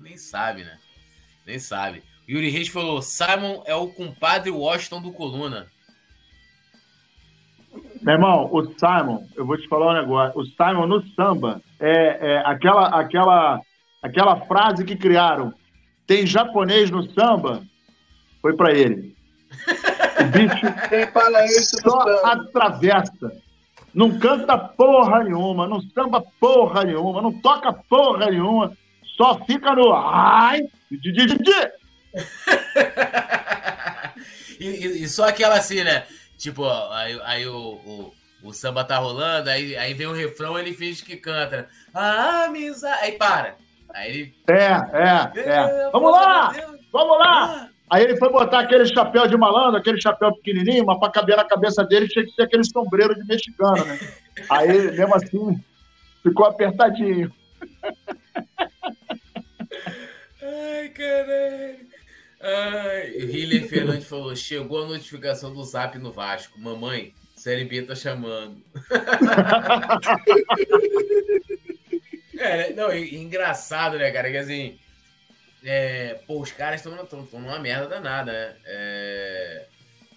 nem 0.00 0.16
sabe, 0.16 0.64
né? 0.64 0.76
Nem 1.46 1.58
sabe. 1.58 2.02
Yuri 2.28 2.50
Reis 2.50 2.68
falou: 2.68 3.00
Simon 3.00 3.62
é 3.64 3.74
o 3.74 3.88
compadre 3.88 4.50
Washington 4.50 5.00
do 5.00 5.12
Coluna. 5.12 5.68
Meu 8.02 8.14
irmão, 8.14 8.48
o 8.50 8.66
Simon, 8.78 9.24
eu 9.36 9.46
vou 9.46 9.56
te 9.56 9.68
falar 9.68 9.92
um 9.92 10.00
negócio. 10.00 10.40
O 10.40 10.46
Simon 10.46 10.86
no 10.86 11.06
samba 11.14 11.60
é, 11.78 12.32
é 12.32 12.38
aquela, 12.44 12.88
aquela, 12.88 13.60
aquela 14.02 14.40
frase 14.46 14.84
que 14.84 14.96
criaram. 14.96 15.54
Tem 16.06 16.26
japonês 16.26 16.90
no 16.90 17.08
samba, 17.12 17.62
foi 18.42 18.56
para 18.56 18.72
ele. 18.72 19.16
O 20.20 20.24
bicho 20.24 20.88
Quem 20.90 21.06
fala 21.06 21.46
isso 21.46 21.80
só 21.80 22.26
atravessa. 22.26 23.32
Não 23.92 24.18
canta 24.18 24.56
porra 24.56 25.24
nenhuma, 25.24 25.66
não 25.66 25.80
samba 25.80 26.24
porra 26.38 26.84
nenhuma, 26.84 27.20
não 27.20 27.32
toca 27.40 27.72
porra 27.72 28.30
nenhuma, 28.30 28.72
só 29.16 29.44
fica 29.44 29.74
no 29.74 29.92
ai, 29.92 30.62
di, 30.90 31.12
di, 31.12 31.26
di. 31.26 31.36
e, 34.60 35.02
e, 35.02 35.08
só 35.08 35.28
aquela 35.28 35.56
assim, 35.56 35.82
né? 35.82 36.04
Tipo, 36.38 36.64
aí, 36.92 37.20
aí 37.24 37.44
o, 37.46 37.54
o, 37.54 38.14
o, 38.44 38.52
samba 38.52 38.84
tá 38.84 38.96
rolando, 38.96 39.50
aí, 39.50 39.76
aí 39.76 39.92
vem 39.92 40.06
o 40.06 40.12
refrão, 40.12 40.56
ele 40.58 40.72
finge 40.72 41.04
que 41.04 41.16
canta. 41.16 41.68
Ah, 41.92 42.44
amizade. 42.44 43.02
Aí 43.02 43.12
para. 43.12 43.56
Aí 43.92 44.10
ele. 44.10 44.34
É, 44.48 44.72
é, 44.96 45.30
é. 45.40 45.90
Vamos 45.90 46.12
lá! 46.12 46.52
Vamos 46.92 47.18
lá! 47.18 47.69
Aí 47.90 48.04
ele 48.04 48.16
foi 48.16 48.30
botar 48.30 48.60
aquele 48.60 48.86
chapéu 48.86 49.26
de 49.26 49.36
malandro, 49.36 49.78
aquele 49.78 50.00
chapéu 50.00 50.32
pequenininho, 50.36 50.86
mas 50.86 51.00
para 51.00 51.10
caber 51.10 51.36
na 51.36 51.44
cabeça 51.44 51.84
dele 51.84 52.06
tinha 52.06 52.24
que 52.24 52.30
ser 52.30 52.42
aquele 52.42 52.62
sombreiro 52.64 53.16
de 53.16 53.26
mexicano, 53.26 53.84
né? 53.84 53.98
Aí, 54.48 54.92
mesmo 54.92 55.14
assim, 55.14 55.60
ficou 56.22 56.46
apertadinho. 56.46 57.32
Ai, 60.40 60.88
caralho. 60.90 61.90
Ai, 62.40 63.10
o 63.10 63.28
Hiller 63.28 63.68
Fernandes 63.68 64.06
falou: 64.06 64.36
chegou 64.36 64.84
a 64.84 64.88
notificação 64.88 65.52
do 65.52 65.64
zap 65.64 65.98
no 65.98 66.12
Vasco. 66.12 66.58
Mamãe, 66.58 67.12
Série 67.36 67.64
B 67.64 67.82
tá 67.82 67.94
chamando. 67.94 68.62
é, 72.38 72.72
não, 72.72 72.94
engraçado, 72.94 73.98
né, 73.98 74.10
cara? 74.10 74.30
Que 74.30 74.38
assim. 74.38 74.78
É, 75.62 76.14
pô, 76.26 76.40
os 76.40 76.52
caras 76.52 76.80
estão 76.84 77.26
numa 77.32 77.58
merda 77.58 77.86
danada, 77.86 78.32
né? 78.32 78.56
É, 78.64 79.66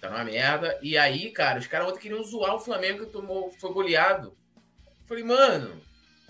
tá 0.00 0.10
numa 0.10 0.24
merda. 0.24 0.78
E 0.82 0.96
aí, 0.96 1.30
cara, 1.30 1.58
os 1.58 1.66
caras 1.66 1.88
ontem 1.88 2.00
queriam 2.00 2.22
zoar 2.22 2.54
o 2.54 2.60
Flamengo 2.60 3.04
que 3.04 3.12
tomou, 3.12 3.50
foi 3.60 3.72
goleado. 3.72 4.36
Falei, 5.06 5.22
mano, 5.22 5.82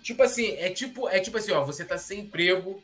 tipo 0.03 0.23
assim, 0.23 0.53
é 0.57 0.71
tipo, 0.71 1.09
é 1.09 1.21
tipo 1.21 1.37
assim, 1.37 1.53
ó, 1.53 1.65
você 1.65 1.85
tá 1.85 1.97
sem 1.97 2.21
emprego, 2.21 2.83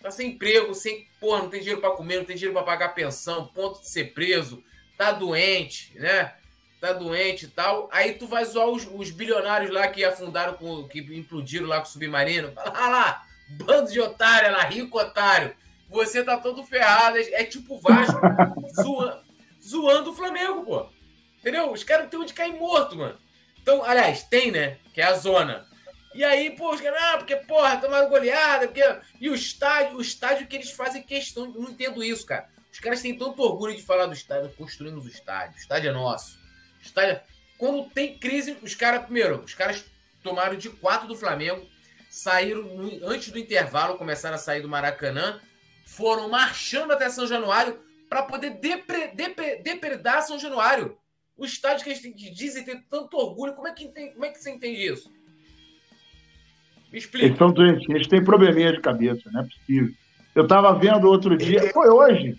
tá 0.00 0.10
sem 0.10 0.30
emprego, 0.30 0.74
sem, 0.74 1.08
porra, 1.20 1.42
não 1.42 1.50
tem 1.50 1.60
dinheiro 1.60 1.80
para 1.80 1.96
comer, 1.96 2.18
não 2.18 2.24
tem 2.24 2.36
dinheiro 2.36 2.54
para 2.54 2.64
pagar 2.64 2.94
pensão, 2.94 3.48
ponto 3.48 3.80
de 3.80 3.88
ser 3.88 4.14
preso, 4.14 4.62
tá 4.96 5.10
doente, 5.10 5.92
né? 5.98 6.34
Tá 6.80 6.92
doente 6.92 7.46
e 7.46 7.48
tal. 7.48 7.88
Aí 7.90 8.12
tu 8.12 8.26
vai 8.26 8.44
zoar 8.44 8.68
os, 8.68 8.86
os 8.86 9.10
bilionários 9.10 9.72
lá 9.72 9.88
que 9.88 10.04
afundaram 10.04 10.54
com, 10.54 10.86
que 10.86 11.00
implodiram 11.00 11.66
lá 11.66 11.80
com 11.80 11.86
o 11.86 11.90
submarino. 11.90 12.52
Fala 12.52 12.72
ah 12.74 12.88
lá, 12.88 13.26
bando 13.48 13.90
de 13.90 14.00
otário 14.00 14.52
lá, 14.52 14.62
rico 14.64 14.98
otário. 14.98 15.56
Você 15.94 16.24
tá 16.24 16.36
todo 16.36 16.66
ferrado. 16.66 17.16
É, 17.16 17.42
é 17.42 17.44
tipo 17.44 17.78
Vasco 17.78 18.20
zoando, 18.74 19.20
zoando 19.62 20.10
o 20.10 20.14
Flamengo, 20.14 20.64
pô. 20.64 20.86
Entendeu? 21.38 21.70
Os 21.70 21.84
caras 21.84 22.08
têm 22.08 22.20
onde 22.20 22.34
cair 22.34 22.54
morto, 22.54 22.96
mano. 22.96 23.18
Então, 23.62 23.82
aliás, 23.84 24.24
tem, 24.24 24.50
né? 24.50 24.78
Que 24.92 25.00
é 25.00 25.04
a 25.04 25.14
zona. 25.14 25.66
E 26.14 26.22
aí, 26.22 26.50
pô, 26.50 26.72
os 26.72 26.80
caras, 26.80 27.02
ah, 27.02 27.18
porque, 27.18 27.36
porra, 27.36 27.76
tomaram 27.76 28.08
goleada, 28.08 28.66
porque. 28.66 28.82
E 29.20 29.28
o 29.28 29.34
estádio, 29.34 29.96
o 29.96 30.00
estádio 30.00 30.46
que 30.46 30.56
eles 30.56 30.70
fazem 30.70 31.02
questão, 31.02 31.46
não 31.46 31.70
entendo 31.70 32.02
isso, 32.02 32.26
cara. 32.26 32.48
Os 32.72 32.80
caras 32.80 33.00
têm 33.00 33.16
tanto 33.16 33.40
orgulho 33.40 33.76
de 33.76 33.82
falar 33.82 34.06
do 34.06 34.14
estádio, 34.14 34.52
construímos 34.56 35.04
o 35.04 35.08
estádio, 35.08 35.54
o 35.54 35.60
estádio 35.60 35.90
é 35.90 35.92
nosso. 35.92 36.38
O 36.80 36.82
estádio... 36.82 37.20
Quando 37.56 37.88
tem 37.90 38.18
crise, 38.18 38.56
os 38.62 38.74
caras, 38.74 39.04
primeiro, 39.04 39.42
os 39.44 39.54
caras 39.54 39.84
tomaram 40.24 40.56
de 40.56 40.68
quatro 40.68 41.06
do 41.06 41.16
Flamengo, 41.16 41.68
saíram 42.10 42.64
antes 43.04 43.30
do 43.30 43.38
intervalo, 43.38 43.96
começaram 43.96 44.34
a 44.34 44.38
sair 44.38 44.60
do 44.60 44.68
Maracanã, 44.68 45.40
foram 45.96 46.28
marchando 46.28 46.92
até 46.92 47.08
São 47.08 47.26
Januário 47.26 47.78
para 48.08 48.22
poder 48.22 48.50
depre, 48.60 49.08
depre, 49.14 49.62
depredar 49.62 50.22
São 50.22 50.38
Januário. 50.38 50.96
O 51.36 51.44
estádio 51.44 51.84
que 51.84 51.90
eles 51.90 52.36
dizem 52.36 52.64
ter 52.64 52.84
tanto 52.88 53.16
orgulho, 53.16 53.54
como 53.54 53.66
é 53.66 53.72
que, 53.72 53.88
tem, 53.88 54.12
como 54.12 54.24
é 54.24 54.30
que 54.30 54.38
você 54.38 54.50
entende 54.50 54.86
isso? 54.86 55.10
Me 56.92 56.98
explica. 56.98 57.26
Eles 57.26 57.38
são 57.38 57.52
doentes, 57.52 57.88
eles 57.88 58.06
têm 58.06 58.22
probleminha 58.22 58.72
de 58.72 58.80
cabeça, 58.80 59.28
não 59.32 59.40
é 59.40 59.44
possível. 59.44 59.92
Eu 60.34 60.44
estava 60.44 60.72
vendo 60.78 61.08
outro 61.08 61.36
dia, 61.36 61.72
foi 61.72 61.88
hoje, 61.88 62.36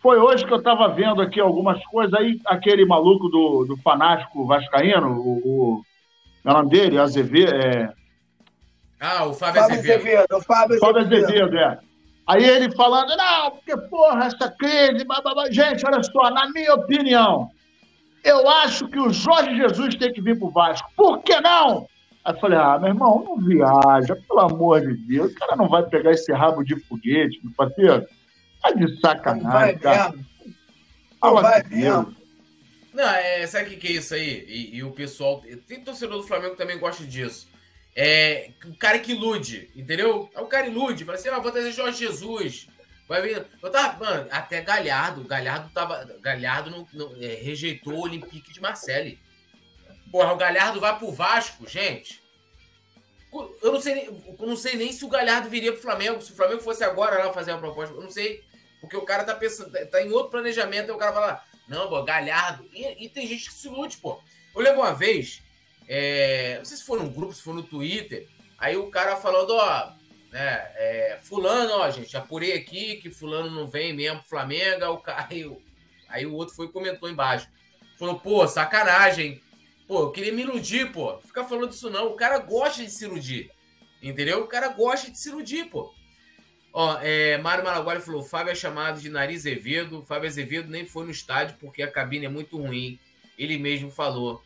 foi 0.00 0.18
hoje 0.18 0.46
que 0.46 0.52
eu 0.52 0.58
estava 0.58 0.88
vendo 0.88 1.20
aqui 1.20 1.40
algumas 1.40 1.84
coisas, 1.86 2.14
aí 2.14 2.40
aquele 2.46 2.86
maluco 2.86 3.28
do, 3.28 3.64
do 3.64 3.76
fanático 3.78 4.46
vascaíno, 4.46 5.20
o, 5.20 5.38
o, 5.44 5.82
é 6.44 6.50
o 6.50 6.52
nome 6.54 6.70
dele, 6.70 6.98
Azevedo, 6.98 7.54
é... 7.54 7.92
Ah, 8.98 9.24
o 9.24 9.32
Fábio, 9.32 9.62
Fábio 9.62 9.78
Azevedo. 9.78 10.00
Azevedo. 10.00 10.36
O 10.36 10.42
Fábio 10.42 10.76
Azevedo. 10.76 10.80
Fábio 10.80 11.00
Azevedo, 11.00 11.58
é. 11.58 11.89
Aí 12.30 12.44
ele 12.44 12.70
falando, 12.76 13.16
não, 13.16 13.50
porque 13.50 13.76
porra, 13.88 14.26
essa 14.26 14.48
crise, 14.48 15.04
blá, 15.04 15.20
blá, 15.20 15.34
blá. 15.34 15.50
gente, 15.50 15.84
olha 15.84 16.00
só, 16.00 16.30
na 16.30 16.48
minha 16.50 16.74
opinião, 16.74 17.50
eu 18.22 18.48
acho 18.48 18.86
que 18.86 19.00
o 19.00 19.12
Jorge 19.12 19.56
Jesus 19.56 19.96
tem 19.96 20.12
que 20.12 20.22
vir 20.22 20.38
pro 20.38 20.48
Vasco. 20.48 20.88
Por 20.96 21.20
que 21.24 21.40
não? 21.40 21.88
Aí 22.24 22.32
eu 22.32 22.38
falei, 22.38 22.56
ah, 22.56 22.78
meu 22.78 22.90
irmão, 22.90 23.24
não 23.24 23.36
viaja, 23.36 24.14
pelo 24.14 24.38
amor 24.38 24.80
de 24.80 24.94
Deus. 25.08 25.32
O 25.32 25.34
cara 25.34 25.56
não 25.56 25.68
vai 25.68 25.82
pegar 25.82 26.12
esse 26.12 26.32
rabo 26.32 26.62
de 26.62 26.78
foguete, 26.84 27.40
meu 27.42 27.52
parceiro. 27.56 28.06
Tá 28.62 28.70
de 28.70 29.00
sacanagem, 29.00 29.74
não 29.74 29.80
cara. 29.80 30.10
Mesmo. 30.10 30.26
Não 31.20 31.34
vai 31.34 31.62
mesmo. 31.64 32.16
Não, 32.94 33.04
é, 33.04 33.44
sabe 33.48 33.66
o 33.66 33.68
que, 33.70 33.76
que 33.76 33.86
é 33.88 33.92
isso 33.92 34.14
aí? 34.14 34.44
E, 34.46 34.76
e, 34.76 34.84
o 34.84 34.92
pessoal. 34.92 35.42
Tem 35.66 35.82
torcedor 35.82 36.18
do 36.18 36.28
Flamengo 36.28 36.52
que 36.52 36.58
também 36.58 36.78
gosta 36.78 37.02
disso. 37.02 37.48
É 37.94 38.50
o 38.64 38.76
cara 38.76 38.98
que 38.98 39.12
ilude, 39.12 39.70
entendeu? 39.74 40.30
É 40.34 40.40
o 40.40 40.46
cara 40.46 40.66
ilude, 40.66 41.04
fala 41.04 41.18
assim: 41.18 41.28
ah, 41.28 41.38
vou 41.38 41.50
trazer 41.50 41.72
Jorge 41.72 41.98
Jesus. 41.98 42.68
Vai 43.08 43.22
vir. 43.22 43.44
Eu 43.60 43.70
tava, 43.70 44.04
mano, 44.04 44.28
até 44.30 44.60
Galhardo. 44.60 45.24
Galhardo 45.24 45.68
tava. 45.70 46.04
Galhardo 46.20 46.70
não, 46.70 46.86
não 46.92 47.16
é, 47.20 47.34
rejeitou 47.34 47.94
o 47.94 48.02
Olympique 48.02 48.52
de 48.52 48.60
Marseille. 48.60 49.18
Porra, 50.12 50.32
o 50.32 50.36
Galhardo 50.36 50.80
vai 50.80 50.96
pro 50.96 51.10
Vasco, 51.10 51.68
gente. 51.68 52.22
Eu 53.62 53.72
não 53.72 53.80
sei, 53.80 54.08
eu 54.08 54.46
não 54.46 54.56
sei 54.56 54.74
nem 54.76 54.92
se 54.92 55.04
o 55.04 55.08
Galhardo 55.08 55.48
viria 55.48 55.72
pro 55.72 55.82
Flamengo. 55.82 56.20
Se 56.20 56.32
o 56.32 56.36
Flamengo 56.36 56.62
fosse 56.62 56.84
agora 56.84 57.24
lá 57.24 57.32
fazer 57.32 57.52
uma 57.52 57.60
proposta, 57.60 57.94
eu 57.94 58.00
não 58.00 58.10
sei. 58.10 58.44
Porque 58.80 58.96
o 58.96 59.04
cara 59.04 59.24
tá 59.24 59.34
pensando, 59.34 59.72
tá 59.88 60.02
em 60.02 60.10
outro 60.10 60.30
planejamento, 60.30 60.90
aí 60.90 60.96
o 60.96 60.98
cara 60.98 61.12
fala, 61.12 61.44
não, 61.68 61.88
pô, 61.88 62.02
Galhardo. 62.02 62.68
E, 62.72 63.04
e 63.04 63.08
tem 63.08 63.26
gente 63.26 63.48
que 63.48 63.54
se 63.54 63.68
ilude, 63.68 63.98
pô. 63.98 64.20
Eu 64.54 64.62
lembro 64.62 64.80
uma 64.80 64.94
vez, 64.94 65.42
é, 65.92 66.58
não 66.58 66.64
sei 66.64 66.76
se 66.76 66.84
foi 66.84 66.98
num 67.00 67.12
grupo, 67.12 67.32
se 67.32 67.42
foi 67.42 67.54
no 67.54 67.62
Twitter, 67.62 68.28
aí 68.56 68.76
o 68.76 68.86
cara 68.90 69.16
falando, 69.16 69.50
ó, 69.50 69.92
né, 70.30 70.70
é, 70.76 71.18
fulano, 71.22 71.72
ó, 71.72 71.90
gente, 71.90 72.16
apurei 72.16 72.52
aqui 72.52 72.96
que 72.96 73.10
fulano 73.10 73.50
não 73.50 73.66
vem 73.66 73.92
mesmo 73.92 74.20
pro 74.20 74.28
Flamengo, 74.28 74.84
aí 74.84 74.90
o, 74.90 74.98
cara, 74.98 75.26
aí, 75.28 75.58
aí 76.08 76.26
o 76.26 76.34
outro 76.34 76.54
foi 76.54 76.66
e 76.66 76.72
comentou 76.72 77.10
embaixo. 77.10 77.48
Falou, 77.98 78.20
pô, 78.20 78.46
sacanagem, 78.46 79.42
Pô, 79.90 80.02
eu 80.02 80.12
queria 80.12 80.32
me 80.32 80.42
iludir, 80.42 80.92
pô. 80.92 81.18
Ficar 81.18 81.42
falando 81.42 81.72
isso 81.72 81.90
não. 81.90 82.12
O 82.12 82.14
cara 82.14 82.38
gosta 82.38 82.84
de 82.84 82.92
se 82.92 83.04
iludir. 83.04 83.50
Entendeu? 84.00 84.40
O 84.44 84.46
cara 84.46 84.68
gosta 84.68 85.10
de 85.10 85.18
se 85.18 85.30
iludir, 85.30 85.64
pô. 85.64 85.92
Ó, 86.72 86.96
é, 87.02 87.38
Mário 87.38 87.64
Malaguari 87.64 88.00
falou: 88.00 88.22
Fábio 88.22 88.52
é 88.52 88.54
chamado 88.54 89.00
de 89.00 89.08
Nariz 89.08 89.40
Azevedo. 89.40 90.04
Fábio 90.06 90.28
Azevedo 90.28 90.70
nem 90.70 90.86
foi 90.86 91.06
no 91.06 91.10
estádio 91.10 91.56
porque 91.58 91.82
a 91.82 91.90
cabine 91.90 92.26
é 92.26 92.28
muito 92.28 92.56
ruim. 92.56 93.00
Ele 93.36 93.58
mesmo 93.58 93.90
falou. 93.90 94.40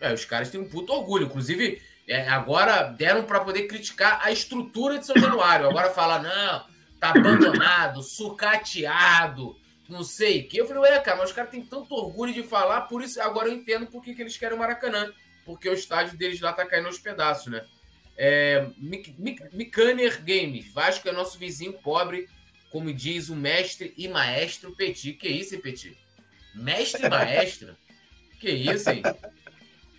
É, 0.00 0.12
os 0.12 0.24
caras 0.24 0.50
têm 0.50 0.60
um 0.60 0.68
puto 0.68 0.92
orgulho. 0.92 1.26
Inclusive, 1.26 1.82
é, 2.06 2.28
agora 2.28 2.82
deram 2.84 3.24
para 3.24 3.40
poder 3.40 3.66
criticar 3.66 4.20
a 4.22 4.30
estrutura 4.30 4.98
de 4.98 5.06
São 5.06 5.16
Januário. 5.16 5.68
Agora 5.68 5.90
fala: 5.90 6.18
não, 6.18 6.64
tá 6.98 7.10
abandonado, 7.10 8.02
sucateado 8.02 9.56
não 9.88 10.02
sei 10.02 10.40
o 10.40 10.48
que. 10.48 10.58
Eu 10.58 10.66
falei, 10.66 10.82
ué, 10.82 11.00
cara, 11.00 11.18
mas 11.18 11.30
os 11.30 11.34
caras 11.34 11.50
têm 11.50 11.64
tanto 11.64 11.94
orgulho 11.94 12.32
de 12.32 12.42
falar, 12.42 12.82
por 12.82 13.02
isso 13.02 13.20
agora 13.20 13.48
eu 13.48 13.54
entendo 13.54 13.86
por 13.86 14.02
que, 14.02 14.14
que 14.14 14.22
eles 14.22 14.36
querem 14.36 14.56
o 14.56 14.58
Maracanã. 14.58 15.12
Porque 15.44 15.68
o 15.68 15.74
estádio 15.74 16.18
deles 16.18 16.40
lá 16.40 16.52
tá 16.52 16.66
caindo 16.66 16.86
aos 16.86 16.98
pedaços, 16.98 17.46
né? 17.46 17.64
É, 18.16 18.66
Mikaner 19.52 20.22
Games, 20.24 20.72
Vasco 20.72 21.08
é 21.08 21.12
nosso 21.12 21.38
vizinho 21.38 21.74
pobre, 21.74 22.28
como 22.70 22.92
diz 22.92 23.28
o 23.28 23.36
mestre 23.36 23.94
e 23.96 24.08
maestro 24.08 24.74
Petit. 24.74 25.12
Que 25.12 25.28
isso, 25.28 25.54
hein, 25.54 25.60
Petit? 25.60 25.96
Mestre 26.54 27.06
e 27.06 27.08
maestro? 27.08 27.76
que 28.40 28.50
isso, 28.50 28.90
hein? 28.90 29.02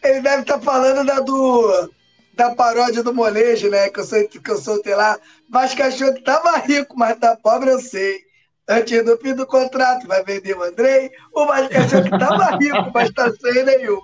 Ele 0.07 0.21
deve 0.21 0.41
estar 0.41 0.57
tá 0.57 0.61
falando 0.61 1.05
da 1.05 1.19
do 1.19 1.89
da 2.38 2.53
paródia 2.53 3.03
do 3.03 3.13
molejo, 3.13 3.69
né? 3.69 3.89
Que 3.89 3.99
eu, 3.99 4.05
sou, 4.05 4.27
que 4.27 4.51
eu 4.51 4.57
soltei 4.57 4.95
lá. 4.95 5.19
Vasco 5.49 5.81
achou 5.81 6.13
que 6.13 6.21
tava 6.21 6.57
rico, 6.59 6.97
mas 6.97 7.17
tá 7.17 7.35
pobre, 7.35 7.71
eu 7.71 7.79
sei. 7.79 8.21
Antes 8.69 9.03
do 9.03 9.17
fim 9.17 9.34
do 9.34 9.47
contrato, 9.47 10.07
vai 10.07 10.23
vender 10.23 10.55
o 10.55 10.63
Andrei. 10.63 11.09
O 11.34 11.45
Vasco 11.47 11.75
achou 11.75 12.03
que 12.03 12.09
tava 12.11 12.57
rico, 12.61 12.91
mas 12.93 13.09
tá 13.11 13.31
sem 13.31 13.65
nenhum. 13.65 13.99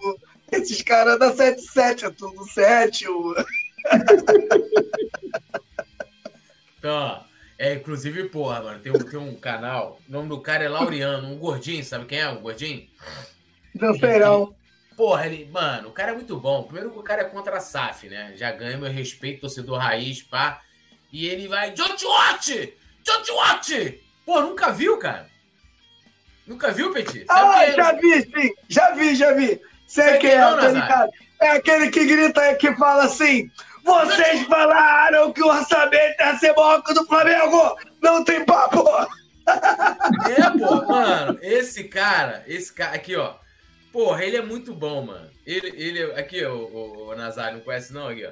Esses 0.52 0.82
caras 0.82 1.20
da 1.20 1.32
77, 1.32 2.06
é 2.06 2.10
tudo 2.10 2.44
7. 2.50 3.08
O... 3.08 3.36
Então, 6.84 7.24
é, 7.58 7.76
inclusive, 7.76 8.26
porra, 8.26 8.62
mano, 8.62 8.80
tem, 8.80 8.92
tem 8.92 9.18
um 9.18 9.36
canal, 9.36 9.98
o 10.10 10.12
nome 10.12 10.28
do 10.28 10.42
cara 10.42 10.66
é 10.66 10.68
Laureano, 10.68 11.30
um 11.30 11.38
gordinho, 11.38 11.82
sabe 11.82 12.04
quem 12.04 12.20
é 12.20 12.28
o 12.28 12.42
gordinho? 12.42 12.86
Do 13.74 13.98
Feirão. 14.00 14.54
Porra, 14.96 15.26
ele, 15.26 15.50
mano, 15.52 15.90
o 15.90 15.92
cara 15.92 16.12
é 16.12 16.16
muito 16.16 16.40
bom. 16.40 16.64
Primeiro 16.64 16.92
que 16.92 17.00
o 17.00 17.04
cara 17.04 17.22
é 17.22 17.26
contra 17.26 17.58
a 17.58 17.60
SAF, 17.60 18.08
né? 18.10 18.34
Já 18.36 18.52
ganha 18.52 18.78
meu 18.78 18.92
respeito, 18.92 19.42
torcedor 19.42 19.80
raiz, 19.80 20.22
pá. 20.22 20.62
E 21.12 21.28
ele 21.28 21.48
vai, 21.48 21.72
John 21.72 21.96
Watch! 22.04 22.74
John 23.04 23.36
Watch! 23.36 24.02
Pô, 24.26 24.42
nunca 24.42 24.72
viu, 24.72 24.98
cara? 24.98 25.30
Nunca 26.46 26.72
viu, 26.72 26.92
Petit? 26.92 27.26
Sabe 27.26 27.56
ah, 27.56 27.66
é 27.66 27.72
já 27.74 27.92
vi, 27.94 28.22
sim. 28.22 28.54
Já 28.68 28.92
vi, 28.92 29.16
já 29.16 29.34
vi. 29.34 29.62
Sei 29.88 30.18
quem 30.18 30.32
é, 30.32 30.40
não, 30.40 30.58
tá 30.58 30.68
ligado? 30.70 31.12
É 31.42 31.50
aquele 31.52 31.90
que 31.90 32.06
grita, 32.06 32.56
que 32.56 32.74
fala 32.76 33.06
assim... 33.06 33.50
Vocês 33.84 34.44
falaram 34.48 35.34
que 35.34 35.44
o 35.44 35.48
orçamento 35.48 36.16
ia 36.22 36.38
ser 36.38 36.54
maior 36.54 36.82
que 36.82 36.92
o 36.92 36.96
do 36.96 37.06
Flamengo! 37.06 37.78
Não 38.02 38.24
tem 38.24 38.46
papo! 38.46 38.86
É, 39.46 40.50
pô, 40.58 40.86
mano, 40.88 41.38
esse 41.42 41.84
cara, 41.84 42.44
esse 42.48 42.74
cara, 42.74 42.96
aqui, 42.96 43.16
ó. 43.18 43.36
Porra, 43.94 44.26
ele 44.26 44.36
é 44.36 44.42
muito 44.42 44.74
bom, 44.74 45.06
mano. 45.06 45.30
Ele, 45.46 45.68
ele 45.68 46.04
aqui, 46.14 46.44
ó, 46.44 46.52
o, 46.52 47.10
o 47.10 47.16
Nazário, 47.16 47.60
não 47.60 47.64
conhece 47.64 47.94
não, 47.94 48.08
aqui, 48.08 48.26
ó. 48.26 48.32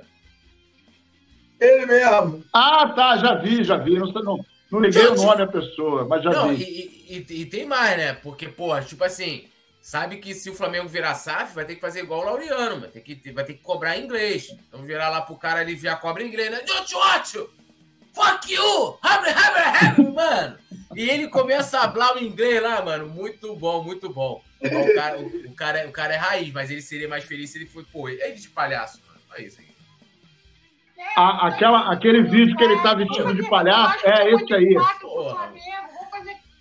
Ele 1.59 1.85
mesmo. 1.85 2.43
Ah, 2.51 2.91
tá, 2.95 3.15
já 3.17 3.35
vi, 3.35 3.63
já 3.63 3.77
vi. 3.77 3.99
Não, 3.99 4.07
não, 4.07 4.45
não 4.71 4.79
liguei 4.79 5.05
o 5.05 5.13
nome 5.13 5.43
à 5.43 5.47
pessoa, 5.47 6.03
mas 6.05 6.23
já 6.23 6.31
não, 6.31 6.49
vi. 6.49 6.63
E, 6.63 7.15
e, 7.29 7.41
e, 7.41 7.45
tem 7.45 7.67
mais, 7.67 7.95
né? 7.95 8.13
Porque, 8.13 8.47
pô, 8.47 8.81
tipo 8.81 9.03
assim, 9.03 9.47
sabe 9.79 10.17
que 10.17 10.33
se 10.33 10.49
o 10.49 10.55
Flamengo 10.55 10.89
virar 10.89 11.13
SAF, 11.13 11.53
vai 11.53 11.63
ter 11.63 11.75
que 11.75 11.81
fazer 11.81 11.99
igual 11.99 12.21
o 12.21 12.25
Laureano, 12.25 12.81
vai 12.81 12.89
ter 12.89 13.01
que, 13.01 13.31
vai 13.31 13.45
ter 13.45 13.53
que 13.53 13.61
cobrar 13.61 13.95
em 13.95 14.05
inglês. 14.05 14.49
Então 14.67 14.81
virar 14.81 15.09
lá 15.09 15.21
pro 15.21 15.35
cara 15.35 15.59
ali 15.59 15.77
já 15.77 15.95
cobra 15.95 16.23
em 16.23 16.27
inglês, 16.27 16.49
né? 16.49 16.63
Jocho, 16.65 17.51
fuck 18.11 18.51
you! 18.51 18.97
Abre, 19.03 19.29
abre, 19.29 19.61
abre, 19.61 20.11
mano! 20.11 20.57
E 20.95 21.07
ele 21.07 21.27
começa 21.27 21.81
a 21.81 21.91
falar 21.91 22.15
o 22.15 22.23
inglês 22.23 22.63
lá, 22.63 22.83
mano. 22.83 23.07
Muito 23.07 23.55
bom, 23.55 23.83
muito 23.83 24.09
bom. 24.09 24.41
O 24.63 24.95
cara, 24.95 25.19
o, 25.19 25.25
o, 25.25 25.55
cara, 25.55 25.79
é, 25.79 25.87
o 25.87 25.91
cara 25.91 26.13
é 26.13 26.17
raiz, 26.17 26.51
mas 26.53 26.69
ele 26.69 26.81
seria 26.81 27.07
mais 27.07 27.23
feliz 27.23 27.49
se 27.49 27.57
ele 27.57 27.65
foi, 27.65 27.83
pô, 27.83 28.07
ele 28.07 28.21
é 28.21 28.31
de 28.31 28.47
palhaço, 28.49 29.01
mano. 29.07 29.19
Olha 29.31 29.45
isso 29.45 29.59
aí 29.59 29.71
a, 31.15 31.47
aquela, 31.47 31.91
aquele 31.91 32.23
vídeo 32.23 32.55
que 32.55 32.63
ele 32.63 32.81
tá 32.81 32.93
vestido 32.93 33.33
de 33.33 33.47
palhaço, 33.49 34.05
é 34.07 34.31
esse 34.31 34.53
aí. 34.53 34.75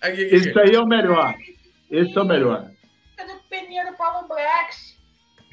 Esse 0.02 0.58
aí 0.58 0.74
é 0.74 0.80
o 0.80 0.86
melhor. 0.86 1.34
Esse 1.90 2.16
é 2.16 2.22
o 2.22 2.24
melhor. 2.24 2.70
Peneiro 3.48 3.92
Paulo 3.96 4.26
Blacks? 4.28 4.98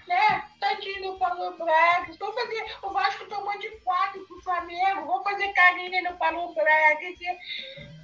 Né? 0.08 0.44
Tadinho 0.60 1.12
do 1.12 1.20
Paulo 1.20 1.58
Blacks. 1.58 2.18
Vou 2.18 2.32
fazer. 2.32 2.64
O 2.84 2.92
Vasco 2.92 3.26
tomou 3.26 3.58
de 3.60 3.70
quatro 3.84 4.26
pro 4.26 4.42
Flamengo. 4.42 5.06
Vou 5.06 5.22
fazer 5.24 5.52
carinho 5.54 6.04
no 6.04 6.18
Paulo 6.18 6.54
Blacks. 6.54 7.20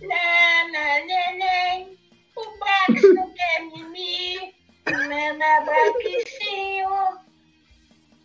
Né, 0.01 0.63
né, 0.71 1.05
né, 1.05 1.37
né. 1.37 1.87
O 2.35 2.57
Blacks 2.57 3.15
não 3.15 3.34
quer 3.34 3.61
mimir. 3.61 4.53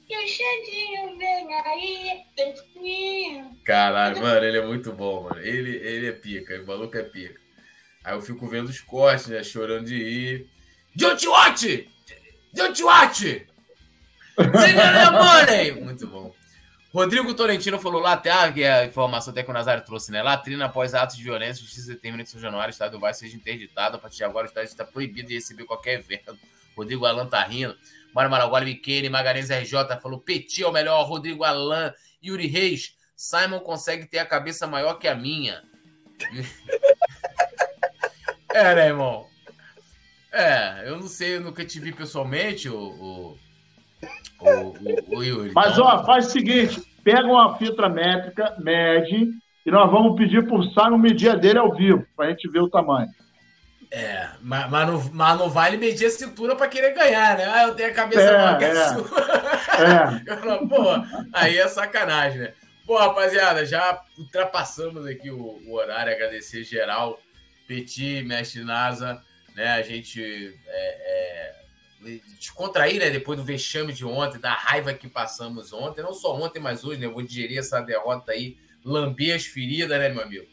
E 0.09 0.17
o 0.17 0.27
Xandinho 0.27 1.19
vem 1.19 1.55
aí, 1.55 2.25
Caralho, 3.65 4.23
mano, 4.23 4.47
ele 4.47 4.59
é 4.59 4.67
muito 4.67 4.93
bom, 4.93 5.25
mano. 5.25 5.41
Ele, 5.41 5.77
ele 5.77 6.07
é 6.09 6.13
pica, 6.13 6.61
o 6.63 6.67
maluco 6.67 6.97
é 6.97 7.03
pica. 7.03 7.39
Aí 8.03 8.15
eu 8.15 8.23
fico 8.23 8.47
vendo 8.49 8.69
os 8.69 8.81
cortes, 8.81 9.27
né? 9.27 9.43
Chorando 9.43 9.87
de 9.87 9.97
ir. 9.97 10.51
Don't 10.97 11.23
you 11.23 11.31
watch? 11.31 11.89
Don't 12.55 12.81
you 12.81 12.87
watch? 12.87 13.47
Money! 14.39 15.73
Muito 15.73 16.07
bom. 16.07 16.35
Rodrigo 16.99 17.33
Tolentino 17.33 17.79
falou 17.79 18.01
lá 18.01 18.15
até 18.15 18.33
ah, 18.33 18.53
que 18.53 18.65
a 18.65 18.85
informação 18.85 19.31
até 19.31 19.45
que 19.45 19.51
o 19.51 19.53
Nazário 19.53 19.85
trouxe, 19.85 20.11
né? 20.11 20.21
Latrina 20.21 20.65
após 20.65 20.95
atos 20.95 21.17
de 21.17 21.23
violência, 21.23 21.63
justiça 21.63 21.93
determina 21.93 22.25
que 22.25 22.31
São 22.31 22.41
Januário, 22.41 22.73
estado 22.73 22.91
do 22.91 22.99
Vale, 22.99 23.15
seja 23.15 23.37
interditado. 23.37 23.97
A 23.97 24.01
partir 24.01 24.17
de 24.17 24.25
agora, 24.25 24.47
o 24.47 24.49
estado 24.49 24.65
está 24.65 24.85
proibido 24.85 25.29
de 25.29 25.35
receber 25.35 25.63
qualquer 25.63 26.01
evento. 26.01 26.37
Rodrigo 26.77 27.07
Alan 27.07 27.27
tá 27.27 27.41
rindo. 27.45 27.77
Mário 28.13 28.29
Maraguari, 28.29 28.67
Miquene, 28.67 29.09
Magalhães 29.09 29.49
RJ 29.49 30.01
falou: 30.03 30.19
Petit 30.19 30.65
é 30.65 30.67
o 30.67 30.73
melhor. 30.73 31.07
Rodrigo 31.07 31.45
Alan, 31.45 31.95
Yuri 32.21 32.49
Reis. 32.49 32.97
Simon 33.15 33.61
consegue 33.61 34.05
ter 34.05 34.19
a 34.19 34.27
cabeça 34.27 34.67
maior 34.67 34.95
que 34.95 35.07
a 35.07 35.15
minha. 35.15 35.63
é, 38.53 38.75
né, 38.75 38.89
irmão? 38.89 39.29
É, 40.33 40.83
eu 40.85 40.97
não 40.97 41.07
sei, 41.07 41.37
eu 41.37 41.43
nunca 41.43 41.65
te 41.65 41.79
vi 41.79 41.93
pessoalmente, 41.93 42.69
o, 42.69 42.77
o, 42.77 43.39
o, 44.41 45.17
o 45.17 45.23
Yuri. 45.23 45.53
Mas, 45.55 45.75
então... 45.75 45.85
ó, 45.85 46.05
faz 46.05 46.27
o 46.27 46.31
seguinte: 46.31 46.88
pega 47.09 47.27
uma 47.27 47.57
fita 47.57 47.89
métrica, 47.89 48.55
mede, 48.59 49.31
e 49.65 49.71
nós 49.71 49.91
vamos 49.91 50.15
pedir 50.15 50.47
pro 50.47 50.63
Simon 50.63 50.99
medir 50.99 51.31
a 51.31 51.35
dele 51.35 51.59
ao 51.59 51.75
vivo, 51.75 52.07
pra 52.15 52.29
gente 52.29 52.47
ver 52.51 52.61
o 52.61 52.69
tamanho. 52.69 53.09
É, 53.91 54.29
mas, 54.43 54.71
mas, 54.71 54.87
não, 54.87 55.11
mas 55.15 55.39
não 55.39 55.49
vale 55.49 55.79
medir 55.79 56.05
a 56.05 56.11
cintura 56.11 56.55
para 56.55 56.69
querer 56.69 56.93
ganhar, 56.93 57.39
né? 57.39 57.47
Ah, 57.47 57.63
eu 57.63 57.75
tenho 57.75 57.89
a 57.89 57.95
cabeça 57.95 58.21
é, 58.21 58.37
maior 58.37 58.59
que 58.59 58.65
a 58.67 58.69
é. 58.69 58.89
sua. 58.89 59.09
É. 60.29 60.37
Falo, 60.37 60.69
pô, 60.69 60.85
aí 61.33 61.57
é 61.57 61.67
sacanagem, 61.67 62.41
né? 62.41 62.53
Pô, 62.87 62.99
rapaziada, 62.99 63.65
já 63.65 64.03
ultrapassamos 64.19 65.07
aqui 65.07 65.31
o, 65.31 65.63
o 65.67 65.75
horário, 65.75 66.13
agradecer 66.13 66.63
geral, 66.65 67.19
Petit, 67.67 68.23
Mestre 68.25 68.63
NASA, 68.65 69.23
né? 69.57 69.69
A 69.69 69.81
gente 69.81 70.23
é, 70.67 70.89
é, 71.01 71.55
descontrair, 72.39 72.99
né? 72.99 73.11
Depois 73.11 73.39
do 73.39 73.45
vexame 73.45 73.93
de 73.93 74.05
ontem, 74.05 74.39
da 74.39 74.53
raiva 74.53 74.95
que 74.95 75.09
passamos 75.09 75.73
ontem, 75.73 76.03
não 76.03 76.15
só 76.15 76.35
ontem, 76.35 76.61
mas 76.61 76.85
hoje, 76.85 77.01
né? 77.01 77.07
Eu 77.07 77.13
vou 77.13 77.23
digerir 77.23 77.59
essa 77.59 77.81
derrota 77.81 78.33
aí, 78.33 78.57
lamber 78.85 79.35
as 79.35 79.45
feridas, 79.45 79.99
né, 79.99 80.09
meu 80.09 80.23
amigo? 80.23 80.47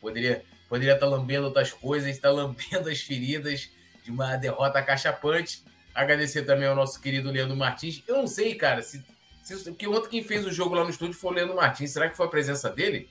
Poderia 0.00 0.44
poderia 0.68 0.94
estar 0.94 1.06
lambendo 1.06 1.44
outras 1.46 1.70
coisas, 1.70 2.08
está 2.08 2.30
lambendo 2.32 2.88
as 2.88 3.00
feridas 3.00 3.70
de 4.02 4.10
uma 4.10 4.36
derrota 4.36 4.82
cachapante. 4.82 5.62
Agradecer 5.94 6.44
também 6.44 6.66
ao 6.66 6.74
nosso 6.74 7.00
querido 7.00 7.30
Leandro 7.30 7.56
Martins. 7.56 8.02
Eu 8.08 8.16
não 8.16 8.26
sei, 8.26 8.54
cara, 8.54 8.80
se, 8.80 9.04
se 9.42 9.64
porque 9.64 9.86
ontem 9.86 10.08
quem 10.08 10.24
fez 10.24 10.46
o 10.46 10.50
jogo 10.50 10.74
lá 10.74 10.84
no 10.84 10.90
estúdio 10.90 11.14
foi 11.14 11.30
o 11.30 11.34
Leandro 11.34 11.56
Martins. 11.56 11.90
Será 11.90 12.08
que 12.08 12.16
foi 12.16 12.24
a 12.24 12.30
presença 12.30 12.70
dele? 12.70 13.10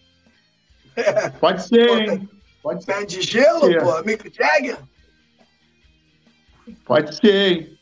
Pode 1.39 1.67
ser, 1.67 1.87
hein? 1.89 2.29
Pode 2.63 2.83
ser. 2.83 2.93
Pé 2.93 3.05
de 3.05 3.21
gelo, 3.21 3.65
ser. 3.65 3.81
pô? 3.81 4.03
Mick 4.03 4.33
Jagger? 4.35 4.77
Pode 6.83 7.15
ser, 7.15 7.51
hein? 7.51 7.79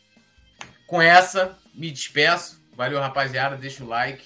Com 0.90 1.00
essa, 1.00 1.56
me 1.76 1.92
despeço. 1.92 2.60
Valeu, 2.76 3.00
rapaziada. 3.00 3.56
Deixa 3.56 3.84
o 3.84 3.88
like. 3.88 4.24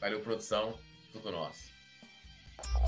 Valeu, 0.00 0.20
produção. 0.20 0.74
Tudo 1.12 1.32
nosso. 1.32 1.68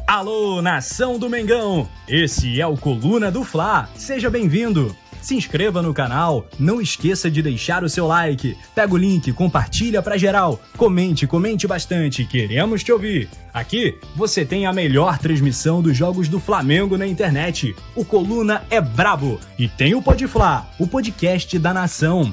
Alô, 0.07 0.62
nação 0.62 1.19
do 1.19 1.29
Mengão! 1.29 1.89
Esse 2.07 2.61
é 2.61 2.66
o 2.66 2.77
Coluna 2.77 3.29
do 3.29 3.43
Fla. 3.43 3.89
Seja 3.97 4.31
bem-vindo! 4.31 4.97
Se 5.20 5.35
inscreva 5.35 5.83
no 5.83 5.95
canal, 5.95 6.47
não 6.59 6.81
esqueça 6.81 7.29
de 7.31 7.43
deixar 7.43 7.83
o 7.83 7.89
seu 7.89 8.07
like. 8.07 8.57
Pega 8.73 8.95
o 8.95 8.97
link, 8.97 9.33
compartilha 9.33 10.01
pra 10.01 10.16
geral. 10.16 10.61
Comente, 10.77 11.27
comente 11.27 11.66
bastante, 11.66 12.24
queremos 12.24 12.85
te 12.85 12.93
ouvir. 12.93 13.29
Aqui 13.53 13.99
você 14.15 14.45
tem 14.45 14.65
a 14.66 14.73
melhor 14.73 15.19
transmissão 15.19 15.83
dos 15.83 15.97
jogos 15.97 16.29
do 16.29 16.39
Flamengo 16.39 16.97
na 16.97 17.07
internet. 17.07 17.74
O 17.97 18.05
Coluna 18.05 18.62
é 18.70 18.81
brabo 18.81 19.41
e 19.59 19.66
tem 19.69 19.95
o 19.95 20.03
Podfla, 20.03 20.69
o 20.79 20.87
podcast 20.87 21.59
da 21.59 21.74
nação. 21.74 22.33